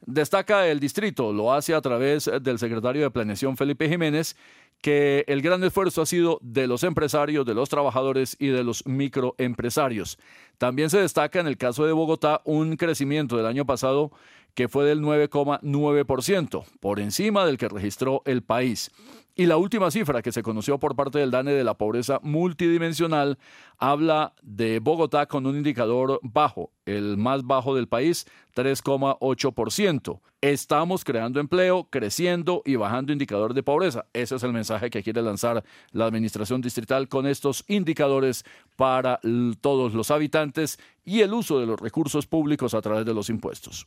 Destaca 0.04 0.68
el 0.68 0.80
distrito, 0.80 1.32
lo 1.32 1.52
hace 1.52 1.74
a 1.74 1.80
través 1.80 2.30
del 2.42 2.58
secretario 2.58 3.02
de 3.02 3.10
Planeación 3.10 3.56
Felipe 3.56 3.88
Jiménez, 3.88 4.36
que 4.80 5.24
el 5.26 5.42
gran 5.42 5.64
esfuerzo 5.64 6.02
ha 6.02 6.06
sido 6.06 6.38
de 6.42 6.66
los 6.66 6.82
empresarios, 6.84 7.46
de 7.46 7.54
los 7.54 7.68
trabajadores 7.68 8.36
y 8.38 8.48
de 8.48 8.62
los 8.62 8.86
microempresarios. 8.86 10.18
También 10.58 10.90
se 10.90 11.00
destaca 11.00 11.40
en 11.40 11.46
el 11.46 11.56
caso 11.56 11.86
de 11.86 11.92
Bogotá 11.92 12.42
un 12.44 12.76
crecimiento 12.76 13.36
del 13.36 13.46
año 13.46 13.66
pasado 13.66 14.12
que 14.54 14.68
fue 14.68 14.84
del 14.86 15.02
9,9%, 15.02 16.64
por 16.80 17.00
encima 17.00 17.44
del 17.44 17.58
que 17.58 17.68
registró 17.68 18.22
el 18.24 18.42
país. 18.42 18.90
Y 19.38 19.44
la 19.44 19.58
última 19.58 19.90
cifra 19.90 20.22
que 20.22 20.32
se 20.32 20.42
conoció 20.42 20.78
por 20.78 20.96
parte 20.96 21.18
del 21.18 21.30
DANE 21.30 21.52
de 21.52 21.62
la 21.62 21.74
pobreza 21.74 22.20
multidimensional 22.22 23.38
habla 23.76 24.32
de 24.40 24.78
Bogotá 24.78 25.26
con 25.26 25.44
un 25.44 25.56
indicador 25.56 26.18
bajo, 26.22 26.72
el 26.86 27.18
más 27.18 27.42
bajo 27.42 27.74
del 27.74 27.86
país, 27.86 28.24
3,8%. 28.54 30.20
Estamos 30.40 31.04
creando 31.04 31.38
empleo, 31.38 31.86
creciendo 31.90 32.62
y 32.64 32.76
bajando 32.76 33.12
indicador 33.12 33.52
de 33.52 33.62
pobreza. 33.62 34.06
Ese 34.14 34.36
es 34.36 34.42
el 34.42 34.54
mensaje 34.54 34.88
que 34.88 35.02
quiere 35.02 35.20
lanzar 35.20 35.62
la 35.92 36.06
administración 36.06 36.62
distrital 36.62 37.06
con 37.06 37.26
estos 37.26 37.62
indicadores 37.68 38.42
para 38.74 39.20
todos 39.60 39.92
los 39.92 40.10
habitantes 40.10 40.78
y 41.04 41.20
el 41.20 41.34
uso 41.34 41.60
de 41.60 41.66
los 41.66 41.78
recursos 41.78 42.26
públicos 42.26 42.72
a 42.72 42.80
través 42.80 43.04
de 43.04 43.12
los 43.12 43.28
impuestos. 43.28 43.86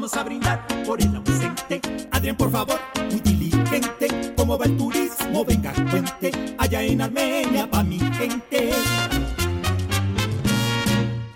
Vamos 0.00 0.16
a 0.16 0.22
brindar 0.22 0.66
por 0.86 0.98
el 1.02 1.14
ausente. 1.14 1.78
Adrián, 2.10 2.34
por 2.34 2.50
favor, 2.50 2.80
muy 3.10 3.20
diligente. 3.20 4.32
¿Cómo 4.34 4.56
va 4.56 4.64
el 4.64 4.74
turismo? 4.74 5.44
Venga, 5.44 5.74
cuente. 5.90 6.32
Allá 6.56 6.82
en 6.82 7.02
Armenia, 7.02 7.68
pa' 7.70 7.84
mi 7.84 7.98
gente. 7.98 8.70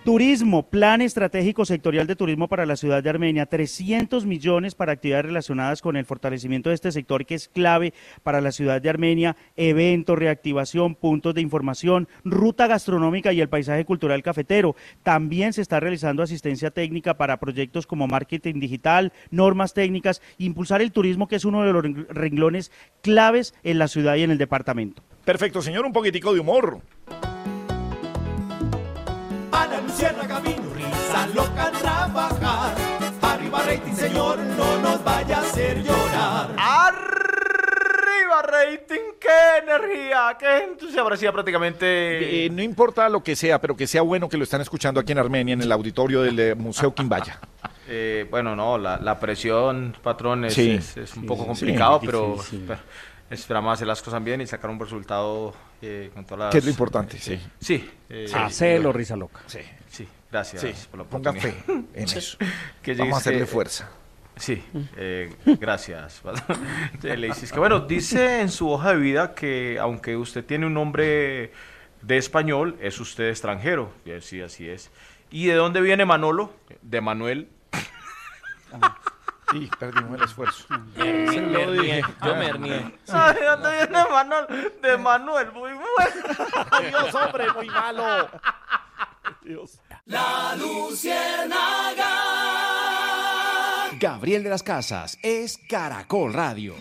Turismo, 0.04 0.68
plan 0.68 1.00
estratégico 1.00 1.64
sectorial 1.64 2.06
de 2.06 2.14
turismo 2.14 2.46
para 2.46 2.66
la 2.66 2.76
ciudad 2.76 3.02
de 3.02 3.08
Armenia, 3.08 3.46
300 3.46 4.26
millones 4.26 4.74
para 4.74 4.92
actividades 4.92 5.24
relacionadas 5.24 5.80
con 5.80 5.96
el 5.96 6.04
fortalecimiento 6.04 6.68
de 6.68 6.74
este 6.74 6.92
sector 6.92 7.24
que 7.24 7.34
es 7.34 7.48
clave 7.48 7.94
para 8.22 8.42
la 8.42 8.52
ciudad 8.52 8.82
de 8.82 8.90
Armenia, 8.90 9.34
eventos, 9.56 10.18
reactivación, 10.18 10.94
puntos 10.94 11.34
de 11.34 11.40
información, 11.40 12.06
ruta 12.22 12.66
gastronómica 12.66 13.32
y 13.32 13.40
el 13.40 13.48
paisaje 13.48 13.86
cultural 13.86 14.22
cafetero. 14.22 14.76
También 15.02 15.54
se 15.54 15.62
está 15.62 15.80
realizando 15.80 16.22
asistencia 16.22 16.70
técnica 16.70 17.14
para 17.16 17.40
proyectos 17.40 17.86
como 17.86 18.06
marketing 18.06 18.60
digital, 18.60 19.10
normas 19.30 19.72
técnicas, 19.72 20.20
impulsar 20.36 20.82
el 20.82 20.92
turismo 20.92 21.28
que 21.28 21.36
es 21.36 21.46
uno 21.46 21.62
de 21.62 21.72
los 21.72 21.82
renglones 22.10 22.72
claves 23.00 23.54
en 23.62 23.78
la 23.78 23.88
ciudad 23.88 24.16
y 24.16 24.22
en 24.24 24.32
el 24.32 24.36
departamento. 24.36 25.02
Perfecto, 25.24 25.62
señor, 25.62 25.86
un 25.86 25.94
poquitico 25.94 26.34
de 26.34 26.40
humor. 26.40 26.82
A 29.64 29.66
la 29.66 29.80
luciérnaga 29.80 30.40
vino 30.40 30.74
risa 30.74 31.26
loca 31.34 31.70
trabajar. 31.80 32.74
Arriba 33.22 33.62
rating, 33.66 33.92
señor, 33.94 34.38
no 34.38 34.78
nos 34.82 35.02
vaya 35.02 35.38
a 35.38 35.40
hacer 35.40 35.82
llorar. 35.82 36.50
Arriba 36.58 38.42
rating, 38.42 39.14
qué 39.20 39.58
energía, 39.62 40.36
qué 40.38 40.64
entusiasmo. 40.64 41.04
Parecía 41.04 41.32
prácticamente... 41.32 42.44
Eh, 42.46 42.50
no 42.50 42.62
importa 42.62 43.08
lo 43.08 43.22
que 43.22 43.34
sea, 43.36 43.60
pero 43.60 43.74
que 43.76 43.86
sea 43.86 44.02
bueno 44.02 44.28
que 44.28 44.36
lo 44.36 44.44
están 44.44 44.60
escuchando 44.60 45.00
aquí 45.00 45.12
en 45.12 45.18
Armenia, 45.18 45.54
en 45.54 45.62
el 45.62 45.72
auditorio 45.72 46.22
del 46.22 46.38
eh, 46.38 46.54
Museo 46.54 46.94
Quimbaya. 46.94 47.38
Eh, 47.86 48.26
bueno, 48.30 48.56
no, 48.56 48.78
la, 48.78 48.96
la 48.96 49.20
presión, 49.20 49.94
patrón, 50.02 50.46
es, 50.46 50.54
Sí. 50.54 50.70
es- 50.70 50.96
es 50.96 51.14
un 51.16 51.20
Sí, 51.24 51.28
poco 51.28 51.46
complicado, 51.46 52.00
sí. 52.00 52.06
pero 52.06 52.36
pero 52.66 52.78
esperamos 53.34 53.72
hacer 53.74 53.86
las 53.86 54.02
cosas 54.02 54.22
bien 54.24 54.40
y 54.40 54.46
sacar 54.46 54.70
un 54.70 54.78
resultado 54.80 55.54
eh, 55.82 56.10
con 56.14 56.24
todas 56.24 56.38
las... 56.46 56.52
Que 56.52 56.58
es 56.58 56.64
lo 56.64 56.70
importante, 56.70 57.18
sí. 57.18 57.40
Sí. 57.60 57.90
eh, 58.08 58.26
Hacelo, 58.34 58.92
risa 58.92 59.16
loca. 59.16 59.40
Sí. 59.46 59.58
Sí, 59.88 60.08
gracias 60.30 60.62
Sí, 60.62 60.72
por 60.90 61.00
la 61.00 61.04
ponga 61.04 61.30
oportunidad. 61.30 61.64
fe 61.64 61.84
en 61.94 62.04
eso. 62.18 62.38
Que 62.82 62.94
Vamos 62.94 63.00
a 63.00 63.04
llegues 63.04 63.16
hacerle 63.18 63.38
que- 63.40 63.46
fuerza. 63.46 63.90
Sí, 64.36 64.64
eh, 64.96 65.32
gracias. 65.60 66.20
Eh, 67.04 67.16
le 67.16 67.28
dices 67.28 67.52
que 67.52 67.58
bueno, 67.60 67.80
dice 67.80 68.40
en 68.40 68.48
su 68.50 68.68
hoja 68.70 68.90
de 68.94 68.96
vida 68.98 69.34
que 69.34 69.78
aunque 69.78 70.16
usted 70.16 70.44
tiene 70.44 70.66
un 70.66 70.74
nombre 70.74 71.52
de 72.02 72.16
español, 72.16 72.76
es 72.80 72.98
usted 72.98 73.28
extranjero. 73.28 73.92
Sí, 74.22 74.40
así 74.40 74.68
es. 74.68 74.90
¿Y 75.30 75.46
de 75.46 75.54
dónde 75.54 75.80
viene 75.80 76.04
Manolo? 76.04 76.52
De 76.82 77.00
Manuel. 77.00 77.48
Sí, 79.54 79.70
perdimos 79.78 80.18
el 80.18 80.24
esfuerzo. 80.24 80.64
Me 80.96 81.28
Se 81.28 81.40
lo 81.40 81.70
dije. 81.70 82.02
yo 82.24 82.34
me 82.34 82.46
hernié. 82.48 82.98
Ay, 83.06 83.34
¿de 83.34 83.44
dónde 83.44 83.70
viene 83.70 84.04
Manuel? 84.10 84.72
De 84.82 84.98
Manuel, 84.98 85.52
muy 85.52 85.70
bueno. 85.70 86.90
Dios, 86.90 87.14
hombre, 87.14 87.52
muy 87.52 87.68
malo. 87.68 88.28
Dios. 89.42 89.80
La 90.06 90.56
luciérnaga. 90.56 92.10
Gabriel 94.00 94.42
de 94.42 94.50
las 94.50 94.64
Casas 94.64 95.16
es 95.22 95.56
Caracol 95.68 96.32
Radio. 96.32 96.74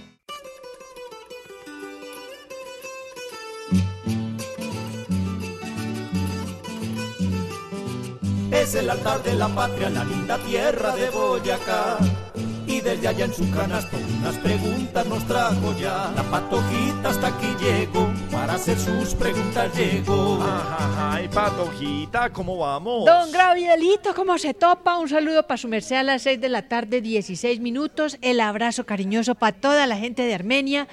Es 8.51 8.73
el 8.73 8.89
altar 8.89 9.21
de 9.21 9.35
la 9.35 9.47
patria, 9.49 9.91
la 9.91 10.03
linda 10.03 10.39
tierra 10.39 10.95
de 10.95 11.11
Boyacá. 11.11 11.97
Y 12.73 12.81
desde 12.81 13.07
allá 13.07 13.25
en 13.25 13.33
su 13.35 13.51
canasto 13.51 13.97
unas 14.19 14.35
preguntas 14.37 15.05
nos 15.05 15.23
trajo 15.27 15.77
ya. 15.79 16.11
La 16.15 16.23
patojita 16.23 17.09
hasta 17.09 17.27
aquí 17.27 17.45
llegó, 17.59 18.11
para 18.31 18.55
hacer 18.55 18.79
sus 18.79 19.13
preguntas 19.13 19.77
llegó. 19.77 20.39
Ay, 20.97 21.27
patojita, 21.27 22.31
¿cómo 22.31 22.57
vamos? 22.57 23.05
Don 23.05 23.31
Gravielito, 23.31 24.15
¿cómo 24.15 24.39
se 24.39 24.55
topa? 24.55 24.97
Un 24.97 25.07
saludo 25.07 25.45
para 25.45 25.59
su 25.59 25.67
merced 25.67 25.97
a 25.97 26.03
las 26.03 26.23
6 26.23 26.41
de 26.41 26.49
la 26.49 26.67
tarde, 26.67 27.01
16 27.01 27.59
minutos. 27.59 28.17
El 28.21 28.39
abrazo 28.39 28.87
cariñoso 28.87 29.35
para 29.35 29.55
toda 29.55 29.85
la 29.85 29.97
gente 29.97 30.23
de 30.23 30.33
Armenia 30.33 30.87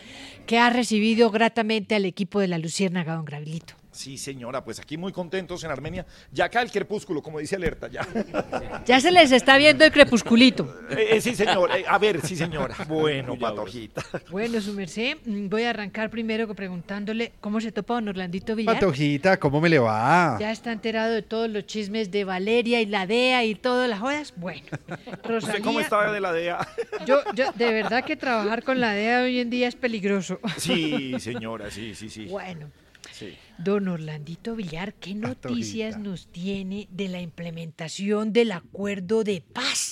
que 0.45 0.59
ha 0.59 0.69
recibido 0.69 1.31
gratamente 1.31 1.95
al 1.95 2.05
equipo 2.05 2.41
de 2.41 2.49
la 2.49 2.59
Luciérnaga, 2.59 3.15
don 3.15 3.25
Gravielito. 3.25 3.80
Sí, 4.01 4.17
señora, 4.17 4.65
pues 4.65 4.81
aquí 4.81 4.97
muy 4.97 5.13
contentos 5.13 5.63
en 5.63 5.71
Armenia. 5.71 6.07
Ya 6.33 6.47
acá 6.47 6.63
el 6.63 6.71
crepúsculo, 6.71 7.21
como 7.21 7.39
dice 7.39 7.57
Alerta, 7.57 7.87
ya. 7.89 8.09
Ya 8.87 8.99
se 8.99 9.13
les 9.13 9.31
está 9.31 9.59
viendo 9.59 9.85
el 9.85 9.93
crepusculito. 9.93 10.75
Eh, 10.89 11.09
eh, 11.11 11.21
sí, 11.21 11.35
señor. 11.35 11.71
eh, 11.77 11.85
a 11.87 11.99
ver, 11.99 12.23
sí, 12.23 12.35
señora. 12.35 12.75
Bueno, 12.89 13.39
patojita. 13.39 14.03
Bueno, 14.31 14.59
su 14.63 14.73
merced, 14.73 15.19
mm, 15.27 15.51
voy 15.51 15.65
a 15.65 15.71
arrancar 15.71 16.09
primero 16.09 16.53
preguntándole 16.55 17.33
cómo 17.43 17.61
se 17.61 17.73
topa 17.73 17.93
don 17.93 18.09
Orlandito 18.09 18.57
Villar. 18.57 18.77
Patojita, 18.77 19.39
¿cómo 19.39 19.61
me 19.61 19.69
le 19.69 19.79
va? 19.79 20.39
¿Ya 20.41 20.51
está 20.51 20.73
enterado 20.73 21.13
de 21.13 21.21
todos 21.21 21.51
los 21.51 21.67
chismes 21.67 22.11
de 22.11 22.25
Valeria 22.25 22.81
y 22.81 22.87
la 22.87 23.07
DEA 23.07 23.45
y 23.45 23.55
todas 23.55 23.87
las 23.87 24.01
jodas? 24.01 24.33
Bueno, 24.37 24.63
¿Usted 24.89 25.21
cómo 25.23 25.29
Rosalía, 25.29 25.81
estaba 25.83 26.11
de 26.11 26.21
la 26.21 26.33
DEA? 26.33 26.67
yo, 27.07 27.19
yo, 27.35 27.53
de 27.53 27.71
verdad 27.71 28.03
que 28.03 28.17
trabajar 28.17 28.63
con 28.63 28.81
la 28.81 28.95
DEA 28.95 29.25
hoy 29.25 29.41
en 29.41 29.51
día 29.51 29.69
es 29.69 29.77
peligroso. 29.77 30.41
Sí, 30.57 31.21
señora, 31.21 31.71
sí, 31.71 31.95
sí, 31.95 32.09
sí. 32.09 32.25
Bueno, 32.25 32.71
Sí. 33.13 33.37
don 33.59 33.89
Orlandito 33.89 34.55
Villar, 34.55 34.95
¿qué 34.95 35.15
noticias 35.15 35.99
nos 35.99 36.27
tiene 36.29 36.89
de 36.91 37.09
la 37.09 37.21
implementación 37.21 38.33
del 38.33 38.53
acuerdo 38.53 39.25
de 39.25 39.41
paz? 39.41 39.90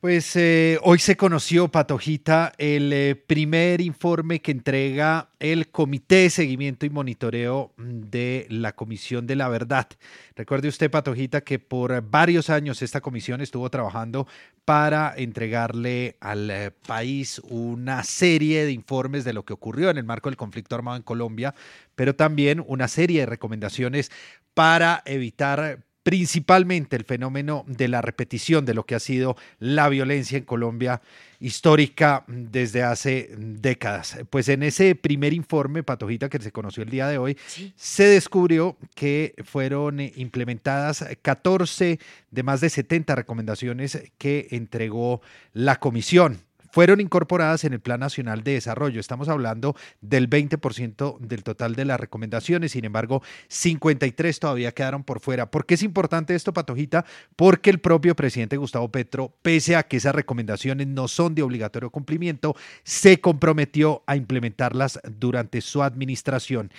Pues 0.00 0.36
eh, 0.36 0.78
hoy 0.82 0.98
se 0.98 1.16
conoció, 1.16 1.68
Patojita, 1.68 2.52
el 2.58 2.92
eh, 2.92 3.16
primer 3.16 3.80
informe 3.80 4.42
que 4.42 4.52
entrega 4.52 5.30
el 5.40 5.68
Comité 5.68 6.16
de 6.16 6.30
Seguimiento 6.30 6.84
y 6.84 6.90
Monitoreo 6.90 7.72
de 7.78 8.46
la 8.50 8.76
Comisión 8.76 9.26
de 9.26 9.36
la 9.36 9.48
Verdad. 9.48 9.88
Recuerde 10.36 10.68
usted, 10.68 10.90
Patojita, 10.90 11.40
que 11.40 11.58
por 11.58 12.02
varios 12.10 12.50
años 12.50 12.82
esta 12.82 13.00
comisión 13.00 13.40
estuvo 13.40 13.70
trabajando 13.70 14.28
para 14.66 15.14
entregarle 15.16 16.18
al 16.20 16.50
eh, 16.50 16.72
país 16.86 17.40
una 17.48 18.04
serie 18.04 18.66
de 18.66 18.72
informes 18.72 19.24
de 19.24 19.32
lo 19.32 19.46
que 19.46 19.54
ocurrió 19.54 19.88
en 19.88 19.96
el 19.96 20.04
marco 20.04 20.28
del 20.28 20.36
conflicto 20.36 20.74
armado 20.74 20.98
en 20.98 21.04
Colombia, 21.04 21.54
pero 21.94 22.14
también 22.14 22.62
una 22.66 22.88
serie 22.88 23.20
de 23.20 23.26
recomendaciones 23.26 24.12
para 24.52 25.02
evitar 25.06 25.85
principalmente 26.06 26.94
el 26.94 27.02
fenómeno 27.02 27.64
de 27.66 27.88
la 27.88 28.00
repetición 28.00 28.64
de 28.64 28.74
lo 28.74 28.86
que 28.86 28.94
ha 28.94 29.00
sido 29.00 29.36
la 29.58 29.88
violencia 29.88 30.38
en 30.38 30.44
Colombia 30.44 31.02
histórica 31.40 32.22
desde 32.28 32.84
hace 32.84 33.34
décadas. 33.36 34.16
Pues 34.30 34.48
en 34.48 34.62
ese 34.62 34.94
primer 34.94 35.32
informe, 35.32 35.82
Patojita, 35.82 36.28
que 36.28 36.38
se 36.38 36.52
conoció 36.52 36.84
el 36.84 36.90
día 36.90 37.08
de 37.08 37.18
hoy, 37.18 37.36
se 37.74 38.04
descubrió 38.04 38.76
que 38.94 39.34
fueron 39.42 39.98
eh, 39.98 40.12
implementadas 40.14 41.04
14 41.22 41.98
de 42.30 42.42
más 42.44 42.60
de 42.60 42.70
70 42.70 43.16
recomendaciones 43.16 44.00
que 44.16 44.46
entregó 44.52 45.22
la 45.54 45.80
comisión 45.80 46.45
fueron 46.76 47.00
incorporadas 47.00 47.64
en 47.64 47.72
el 47.72 47.80
Plan 47.80 48.00
Nacional 48.00 48.44
de 48.44 48.52
Desarrollo. 48.52 49.00
Estamos 49.00 49.30
hablando 49.30 49.74
del 50.02 50.28
20% 50.28 51.18
del 51.20 51.42
total 51.42 51.74
de 51.74 51.86
las 51.86 51.98
recomendaciones, 51.98 52.72
sin 52.72 52.84
embargo, 52.84 53.22
53 53.48 54.38
todavía 54.38 54.72
quedaron 54.72 55.02
por 55.02 55.20
fuera. 55.20 55.50
¿Por 55.50 55.64
qué 55.64 55.72
es 55.72 55.82
importante 55.82 56.34
esto, 56.34 56.52
Patojita? 56.52 57.06
Porque 57.34 57.70
el 57.70 57.78
propio 57.78 58.14
presidente 58.14 58.58
Gustavo 58.58 58.92
Petro, 58.92 59.34
pese 59.40 59.74
a 59.74 59.84
que 59.84 59.96
esas 59.96 60.14
recomendaciones 60.14 60.86
no 60.86 61.08
son 61.08 61.34
de 61.34 61.42
obligatorio 61.42 61.88
cumplimiento, 61.88 62.54
se 62.84 63.22
comprometió 63.22 64.02
a 64.06 64.16
implementarlas 64.16 65.00
durante 65.18 65.62
su 65.62 65.82
administración. 65.82 66.70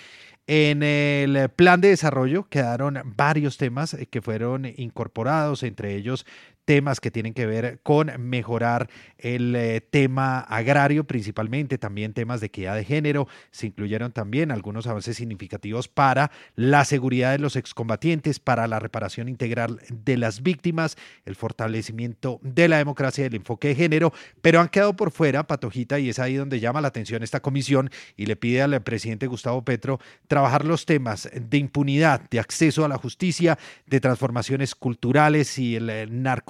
En 0.46 0.82
el 0.82 1.50
plan 1.50 1.80
de 1.82 1.88
desarrollo 1.88 2.48
quedaron 2.48 3.02
varios 3.16 3.58
temas 3.58 3.92
eh, 3.94 4.06
que 4.06 4.22
fueron 4.22 4.64
incorporados, 4.64 5.62
entre 5.62 5.94
ellos 5.94 6.24
temas 6.68 7.00
que 7.00 7.10
tienen 7.10 7.32
que 7.32 7.46
ver 7.46 7.80
con 7.82 8.12
mejorar 8.18 8.90
el 9.16 9.56
eh, 9.56 9.80
tema 9.80 10.40
agrario, 10.40 11.04
principalmente 11.04 11.78
también 11.78 12.12
temas 12.12 12.40
de 12.40 12.48
equidad 12.48 12.76
de 12.76 12.84
género. 12.84 13.26
Se 13.50 13.68
incluyeron 13.68 14.12
también 14.12 14.50
algunos 14.50 14.86
avances 14.86 15.16
significativos 15.16 15.88
para 15.88 16.30
la 16.56 16.84
seguridad 16.84 17.32
de 17.32 17.38
los 17.38 17.56
excombatientes, 17.56 18.38
para 18.38 18.66
la 18.66 18.80
reparación 18.80 19.30
integral 19.30 19.80
de 19.88 20.18
las 20.18 20.42
víctimas, 20.42 20.98
el 21.24 21.36
fortalecimiento 21.36 22.38
de 22.42 22.68
la 22.68 22.76
democracia 22.76 23.24
y 23.24 23.28
el 23.28 23.36
enfoque 23.36 23.68
de 23.68 23.74
género, 23.74 24.12
pero 24.42 24.60
han 24.60 24.68
quedado 24.68 24.94
por 24.94 25.10
fuera, 25.10 25.46
Patojita, 25.46 25.98
y 25.98 26.10
es 26.10 26.18
ahí 26.18 26.34
donde 26.34 26.60
llama 26.60 26.82
la 26.82 26.88
atención 26.88 27.22
esta 27.22 27.40
comisión 27.40 27.88
y 28.14 28.26
le 28.26 28.36
pide 28.36 28.60
al 28.60 28.82
presidente 28.82 29.26
Gustavo 29.26 29.64
Petro 29.64 30.00
trabajar 30.26 30.66
los 30.66 30.84
temas 30.84 31.30
de 31.32 31.56
impunidad, 31.56 32.28
de 32.28 32.40
acceso 32.40 32.84
a 32.84 32.88
la 32.88 32.98
justicia, 32.98 33.58
de 33.86 34.00
transformaciones 34.00 34.74
culturales 34.74 35.58
y 35.58 35.76
el 35.76 35.88
eh, 35.88 36.06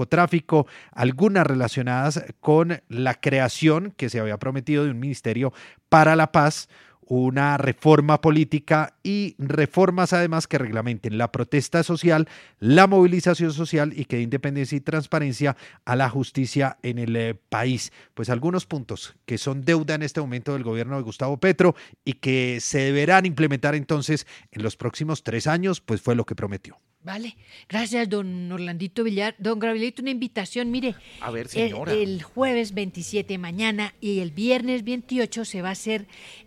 narcotráfico, 0.09 0.67
algunas 0.93 1.47
relacionadas 1.47 2.25
con 2.41 2.81
la 2.89 3.15
creación 3.15 3.93
que 3.97 4.09
se 4.09 4.21
había 4.21 4.39
prometido 4.39 4.85
de 4.85 4.91
un 4.91 4.99
ministerio 4.99 5.53
para 5.89 6.17
la 6.17 6.33
paz, 6.33 6.69
una 7.11 7.57
reforma 7.57 8.21
política 8.21 8.95
y 9.03 9.35
reformas 9.39 10.13
además 10.13 10.47
que 10.47 10.59
reglamenten 10.59 11.17
la 11.17 11.33
protesta 11.33 11.83
social, 11.83 12.29
la 12.59 12.87
movilización 12.87 13.53
social 13.53 13.95
y 13.97 14.05
que 14.05 14.17
dé 14.17 14.23
independencia 14.23 14.77
y 14.77 14.83
transparencia 14.83 15.57
a 15.87 15.97
la 15.97 16.11
justicia 16.11 16.77
en 16.83 16.99
el 16.99 17.17
eh, 17.17 17.35
país. 17.49 17.93
Pues 18.13 18.29
algunos 18.29 18.67
puntos 18.67 19.17
que 19.25 19.39
son 19.39 19.63
deuda 19.65 19.95
en 19.95 20.03
este 20.03 20.21
momento 20.21 20.53
del 20.53 20.65
gobierno 20.65 20.97
de 20.97 21.03
Gustavo 21.03 21.39
Petro 21.39 21.75
y 22.05 22.15
que 22.15 22.59
se 22.61 22.81
deberán 22.81 23.25
implementar 23.25 23.75
entonces 23.75 24.27
en 24.53 24.63
los 24.63 24.77
próximos 24.77 25.23
tres 25.23 25.47
años, 25.47 25.81
pues 25.81 26.03
fue 26.03 26.15
lo 26.15 26.27
que 26.27 26.35
prometió. 26.35 26.79
Vale, 27.09 27.39
gracias, 27.71 28.07
don 28.11 28.53
Orlandito 28.53 29.03
Villar. 29.03 29.35
Don 29.39 29.59
Gabrielito, 29.59 30.03
una 30.03 30.11
invitación, 30.11 30.71
mire. 30.71 30.95
A 31.23 31.31
ver, 31.31 31.47
el- 31.47 31.49
señora. 31.49 31.95
El, 31.95 32.23
jueves 32.23 32.75
27 32.75 33.39
mañana 33.39 33.95
y 33.99 34.19
el 34.21 34.31
viernes 34.31 34.85
28 34.85 35.47
se 35.47 35.63
va 35.63 35.71
a 35.71 35.73
hacer 35.73 36.07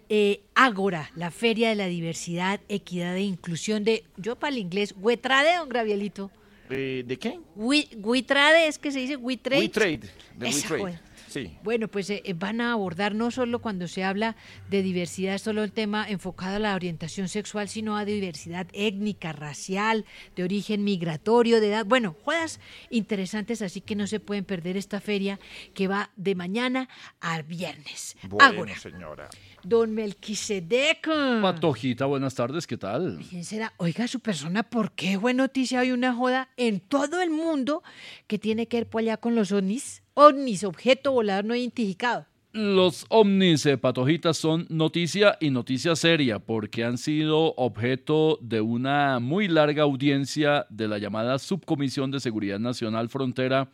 eh, 0.09 0.41
Ágora, 0.53 1.09
la 1.15 1.31
Feria 1.31 1.69
de 1.69 1.75
la 1.75 1.87
Diversidad, 1.87 2.59
Equidad 2.69 3.15
e 3.15 3.21
Inclusión 3.21 3.83
de, 3.83 4.03
yo 4.17 4.35
para 4.35 4.53
el 4.53 4.59
inglés, 4.59 4.93
Huetrade, 4.99 5.57
don 5.57 5.67
Gabrielito. 5.67 6.29
Eh, 6.69 7.03
¿De 7.07 7.17
qué? 7.17 7.39
Witrade 7.55 8.67
es 8.67 8.77
que 8.77 8.91
se 8.91 8.99
dice 8.99 9.15
Witrade. 9.15 9.61
We 9.61 9.69
Trade. 9.69 9.97
De 9.97 10.45
We 10.45 10.49
Esa, 10.49 10.67
Trade. 10.67 10.81
joder. 10.81 10.99
Sí. 11.31 11.57
Bueno, 11.63 11.87
pues 11.87 12.09
eh, 12.09 12.21
eh, 12.25 12.33
van 12.33 12.59
a 12.59 12.73
abordar 12.73 13.15
no 13.15 13.31
solo 13.31 13.61
cuando 13.61 13.87
se 13.87 14.03
habla 14.03 14.35
de 14.69 14.83
diversidad, 14.83 15.37
solo 15.37 15.63
el 15.63 15.71
tema 15.71 16.05
enfocado 16.09 16.57
a 16.57 16.59
la 16.59 16.75
orientación 16.75 17.29
sexual, 17.29 17.69
sino 17.69 17.95
a 17.95 18.03
diversidad 18.03 18.67
étnica, 18.73 19.31
racial, 19.31 20.05
de 20.35 20.43
origen 20.43 20.83
migratorio, 20.83 21.61
de 21.61 21.69
edad. 21.69 21.85
Bueno, 21.85 22.17
juegas 22.21 22.59
interesantes, 22.89 23.61
así 23.61 23.79
que 23.79 23.95
no 23.95 24.07
se 24.07 24.19
pueden 24.19 24.43
perder 24.43 24.75
esta 24.75 24.99
feria 24.99 25.39
que 25.73 25.87
va 25.87 26.11
de 26.17 26.35
mañana 26.35 26.89
al 27.21 27.43
viernes. 27.43 28.17
Bueno, 28.27 28.75
señora. 28.75 29.29
Don 29.63 29.93
Melquisedec. 29.93 31.07
Patojita, 31.41 32.05
buenas 32.05 32.35
tardes, 32.35 32.65
¿qué 32.65 32.77
tal? 32.77 33.19
¿Quién 33.29 33.43
será? 33.43 33.73
Oiga, 33.77 34.07
su 34.07 34.19
persona, 34.19 34.63
¿por 34.63 34.91
qué 34.93 35.19
fue 35.19 35.33
noticia 35.33 35.81
hoy 35.81 35.91
una 35.91 36.13
joda 36.13 36.49
en 36.57 36.79
todo 36.79 37.21
el 37.21 37.29
mundo 37.29 37.83
que 38.27 38.39
tiene 38.39 38.67
que 38.67 38.77
ver 38.77 38.89
por 38.89 39.01
allá 39.01 39.17
con 39.17 39.35
los 39.35 39.51
ovnis? 39.51 40.03
Ovnis, 40.13 40.63
objeto 40.63 41.11
volador 41.11 41.45
no 41.45 41.55
identificado. 41.55 42.25
Los 42.53 43.05
ovnis, 43.07 43.65
eh, 43.65 43.77
patojitas, 43.77 44.35
son 44.35 44.65
noticia 44.69 45.37
y 45.39 45.51
noticia 45.51 45.95
seria 45.95 46.39
porque 46.39 46.83
han 46.83 46.97
sido 46.97 47.53
objeto 47.55 48.39
de 48.41 48.59
una 48.59 49.19
muy 49.19 49.47
larga 49.47 49.83
audiencia 49.83 50.65
de 50.69 50.89
la 50.89 50.97
llamada 50.97 51.39
Subcomisión 51.39 52.11
de 52.11 52.19
Seguridad 52.19 52.59
Nacional 52.59 53.07
Frontera 53.07 53.69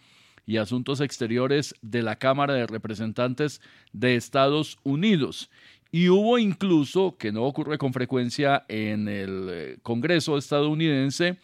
y 0.46 0.58
Asuntos 0.58 1.02
Exteriores 1.02 1.76
de 1.82 2.04
la 2.04 2.18
Cámara 2.18 2.54
de 2.54 2.68
Representantes 2.68 3.62
de 3.94 4.16
Estados 4.16 4.78
Unidos. 4.84 5.50
Y 5.92 6.10
hubo 6.10 6.38
incluso, 6.38 7.18
que 7.18 7.32
no 7.32 7.44
ocurre 7.44 7.78
con 7.78 7.94
frecuencia 7.94 8.66
en 8.68 9.08
el 9.08 9.48
eh, 9.50 9.78
Congreso 9.82 10.38
estadounidense, 10.38 11.38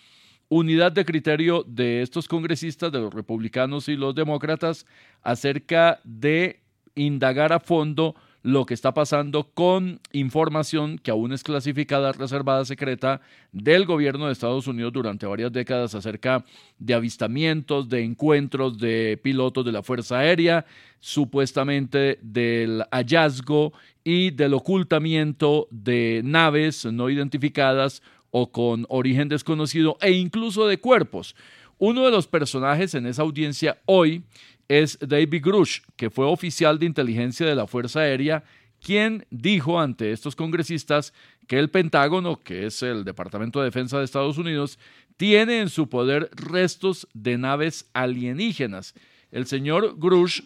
unidad 0.49 0.91
de 0.91 1.05
criterio 1.05 1.63
de 1.67 2.01
estos 2.01 2.27
congresistas, 2.27 2.91
de 2.91 2.99
los 2.99 3.13
republicanos 3.13 3.87
y 3.89 3.95
los 3.95 4.13
demócratas, 4.13 4.85
acerca 5.21 5.99
de 6.03 6.61
indagar 6.95 7.53
a 7.53 7.59
fondo 7.59 8.15
lo 8.43 8.65
que 8.65 8.73
está 8.73 8.93
pasando 8.93 9.45
con 9.53 10.01
información 10.11 10.99
que 10.99 11.11
aún 11.11 11.31
es 11.31 11.43
clasificada, 11.43 12.11
reservada, 12.11 12.65
secreta 12.65 13.21
del 13.53 13.85
gobierno 13.85 14.27
de 14.27 14.33
Estados 14.33 14.67
Unidos 14.67 14.91
durante 14.91 15.25
varias 15.25 15.51
décadas 15.53 15.95
acerca 15.95 16.43
de 16.77 16.93
avistamientos, 16.93 17.87
de 17.87 18.03
encuentros 18.03 18.77
de 18.77 19.17
pilotos 19.23 19.63
de 19.65 19.71
la 19.71 19.81
Fuerza 19.81 20.19
Aérea, 20.19 20.65
supuestamente 20.99 22.19
del 22.21 22.83
hallazgo 22.91 23.71
y 24.03 24.31
del 24.31 24.53
ocultamiento 24.53 25.69
de 25.71 26.21
naves 26.25 26.83
no 26.83 27.09
identificadas 27.09 28.03
o 28.29 28.51
con 28.51 28.85
origen 28.89 29.29
desconocido 29.29 29.97
e 30.01 30.11
incluso 30.11 30.67
de 30.67 30.79
cuerpos. 30.79 31.33
Uno 31.77 32.05
de 32.05 32.11
los 32.11 32.27
personajes 32.27 32.93
en 32.93 33.05
esa 33.05 33.21
audiencia 33.21 33.77
hoy 33.85 34.23
es 34.67 34.97
David 34.99 35.41
Grush, 35.43 35.81
que 35.95 36.09
fue 36.09 36.25
oficial 36.25 36.79
de 36.79 36.85
inteligencia 36.85 37.45
de 37.45 37.55
la 37.55 37.67
Fuerza 37.67 38.01
Aérea, 38.01 38.43
quien 38.81 39.25
dijo 39.29 39.79
ante 39.79 40.11
estos 40.11 40.35
congresistas 40.35 41.13
que 41.47 41.59
el 41.59 41.69
Pentágono, 41.69 42.39
que 42.41 42.65
es 42.65 42.83
el 42.83 43.03
Departamento 43.03 43.59
de 43.59 43.65
Defensa 43.65 43.97
de 43.97 44.05
Estados 44.05 44.37
Unidos, 44.37 44.79
tiene 45.17 45.59
en 45.59 45.69
su 45.69 45.89
poder 45.89 46.29
restos 46.33 47.07
de 47.13 47.37
naves 47.37 47.89
alienígenas. 47.93 48.93
El 49.31 49.45
señor 49.45 49.95
Grush, 49.97 50.41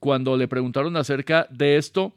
cuando 0.00 0.36
le 0.36 0.48
preguntaron 0.48 0.96
acerca 0.96 1.46
de 1.50 1.76
esto, 1.76 2.14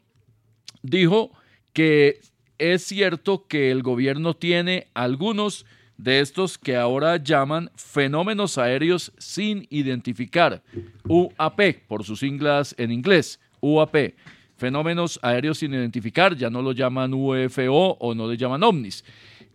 dijo 0.81 1.31
que 1.73 2.21
es 2.57 2.83
cierto 2.83 3.47
que 3.47 3.69
el 3.71 3.83
gobierno 3.83 4.33
tiene 4.33 4.87
algunos 4.93 5.65
de 5.97 6.19
estos 6.19 6.57
que 6.57 6.75
ahora 6.75 7.17
llaman 7.17 7.71
fenómenos 7.75 8.57
aéreos 8.57 9.11
sin 9.17 9.65
identificar, 9.69 10.61
UAP, 11.07 11.61
por 11.87 12.03
sus 12.03 12.19
siglas 12.19 12.75
en 12.77 12.91
inglés, 12.91 13.39
UAP, 13.61 14.13
fenómenos 14.57 15.19
aéreos 15.21 15.59
sin 15.59 15.73
identificar, 15.73 16.35
ya 16.35 16.49
no 16.49 16.61
lo 16.61 16.71
llaman 16.71 17.13
UFO 17.13 17.97
o 17.99 18.13
no 18.13 18.27
le 18.27 18.37
llaman 18.37 18.63
ovnis. 18.63 19.03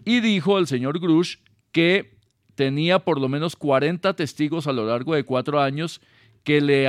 Y 0.05 0.21
dijo 0.21 0.59
el 0.59 0.67
señor 0.67 0.99
Grush 0.99 1.37
que 1.73 2.19
tenía 2.55 2.99
por 2.99 3.21
lo 3.21 3.29
menos 3.29 3.57
40 3.57 4.15
testigos 4.15 4.67
a 4.67 4.73
lo 4.73 4.87
largo 4.87 5.15
de 5.15 5.25
cuatro 5.25 5.61
años 5.61 6.01
que 6.45 6.61
le, 6.61 6.87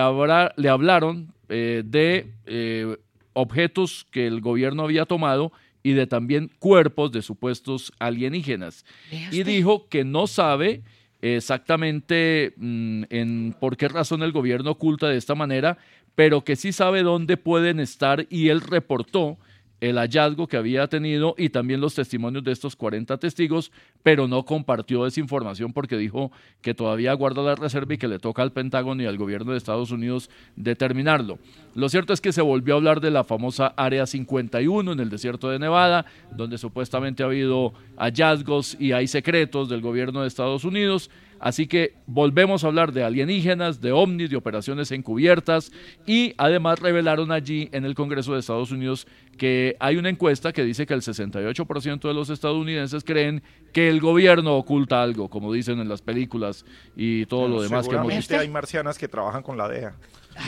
le 0.58 0.70
hablaron 0.70 1.34
eh, 1.50 1.84
de 1.86 2.34
eh, 2.46 2.98
objetos 3.34 4.08
que 4.12 4.28
el 4.28 4.42
gobierno 4.42 4.84
había 4.84 5.06
tomado 5.06 5.52
y 5.84 5.94
de 5.94 6.08
también 6.08 6.52
cuerpos 6.60 7.12
de 7.12 7.22
supuestos 7.22 7.92
alienígenas. 8.00 8.86
Y 9.32 9.44
dijo 9.44 9.88
que 9.88 10.04
no 10.04 10.28
sabe 10.28 10.84
exactamente 11.22 12.54
mm, 12.58 13.04
en 13.10 13.56
por 13.60 13.78
qué 13.78 13.88
razón 13.88 14.24
el 14.24 14.32
gobierno 14.32 14.72
oculta 14.72 15.08
de 15.08 15.18
esta 15.18 15.36
manera, 15.36 15.78
pero 16.16 16.44
que 16.44 16.56
sí 16.56 16.72
sabe 16.72 17.04
dónde 17.04 17.38
pueden 17.38 17.80
estar 17.80 18.26
y 18.30 18.50
él 18.50 18.62
reportó 18.62 19.38
el 19.82 19.98
hallazgo 19.98 20.48
que 20.48 20.58
había 20.58 20.88
tenido 20.88 21.34
y 21.38 21.50
también 21.50 21.82
los 21.82 21.96
testimonios 21.96 22.44
de 22.44 22.52
estos 22.52 22.76
40 22.76 23.18
testigos, 23.18 23.72
pero 24.04 24.28
no 24.28 24.46
compartió 24.46 25.08
esa 25.08 25.20
información 25.20 25.74
porque 25.74 25.98
dijo 25.98 26.32
que 26.62 26.76
todavía 26.76 27.14
guarda 27.14 27.42
la 27.42 27.56
reserva 27.56 27.96
y 27.96 27.98
que 27.98 28.08
le 28.08 28.20
toca 28.20 28.44
al 28.44 28.54
Pentágono 28.54 29.02
y 29.02 29.08
al 29.08 29.18
gobierno 29.18 29.52
de 29.52 29.58
Estados 29.58 29.92
Unidos 29.92 30.30
determinarlo. 30.56 31.40
Lo 31.74 31.90
cierto 31.90 32.14
es 32.14 32.22
que 32.22 32.32
se 32.32 32.42
volvió 32.42 32.76
a 32.76 32.78
hablar 32.78 33.02
de 33.02 33.10
la 33.10 33.24
famosa 33.24 33.74
Área 33.76 34.06
51 34.06 34.92
en 34.92 35.00
el 35.00 35.10
desierto 35.10 35.50
de 35.50 35.58
Nevada, 35.58 36.06
donde 36.32 36.60
supuestamente 36.60 37.24
ha 37.24 37.26
habido 37.26 37.74
hallazgos 37.98 38.78
y 38.80 38.92
hay 38.92 39.08
secretos 39.08 39.68
del 39.68 39.82
gobierno 39.82 40.22
de 40.22 40.28
Estados 40.28 40.64
Unidos. 40.64 41.10
Así 41.42 41.66
que 41.66 41.96
volvemos 42.06 42.64
a 42.64 42.68
hablar 42.68 42.92
de 42.92 43.04
alienígenas, 43.04 43.82
de 43.82 43.92
ovnis, 43.92 44.30
de 44.30 44.36
operaciones 44.36 44.92
encubiertas 44.92 45.72
y 46.06 46.36
además 46.38 46.80
revelaron 46.80 47.32
allí 47.32 47.68
en 47.72 47.84
el 47.84 47.96
Congreso 47.96 48.34
de 48.34 48.40
Estados 48.40 48.72
Unidos 48.72 49.08
que 49.38 49.76
hay 49.80 49.98
una 49.98 50.10
encuesta 50.10 50.54
que 50.54 50.64
dice 50.64 50.86
que 50.86 50.94
el 50.94 51.02
68% 51.02 52.08
de 52.08 52.14
los 52.14 52.30
estadounidenses 52.30 53.04
creen 53.04 53.42
que 53.74 53.90
el 53.90 54.00
gobierno 54.00 54.56
oculta 54.56 55.02
algo, 55.02 55.30
como 55.30 55.52
dicen 55.52 55.80
en 55.80 55.90
las 55.90 56.04
películas 56.04 56.64
y 56.96 57.26
todo 57.26 57.48
lo 57.48 57.64
demás 57.64 57.88
que 57.88 57.96
hemos 57.96 58.16
visto. 58.16 58.38
hay 58.38 58.48
marcianas 58.48 59.00
que 59.00 59.08
trabajan 59.08 59.42
con 59.42 59.58
la 59.58 59.68
DEA. 59.68 59.96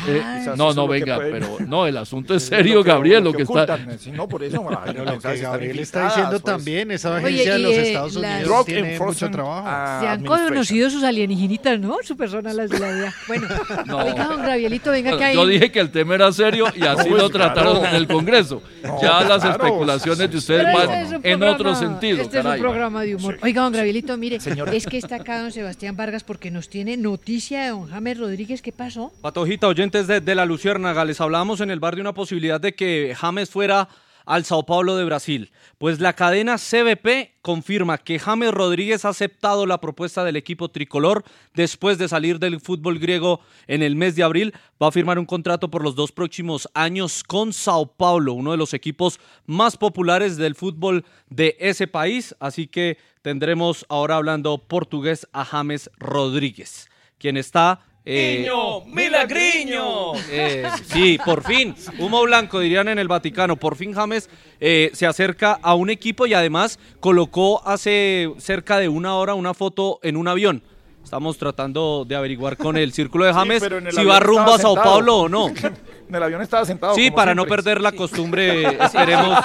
Eh, 0.07 0.45
no, 0.55 0.73
no, 0.73 0.87
venga, 0.87 1.15
pueden- 1.17 1.31
pero 1.31 1.57
no, 1.67 1.85
el 1.87 1.97
asunto 1.97 2.33
es 2.35 2.43
serio, 2.47 2.75
lo 2.75 2.83
que- 2.83 2.89
Gabriel, 2.89 3.23
lo 3.23 3.25
lo 3.25 3.31
que 3.31 3.37
que 3.37 3.43
está... 3.43 3.73
ocultan, 3.75 3.99
sí, 3.99 4.11
no, 4.11 4.27
por 4.27 4.43
eso, 4.43 4.63
Gabriel 5.41 5.79
está 5.79 6.05
diciendo 6.05 6.31
pues. 6.31 6.43
también, 6.43 6.91
esa 6.91 7.11
Oye, 7.15 7.25
agencia 7.25 7.53
de 7.53 7.59
los 7.59 7.71
eh, 7.73 7.87
Estados 7.87 8.15
Unidos 8.15 8.65
tiene 8.65 8.99
mucho 8.99 9.29
trabajo. 9.31 10.01
Se 10.01 10.07
han 10.07 10.23
conocido 10.23 10.89
sus 10.89 11.03
alienígenitas, 11.03 11.79
¿no? 11.79 11.97
Su 12.03 12.15
persona, 12.17 12.53
las 12.53 12.69
de 12.69 12.79
la 12.79 12.91
DEA. 12.93 13.13
Bueno, 13.27 13.47
No. 13.85 13.97
oiga, 13.97 14.25
don 14.25 14.41
Gabrielito, 14.41 14.91
venga 14.91 15.11
Bueno, 15.11 15.17
que 15.19 15.23
hay... 15.25 15.35
Yo 15.35 15.45
dije 15.45 15.71
que 15.71 15.79
el 15.79 15.91
tema 15.91 16.15
era 16.15 16.31
serio 16.31 16.65
y 16.75 16.85
así 16.85 17.09
pues, 17.09 17.21
lo 17.21 17.29
trataron 17.29 17.77
claro. 17.79 17.89
en 17.89 17.95
el 17.95 18.07
Congreso. 18.07 18.61
No, 18.83 19.01
ya 19.01 19.21
las 19.23 19.41
claro. 19.41 19.63
especulaciones 19.63 20.31
de 20.31 20.37
ustedes 20.37 20.63
van 20.73 20.89
este 20.91 21.31
en 21.31 21.43
otro 21.43 21.75
sentido. 21.75 22.21
Este 22.21 22.39
es 22.39 22.45
un 22.45 22.57
programa 22.57 23.03
de 23.03 23.15
humor. 23.15 23.37
Oiga, 23.41 23.61
don 23.63 23.73
Gabrielito, 23.73 24.17
mire, 24.17 24.37
es 24.37 24.85
que 24.87 24.97
está 24.97 25.17
acá 25.17 25.41
don 25.41 25.51
Sebastián 25.51 25.95
Vargas 25.95 26.23
porque 26.23 26.51
nos 26.51 26.69
tiene 26.69 26.97
noticia 26.97 27.61
de 27.63 27.69
don 27.69 27.87
James 27.89 28.17
Rodríguez. 28.17 28.61
¿Qué 28.61 28.71
pasó? 28.71 29.11
Patojita, 29.21 29.67
de, 29.91 30.21
de 30.21 30.35
La 30.35 30.45
Luciérnaga, 30.45 31.03
les 31.03 31.19
hablábamos 31.19 31.59
en 31.59 31.69
el 31.69 31.79
bar 31.79 31.95
de 31.95 32.01
una 32.01 32.13
posibilidad 32.13 32.61
de 32.61 32.73
que 32.73 33.13
James 33.19 33.49
fuera 33.49 33.89
al 34.25 34.45
Sao 34.45 34.65
Paulo 34.65 34.95
de 34.95 35.03
Brasil. 35.03 35.51
Pues 35.77 35.99
la 35.99 36.13
cadena 36.13 36.57
CBP 36.57 37.41
confirma 37.41 37.97
que 37.97 38.17
James 38.17 38.51
Rodríguez 38.51 39.03
ha 39.03 39.09
aceptado 39.09 39.65
la 39.65 39.81
propuesta 39.81 40.23
del 40.23 40.37
equipo 40.37 40.69
tricolor 40.69 41.25
después 41.53 41.97
de 41.97 42.07
salir 42.07 42.39
del 42.39 42.61
fútbol 42.61 42.97
griego 42.97 43.41
en 43.67 43.83
el 43.83 43.97
mes 43.97 44.15
de 44.15 44.23
abril. 44.23 44.53
Va 44.81 44.87
a 44.87 44.91
firmar 44.91 45.19
un 45.19 45.25
contrato 45.25 45.69
por 45.69 45.83
los 45.83 45.95
dos 45.95 46.13
próximos 46.13 46.69
años 46.73 47.21
con 47.21 47.51
Sao 47.51 47.85
Paulo, 47.85 48.31
uno 48.33 48.51
de 48.51 48.57
los 48.57 48.73
equipos 48.73 49.19
más 49.45 49.75
populares 49.75 50.37
del 50.37 50.55
fútbol 50.55 51.03
de 51.29 51.57
ese 51.59 51.87
país. 51.87 52.33
Así 52.39 52.67
que 52.67 52.97
tendremos 53.21 53.85
ahora 53.89 54.15
hablando 54.15 54.57
portugués 54.57 55.27
a 55.33 55.43
James 55.43 55.89
Rodríguez, 55.97 56.89
quien 57.17 57.35
está... 57.35 57.81
eh, 58.05 58.39
¡Niño! 58.39 58.81
¡Milagriño! 58.85 60.13
eh, 60.29 60.69
sí, 60.87 61.17
por 61.23 61.43
fin, 61.43 61.75
humo 61.99 62.21
blanco 62.23 62.59
dirían 62.59 62.89
en 62.89 62.99
el 62.99 63.07
Vaticano. 63.07 63.55
Por 63.55 63.75
fin 63.75 63.93
James 63.93 64.29
eh, 64.59 64.91
se 64.93 65.05
acerca 65.05 65.59
a 65.61 65.75
un 65.75 65.89
equipo 65.89 66.25
y 66.25 66.33
además 66.33 66.79
colocó 66.99 67.65
hace 67.65 68.31
cerca 68.37 68.77
de 68.79 68.89
una 68.89 69.15
hora 69.15 69.33
una 69.35 69.53
foto 69.53 69.99
en 70.03 70.17
un 70.17 70.27
avión. 70.27 70.63
Estamos 71.03 71.37
tratando 71.37 72.05
de 72.07 72.15
averiguar 72.15 72.55
con 72.55 72.77
el 72.77 72.93
círculo 72.93 73.25
de 73.25 73.33
James 73.33 73.61
si 73.91 74.05
va 74.05 74.19
rumbo 74.19 74.53
a 74.53 74.57
Sao 74.57 74.73
sentado. 74.73 74.93
Paulo 74.93 75.17
o 75.17 75.29
no. 75.29 75.47
En 76.09 76.17
el 76.17 76.23
avión 76.23 76.41
estaba 76.43 76.63
sentado. 76.63 76.93
Sí, 76.93 77.09
para 77.09 77.33
no 77.33 77.45
perder 77.45 77.81
la 77.81 77.91
costumbre, 77.91 78.77
esperemos, 78.83 79.39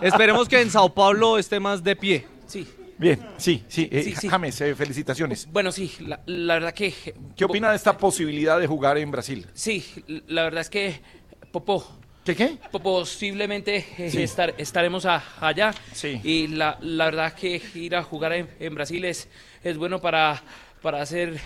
esperemos 0.00 0.48
que 0.48 0.62
en 0.62 0.70
Sao 0.70 0.88
Paulo 0.94 1.36
esté 1.36 1.60
más 1.60 1.84
de 1.84 1.96
pie. 1.96 2.26
Sí. 2.46 2.66
Bien, 2.98 3.20
sí, 3.36 3.64
sí. 3.68 3.88
eh, 3.92 4.02
Sí, 4.02 4.14
sí. 4.16 4.28
James, 4.28 4.60
eh, 4.60 4.74
felicitaciones. 4.74 5.46
Bueno, 5.50 5.70
sí, 5.72 5.92
la, 6.00 6.20
la 6.26 6.54
verdad 6.54 6.74
que... 6.74 6.92
¿Qué 7.36 7.44
opina 7.44 7.70
de 7.70 7.76
esta 7.76 7.96
posibilidad 7.96 8.58
de 8.58 8.66
jugar 8.66 8.98
en 8.98 9.10
Brasil? 9.10 9.46
Sí, 9.54 9.84
la 10.26 10.42
verdad 10.44 10.62
es 10.62 10.70
que 10.70 11.00
Popó. 11.52 11.86
¿Qué 12.24 12.34
qué? 12.36 12.58
Posiblemente 12.82 13.86
eh, 13.96 14.10
Sí. 14.10 14.18
estar- 14.22 14.54
estaremos 14.58 15.06
a- 15.06 15.22
allá. 15.40 15.72
Sí. 15.92 16.20
Y 16.24 16.48
la, 16.48 16.76
la 16.82 17.06
verdad 17.06 17.32
que 17.32 17.62
ir 17.74 17.94
a 17.96 18.02
jugar 18.02 18.32
en, 18.34 18.48
en 18.60 18.74
Brasil 18.74 19.04
es, 19.04 19.28
es 19.64 19.78
bueno 19.78 20.00
para, 20.00 20.42
para 20.82 21.00
hacer 21.00 21.38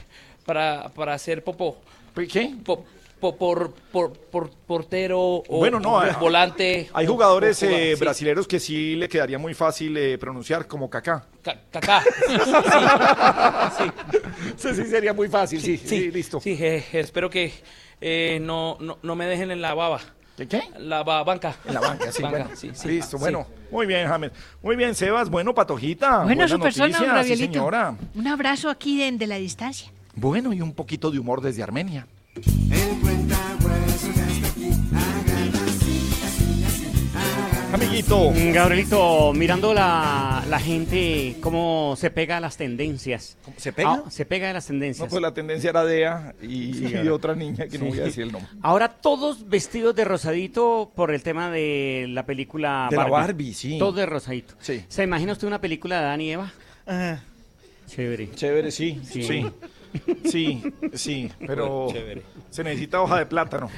para, 0.45 0.89
para 0.89 1.15
hacer 1.15 1.45
popó. 1.45 1.81
¿Qué? 2.29 2.53
Po- 2.65 2.85
po- 3.23 3.37
por, 3.37 3.71
por, 3.93 4.13
por 4.13 4.51
portero 4.51 5.19
o 5.49 5.59
Bueno, 5.59 5.79
no, 5.81 5.99
hay- 6.01 6.11
volante. 6.21 6.91
Hay 6.93 7.07
jugadores 7.07 7.63
eh, 7.63 7.95
sí. 7.95 8.01
brasileños 8.01 8.49
que 8.49 8.59
sí 8.61 8.97
le 8.97 9.09
quedaría 9.09 9.39
muy 9.39 9.55
fácil 9.55 9.97
eh, 9.97 10.19
pronunciar, 10.19 10.67
como 10.67 10.91
Kaká. 10.91 11.25
Kaká. 11.71 12.03
Sí, 14.57 14.75
sí, 14.75 14.85
sería 14.85 15.13
muy 15.13 15.29
fácil, 15.29 15.61
sí, 15.61 15.77
sí, 15.79 16.11
listo. 16.11 16.41
Sí, 16.41 16.57
eh, 16.61 16.85
espero 16.93 17.31
que 17.31 17.53
eh, 18.01 18.39
no, 18.43 18.77
no, 18.81 18.99
no 19.03 19.15
me 19.17 19.27
dejen 19.27 19.51
en 19.51 19.61
la 19.61 19.75
baba. 19.75 20.01
¿Qué 20.37 20.47
qué? 20.49 20.63
La 20.79 21.03
ba- 21.03 21.23
banca. 21.25 21.55
En 21.65 21.75
la 21.75 21.81
banca, 21.81 22.11
sí, 22.13 22.23
Banca, 22.23 22.39
bueno. 22.39 22.57
sí, 22.57 22.71
sí. 22.75 22.89
Listo, 22.89 23.19
bueno. 23.19 23.47
Muy 23.71 23.87
bien, 23.87 24.09
James. 24.09 24.33
Muy 24.63 24.77
bien, 24.77 24.95
Sebas. 24.95 25.29
Bueno, 25.31 25.55
Patojita. 25.55 26.19
Bueno, 26.25 26.27
buena 26.27 26.49
su 26.49 26.59
persona, 26.59 26.87
noticia, 26.89 27.07
don 27.15 27.23
sí, 27.25 27.31
Gabrielito. 27.31 27.53
señora. 27.53 27.95
Un 28.15 28.27
abrazo 28.29 28.71
aquí 28.71 28.99
de, 28.99 29.13
de 29.13 29.27
la 29.27 29.37
distancia. 29.37 29.91
Bueno, 30.15 30.53
y 30.53 30.61
un 30.61 30.73
poquito 30.73 31.11
de 31.11 31.19
humor 31.19 31.41
desde 31.41 31.63
Armenia. 31.63 32.07
Amiguito. 37.73 38.31
Mm, 38.31 38.53
Gabrielito, 38.53 39.33
mirando 39.33 39.73
la, 39.73 40.45
la 40.49 40.59
gente, 40.61 41.37
cómo 41.41 41.95
se 41.97 42.11
pega 42.11 42.37
a 42.37 42.41
las 42.41 42.57
tendencias. 42.59 43.39
¿Se 43.57 43.73
pega? 43.73 44.03
Ah, 44.07 44.11
se 44.11 44.27
pega 44.27 44.51
a 44.51 44.53
las 44.53 44.67
tendencias. 44.67 45.07
No, 45.07 45.11
pues 45.11 45.23
la 45.23 45.33
tendencia 45.33 45.71
era 45.71 45.83
Dea 45.85 46.35
y, 46.43 46.75
Sí, 46.75 46.87
y 46.93 46.97
ahora. 46.97 47.15
otra 47.15 47.35
niña 47.35 47.67
que 47.69 47.79
no 47.79 47.87
voy 47.87 47.99
a 48.01 48.05
decir 48.05 48.25
el 48.25 48.33
nombre. 48.33 48.51
Ahora 48.61 48.89
todos 48.89 49.49
vestidos 49.49 49.95
de 49.97 50.05
rosadito 50.05 50.93
por 50.95 51.13
el 51.15 51.23
tema 51.23 51.51
de 51.51 52.07
la 52.11 52.27
película 52.27 52.89
De 52.91 52.97
la 52.97 53.05
Barbie. 53.05 53.13
Barbie, 53.27 53.55
sí. 53.55 53.79
Todos 53.79 53.97
de 53.97 54.07
rosadito. 54.07 54.55
Sí. 54.61 54.85
¿Se 54.89 55.03
imagina 55.05 55.33
usted 55.33 55.47
una 55.47 55.61
película 55.61 55.99
de 56.01 56.05
Dani 56.05 56.25
y 56.27 56.31
Eva? 56.33 56.53
Chévere. 57.87 58.31
Chévere, 58.35 58.71
sí, 58.71 59.01
Sí. 59.11 59.23
sí. 59.23 59.47
Sí, 60.25 60.63
sí, 60.95 61.31
pero 61.47 61.89
Chévere. 61.91 62.23
se 62.51 62.65
necesita 62.65 63.01
hoja 63.03 63.19
de 63.19 63.27
plátano. 63.27 63.69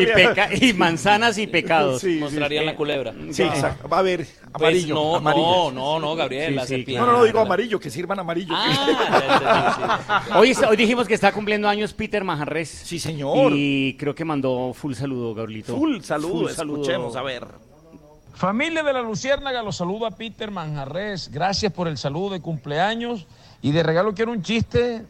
y, 0.00 0.06
peca- 0.06 0.48
y 0.58 0.72
manzanas 0.72 1.36
y 1.38 1.46
pecados. 1.46 2.00
Sí, 2.00 2.14
sí. 2.14 2.20
Mostrarían 2.20 2.64
la 2.66 2.74
culebra. 2.76 3.12
Sí, 3.30 3.42
exacto. 3.42 3.88
Va 3.88 3.98
a 3.98 4.00
haber 4.00 4.26
amarillo. 4.52 4.94
Pues 4.94 5.04
no, 5.12 5.16
amarillo. 5.16 5.46
no, 5.46 5.70
no, 5.72 6.00
no, 6.00 6.16
Gabriel, 6.16 6.56
la 6.56 6.64
serpiente. 6.66 7.00
No, 7.00 7.06
no, 7.06 7.18
no, 7.18 7.24
digo 7.24 7.40
amarillo, 7.40 7.78
que 7.78 7.90
sirvan 7.90 8.18
amarillo. 8.20 8.54
Hoy, 10.34 10.54
hoy 10.68 10.76
dijimos 10.76 11.06
que 11.06 11.14
está 11.14 11.32
cumpliendo 11.32 11.68
años 11.68 11.92
Peter 11.92 12.24
Majarres. 12.24 12.68
Sí, 12.68 12.98
señor. 12.98 13.52
Y 13.54 13.96
creo 13.98 14.14
que 14.14 14.24
mandó 14.24 14.72
full 14.72 14.94
saludo, 14.94 15.34
Gabrielito. 15.34 15.76
Full 15.76 16.00
saludo, 16.00 16.48
escuchemos, 16.48 17.16
a 17.16 17.22
ver. 17.22 17.44
Familia 18.38 18.84
de 18.84 18.92
la 18.92 19.02
Luciérnaga, 19.02 19.64
los 19.64 19.78
saluda 19.78 20.12
Peter 20.12 20.48
Manjarres. 20.52 21.28
Gracias 21.28 21.72
por 21.72 21.88
el 21.88 21.98
saludo 21.98 22.30
de 22.30 22.40
cumpleaños. 22.40 23.26
Y 23.62 23.72
de 23.72 23.82
regalo 23.82 24.14
quiero 24.14 24.30
un 24.30 24.44
chiste 24.44 25.04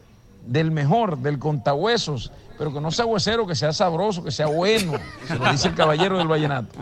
del 0.47 0.71
mejor, 0.71 1.19
del 1.19 1.37
contahuesos. 1.37 2.31
Pero 2.57 2.73
que 2.73 2.81
no 2.81 2.89
sea 2.89 3.05
huesero, 3.05 3.45
que 3.45 3.53
sea 3.53 3.71
sabroso, 3.71 4.23
que 4.23 4.31
sea 4.31 4.47
bueno. 4.47 4.93
Se 5.27 5.35
lo 5.35 5.51
dice 5.51 5.67
el 5.67 5.75
caballero 5.75 6.17
del 6.17 6.27
vallenato. 6.27 6.79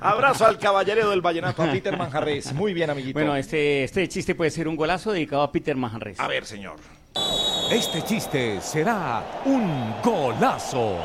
Abrazo 0.00 0.44
al 0.44 0.58
caballero 0.58 1.08
del 1.08 1.20
vallenato, 1.20 1.62
a 1.62 1.70
Peter 1.70 1.96
Manjarres. 1.96 2.52
Muy 2.52 2.74
bien, 2.74 2.90
amiguito. 2.90 3.16
Bueno, 3.16 3.36
este, 3.36 3.84
este 3.84 4.08
chiste 4.08 4.34
puede 4.34 4.50
ser 4.50 4.66
un 4.66 4.74
golazo 4.74 5.12
dedicado 5.12 5.42
a 5.42 5.52
Peter 5.52 5.76
Majarres. 5.76 6.18
A 6.18 6.26
ver, 6.26 6.46
señor. 6.46 6.78
Este 7.70 8.02
chiste 8.02 8.60
será 8.60 9.42
un 9.44 9.94
golazo. 10.02 10.96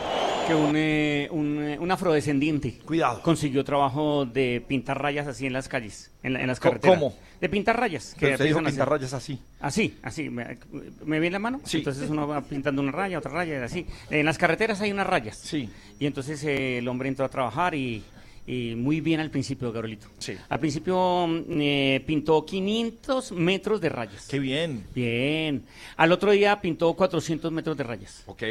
Que 0.48 0.54
un, 0.54 0.74
eh, 0.76 1.28
un, 1.32 1.64
eh, 1.64 1.80
un 1.80 1.90
afrodescendiente 1.90 2.78
Cuidado. 2.86 3.20
consiguió 3.24 3.64
trabajo 3.64 4.26
de 4.26 4.64
pintar 4.68 5.02
rayas 5.02 5.26
así 5.26 5.48
en 5.48 5.54
las 5.54 5.68
calles, 5.68 6.12
en, 6.22 6.34
la- 6.34 6.42
en 6.42 6.46
las 6.48 6.60
Co- 6.60 6.70
carreteras. 6.70 7.00
¿cómo? 7.00 7.16
De 7.42 7.50
pintar 7.50 7.80
rayas. 7.80 8.16
Pero 8.20 8.34
usted 8.34 8.46
dijo 8.46 8.60
empiezan 8.60 8.78
pintar 8.86 8.90
rayas 8.90 9.14
así. 9.14 9.40
Así, 9.60 9.98
así. 10.04 10.30
¿Me, 10.30 10.60
me 11.04 11.20
ve 11.20 11.28
en 11.28 11.34
la 11.34 11.40
mano? 11.40 11.62
Sí. 11.64 11.78
Entonces 11.80 12.08
uno 12.12 12.28
va 12.28 12.42
pintando 12.42 12.82
una 12.84 12.92
raya, 12.92 13.18
otra 13.18 13.32
raya, 13.32 13.64
así. 13.64 13.88
En 14.12 14.24
las 14.26 14.38
carreteras 14.38 14.80
hay 14.82 14.92
unas 14.92 15.08
rayas. 15.08 15.36
Sí. 15.38 15.68
Y 16.00 16.06
entonces 16.06 16.44
eh, 16.44 16.78
el 16.78 16.88
hombre 16.88 17.10
entró 17.10 17.26
a 17.26 17.30
trabajar 17.30 17.74
y, 17.74 18.04
y 18.48 18.76
muy 18.76 19.02
bien 19.02 19.20
al 19.20 19.32
principio, 19.32 19.72
Gabrielito. 19.72 20.08
Sí. 20.20 20.36
Al 20.50 20.60
principio 20.60 21.28
mm, 21.28 21.44
eh, 21.60 22.04
pintó 22.06 22.46
500 22.46 23.32
metros 23.32 23.82
de 23.82 23.90
rayas. 23.90 24.28
Qué 24.28 24.40
bien. 24.40 24.86
Bien. 24.94 25.64
Al 25.98 26.12
otro 26.12 26.32
día 26.32 26.62
pintó 26.62 26.94
400 26.94 27.52
metros 27.52 27.76
de 27.76 27.84
rayas. 27.84 28.24
Ok. 28.28 28.44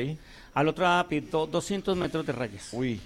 Al 0.54 0.68
otro 0.68 0.84
día 0.84 1.06
pintó 1.08 1.46
200 1.46 1.96
metros 1.96 2.26
de 2.26 2.32
rayas. 2.32 2.70
Uy. 2.72 3.00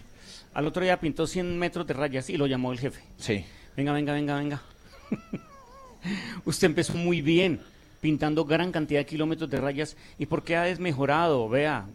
Al 0.54 0.66
otro 0.66 0.82
día 0.82 0.98
pintó 0.98 1.26
100 1.26 1.58
metros 1.58 1.86
de 1.86 1.94
rayas 1.94 2.30
y 2.30 2.36
lo 2.36 2.46
llamó 2.46 2.72
el 2.72 2.78
jefe. 2.78 3.02
Sí. 3.18 3.44
Venga, 3.76 3.92
venga, 3.92 4.12
venga, 4.14 4.36
venga. 4.36 4.62
Usted 6.44 6.66
empezó 6.66 6.94
muy 6.94 7.20
bien, 7.20 7.60
pintando 8.00 8.44
gran 8.44 8.72
cantidad 8.72 9.00
de 9.00 9.06
kilómetros 9.06 9.50
de 9.50 9.60
rayas. 9.60 9.96
¿Y 10.18 10.26
por 10.26 10.42
qué 10.42 10.56
ha 10.56 10.62
desmejorado? 10.62 11.48
Vea, 11.48 11.86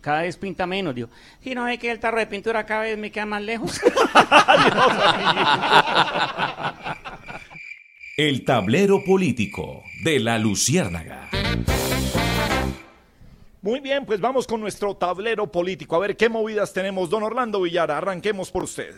cada 0.00 0.22
vez 0.22 0.36
pinta 0.36 0.66
menos. 0.66 0.94
Digo, 0.94 1.08
si 1.42 1.54
no 1.54 1.64
ve 1.64 1.78
que 1.78 1.90
el 1.90 2.00
tarro 2.00 2.18
de 2.18 2.26
pintura 2.26 2.66
cada 2.66 2.82
vez 2.82 2.98
me 2.98 3.10
queda 3.10 3.26
más 3.26 3.42
lejos. 3.42 3.80
El 8.16 8.44
tablero 8.44 9.02
político 9.02 9.82
de 10.04 10.20
la 10.20 10.38
Luciérnaga. 10.38 11.30
Muy 13.62 13.80
bien, 13.80 14.04
pues 14.04 14.20
vamos 14.20 14.46
con 14.46 14.60
nuestro 14.60 14.94
tablero 14.94 15.46
político. 15.46 15.96
A 15.96 16.00
ver 16.00 16.16
qué 16.16 16.28
movidas 16.28 16.72
tenemos. 16.74 17.08
Don 17.08 17.22
Orlando 17.22 17.62
Villara, 17.62 17.96
arranquemos 17.96 18.50
por 18.50 18.64
usted. 18.64 18.94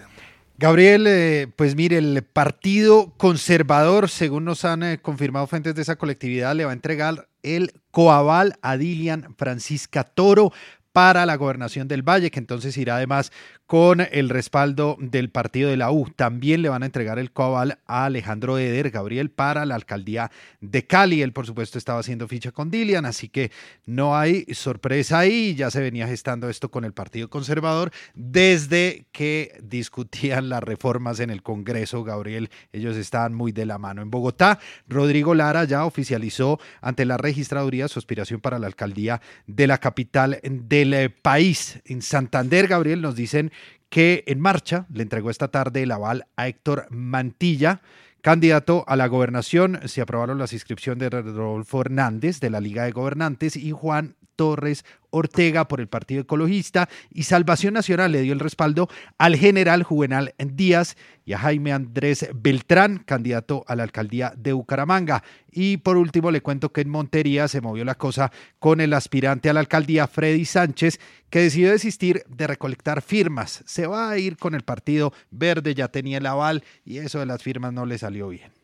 Gabriel, 0.62 1.08
eh, 1.08 1.48
pues 1.56 1.74
mire, 1.74 1.98
el 1.98 2.22
Partido 2.22 3.12
Conservador, 3.16 4.08
según 4.08 4.44
nos 4.44 4.64
han 4.64 4.84
eh, 4.84 4.98
confirmado 5.02 5.48
fuentes 5.48 5.74
de 5.74 5.82
esa 5.82 5.96
colectividad, 5.96 6.54
le 6.54 6.64
va 6.64 6.70
a 6.70 6.74
entregar 6.74 7.26
el 7.42 7.72
coaval 7.90 8.54
a 8.62 8.76
Dilian 8.76 9.34
Francisca 9.36 10.04
Toro 10.04 10.52
para 10.92 11.26
la 11.26 11.34
gobernación 11.34 11.88
del 11.88 12.08
Valle, 12.08 12.30
que 12.30 12.38
entonces 12.38 12.76
irá 12.76 12.94
además 12.94 13.32
con 13.72 14.06
el 14.12 14.28
respaldo 14.28 14.98
del 15.00 15.30
partido 15.30 15.70
de 15.70 15.78
la 15.78 15.90
U. 15.90 16.06
También 16.14 16.60
le 16.60 16.68
van 16.68 16.82
a 16.82 16.84
entregar 16.84 17.18
el 17.18 17.32
coaval 17.32 17.78
a 17.86 18.04
Alejandro 18.04 18.58
Eder 18.58 18.90
Gabriel 18.90 19.30
para 19.30 19.64
la 19.64 19.76
alcaldía 19.76 20.30
de 20.60 20.86
Cali. 20.86 21.22
Él, 21.22 21.32
por 21.32 21.46
supuesto, 21.46 21.78
estaba 21.78 22.00
haciendo 22.00 22.28
ficha 22.28 22.52
con 22.52 22.70
Dilian, 22.70 23.06
así 23.06 23.30
que 23.30 23.50
no 23.86 24.14
hay 24.14 24.44
sorpresa 24.52 25.20
ahí. 25.20 25.54
Ya 25.54 25.70
se 25.70 25.80
venía 25.80 26.06
gestando 26.06 26.50
esto 26.50 26.70
con 26.70 26.84
el 26.84 26.92
Partido 26.92 27.30
Conservador 27.30 27.92
desde 28.12 29.06
que 29.10 29.58
discutían 29.62 30.50
las 30.50 30.62
reformas 30.62 31.18
en 31.20 31.30
el 31.30 31.42
Congreso, 31.42 32.04
Gabriel. 32.04 32.50
Ellos 32.74 32.98
estaban 32.98 33.32
muy 33.32 33.52
de 33.52 33.64
la 33.64 33.78
mano. 33.78 34.02
En 34.02 34.10
Bogotá, 34.10 34.58
Rodrigo 34.86 35.34
Lara 35.34 35.64
ya 35.64 35.86
oficializó 35.86 36.60
ante 36.82 37.06
la 37.06 37.16
registraduría 37.16 37.88
su 37.88 37.98
aspiración 37.98 38.42
para 38.42 38.58
la 38.58 38.66
alcaldía 38.66 39.22
de 39.46 39.66
la 39.66 39.78
capital 39.78 40.40
del 40.42 40.92
eh, 40.92 41.08
país. 41.08 41.80
En 41.86 42.02
Santander, 42.02 42.68
Gabriel, 42.68 43.00
nos 43.00 43.16
dicen 43.16 43.50
que 43.92 44.24
en 44.26 44.40
marcha 44.40 44.86
le 44.90 45.02
entregó 45.02 45.28
esta 45.28 45.48
tarde 45.48 45.82
el 45.82 45.90
aval 45.90 46.24
a 46.34 46.48
Héctor 46.48 46.86
Mantilla, 46.88 47.82
candidato 48.22 48.86
a 48.88 48.96
la 48.96 49.06
gobernación. 49.06 49.80
Se 49.84 50.00
aprobaron 50.00 50.38
las 50.38 50.54
inscripciones 50.54 51.10
de 51.10 51.10
Rodolfo 51.10 51.82
Hernández 51.82 52.40
de 52.40 52.48
la 52.48 52.62
Liga 52.62 52.84
de 52.84 52.92
Gobernantes 52.92 53.54
y 53.54 53.70
Juan 53.70 54.16
Torres 54.36 54.84
Ortega 55.10 55.68
por 55.68 55.80
el 55.80 55.88
Partido 55.88 56.22
Ecologista 56.22 56.88
y 57.10 57.24
Salvación 57.24 57.74
Nacional 57.74 58.12
le 58.12 58.22
dio 58.22 58.32
el 58.32 58.40
respaldo 58.40 58.88
al 59.18 59.36
general 59.36 59.82
Juvenal 59.82 60.34
Díaz 60.38 60.96
y 61.24 61.34
a 61.34 61.38
Jaime 61.38 61.72
Andrés 61.72 62.28
Beltrán, 62.34 62.98
candidato 62.98 63.64
a 63.68 63.76
la 63.76 63.82
alcaldía 63.82 64.32
de 64.36 64.52
Bucaramanga. 64.52 65.22
Y 65.50 65.76
por 65.76 65.96
último 65.96 66.30
le 66.30 66.40
cuento 66.40 66.72
que 66.72 66.80
en 66.80 66.88
Montería 66.88 67.46
se 67.46 67.60
movió 67.60 67.84
la 67.84 67.94
cosa 67.94 68.32
con 68.58 68.80
el 68.80 68.94
aspirante 68.94 69.50
a 69.50 69.52
la 69.52 69.60
alcaldía 69.60 70.06
Freddy 70.06 70.44
Sánchez, 70.44 70.98
que 71.28 71.40
decidió 71.40 71.70
desistir 71.70 72.24
de 72.28 72.46
recolectar 72.46 73.02
firmas. 73.02 73.62
Se 73.66 73.86
va 73.86 74.10
a 74.10 74.18
ir 74.18 74.36
con 74.36 74.54
el 74.54 74.62
Partido 74.62 75.12
Verde, 75.30 75.74
ya 75.74 75.88
tenía 75.88 76.18
el 76.18 76.26
aval 76.26 76.64
y 76.84 76.98
eso 76.98 77.20
de 77.20 77.26
las 77.26 77.42
firmas 77.42 77.72
no 77.72 77.86
le 77.86 77.98
salió 77.98 78.28
bien. 78.28 78.61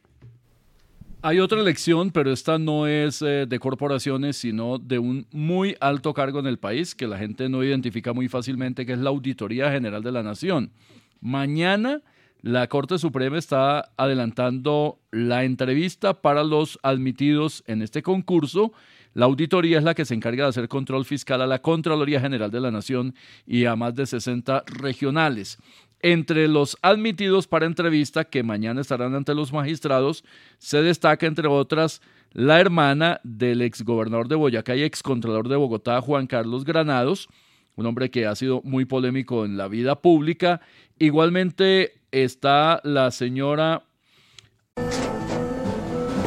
Hay 1.20 1.40
otra 1.40 1.60
elección, 1.60 2.10
pero 2.12 2.30
esta 2.30 2.60
no 2.60 2.86
es 2.86 3.22
eh, 3.22 3.46
de 3.48 3.58
corporaciones, 3.58 4.36
sino 4.36 4.78
de 4.78 5.00
un 5.00 5.26
muy 5.32 5.74
alto 5.80 6.14
cargo 6.14 6.38
en 6.38 6.46
el 6.46 6.58
país 6.58 6.94
que 6.94 7.08
la 7.08 7.18
gente 7.18 7.48
no 7.48 7.64
identifica 7.64 8.12
muy 8.12 8.28
fácilmente, 8.28 8.86
que 8.86 8.92
es 8.92 9.00
la 9.00 9.10
Auditoría 9.10 9.68
General 9.72 10.00
de 10.00 10.12
la 10.12 10.22
Nación. 10.22 10.70
Mañana 11.20 12.02
la 12.40 12.68
Corte 12.68 12.98
Suprema 12.98 13.36
está 13.36 13.90
adelantando 13.96 15.00
la 15.10 15.42
entrevista 15.42 16.14
para 16.14 16.44
los 16.44 16.78
admitidos 16.84 17.64
en 17.66 17.82
este 17.82 18.00
concurso. 18.00 18.72
La 19.12 19.24
auditoría 19.24 19.78
es 19.78 19.84
la 19.84 19.94
que 19.94 20.04
se 20.04 20.14
encarga 20.14 20.44
de 20.44 20.50
hacer 20.50 20.68
control 20.68 21.04
fiscal 21.04 21.42
a 21.42 21.48
la 21.48 21.60
Contraloría 21.60 22.20
General 22.20 22.52
de 22.52 22.60
la 22.60 22.70
Nación 22.70 23.16
y 23.44 23.64
a 23.64 23.74
más 23.74 23.96
de 23.96 24.06
60 24.06 24.62
regionales. 24.66 25.58
Entre 26.00 26.46
los 26.48 26.76
admitidos 26.82 27.48
para 27.48 27.66
entrevista 27.66 28.24
que 28.24 28.42
mañana 28.42 28.80
estarán 28.80 29.14
ante 29.14 29.34
los 29.34 29.52
magistrados, 29.52 30.24
se 30.58 30.80
destaca, 30.82 31.26
entre 31.26 31.48
otras, 31.48 32.00
la 32.32 32.60
hermana 32.60 33.20
del 33.24 33.62
exgobernador 33.62 34.28
de 34.28 34.36
Boyacá 34.36 34.76
y 34.76 34.82
excontralor 34.82 35.48
de 35.48 35.56
Bogotá, 35.56 36.00
Juan 36.00 36.26
Carlos 36.26 36.64
Granados, 36.64 37.28
un 37.74 37.86
hombre 37.86 38.10
que 38.10 38.26
ha 38.26 38.34
sido 38.36 38.60
muy 38.64 38.84
polémico 38.84 39.44
en 39.44 39.56
la 39.56 39.68
vida 39.68 40.00
pública. 40.00 40.60
Igualmente 40.98 41.94
está 42.10 42.80
la 42.84 43.10
señora 43.10 43.82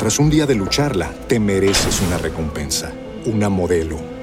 Tras 0.01 0.17
un 0.17 0.31
día 0.31 0.47
de 0.47 0.55
lucharla, 0.55 1.13
te 1.27 1.39
mereces 1.39 2.01
una 2.01 2.17
recompensa, 2.17 2.91
una 3.25 3.49
modelo, 3.49 3.99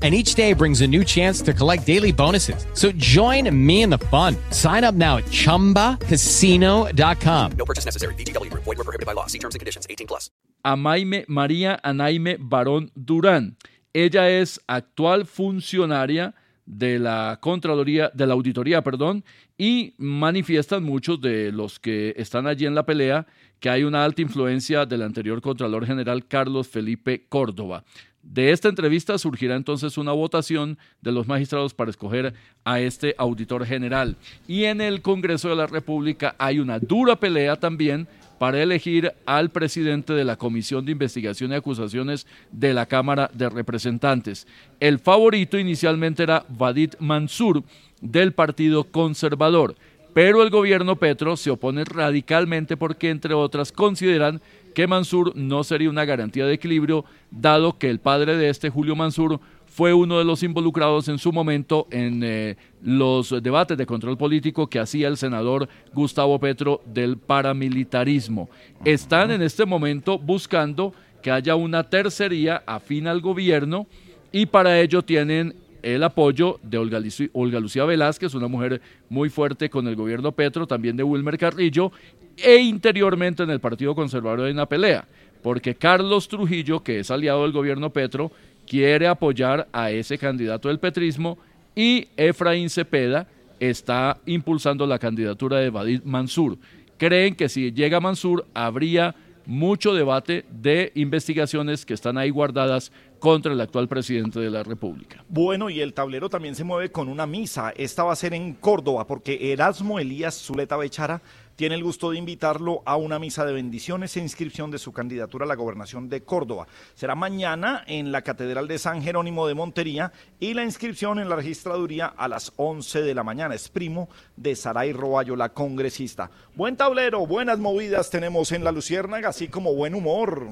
And 0.00 0.14
each 0.14 0.34
day 0.34 0.54
brings 0.54 0.80
a 0.80 0.86
new 0.86 1.04
chance 1.04 1.42
to 1.42 1.52
collect 1.52 1.86
daily 1.86 2.12
bonuses. 2.12 2.64
So 2.72 2.90
join 2.92 3.54
me 3.54 3.82
in 3.82 3.90
the 3.90 3.98
fun. 4.08 4.34
Sign 4.50 4.82
up 4.82 4.94
now 4.94 5.18
at 5.18 5.26
chumbacasino.com. 5.26 7.52
No 7.58 7.64
purchase 7.66 7.84
necessary. 7.84 8.14
VGW 8.14 8.50
Group. 8.50 8.64
Void 8.64 8.78
were 8.78 8.84
prohibited 8.84 9.04
by 9.04 9.12
law. 9.12 9.26
See 9.26 9.38
terms 9.38 9.54
and 9.54 9.60
conditions. 9.60 9.86
18 9.90 10.06
plus. 10.06 10.30
Amaime 10.64 11.26
María 11.28 11.78
Anaime 11.84 12.38
Barón 12.38 12.90
Durán. 12.94 13.58
Ella 13.92 14.30
es 14.30 14.58
actual 14.66 15.26
funcionaria 15.26 16.34
de 16.64 16.98
la 17.00 17.38
Contraloría, 17.40 18.10
de 18.14 18.26
la 18.26 18.34
Auditoría, 18.34 18.82
perdón, 18.82 19.24
y 19.58 19.94
manifiestan 19.98 20.84
muchos 20.84 21.20
de 21.20 21.50
los 21.50 21.80
que 21.80 22.14
están 22.16 22.46
allí 22.46 22.66
en 22.66 22.76
la 22.76 22.86
pelea 22.86 23.26
que 23.58 23.68
hay 23.68 23.82
una 23.84 24.04
alta 24.04 24.22
influencia 24.22 24.86
del 24.86 25.02
anterior 25.02 25.42
Contralor 25.42 25.84
General 25.84 26.24
Carlos 26.26 26.68
Felipe 26.68 27.26
Córdoba. 27.28 27.84
De 28.22 28.52
esta 28.52 28.68
entrevista 28.68 29.16
surgirá 29.18 29.56
entonces 29.56 29.96
una 29.96 30.12
votación 30.12 30.78
de 31.00 31.10
los 31.10 31.26
magistrados 31.26 31.74
para 31.74 31.90
escoger 31.90 32.34
a 32.64 32.80
este 32.80 33.14
auditor 33.18 33.64
general. 33.64 34.16
Y 34.46 34.64
en 34.64 34.80
el 34.80 35.02
Congreso 35.02 35.48
de 35.48 35.56
la 35.56 35.66
República 35.66 36.34
hay 36.38 36.60
una 36.60 36.78
dura 36.78 37.16
pelea 37.16 37.56
también 37.56 38.06
para 38.38 38.62
elegir 38.62 39.12
al 39.26 39.50
presidente 39.50 40.12
de 40.14 40.24
la 40.24 40.36
Comisión 40.36 40.84
de 40.86 40.92
Investigación 40.92 41.52
y 41.52 41.56
Acusaciones 41.56 42.26
de 42.50 42.72
la 42.72 42.86
Cámara 42.86 43.30
de 43.34 43.50
Representantes. 43.50 44.46
El 44.80 44.98
favorito 44.98 45.58
inicialmente 45.58 46.22
era 46.22 46.46
Vadit 46.48 46.96
Mansur 47.00 47.62
del 48.00 48.32
Partido 48.32 48.84
Conservador, 48.84 49.76
pero 50.14 50.42
el 50.42 50.50
gobierno 50.50 50.96
Petro 50.96 51.36
se 51.36 51.50
opone 51.50 51.84
radicalmente 51.84 52.76
porque, 52.76 53.10
entre 53.10 53.34
otras, 53.34 53.72
consideran 53.72 54.40
que 54.74 54.86
Mansur 54.86 55.34
no 55.36 55.64
sería 55.64 55.90
una 55.90 56.04
garantía 56.04 56.46
de 56.46 56.54
equilibrio, 56.54 57.04
dado 57.30 57.78
que 57.78 57.90
el 57.90 57.98
padre 57.98 58.36
de 58.36 58.48
este, 58.48 58.70
Julio 58.70 58.96
Mansur, 58.96 59.40
fue 59.70 59.94
uno 59.94 60.18
de 60.18 60.24
los 60.24 60.42
involucrados 60.42 61.08
en 61.08 61.18
su 61.18 61.32
momento 61.32 61.86
en 61.92 62.22
eh, 62.24 62.56
los 62.82 63.30
debates 63.40 63.78
de 63.78 63.86
control 63.86 64.18
político 64.18 64.66
que 64.66 64.80
hacía 64.80 65.06
el 65.06 65.16
senador 65.16 65.68
Gustavo 65.94 66.40
Petro 66.40 66.82
del 66.86 67.16
paramilitarismo. 67.16 68.50
Están 68.84 69.30
en 69.30 69.42
este 69.42 69.64
momento 69.64 70.18
buscando 70.18 70.92
que 71.22 71.30
haya 71.30 71.54
una 71.54 71.84
tercería 71.84 72.64
afín 72.66 73.06
al 73.06 73.20
gobierno 73.20 73.86
y 74.32 74.46
para 74.46 74.80
ello 74.80 75.02
tienen 75.02 75.54
el 75.82 76.02
apoyo 76.02 76.58
de 76.62 76.78
Olga, 76.78 77.00
Olga 77.32 77.60
Lucía 77.60 77.84
Velázquez, 77.84 78.34
una 78.34 78.48
mujer 78.48 78.80
muy 79.08 79.30
fuerte 79.30 79.70
con 79.70 79.86
el 79.86 79.96
gobierno 79.96 80.32
Petro, 80.32 80.66
también 80.66 80.96
de 80.96 81.02
Wilmer 81.02 81.38
Carrillo, 81.38 81.92
e 82.36 82.56
interiormente 82.56 83.42
en 83.42 83.50
el 83.50 83.60
Partido 83.60 83.94
Conservador 83.94 84.46
hay 84.46 84.52
una 84.52 84.66
pelea, 84.66 85.06
porque 85.42 85.74
Carlos 85.74 86.28
Trujillo, 86.28 86.82
que 86.82 87.00
es 87.00 87.10
aliado 87.10 87.42
del 87.42 87.52
gobierno 87.52 87.90
Petro, 87.90 88.30
quiere 88.66 89.06
apoyar 89.06 89.68
a 89.72 89.90
ese 89.90 90.18
candidato 90.18 90.68
del 90.68 90.78
petrismo 90.78 91.38
y 91.74 92.08
Efraín 92.16 92.70
Cepeda 92.70 93.26
está 93.58 94.18
impulsando 94.26 94.86
la 94.86 94.98
candidatura 94.98 95.58
de 95.58 95.70
Badid 95.70 96.02
Mansur. 96.04 96.56
Creen 96.96 97.34
que 97.34 97.48
si 97.48 97.72
llega 97.72 98.00
Mansur 98.00 98.46
habría 98.54 99.14
mucho 99.46 99.94
debate 99.94 100.44
de 100.50 100.92
investigaciones 100.94 101.84
que 101.84 101.94
están 101.94 102.18
ahí 102.18 102.30
guardadas 102.30 102.92
contra 103.18 103.52
el 103.52 103.60
actual 103.60 103.88
presidente 103.88 104.38
de 104.38 104.50
la 104.50 104.62
República. 104.62 105.24
Bueno, 105.28 105.70
y 105.70 105.80
el 105.80 105.92
tablero 105.92 106.28
también 106.28 106.54
se 106.54 106.64
mueve 106.64 106.92
con 106.92 107.08
una 107.08 107.26
misa. 107.26 107.72
Esta 107.76 108.04
va 108.04 108.12
a 108.12 108.16
ser 108.16 108.32
en 108.34 108.54
Córdoba, 108.54 109.06
porque 109.06 109.52
Erasmo 109.52 109.98
Elías 109.98 110.40
Zuleta 110.40 110.76
Bechara 110.76 111.20
tiene 111.60 111.74
el 111.74 111.84
gusto 111.84 112.10
de 112.10 112.16
invitarlo 112.16 112.82
a 112.86 112.96
una 112.96 113.18
misa 113.18 113.44
de 113.44 113.52
bendiciones 113.52 114.16
e 114.16 114.20
inscripción 114.20 114.70
de 114.70 114.78
su 114.78 114.94
candidatura 114.94 115.44
a 115.44 115.46
la 115.46 115.56
gobernación 115.56 116.08
de 116.08 116.22
Córdoba. 116.22 116.66
Será 116.94 117.14
mañana 117.14 117.84
en 117.86 118.12
la 118.12 118.22
Catedral 118.22 118.66
de 118.66 118.78
San 118.78 119.02
Jerónimo 119.02 119.46
de 119.46 119.52
Montería 119.52 120.10
y 120.38 120.54
la 120.54 120.64
inscripción 120.64 121.18
en 121.18 121.28
la 121.28 121.36
registraduría 121.36 122.06
a 122.06 122.28
las 122.28 122.54
11 122.56 123.02
de 123.02 123.14
la 123.14 123.24
mañana. 123.24 123.54
Es 123.54 123.68
primo 123.68 124.08
de 124.36 124.56
Saray 124.56 124.94
Roballo, 124.94 125.36
la 125.36 125.50
congresista. 125.50 126.30
Buen 126.54 126.78
tablero, 126.78 127.26
buenas 127.26 127.58
movidas 127.58 128.08
tenemos 128.08 128.52
en 128.52 128.64
la 128.64 128.72
Luciérnaga, 128.72 129.28
así 129.28 129.48
como 129.48 129.74
buen 129.74 129.94
humor. 129.94 130.48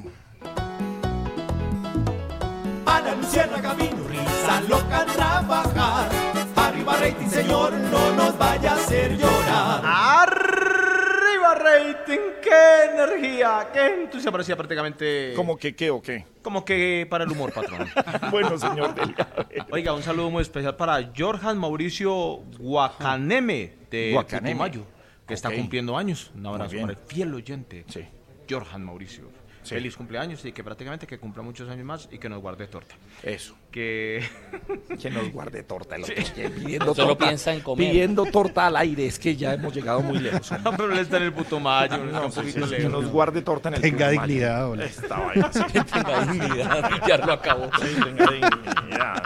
A 2.84 3.00
la 3.00 3.14
luciérnaga 3.14 3.72
vino 3.72 4.06
risa 4.06 4.60
loca 4.68 5.00
a 5.00 5.06
trabajar. 5.06 6.10
Arriba 6.54 6.96
rating, 6.98 7.30
señor, 7.30 7.72
no 7.72 8.14
nos 8.14 8.36
vaya 8.36 8.72
a 8.72 8.74
hacer 8.74 9.16
llorar. 9.16 10.27
¡Arriba 11.50 11.54
rating! 11.54 12.18
¡Qué 12.42 12.92
energía! 12.92 13.68
¡Qué 13.72 13.86
entusiasmo! 13.86 14.32
Parecía 14.32 14.56
prácticamente... 14.56 15.32
¿Cómo 15.34 15.56
que 15.56 15.74
qué 15.74 15.90
o 15.90 16.02
qué? 16.02 16.24
Como 16.42 16.64
que 16.64 17.06
para 17.08 17.24
el 17.24 17.30
humor, 17.30 17.52
patrón. 17.52 17.88
bueno, 18.30 18.58
señor. 18.58 18.94
Oiga, 19.70 19.92
un 19.92 20.02
saludo 20.02 20.30
muy 20.30 20.42
especial 20.42 20.76
para 20.76 21.10
Jorjan 21.16 21.58
Mauricio 21.58 22.40
Guacaneme 22.58 23.74
de 23.90 24.12
Guacaneme. 24.12 24.50
Putumayo, 24.50 24.84
que 25.26 25.34
está 25.34 25.50
cumpliendo 25.50 25.96
años. 25.96 26.30
Un 26.34 26.46
abrazo 26.46 26.76
para 26.80 26.92
el 26.92 26.98
fiel 27.06 27.34
oyente. 27.34 27.84
Sí. 27.88 28.04
Jorjan 28.48 28.84
Mauricio. 28.84 29.30
Feliz 29.74 29.96
cumpleaños 29.96 30.44
y 30.44 30.52
que 30.52 30.64
prácticamente 30.64 31.06
que 31.06 31.18
cumpla 31.18 31.42
muchos 31.42 31.68
años 31.68 31.84
más 31.84 32.08
y 32.10 32.18
que 32.18 32.28
nos 32.28 32.40
guarde 32.40 32.66
torta. 32.66 32.94
Eso. 33.22 33.54
Que... 33.70 34.26
que 35.00 35.10
nos 35.10 35.30
guarde 35.32 35.62
torta. 35.62 35.96
el 35.96 36.04
otro, 36.04 36.14
Sí. 36.16 36.32
que 36.32 36.50
pidiendo 36.50 36.94
Solo 36.94 37.08
torta, 37.08 37.26
piensa 37.26 37.52
en 37.52 37.60
comer. 37.60 37.88
Pidiendo 37.90 38.24
torta 38.26 38.66
al 38.66 38.76
aire, 38.76 39.06
es 39.06 39.18
que 39.18 39.36
ya 39.36 39.54
hemos 39.54 39.74
llegado 39.74 40.00
muy 40.00 40.18
lejos. 40.18 40.50
No, 40.62 40.70
pero 40.76 40.92
él 40.92 40.98
está 40.98 41.18
en 41.18 41.24
el 41.24 41.34
No, 41.34 42.30
sí, 42.30 42.40
poquito 42.40 42.66
sí, 42.66 42.76
que 42.76 42.88
nos 42.88 43.06
guarde 43.06 43.42
torta 43.42 43.68
en 43.68 43.74
el 43.76 43.80
Tenga 43.80 44.10
dignidad, 44.10 44.70
hola. 44.70 44.84
Esta 44.84 45.18
vaina, 45.18 45.52
sí. 45.52 45.60
Tenga 45.70 46.24
dignidad, 46.24 46.90
ya 47.06 47.16
lo 47.18 47.32
acabó. 47.32 47.70
Sí, 47.80 48.00
tenga 48.02 48.30
dignidad. 48.30 49.22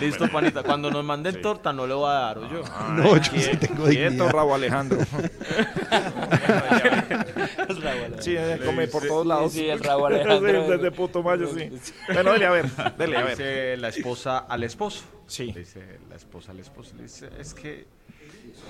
Listo, 0.00 0.28
panita. 0.28 0.62
Cuando 0.62 0.90
nos 0.90 1.04
manden 1.04 1.40
torta 1.42 1.72
no 1.72 1.86
le 1.86 1.94
voy 1.94 2.08
a 2.08 2.12
dar, 2.14 2.38
¿o 2.38 2.50
yo? 2.50 2.62
No, 2.90 3.16
yo 3.16 3.40
sí 3.40 3.56
tengo 3.56 3.84
Quieto, 3.84 4.10
dignidad. 4.10 4.30
Rabo 4.30 4.54
Alejandro. 4.54 4.98
Sí, 8.20 8.36
come 8.64 8.88
por 8.88 9.06
todos 9.06 9.26
lados. 9.26 9.52
Sí, 9.52 9.68
el. 9.68 9.80
Sí, 9.84 10.70
Desde 10.70 10.90
Putumayo, 10.90 11.46
sí. 11.48 11.70
Bueno, 12.12 12.32
dele 12.32 12.46
a 12.46 12.50
ver, 12.50 12.70
dele 12.96 13.16
a 13.16 13.22
ver. 13.22 13.36
Dice 13.36 13.76
la 13.76 13.88
esposa 13.88 14.38
al 14.38 14.62
esposo. 14.64 15.04
Sí. 15.26 15.52
Dice 15.52 15.98
la 16.08 16.16
esposa 16.16 16.52
al 16.52 16.60
esposo. 16.60 16.94
Le 16.96 17.04
dice, 17.04 17.30
es 17.38 17.54
que 17.54 17.86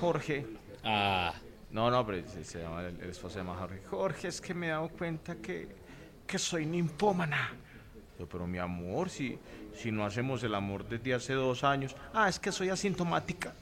Jorge. 0.00 0.46
Ah. 0.82 1.32
No, 1.70 1.90
no, 1.90 2.06
pero 2.06 2.26
se, 2.28 2.44
se 2.44 2.60
llama, 2.62 2.82
el, 2.82 3.00
el 3.00 3.10
esposo 3.10 3.34
se 3.34 3.38
llama 3.40 3.56
Jorge. 3.58 3.80
Jorge, 3.90 4.28
es 4.28 4.40
que 4.40 4.54
me 4.54 4.68
he 4.68 4.70
dado 4.70 4.88
cuenta 4.90 5.34
que, 5.36 5.68
que 6.24 6.38
soy 6.38 6.66
ninfómana. 6.66 7.52
Yo, 8.18 8.28
pero 8.28 8.46
mi 8.46 8.58
amor, 8.58 9.10
si, 9.10 9.36
si 9.74 9.90
no 9.90 10.06
hacemos 10.06 10.42
el 10.44 10.54
amor 10.54 10.88
desde 10.88 11.14
hace 11.14 11.32
dos 11.32 11.64
años. 11.64 11.96
Ah, 12.12 12.28
es 12.28 12.38
que 12.38 12.52
soy 12.52 12.68
asintomática. 12.68 13.54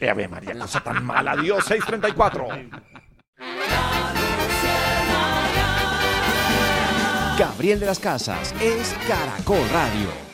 Eh, 0.00 0.08
a 0.08 0.14
ver, 0.14 0.30
María, 0.30 0.58
cosa 0.58 0.80
tan 0.80 1.04
mala. 1.04 1.36
Dios, 1.36 1.64
634. 1.64 2.48
Gabriel 7.42 7.80
de 7.80 7.86
las 7.86 7.98
Casas 7.98 8.54
es 8.60 8.94
Caracol 9.08 9.68
Radio. 9.72 10.31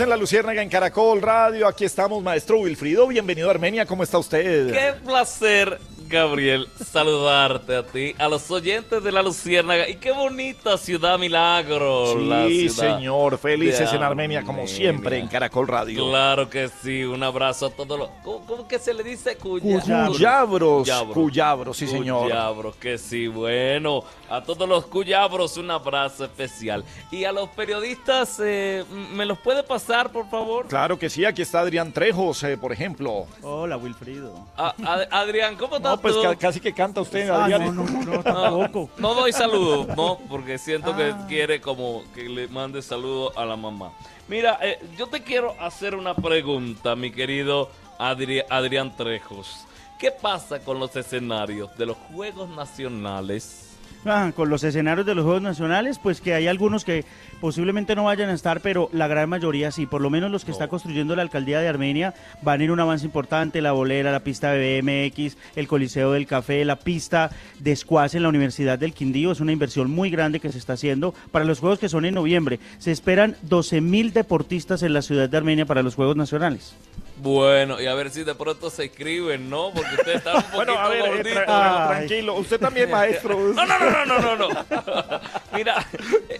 En 0.00 0.08
la 0.08 0.16
Luciérnaga 0.16 0.62
en 0.62 0.70
Caracol 0.70 1.20
Radio. 1.20 1.68
Aquí 1.68 1.84
estamos, 1.84 2.22
maestro 2.22 2.58
Wilfrido. 2.60 3.06
Bienvenido 3.06 3.48
a 3.48 3.50
Armenia. 3.50 3.84
¿Cómo 3.84 4.02
está 4.02 4.16
usted? 4.16 4.72
Qué 4.72 4.94
placer, 5.04 5.78
Gabriel, 6.10 6.66
saludarte 6.84 7.76
a 7.76 7.82
ti, 7.84 8.14
a 8.18 8.28
los 8.28 8.50
oyentes 8.50 9.02
de 9.02 9.12
la 9.12 9.22
Luciérnaga. 9.22 9.88
Y 9.88 9.94
qué 9.94 10.10
bonita 10.10 10.76
ciudad 10.76 11.18
Milagro. 11.18 12.18
la 12.18 12.48
Sí, 12.48 12.68
ciudad 12.68 12.96
señor. 12.96 13.38
Felices 13.38 13.92
en 13.92 14.02
Armenia, 14.02 14.42
como 14.42 14.66
siempre, 14.66 15.18
en 15.18 15.28
Caracol 15.28 15.68
Radio. 15.68 16.08
Claro 16.10 16.50
que 16.50 16.68
sí, 16.82 17.04
un 17.04 17.22
abrazo 17.22 17.66
a 17.66 17.70
todos 17.70 17.96
los... 17.98 18.08
¿Cómo, 18.24 18.44
cómo 18.44 18.66
que 18.68 18.78
se 18.80 18.92
le 18.92 19.04
dice? 19.04 19.36
Cuya- 19.38 19.80
Cuyabros. 19.80 20.82
Cuyabros. 20.82 21.14
Cuyabros, 21.14 21.76
sí, 21.76 21.86
señor. 21.86 22.24
Cuyabros, 22.24 22.76
que 22.76 22.98
sí, 22.98 23.28
bueno. 23.28 24.02
A 24.28 24.42
todos 24.42 24.68
los 24.68 24.86
cuyabros 24.86 25.56
un 25.58 25.70
abrazo 25.70 26.24
especial. 26.24 26.84
Y 27.12 27.24
a 27.24 27.30
los 27.32 27.48
periodistas, 27.50 28.40
eh, 28.42 28.84
¿me 29.14 29.24
los 29.24 29.38
puede 29.38 29.62
pasar, 29.62 30.10
por 30.10 30.28
favor? 30.28 30.66
Claro 30.66 30.98
que 30.98 31.08
sí, 31.08 31.24
aquí 31.24 31.42
está 31.42 31.60
Adrián 31.60 31.92
Trejos, 31.92 32.42
eh, 32.42 32.56
por 32.58 32.72
ejemplo. 32.72 33.26
Hola, 33.42 33.76
Wilfrido. 33.76 34.34
A- 34.56 34.74
a- 34.84 35.20
Adrián, 35.20 35.54
¿cómo 35.56 35.76
estás 35.76 35.96
No, 35.96 35.99
pues 36.00 36.16
ca- 36.16 36.36
casi 36.36 36.60
que 36.60 36.72
canta 36.72 37.00
usted, 37.00 37.28
Ah, 37.28 37.44
Adrián. 37.44 37.74
no, 37.74 37.84
no, 37.84 38.00
no, 38.04 38.22
tampoco. 38.22 38.90
No 38.98 39.14
doy 39.14 39.32
saludos, 39.32 39.88
no, 39.96 40.18
porque 40.28 40.58
siento 40.58 40.94
que 40.96 41.04
Ah. 41.14 41.26
quiere 41.28 41.60
como 41.60 42.02
que 42.14 42.28
le 42.28 42.48
mande 42.48 42.82
saludos 42.82 43.32
a 43.36 43.44
la 43.44 43.56
mamá. 43.56 43.92
Mira, 44.28 44.58
eh, 44.62 44.78
yo 44.96 45.06
te 45.08 45.22
quiero 45.22 45.54
hacer 45.60 45.94
una 45.94 46.14
pregunta, 46.14 46.94
mi 46.96 47.10
querido 47.10 47.70
Adri- 47.98 48.44
Adrián 48.48 48.96
Trejos. 48.96 49.64
¿Qué 49.98 50.10
pasa 50.10 50.60
con 50.60 50.78
los 50.78 50.94
escenarios 50.96 51.76
de 51.76 51.86
los 51.86 51.96
Juegos 52.14 52.48
Nacionales? 52.48 53.69
Ah, 54.06 54.32
con 54.34 54.48
los 54.48 54.64
escenarios 54.64 55.06
de 55.06 55.14
los 55.14 55.24
Juegos 55.24 55.42
Nacionales, 55.42 55.98
pues 55.98 56.22
que 56.22 56.32
hay 56.32 56.46
algunos 56.46 56.86
que 56.86 57.04
posiblemente 57.38 57.94
no 57.94 58.04
vayan 58.04 58.30
a 58.30 58.32
estar, 58.32 58.62
pero 58.62 58.88
la 58.94 59.08
gran 59.08 59.28
mayoría 59.28 59.70
sí. 59.70 59.84
Por 59.84 60.00
lo 60.00 60.08
menos 60.08 60.30
los 60.30 60.46
que 60.46 60.52
está 60.52 60.68
construyendo 60.68 61.14
la 61.14 61.22
alcaldía 61.22 61.60
de 61.60 61.68
Armenia 61.68 62.14
van 62.40 62.60
a 62.60 62.64
ir 62.64 62.70
un 62.70 62.80
avance 62.80 63.04
importante, 63.04 63.60
la 63.60 63.72
bolera, 63.72 64.10
la 64.10 64.24
pista 64.24 64.52
de 64.52 64.80
BMX, 64.80 65.36
el 65.54 65.68
Coliseo 65.68 66.12
del 66.12 66.26
Café, 66.26 66.64
la 66.64 66.76
pista 66.76 67.30
de 67.58 67.76
squash 67.76 68.16
en 68.16 68.22
la 68.22 68.30
Universidad 68.30 68.78
del 68.78 68.94
Quindío. 68.94 69.32
Es 69.32 69.40
una 69.40 69.52
inversión 69.52 69.90
muy 69.90 70.08
grande 70.08 70.40
que 70.40 70.50
se 70.50 70.56
está 70.56 70.72
haciendo 70.72 71.14
para 71.30 71.44
los 71.44 71.60
Juegos 71.60 71.78
que 71.78 71.90
son 71.90 72.06
en 72.06 72.14
noviembre. 72.14 72.58
Se 72.78 72.92
esperan 72.92 73.36
12 73.42 73.82
mil 73.82 74.14
deportistas 74.14 74.82
en 74.82 74.94
la 74.94 75.02
ciudad 75.02 75.28
de 75.28 75.36
Armenia 75.36 75.66
para 75.66 75.82
los 75.82 75.94
Juegos 75.94 76.16
Nacionales. 76.16 76.74
Bueno, 77.20 77.80
y 77.80 77.86
a 77.86 77.94
ver 77.94 78.10
si 78.10 78.24
de 78.24 78.34
pronto 78.34 78.70
se 78.70 78.84
escriben, 78.84 79.50
¿no? 79.50 79.70
Porque 79.74 79.94
usted 79.98 80.14
está 80.16 80.36
un 80.36 80.42
poquito 80.42 80.56
Bueno, 80.56 80.78
a 80.78 80.88
ver, 80.88 81.04
eh, 81.04 81.08
gordito. 81.08 81.40
tra- 81.40 81.88
tranquilo. 81.88 82.34
Usted 82.36 82.60
también, 82.60 82.90
maestro. 82.90 83.38
No, 83.54 83.66
no, 83.66 83.78
no, 83.78 83.90
no, 83.90 84.06
no, 84.06 84.36
no, 84.36 84.48
no. 84.48 84.64
Mira, 85.54 85.86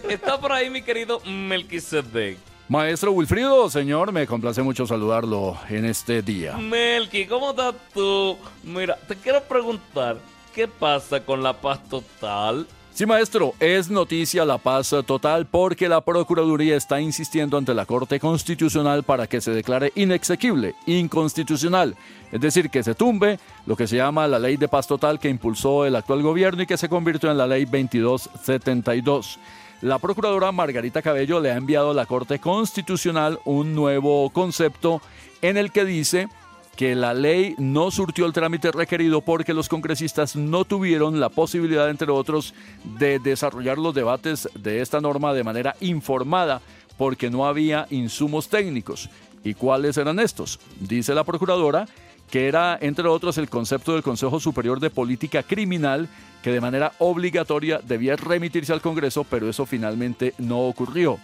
está 0.09 0.39
por 0.39 0.51
ahí 0.51 0.69
mi 0.69 0.81
querido 0.81 1.19
Melquisedec. 1.25 2.37
Maestro 2.67 3.11
Wilfrido, 3.11 3.69
señor, 3.69 4.11
me 4.13 4.25
complace 4.25 4.61
mucho 4.61 4.87
saludarlo 4.87 5.57
en 5.69 5.83
este 5.85 6.21
día. 6.21 6.55
Melqui, 6.57 7.25
¿cómo 7.25 7.49
estás 7.51 7.75
tú? 7.93 8.37
Mira, 8.63 8.95
te 9.07 9.17
quiero 9.17 9.41
preguntar, 9.43 10.17
¿qué 10.55 10.67
pasa 10.69 11.19
con 11.19 11.43
la 11.43 11.51
paz 11.53 11.81
total? 11.89 12.65
Sí, 12.93 13.05
maestro, 13.05 13.53
es 13.61 13.89
noticia 13.89 14.43
la 14.43 14.57
paz 14.57 14.93
total 15.07 15.45
porque 15.45 15.87
la 15.87 16.01
Procuraduría 16.01 16.75
está 16.75 16.99
insistiendo 16.99 17.57
ante 17.57 17.73
la 17.73 17.85
Corte 17.85 18.19
Constitucional 18.19 19.03
para 19.03 19.27
que 19.27 19.39
se 19.39 19.51
declare 19.51 19.93
inexequible, 19.95 20.75
inconstitucional, 20.85 21.95
es 22.33 22.41
decir, 22.41 22.69
que 22.69 22.83
se 22.83 22.93
tumbe 22.93 23.39
lo 23.65 23.77
que 23.77 23.87
se 23.87 23.95
llama 23.95 24.27
la 24.27 24.39
Ley 24.39 24.57
de 24.57 24.67
Paz 24.67 24.87
Total 24.87 25.19
que 25.19 25.29
impulsó 25.29 25.85
el 25.85 25.95
actual 25.95 26.21
gobierno 26.21 26.63
y 26.63 26.67
que 26.67 26.77
se 26.77 26.89
convirtió 26.89 27.31
en 27.31 27.37
la 27.37 27.47
Ley 27.47 27.63
2272. 27.63 29.39
La 29.81 29.97
Procuradora 29.97 30.51
Margarita 30.51 31.01
Cabello 31.01 31.39
le 31.39 31.51
ha 31.51 31.57
enviado 31.57 31.91
a 31.91 31.95
la 31.95 32.05
Corte 32.05 32.39
Constitucional 32.39 33.39
un 33.45 33.73
nuevo 33.73 34.29
concepto 34.31 35.01
en 35.41 35.55
el 35.55 35.71
que 35.71 35.85
dice 35.85 36.27
que 36.75 36.95
la 36.95 37.13
ley 37.13 37.55
no 37.57 37.91
surtió 37.91 38.25
el 38.25 38.33
trámite 38.33 38.71
requerido 38.71 39.21
porque 39.21 39.53
los 39.53 39.69
congresistas 39.69 40.35
no 40.35 40.65
tuvieron 40.65 41.19
la 41.19 41.29
posibilidad, 41.29 41.89
entre 41.89 42.11
otros, 42.11 42.53
de 42.97 43.19
desarrollar 43.19 43.77
los 43.77 43.93
debates 43.93 44.49
de 44.55 44.81
esta 44.81 45.01
norma 45.01 45.33
de 45.33 45.43
manera 45.43 45.75
informada 45.81 46.61
porque 46.97 47.29
no 47.29 47.45
había 47.45 47.87
insumos 47.89 48.49
técnicos. 48.49 49.09
¿Y 49.43 49.53
cuáles 49.55 49.97
eran 49.97 50.19
estos? 50.19 50.59
Dice 50.79 51.15
la 51.15 51.23
procuradora 51.23 51.87
que 52.31 52.47
era, 52.47 52.77
entre 52.81 53.07
otros, 53.09 53.37
el 53.37 53.49
concepto 53.49 53.93
del 53.93 54.03
Consejo 54.03 54.39
Superior 54.39 54.79
de 54.79 54.89
Política 54.89 55.43
Criminal, 55.43 56.07
que 56.41 56.51
de 56.51 56.61
manera 56.61 56.93
obligatoria 56.99 57.81
debía 57.83 58.15
remitirse 58.15 58.71
al 58.71 58.81
Congreso, 58.81 59.25
pero 59.25 59.49
eso 59.49 59.65
finalmente 59.65 60.33
no 60.37 60.61
ocurrió. 60.61 61.19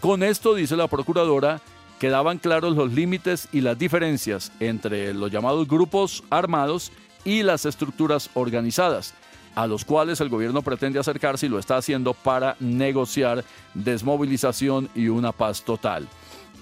Con 0.00 0.24
esto, 0.24 0.54
dice 0.54 0.76
la 0.76 0.88
procuradora, 0.88 1.60
quedaban 1.98 2.38
claros 2.38 2.76
los 2.76 2.92
límites 2.92 3.48
y 3.52 3.60
las 3.60 3.78
diferencias 3.78 4.52
entre 4.60 5.12
los 5.14 5.30
llamados 5.30 5.66
grupos 5.66 6.22
armados 6.30 6.92
y 7.24 7.42
las 7.42 7.66
estructuras 7.66 8.30
organizadas, 8.34 9.14
a 9.54 9.66
los 9.66 9.84
cuales 9.84 10.20
el 10.20 10.28
gobierno 10.28 10.62
pretende 10.62 10.98
acercarse 10.98 11.46
y 11.46 11.48
lo 11.48 11.58
está 11.58 11.76
haciendo 11.76 12.14
para 12.14 12.56
negociar 12.60 13.44
desmovilización 13.74 14.88
y 14.94 15.08
una 15.08 15.32
paz 15.32 15.62
total. 15.62 16.08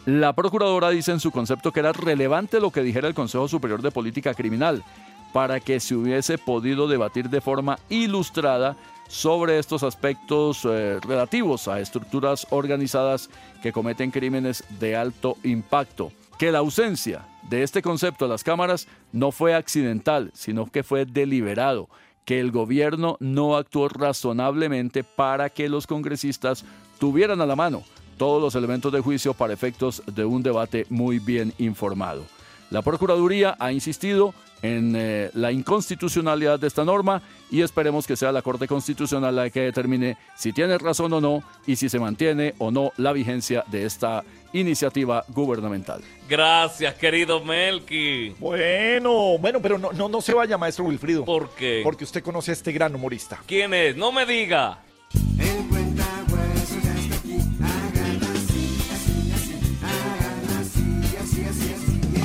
La 0.06 0.32
procuradora 0.32 0.90
dice 0.90 1.12
en 1.12 1.20
su 1.20 1.30
concepto 1.30 1.72
que 1.72 1.80
era 1.80 1.92
relevante 1.92 2.60
lo 2.60 2.70
que 2.70 2.82
dijera 2.82 3.08
el 3.08 3.14
Consejo 3.14 3.48
Superior 3.48 3.82
de 3.82 3.90
Política 3.90 4.34
Criminal 4.34 4.84
para 5.32 5.60
que 5.60 5.80
se 5.80 5.94
hubiese 5.94 6.38
podido 6.38 6.88
debatir 6.88 7.28
de 7.28 7.40
forma 7.40 7.78
ilustrada 7.88 8.76
sobre 9.08 9.58
estos 9.58 9.82
aspectos 9.82 10.64
eh, 10.64 10.98
relativos 11.00 11.68
a 11.68 11.80
estructuras 11.80 12.46
organizadas 12.50 13.30
que 13.62 13.72
cometen 13.72 14.10
crímenes 14.10 14.64
de 14.78 14.96
alto 14.96 15.36
impacto. 15.42 16.12
Que 16.38 16.52
la 16.52 16.58
ausencia 16.58 17.26
de 17.48 17.62
este 17.62 17.82
concepto 17.82 18.24
a 18.24 18.28
las 18.28 18.44
cámaras 18.44 18.88
no 19.12 19.32
fue 19.32 19.54
accidental, 19.54 20.30
sino 20.34 20.66
que 20.66 20.82
fue 20.82 21.06
deliberado, 21.06 21.88
que 22.24 22.40
el 22.40 22.50
gobierno 22.50 23.16
no 23.20 23.56
actuó 23.56 23.88
razonablemente 23.88 25.04
para 25.04 25.48
que 25.48 25.68
los 25.68 25.86
congresistas 25.86 26.64
tuvieran 26.98 27.40
a 27.40 27.46
la 27.46 27.56
mano 27.56 27.84
todos 28.18 28.42
los 28.42 28.54
elementos 28.54 28.92
de 28.92 29.00
juicio 29.00 29.34
para 29.34 29.52
efectos 29.52 30.02
de 30.06 30.24
un 30.24 30.42
debate 30.42 30.86
muy 30.88 31.18
bien 31.18 31.52
informado. 31.58 32.24
La 32.70 32.82
Procuraduría 32.82 33.56
ha 33.58 33.72
insistido 33.72 34.34
en 34.62 34.94
eh, 34.96 35.30
la 35.34 35.52
inconstitucionalidad 35.52 36.58
de 36.58 36.66
esta 36.66 36.84
norma 36.84 37.22
y 37.50 37.62
esperemos 37.62 38.06
que 38.06 38.16
sea 38.16 38.32
la 38.32 38.42
Corte 38.42 38.66
Constitucional 38.66 39.36
la 39.36 39.50
que 39.50 39.60
determine 39.60 40.16
si 40.34 40.52
tiene 40.52 40.78
razón 40.78 41.12
o 41.12 41.20
no 41.20 41.42
y 41.66 41.76
si 41.76 41.88
se 41.88 41.98
mantiene 41.98 42.54
o 42.58 42.70
no 42.70 42.92
la 42.96 43.12
vigencia 43.12 43.64
de 43.68 43.84
esta 43.84 44.24
iniciativa 44.52 45.24
gubernamental. 45.28 46.02
Gracias, 46.28 46.94
querido 46.94 47.44
Melqui. 47.44 48.34
Bueno, 48.38 49.38
bueno, 49.38 49.60
pero 49.60 49.78
no, 49.78 49.92
no, 49.92 50.08
no 50.08 50.20
se 50.20 50.34
vaya, 50.34 50.56
maestro 50.58 50.86
Wilfrido. 50.86 51.24
¿Por 51.24 51.50
qué? 51.50 51.80
Porque 51.84 52.04
usted 52.04 52.22
conoce 52.22 52.50
a 52.50 52.54
este 52.54 52.72
gran 52.72 52.94
humorista. 52.94 53.40
¿Quién 53.46 53.74
es? 53.74 53.96
No 53.96 54.10
me 54.10 54.26
diga. 54.26 54.78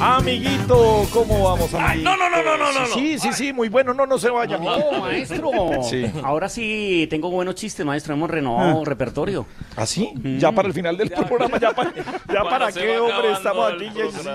Amiguito, 0.04 1.08
¿cómo 1.14 1.44
vamos, 1.44 1.72
amiguito? 1.76 1.80
Ay, 1.80 2.02
no, 2.02 2.18
no, 2.18 2.28
no, 2.28 2.44
no, 2.44 2.58
no, 2.58 2.74
no, 2.74 2.88
Sí, 2.88 3.20
sí, 3.20 3.32
sí, 3.34 3.54
muy 3.54 3.70
bueno. 3.70 3.94
No, 3.94 4.08
no 4.08 4.18
se 4.18 4.32
vaya, 4.32 4.58
No, 4.58 4.68
amiguito. 4.72 5.00
maestro. 5.00 5.52
Sí. 5.84 6.06
Ahora 6.24 6.50
sí 6.50 7.06
tengo 7.08 7.30
buenos 7.30 7.54
chistes, 7.54 7.86
maestro. 7.86 8.16
Hemos 8.16 8.32
renovado 8.32 8.84
repertorio. 8.84 9.46
¿Ah, 9.76 9.86
sí? 9.86 10.12
Ya 10.40 10.52
para 10.52 10.68
el 10.68 10.74
final 10.74 10.98
del 10.98 11.12
programa, 11.12 11.60
ya 11.60 11.72
para, 11.74 12.72
ya 12.72 12.82
qué, 12.82 12.98
hombre, 12.98 13.32
estamos 13.32 13.74
aquí, 13.74 13.90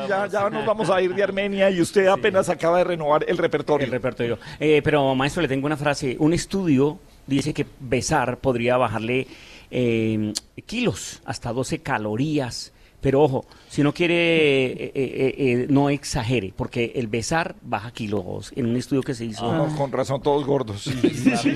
ya, 0.09 0.29
ya 0.29 0.51
nos 0.51 0.65
vamos 0.65 0.89
a 0.89 1.03
ir 1.03 1.13
de 1.13 1.25
Armenia 1.25 1.69
y 1.69 1.81
usted 1.81 2.07
apenas 2.07 2.49
acaba 2.49 2.79
de 2.79 2.85
renovar 2.85 3.25
el 3.27 3.37
repertorio. 3.37 3.87
El 3.87 3.91
repertorio. 3.91 4.39
Eh, 4.61 4.83
pero, 4.85 5.17
maestro, 5.17 5.43
le 5.43 5.49
tengo 5.49 5.67
una 5.67 5.77
frase. 5.77 6.17
Un 6.21 6.33
estudio 6.33 7.01
dice 7.27 7.53
que 7.53 7.67
besar 7.81 8.39
podría 8.39 8.77
bajarle 8.77 9.27
eh, 9.73 10.33
kilos, 10.65 11.23
hasta 11.25 11.53
12 11.53 11.81
calorías. 11.81 12.73
Pero 13.07 13.23
ojo, 13.23 13.45
si 13.69 13.85
no 13.85 13.95
quiere, 13.95 14.65
eh, 14.65 14.93
eh, 14.93 15.35
eh, 15.39 15.67
no 15.71 15.91
exagere, 15.91 16.53
porque 16.57 16.91
el 16.97 17.07
besar 17.07 17.55
baja 17.63 17.93
kilos. 17.93 18.53
En 18.57 18.67
un 18.67 18.75
estudio 18.75 19.01
que 19.05 19.15
se 19.15 19.27
hizo. 19.27 19.49
Ah, 19.49 19.69
con 19.77 19.93
razón, 19.93 20.21
todos 20.21 20.45
gordos. 20.45 20.83
Sí, 20.83 21.37
sí. 21.37 21.55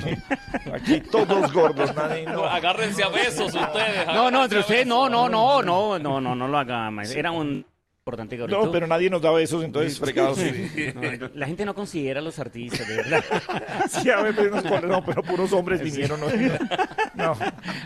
Aquí 0.73 1.01
todos 1.01 1.53
gordos, 1.53 1.93
nadie, 1.97 2.25
no. 2.25 2.45
Agárrense 2.45 3.03
a 3.03 3.09
besos 3.09 3.53
ustedes. 3.53 4.07
No, 4.07 4.31
no, 4.31 4.45
entre 4.45 4.61
ustedes, 4.61 4.85
besos. 4.85 4.89
no, 4.91 5.09
no, 5.09 5.29
no, 5.29 5.61
no, 5.61 5.99
no, 5.99 6.21
no, 6.21 6.37
no 6.37 6.47
lo 6.47 6.57
haga, 6.57 6.89
maestro. 6.93 7.19
Era 7.19 7.33
un 7.33 7.67
importante, 8.01 8.35
Gabrielito. 8.39 8.67
No, 8.67 8.73
pero 8.73 8.87
nadie 8.87 9.11
nos 9.11 9.21
da 9.21 9.31
besos, 9.31 9.63
entonces 9.63 9.99
fregados. 9.99 10.39
No, 10.95 11.29
la 11.35 11.47
gente 11.47 11.65
no 11.67 11.75
considera 11.75 12.21
a 12.21 12.23
los 12.23 12.39
artistas, 12.39 12.89
de 12.89 12.97
verdad. 12.97 13.23
Sí, 13.91 14.09
a 14.09 14.23
ver, 14.23 14.35
pero, 14.35 14.53
unos 14.53 14.65
col- 14.65 14.89
no, 14.89 15.05
pero 15.05 15.23
puros 15.23 15.53
hombres 15.53 15.83
vinieron. 15.83 16.19
No, 16.21 16.27
no. 17.15 17.37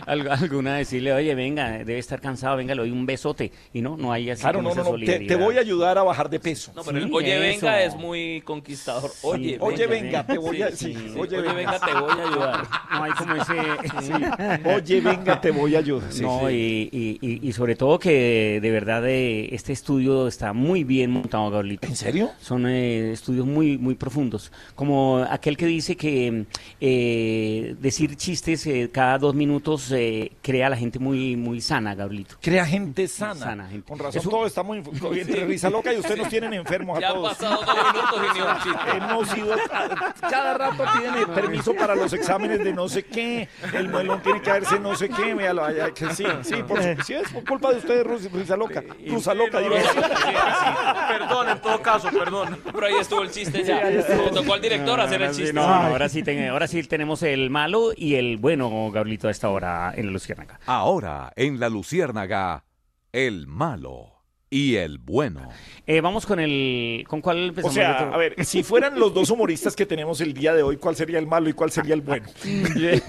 Alguna 0.05 0.77
decirle, 0.77 1.11
oye, 1.13 1.35
venga, 1.35 1.71
debe 1.79 1.97
estar 1.99 2.21
cansado, 2.21 2.55
venga, 2.55 2.73
le 2.75 2.81
doy 2.81 2.91
un 2.91 3.05
besote. 3.05 3.51
Y 3.73 3.81
no, 3.81 3.97
no 3.97 4.13
hay 4.13 4.29
así 4.29 4.41
Claro, 4.41 4.61
no, 4.61 4.69
esa 4.71 4.83
no, 4.83 4.97
no. 4.97 5.05
Te, 5.05 5.35
voy 5.35 5.57
a 5.57 5.59
ayudar 5.61 5.97
a 5.97 6.03
bajar 6.03 6.29
de 6.29 6.39
peso. 6.39 6.71
No, 6.75 6.83
pero 6.83 6.97
el 6.99 7.13
oye 7.13 7.33
eso. 7.51 7.65
venga 7.65 7.83
es 7.83 7.95
muy 7.95 8.41
conquistador. 8.45 9.11
Oye, 9.23 9.57
Oye, 9.59 9.85
venga, 9.87 10.25
te 10.25 10.37
voy 10.37 10.61
a- 10.61 10.71
sí, 10.71 10.95
oye, 11.17 11.39
oye, 11.39 11.53
venga, 11.53 11.79
te 11.79 11.93
voy 11.93 12.11
a 12.11 12.29
ayudar. 12.29 12.67
No 12.91 13.03
hay 13.03 13.11
como 13.13 13.35
ese... 13.35 13.53
sí. 14.01 14.13
Oye, 14.65 15.01
venga, 15.01 15.41
te 15.41 15.51
voy 15.51 15.75
a 15.75 15.79
ayudar. 15.79 16.11
Sí, 16.13 16.21
no, 16.21 16.47
sí. 16.47 16.89
Y, 17.21 17.47
y- 17.47 17.51
sobre 17.53 17.75
todo 17.75 17.99
que 17.99 18.59
de 18.61 18.71
verdad 18.71 19.07
eh, 19.07 19.53
este 19.55 19.73
estudio 19.73 20.04
está 20.27 20.53
muy 20.53 20.83
bien 20.83 21.11
montado, 21.11 21.49
Gabrielito. 21.49 21.87
¿En 21.87 21.95
serio? 21.95 22.31
Son 22.39 22.65
eh, 22.67 23.11
estudios 23.11 23.45
muy, 23.45 23.77
muy 23.77 23.95
profundos. 23.95 24.51
Como 24.75 25.25
aquel 25.29 25.57
que 25.57 25.65
dice 25.65 25.95
que 25.97 26.45
eh, 26.79 27.75
decir 27.79 28.15
chistes 28.15 28.65
eh, 28.67 28.89
cada 28.91 29.17
dos 29.17 29.33
minutos 29.35 29.91
eh, 29.91 30.31
crea 30.41 30.67
a 30.67 30.69
la 30.69 30.77
gente 30.77 30.99
muy, 30.99 31.35
muy 31.35 31.61
sana, 31.61 31.95
Gabrielito. 31.95 32.35
Crea 32.41 32.65
gente 32.65 33.07
sana. 33.07 33.35
Sana, 33.35 33.67
gente. 33.67 33.87
Con 33.87 33.99
razón, 33.99 34.19
Es 34.19 34.25
un- 34.25 34.31
todo 34.31 34.45
está 34.45 34.63
muy 34.63 34.77
entre 35.19 35.45
risa 35.45 35.69
loca 35.69 35.93
y 35.93 35.97
ustedes 35.97 36.17
nos 36.19 36.29
tienen 36.29 36.53
enfermos 36.53 36.97
a 36.97 37.01
Ya 37.01 37.07
han 37.09 37.13
todos. 37.15 37.29
pasado 37.35 37.61
dos 37.65 37.75
minutos 37.93 38.21
y 38.23 38.37
ni 38.37 38.45
un 38.45 38.55
chiste. 38.63 38.97
Hemos 38.97 39.37
ido 39.37 39.55
cada 40.29 40.57
rato 40.57 40.83
piden 40.97 41.15
el 41.15 41.27
permiso 41.27 41.73
para 41.75 41.95
los 41.95 42.13
exámenes 42.13 42.63
de 42.63 42.73
no 42.73 42.87
sé 42.87 43.03
qué. 43.03 43.47
El 43.73 43.89
muelón 43.89 44.21
tiene 44.21 44.41
que 44.41 44.49
hacerse 44.51 44.79
no 44.79 44.95
sé 44.95 45.09
qué. 45.09 45.33
véalo, 45.33 45.63
allá, 45.65 45.91
que 45.91 46.13
sí, 46.13 46.23
sí, 46.43 46.55
por, 46.67 46.79
sí, 47.03 47.13
es 47.13 47.31
por 47.31 47.43
culpa 47.45 47.71
de 47.71 47.77
ustedes, 47.77 48.31
risa 48.31 48.55
loca. 48.57 48.83
Rusa 49.07 49.33
loca, 49.33 49.59
digo. 49.59 49.75
Perdón, 51.07 51.49
en 51.49 51.59
todo 51.61 51.81
caso, 51.81 52.09
perdón. 52.09 52.57
Pero 52.73 52.85
ahí 52.85 52.95
estuvo 52.99 53.21
el 53.23 53.31
chiste 53.31 53.63
ya. 53.63 53.89
Le 53.89 54.03
tocó 54.33 54.53
al 54.53 54.61
director 54.61 54.99
hacer 54.99 55.21
el 55.21 55.31
chiste. 55.31 55.53
no, 55.53 55.61
ahora, 55.63 56.09
sí 56.09 56.23
ten- 56.23 56.47
ahora 56.49 56.67
sí 56.67 56.83
tenemos 56.83 57.23
el 57.23 57.49
malo 57.49 57.91
y 57.95 58.15
el 58.15 58.37
bueno, 58.37 58.91
Gabrielito, 58.91 59.27
a 59.27 59.31
esta 59.31 59.49
hora 59.49 59.93
en 59.95 60.07
la 60.07 60.11
Luciérnaga. 60.11 60.59
Ahora, 60.65 61.31
en 61.35 61.59
La 61.59 61.69
Luciérnaga, 61.69 62.63
el 63.11 63.47
malo 63.47 64.14
y 64.49 64.75
el 64.75 64.99
bueno. 64.99 65.49
Eh, 65.87 66.01
vamos 66.01 66.25
con 66.25 66.39
el... 66.39 67.03
¿Con 67.07 67.19
cuál 67.21 67.37
O 67.37 67.47
empezamos? 67.49 67.73
sea, 67.73 67.93
Beto? 68.03 68.13
a 68.13 68.17
ver, 68.17 68.45
si 68.45 68.63
fueran 68.63 68.97
los 68.99 69.13
dos 69.13 69.29
humoristas 69.29 69.75
que 69.75 69.85
tenemos 69.85 70.21
el 70.21 70.33
día 70.33 70.53
de 70.53 70.63
hoy, 70.63 70.77
¿cuál 70.77 70.95
sería 70.95 71.19
el 71.19 71.27
malo 71.27 71.49
y 71.49 71.53
cuál 71.53 71.71
sería 71.71 71.93
el 71.93 72.01
bueno? 72.01 72.25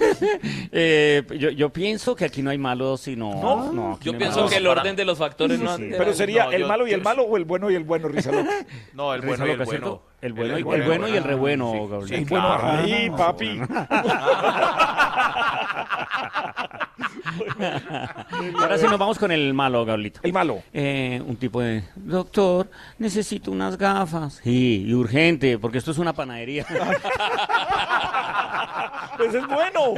Eh, 0.71 1.23
yo, 1.37 1.49
yo 1.51 1.69
pienso 1.71 2.15
que 2.15 2.25
aquí 2.25 2.41
no 2.41 2.49
hay 2.49 2.57
malos, 2.57 3.01
sino... 3.01 3.29
¿No? 3.31 3.99
Yo 4.01 4.11
no 4.11 4.17
hay 4.17 4.19
pienso 4.19 4.47
que 4.47 4.57
el 4.57 4.67
orden 4.67 4.95
de 4.95 5.05
los 5.05 5.17
factores 5.17 5.59
no... 5.59 5.77
Pero 5.77 6.13
sería 6.13 6.45
No, 6.45 6.51
el 6.51 6.61
yo- 6.61 6.67
malo 6.67 6.87
y 6.87 6.91
el 6.91 6.99
yo- 6.99 7.03
malo 7.03 7.23
o 7.23 7.37
el 7.37 7.45
bueno 7.45 7.71
y 7.71 7.75
el 7.75 7.83
bueno, 7.83 8.07
risa 8.07 8.31
loca. 8.31 8.65
No, 8.93 9.13
el 9.13 9.21
bueno 9.21 9.47
y 9.47 9.51
el 9.51 9.57
bueno. 9.63 10.01
El 10.21 10.33
bueno, 10.33 10.53
y, 10.53 10.53
El 10.53 10.57
el 10.59 10.63
bueno, 10.65 10.85
bueno 10.85 11.07
y 11.07 11.11
el 11.11 11.23
bueno. 11.23 11.27
re 11.27 11.35
bueno, 11.35 11.71
Sí, 11.73 11.79
Gabriel. 11.91 12.07
sí, 12.07 12.15
El 12.15 12.25
bueno, 12.25 12.57
claro. 12.59 12.77
ahí, 12.83 13.09
papi. 13.11 13.61
Ahora 18.59 18.77
sí 18.77 18.85
nos 18.85 18.97
vamos 18.99 19.17
con 19.19 19.31
el 19.31 19.53
malo, 19.53 19.85
Gabrielito. 19.85 20.19
El 20.23 20.33
malo. 20.33 20.61
Eh, 20.73 21.21
un 21.25 21.35
tipo 21.37 21.61
de, 21.61 21.83
doctor, 21.95 22.69
necesito 22.97 23.51
unas 23.51 23.77
gafas. 23.77 24.41
Sí, 24.43 24.85
y 24.87 24.93
urgente, 24.93 25.57
porque 25.59 25.77
esto 25.77 25.91
es 25.91 25.97
una 25.97 26.13
panadería. 26.13 26.65
Pues 29.17 29.33
es 29.33 29.47
bueno. 29.47 29.95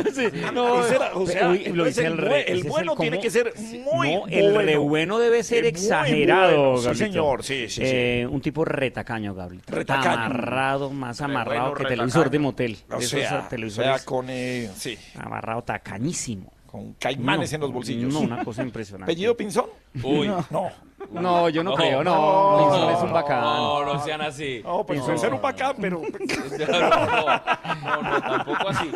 No, 0.53 0.79
Ese 0.81 0.95
era- 0.95 1.07
o 1.13 1.25
pero 1.25 1.27
sea, 1.27 1.49
uy, 1.49 1.57
lo 1.65 1.85
entonces 1.85 1.95
dice 1.97 2.07
el, 2.07 2.13
el 2.13 2.17
re- 2.19 2.51
el 2.53 2.59
ese 2.59 2.69
bueno 2.69 2.93
el 2.93 2.99
tiene 2.99 3.19
que 3.19 3.29
ser 3.29 3.53
muy 3.83 4.13
no, 4.13 4.19
bueno. 4.21 4.25
el 4.29 4.55
re 4.55 4.77
bueno 4.77 5.19
debe 5.19 5.43
ser 5.43 5.65
exagerado, 5.65 6.75
bueno, 6.75 6.93
sí, 6.93 6.99
señor, 6.99 7.43
sí, 7.43 7.67
sí, 7.67 7.75
sí. 7.75 7.81
Eh, 7.83 8.27
Un 8.31 8.39
tipo 8.39 8.63
retacaño, 8.63 9.35
Gabrielito. 9.35 9.75
Retacaño. 9.75 10.08
Amarrado, 10.13 10.89
más 10.91 11.21
amarrado 11.21 11.59
bueno, 11.61 11.73
que 11.75 11.83
retacaño. 11.83 11.97
televisor 11.97 12.29
de 12.29 12.39
motel. 12.39 12.77
O 12.91 13.01
sea, 13.01 13.43
o 13.45 13.49
televisores 13.49 13.95
sea, 13.95 14.05
con, 14.05 14.27
eh, 14.29 14.69
sí, 14.75 14.97
amarrado 15.17 15.61
tacañísimo. 15.63 16.51
con 16.65 16.93
caimanes 16.93 17.51
No, 17.51 17.55
en 17.55 17.61
los 17.61 17.71
bolsillos. 17.73 18.13
No, 18.13 18.19
una 18.19 18.43
cosa 18.45 18.61
impresionante. 18.61 19.11
¿Apellido 19.11 19.35
Pinzón? 19.35 19.65
Uy. 20.03 20.27
No. 20.27 20.71
No, 21.11 21.49
yo 21.49 21.63
no, 21.63 21.71
No, 21.71 21.75
creo, 21.77 22.03
no. 22.03 22.13
no, 22.13 22.57
Pinzón 22.59 22.81
no, 22.81 22.97
es 22.97 23.03
un 23.03 23.13
bacán. 23.13 23.41
No, 23.41 23.85
no 23.85 24.03
sean 24.03 24.21
así. 24.21 24.61
No, 24.63 24.85
pues 24.85 24.99
No. 24.99 25.05
puede 25.05 25.17
ser 25.17 25.33
un 25.33 25.41
bacán, 25.41 25.75
pero... 25.81 26.01
No, 26.59 26.79
no, 26.79 26.89
no, 26.89 28.01
no, 28.03 28.21
tampoco 28.21 28.69
así. 28.69 28.91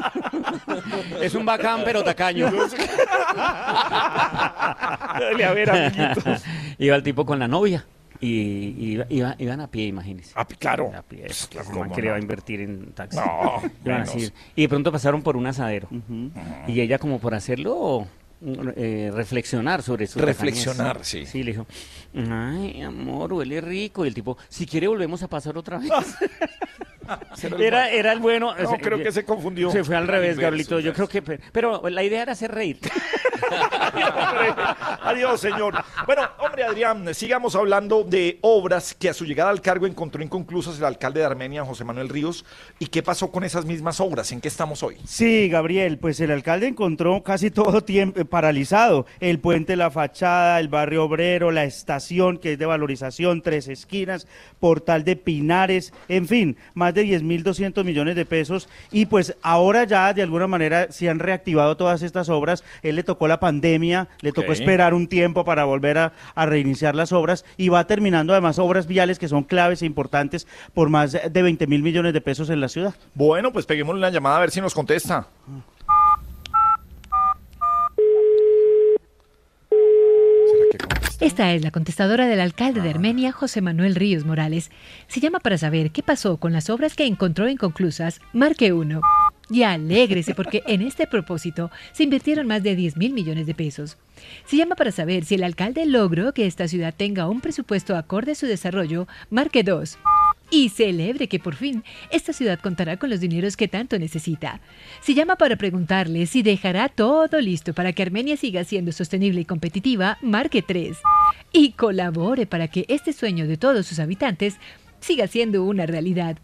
Es 1.21 1.33
un 1.33 1.45
bacán, 1.45 1.81
pero 1.85 2.03
tacaño. 2.03 2.51
Dale, 5.19 5.45
a 5.45 5.53
ver, 5.53 5.69
amiguito. 5.69 6.21
Iba 6.77 6.95
el 6.95 7.03
tipo 7.03 7.25
con 7.25 7.39
la 7.39 7.47
novia. 7.47 7.85
Y 8.25 8.93
iba- 8.93 9.05
iba- 9.09 9.35
iban 9.37 9.59
a 9.59 9.67
pie, 9.69 9.87
imagínense. 9.87 10.31
Ah, 10.35 10.45
claro. 10.45 10.91
A 10.95 11.01
pie. 11.01 11.23
Pues, 11.25 11.47
claro, 11.47 11.69
No 11.69 11.75
man 11.79 11.83
cómo 11.89 11.95
quería 11.95 12.11
no. 12.11 12.19
invertir 12.19 12.61
en 12.61 12.93
taxi. 12.93 13.17
No, 13.17 13.95
así. 13.95 14.31
Y 14.55 14.61
de 14.61 14.69
pronto 14.69 14.91
pasaron 14.91 15.21
por 15.21 15.35
un 15.35 15.45
asadero. 15.45 15.89
Y 16.67 16.79
ella 16.79 16.99
como 16.99 17.19
por 17.19 17.35
hacerlo 17.35 18.07
eh, 18.75 19.11
reflexionar 19.13 19.81
sobre 19.83 20.07
su 20.07 20.19
Reflexionar, 20.19 21.03
sí. 21.03 21.25
Sí, 21.25 21.43
le 21.43 21.51
dijo, 21.51 21.65
ay, 22.15 22.81
amor, 22.81 23.33
huele 23.33 23.59
rico. 23.61 24.05
Y 24.05 24.07
el 24.09 24.13
tipo, 24.13 24.37
si 24.47 24.65
quiere 24.65 24.87
volvemos 24.87 25.21
a 25.23 25.27
pasar 25.27 25.57
otra 25.57 25.79
vez. 25.79 25.89
era, 27.59 27.89
era 27.89 28.11
el 28.11 28.19
bueno. 28.19 28.53
No, 28.55 28.77
creo 28.77 28.99
que 28.99 29.11
se 29.11 29.25
confundió. 29.25 29.71
Se 29.71 29.83
fue 29.83 29.95
al 29.95 30.07
revés, 30.07 30.37
Gabrielito. 30.37 30.79
Yo 30.79 30.93
creo 30.93 31.07
que... 31.07 31.21
Pero 31.21 31.89
la 31.89 32.03
idea 32.03 32.23
era 32.23 32.33
hacer 32.33 32.51
reír. 32.51 32.79
Adiós, 35.03 35.41
señor. 35.41 35.75
Bueno, 36.05 36.23
hombre, 36.39 36.63
Adrián, 36.63 37.13
sigamos 37.13 37.55
hablando 37.55 38.03
de 38.03 38.39
obras 38.41 38.93
que 38.93 39.09
a 39.09 39.13
su 39.13 39.25
llegada 39.25 39.49
al 39.49 39.61
cargo 39.61 39.85
encontró 39.85 40.23
inconclusas 40.23 40.77
el 40.77 40.85
alcalde 40.85 41.19
de 41.19 41.25
Armenia, 41.25 41.65
José 41.65 41.83
Manuel 41.83 42.09
Ríos. 42.09 42.45
¿Y 42.79 42.87
qué 42.87 43.03
pasó 43.03 43.31
con 43.31 43.43
esas 43.43 43.65
mismas 43.65 43.99
obras? 43.99 44.31
¿En 44.31 44.41
qué 44.41 44.47
estamos 44.47 44.83
hoy? 44.83 44.97
Sí, 45.05 45.49
Gabriel, 45.49 45.97
pues 45.97 46.19
el 46.19 46.31
alcalde 46.31 46.67
encontró 46.67 47.23
casi 47.23 47.51
todo 47.51 47.83
tiempo 47.83 48.19
eh, 48.19 48.25
paralizado. 48.25 49.05
El 49.19 49.39
puente 49.39 49.75
La 49.75 49.91
Fachada, 49.91 50.59
el 50.59 50.67
barrio 50.67 51.05
obrero, 51.05 51.51
la 51.51 51.63
estación 51.63 52.37
que 52.37 52.53
es 52.53 52.59
de 52.59 52.65
valorización, 52.65 53.41
tres 53.41 53.67
esquinas, 53.67 54.27
portal 54.59 55.03
de 55.03 55.15
Pinares, 55.15 55.93
en 56.07 56.27
fin, 56.27 56.57
más 56.73 56.92
de 56.93 57.05
10.200 57.05 57.83
millones 57.83 58.15
de 58.15 58.25
pesos. 58.25 58.69
Y 58.91 59.05
pues 59.05 59.35
ahora 59.41 59.83
ya 59.85 60.13
de 60.13 60.21
alguna 60.21 60.47
manera 60.47 60.91
se 60.91 61.09
han 61.09 61.19
reactivado 61.19 61.77
todas 61.77 62.01
estas 62.01 62.29
obras. 62.29 62.63
Él 62.81 62.95
le 62.95 63.03
tocó 63.03 63.27
la 63.27 63.39
pandemia, 63.39 64.07
le 64.21 64.31
tocó 64.31 64.51
esperar 64.51 64.93
un 64.93 65.07
tiempo 65.07 65.45
para 65.45 65.65
volver 65.65 65.97
a, 65.97 66.13
a 66.35 66.45
reiniciar 66.45 66.95
las 66.95 67.11
obras 67.11 67.45
y 67.57 67.69
va 67.69 67.87
terminando 67.87 68.33
además 68.33 68.59
obras 68.59 68.87
viales 68.87 69.19
que 69.19 69.27
son 69.27 69.43
claves 69.43 69.81
e 69.81 69.85
importantes 69.85 70.47
por 70.73 70.89
más 70.89 71.11
de 71.11 71.41
20 71.41 71.67
mil 71.67 71.81
millones 71.81 72.13
de 72.13 72.21
pesos 72.21 72.49
en 72.49 72.61
la 72.61 72.69
ciudad. 72.69 72.93
Bueno, 73.13 73.51
pues 73.51 73.65
peguémosle 73.65 73.99
una 73.99 74.09
llamada 74.09 74.37
a 74.37 74.39
ver 74.39 74.51
si 74.51 74.61
nos 74.61 74.73
contesta. 74.73 75.27
Esta 81.23 81.53
es 81.53 81.63
la 81.63 81.71
contestadora 81.71 82.27
del 82.27 82.41
alcalde 82.41 82.81
de 82.81 82.89
Armenia, 82.89 83.31
José 83.31 83.61
Manuel 83.61 83.95
Ríos 83.95 84.25
Morales. 84.25 84.71
Si 85.07 85.21
llama 85.21 85.39
para 85.39 85.57
saber 85.57 85.91
qué 85.91 86.03
pasó 86.03 86.35
con 86.35 86.51
las 86.51 86.69
obras 86.69 86.95
que 86.95 87.05
encontró 87.05 87.47
inconclusas, 87.47 88.19
marque 88.33 88.73
uno. 88.73 88.99
Y 89.49 89.63
alégrese 89.63 90.35
porque 90.35 90.63
en 90.67 90.81
este 90.81 91.07
propósito 91.07 91.71
se 91.93 92.03
invirtieron 92.03 92.45
más 92.45 92.61
de 92.61 92.75
10 92.75 92.97
mil 92.97 93.13
millones 93.13 93.45
de 93.45 93.55
pesos. 93.55 93.95
Si 94.45 94.57
llama 94.57 94.75
para 94.75 94.91
saber 94.91 95.23
si 95.23 95.35
el 95.35 95.45
alcalde 95.45 95.85
logró 95.85 96.33
que 96.33 96.45
esta 96.45 96.67
ciudad 96.67 96.93
tenga 96.93 97.29
un 97.29 97.39
presupuesto 97.39 97.95
acorde 97.95 98.33
a 98.33 98.35
su 98.35 98.45
desarrollo, 98.45 99.07
marque 99.29 99.63
dos. 99.63 99.97
Y 100.49 100.69
celebre 100.69 101.27
que 101.27 101.39
por 101.39 101.55
fin 101.55 101.83
esta 102.11 102.33
ciudad 102.33 102.59
contará 102.59 102.97
con 102.97 103.09
los 103.09 103.19
dineros 103.19 103.57
que 103.57 103.67
tanto 103.67 103.97
necesita. 103.97 104.59
Si 105.01 105.15
llama 105.15 105.35
para 105.35 105.55
preguntarle 105.55 106.25
si 106.25 106.43
dejará 106.43 106.89
todo 106.89 107.41
listo 107.41 107.73
para 107.73 107.93
que 107.93 108.03
Armenia 108.03 108.37
siga 108.37 108.63
siendo 108.63 108.91
sostenible 108.91 109.41
y 109.41 109.45
competitiva, 109.45 110.17
marque 110.21 110.61
3. 110.61 110.97
Y 111.51 111.71
colabore 111.71 112.45
para 112.45 112.67
que 112.67 112.85
este 112.87 113.13
sueño 113.13 113.47
de 113.47 113.57
todos 113.57 113.87
sus 113.87 113.99
habitantes 113.99 114.57
siga 114.99 115.27
siendo 115.27 115.63
una 115.63 115.85
realidad. 115.85 116.37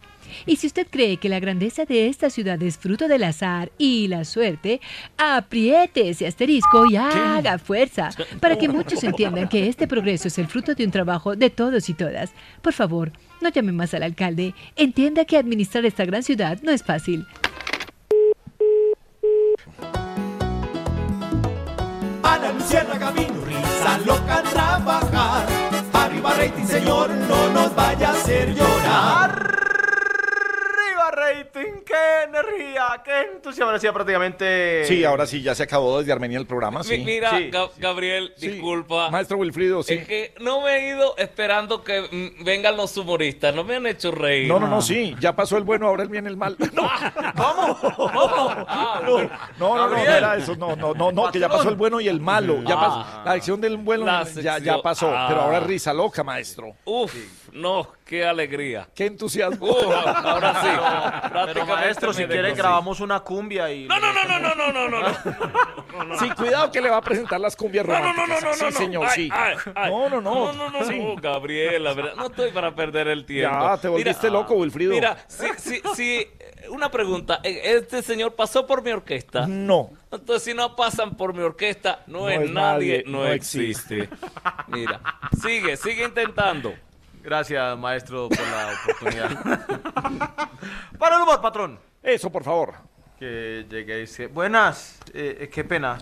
Y 0.45 0.57
si 0.57 0.68
usted 0.68 0.88
cree 0.89 1.18
que 1.18 1.30
la 1.30 1.39
grandeza 1.39 1.85
de 1.85 2.07
esta 2.07 2.30
ciudad 2.30 2.61
es 2.61 2.77
fruto 2.77 3.07
del 3.07 3.23
azar 3.23 3.72
y 3.77 4.07
la 4.07 4.26
suerte, 4.26 4.81
apriete 5.18 6.10
ese 6.10 6.27
asterisco 6.27 6.85
y 6.89 6.95
haga 6.95 7.57
fuerza 7.57 8.10
para 8.39 8.57
que 8.57 8.69
muchos 8.69 9.03
entiendan 9.03 9.49
que 9.49 9.68
este 9.68 9.88
progreso 9.88 10.27
es 10.27 10.38
el 10.38 10.47
fruto 10.47 10.76
de 10.76 10.85
un 10.85 10.91
trabajo 10.91 11.35
de 11.35 11.49
todos 11.49 11.89
y 11.89 11.93
todas. 11.93 12.31
Por 12.61 12.73
favor, 12.73 13.11
no 13.41 13.49
llame 13.49 13.72
más 13.72 13.93
al 13.93 14.03
alcalde. 14.03 14.53
Entienda 14.76 15.26
que 15.26 15.38
administrar 15.38 15.85
esta 15.85 16.06
gran 16.06 16.23
ciudad 16.23 16.60
no 16.61 16.72
es 16.72 16.84
fácil. 16.84 17.26
A 22.23 22.38
la 22.38 22.51
luciérnaga 22.51 23.11
vino 23.11 23.43
risa 23.45 23.97
loca 24.06 24.38
a 24.38 24.43
trabajar. 24.43 25.47
Arriba 25.93 26.34
rating, 26.35 26.65
señor, 26.65 27.10
no 27.10 27.49
nos 27.53 27.76
vaya 27.76 28.10
a 28.10 28.11
hacer 28.11 28.53
llorar. 28.53 29.68
Qué 31.53 32.23
energía, 32.26 33.01
qué 33.03 33.22
entusiasmo. 33.34 33.65
Ahora 33.68 33.80
sí, 33.80 33.88
prácticamente. 33.93 34.85
Sí, 34.85 35.03
ahora 35.03 35.26
sí, 35.27 35.41
ya 35.41 35.53
se 35.56 35.64
acabó 35.64 35.99
desde 35.99 36.11
Armenia 36.11 36.38
el 36.39 36.45
programa. 36.45 36.84
Sí. 36.84 36.97
Mi- 36.97 37.06
Mira, 37.06 37.30
Sí. 37.31 37.51
Ga- 37.51 37.69
Gabriel, 37.77 38.34
disculpa. 38.39 39.10
Maestro 39.10 39.38
Wilfrido, 39.38 39.84
sí. 39.84 39.95
Es 39.95 40.07
que 40.07 40.34
no 40.39 40.61
me 40.61 40.77
he 40.77 40.89
ido 40.95 41.15
esperando 41.18 41.84
que 41.84 42.01
mm, 42.39 42.43
vengan 42.43 42.77
los 42.77 42.95
humoristas. 42.97 43.53
No 43.53 43.64
me 43.64 43.76
han 43.76 43.85
hecho 43.88 44.11
reír. 44.11 44.47
No, 44.47 44.60
no, 44.60 44.68
no, 44.68 44.81
sí, 44.81 45.15
ya 45.19 45.35
pasó 45.35 45.57
el 45.57 45.64
bueno, 45.64 45.88
ahora 45.88 46.06
viene 46.06 46.30
el 46.30 46.38
mal. 46.38 46.56
No, 46.73 46.84
Ah, 46.88 49.01
no, 49.06 49.19
no, 49.57 49.57
no, 49.57 49.60
no, 49.60 49.76
Gabriel. 49.89 50.14
era 50.18 50.35
eso, 50.38 50.56
no, 50.56 50.76
no, 50.76 50.93
no, 50.93 51.11
no, 51.11 51.31
que 51.31 51.39
ya 51.39 51.49
pasó 51.49 51.69
el 51.69 51.76
bueno 51.76 51.99
y 52.01 52.07
el 52.07 52.19
malo. 52.19 52.61
Ya 52.64 52.76
Ah. 52.76 52.80
pasó, 52.80 53.23
la 53.26 53.31
acción 53.34 53.61
del 53.61 53.77
bueno 53.77 54.06
La 54.06 54.23
ya, 54.23 54.41
ya 54.41 54.53
sección. 54.56 54.81
pasó, 54.81 55.11
Ah. 55.15 55.26
pero 55.27 55.41
ahora 55.41 55.57
es 55.60 55.64
risa 55.64 55.93
loca, 55.93 56.23
maestro. 56.23 56.76
Uf, 56.85 57.14
no, 57.53 57.88
Qué 58.10 58.26
alegría. 58.26 58.88
Qué 58.95 59.06
entusiasmo. 59.06 59.68
Ahora 59.72 60.61
sí. 60.64 61.45
Pero 61.45 61.65
maestro, 61.68 62.11
si 62.11 62.26
quiere 62.26 62.56
grabamos 62.56 63.02
una 63.02 63.19
cumbia 63.19 63.72
y. 63.72 63.86
No, 63.88 63.99
no, 63.99 64.11
no, 64.11 64.23
no, 64.26 64.56
no, 64.56 64.72
no, 64.72 64.90
no, 64.90 66.03
no. 66.06 66.18
Sí, 66.18 66.27
cuidado 66.31 66.72
que 66.72 66.81
le 66.81 66.90
va 66.90 66.98
a 66.98 67.02
presentar 67.02 67.40
las 67.40 67.56
cumbias 67.56 67.86
románticas. 67.86 68.18
No, 68.18 68.26
no, 68.26 68.34
no, 68.34 68.41
no, 68.41 68.48
no. 68.49 68.72
Sí, 68.72 68.77
señor, 68.77 69.10
sí. 69.10 69.30
Ay, 69.31 69.57
ay. 69.76 69.91
No, 69.91 70.10
no, 70.10 70.22
no. 70.22 70.52
No, 70.52 70.53
no, 70.53 70.72
no. 70.72 70.86
Sí. 70.86 70.99
Oh, 70.99 71.18
Gabriela, 71.22 71.94
¿verdad? 71.94 72.15
no 72.15 72.26
estoy 72.26 72.49
para 72.49 72.73
perder 72.73 73.10
el 73.10 73.27
tiempo. 73.27 73.60
Ya, 73.60 73.77
te 73.77 73.88
volviste 73.88 74.31
loco, 74.31 74.56
Wilfrido. 74.56 74.91
Mira, 74.91 75.15
sí, 75.27 75.45
sí, 75.60 75.81
sí. 75.95 76.27
Una 76.69 76.90
pregunta. 76.90 77.41
Eh, 77.44 77.61
¿Este 77.64 78.02
señor 78.02 78.34
pasó 78.34 78.65
por 78.65 78.81
mi 78.81 78.90
orquesta? 78.90 79.45
No. 79.45 79.91
Entonces, 80.11 80.41
si 80.41 80.56
no 80.56 80.76
pasan 80.76 81.15
por 81.15 81.36
mi 81.36 81.44
orquesta, 81.44 82.02
no, 82.07 82.27
es 82.27 82.49
nadie, 82.49 83.03
no, 83.06 83.27
existe. 83.27 84.10
Mira, 84.68 84.99
sigue, 85.40 85.77
sigue 85.77 86.06
intentando. 86.06 86.73
Gracias, 87.21 87.77
maestro, 87.77 88.29
por 88.29 88.39
la 88.39 88.73
oportunidad. 88.83 89.29
Para 90.97 91.17
el 91.17 91.21
humor, 91.21 91.41
patrón. 91.41 91.79
Eso, 92.01 92.31
por 92.31 92.43
favor. 92.43 92.75
Que 93.17 93.65
llegué 93.69 93.97
y 93.97 94.01
dice, 94.01 94.27
buenas, 94.27 94.99
eh, 95.13 95.37
eh, 95.41 95.49
qué 95.49 95.63
pena. 95.63 95.97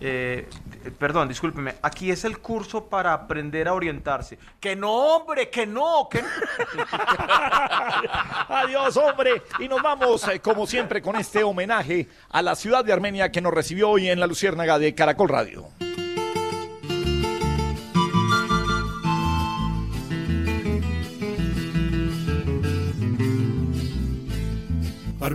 Eh, 0.00 0.48
eh, 0.84 0.90
perdón, 0.96 1.28
discúlpeme. 1.28 1.74
Aquí 1.82 2.10
es 2.10 2.24
el 2.24 2.38
curso 2.38 2.84
para 2.84 3.12
aprender 3.12 3.66
a 3.66 3.74
orientarse. 3.74 4.38
Que 4.60 4.76
no, 4.76 4.92
hombre, 4.92 5.50
que 5.50 5.66
no, 5.66 6.08
que 6.08 6.22
no. 6.22 6.28
Adiós, 8.48 8.96
hombre. 8.96 9.42
Y 9.58 9.68
nos 9.68 9.82
vamos, 9.82 10.26
eh, 10.28 10.40
como 10.40 10.66
siempre, 10.66 11.02
con 11.02 11.16
este 11.16 11.42
homenaje 11.42 12.08
a 12.30 12.42
la 12.42 12.54
ciudad 12.54 12.84
de 12.84 12.92
Armenia 12.92 13.32
que 13.32 13.40
nos 13.40 13.52
recibió 13.52 13.90
hoy 13.90 14.08
en 14.08 14.20
la 14.20 14.26
Luciérnaga 14.26 14.78
de 14.78 14.94
Caracol 14.94 15.28
Radio. 15.28 15.68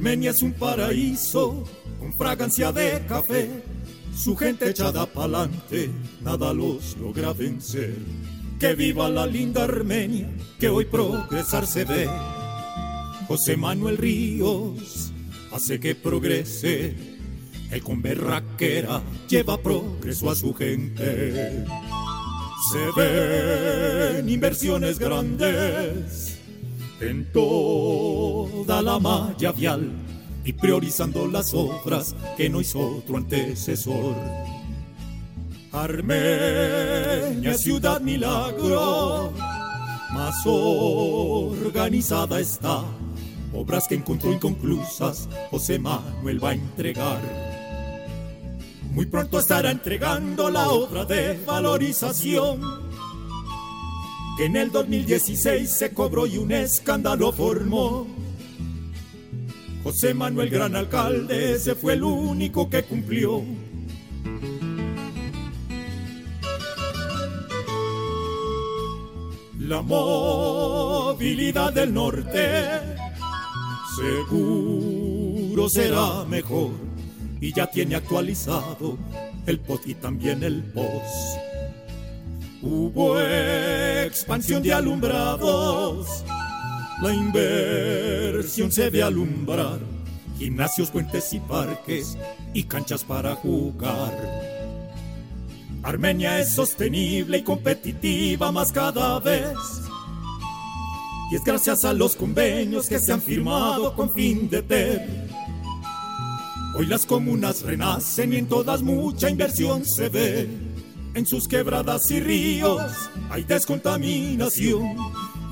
Armenia 0.03 0.31
es 0.31 0.41
un 0.41 0.51
paraíso 0.51 1.63
con 1.97 2.13
fragancia 2.17 2.73
de 2.73 3.05
café, 3.07 3.49
su 4.13 4.35
gente 4.35 4.69
echada 4.69 5.05
pa'lante, 5.05 5.89
nada 6.21 6.53
los 6.53 6.97
logra 6.97 7.31
vencer. 7.31 7.95
Que 8.59 8.75
viva 8.75 9.07
la 9.07 9.25
linda 9.25 9.63
Armenia, 9.63 10.29
que 10.59 10.67
hoy 10.67 10.83
progresar 10.83 11.65
se 11.65 11.85
ve. 11.85 12.09
José 13.29 13.55
Manuel 13.55 13.97
Ríos 13.97 15.13
hace 15.53 15.79
que 15.79 15.95
progrese, 15.95 16.93
el 17.71 17.81
con 17.81 18.01
berraquera 18.01 19.01
lleva 19.29 19.57
progreso 19.57 20.29
a 20.29 20.35
su 20.35 20.53
gente. 20.53 21.65
Se 22.73 22.91
ven 23.01 24.27
inversiones 24.27 24.99
grandes 24.99 26.32
en 27.09 27.31
toda 27.31 28.81
la 28.81 28.99
malla 28.99 29.51
vial 29.51 29.91
y 30.45 30.53
priorizando 30.53 31.27
las 31.27 31.53
obras 31.53 32.15
que 32.37 32.49
no 32.49 32.61
hizo 32.61 32.97
otro 32.97 33.17
antecesor. 33.17 34.15
Armenia, 35.71 37.53
ciudad 37.55 38.01
milagro, 38.01 39.33
más 40.11 40.35
organizada 40.45 42.39
está. 42.39 42.83
Obras 43.53 43.87
que 43.87 43.95
encontró 43.95 44.33
inconclusas, 44.33 45.29
José 45.51 45.79
Manuel 45.79 46.43
va 46.43 46.49
a 46.49 46.53
entregar. 46.53 47.21
Muy 48.91 49.05
pronto 49.07 49.39
estará 49.39 49.71
entregando 49.71 50.49
la 50.49 50.69
obra 50.69 51.05
de 51.05 51.39
valorización 51.45 52.92
que 54.37 54.45
en 54.45 54.55
el 54.55 54.71
2016 54.71 55.69
se 55.69 55.91
cobró 55.91 56.25
y 56.25 56.37
un 56.37 56.51
escándalo 56.51 57.31
formó. 57.31 58.07
José 59.83 60.13
Manuel 60.13 60.49
Gran 60.49 60.75
Alcalde, 60.75 61.53
ese 61.55 61.75
fue 61.75 61.93
el 61.93 62.03
único 62.03 62.69
que 62.69 62.83
cumplió. 62.83 63.43
La 69.59 69.81
movilidad 69.81 71.71
del 71.73 71.93
norte 71.93 72.79
seguro 73.95 75.69
será 75.69 76.25
mejor 76.25 76.71
y 77.39 77.53
ya 77.53 77.67
tiene 77.67 77.95
actualizado 77.95 78.97
el 79.45 79.59
POT 79.59 79.87
y 79.87 79.95
también 79.95 80.43
el 80.43 80.63
POS. 80.63 81.42
Hubo 82.65 83.19
expansión 83.19 84.63
de 84.63 84.71
alumbrados, 84.71 86.23
la 87.01 87.13
inversión 87.13 88.71
se 88.71 88.89
ve 88.89 89.03
alumbrar, 89.03 89.79
gimnasios, 90.39 90.89
puentes 90.89 91.33
y 91.33 91.41
parques 91.41 92.17
y 92.53 92.63
canchas 92.63 93.03
para 93.03 93.35
jugar. 93.35 94.17
Armenia 95.83 96.39
es 96.39 96.53
sostenible 96.55 97.39
y 97.39 97.43
competitiva 97.43 98.49
más 98.53 98.71
cada 98.71 99.19
vez. 99.19 99.57
Y 101.33 101.35
es 101.35 101.43
gracias 101.43 101.83
a 101.83 101.91
los 101.91 102.15
convenios 102.15 102.87
que 102.87 102.97
se 102.99 103.11
han 103.11 103.21
firmado 103.21 103.93
con 103.93 104.09
fin 104.13 104.49
de 104.49 104.61
ter. 104.61 105.27
Hoy 106.77 106.85
las 106.85 107.05
comunas 107.05 107.61
renacen 107.63 108.31
y 108.31 108.37
en 108.37 108.47
todas 108.47 108.81
mucha 108.81 109.29
inversión 109.29 109.83
se 109.83 110.07
ve. 110.07 110.72
En 111.15 111.27
sus 111.27 111.47
quebradas 111.47 112.09
y 112.09 112.19
ríos 112.19 112.81
hay 113.29 113.43
descontaminación 113.43 114.97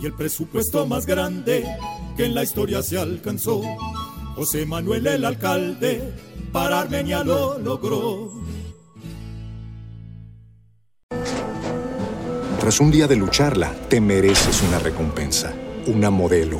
y 0.01 0.07
el 0.07 0.13
presupuesto 0.13 0.87
más 0.87 1.05
grande 1.05 1.65
que 2.17 2.25
en 2.25 2.33
la 2.33 2.41
historia 2.41 2.81
se 2.81 2.97
alcanzó. 2.97 3.61
José 4.35 4.65
Manuel 4.65 5.05
el 5.05 5.23
alcalde 5.23 6.13
para 6.51 6.79
Armenia 6.79 7.23
lo 7.23 7.59
logró. 7.59 8.31
Tras 12.59 12.79
un 12.79 12.89
día 12.89 13.07
de 13.07 13.15
lucharla, 13.15 13.71
te 13.89 14.01
mereces 14.01 14.63
una 14.63 14.79
recompensa, 14.79 15.53
una 15.87 16.09
modelo, 16.09 16.59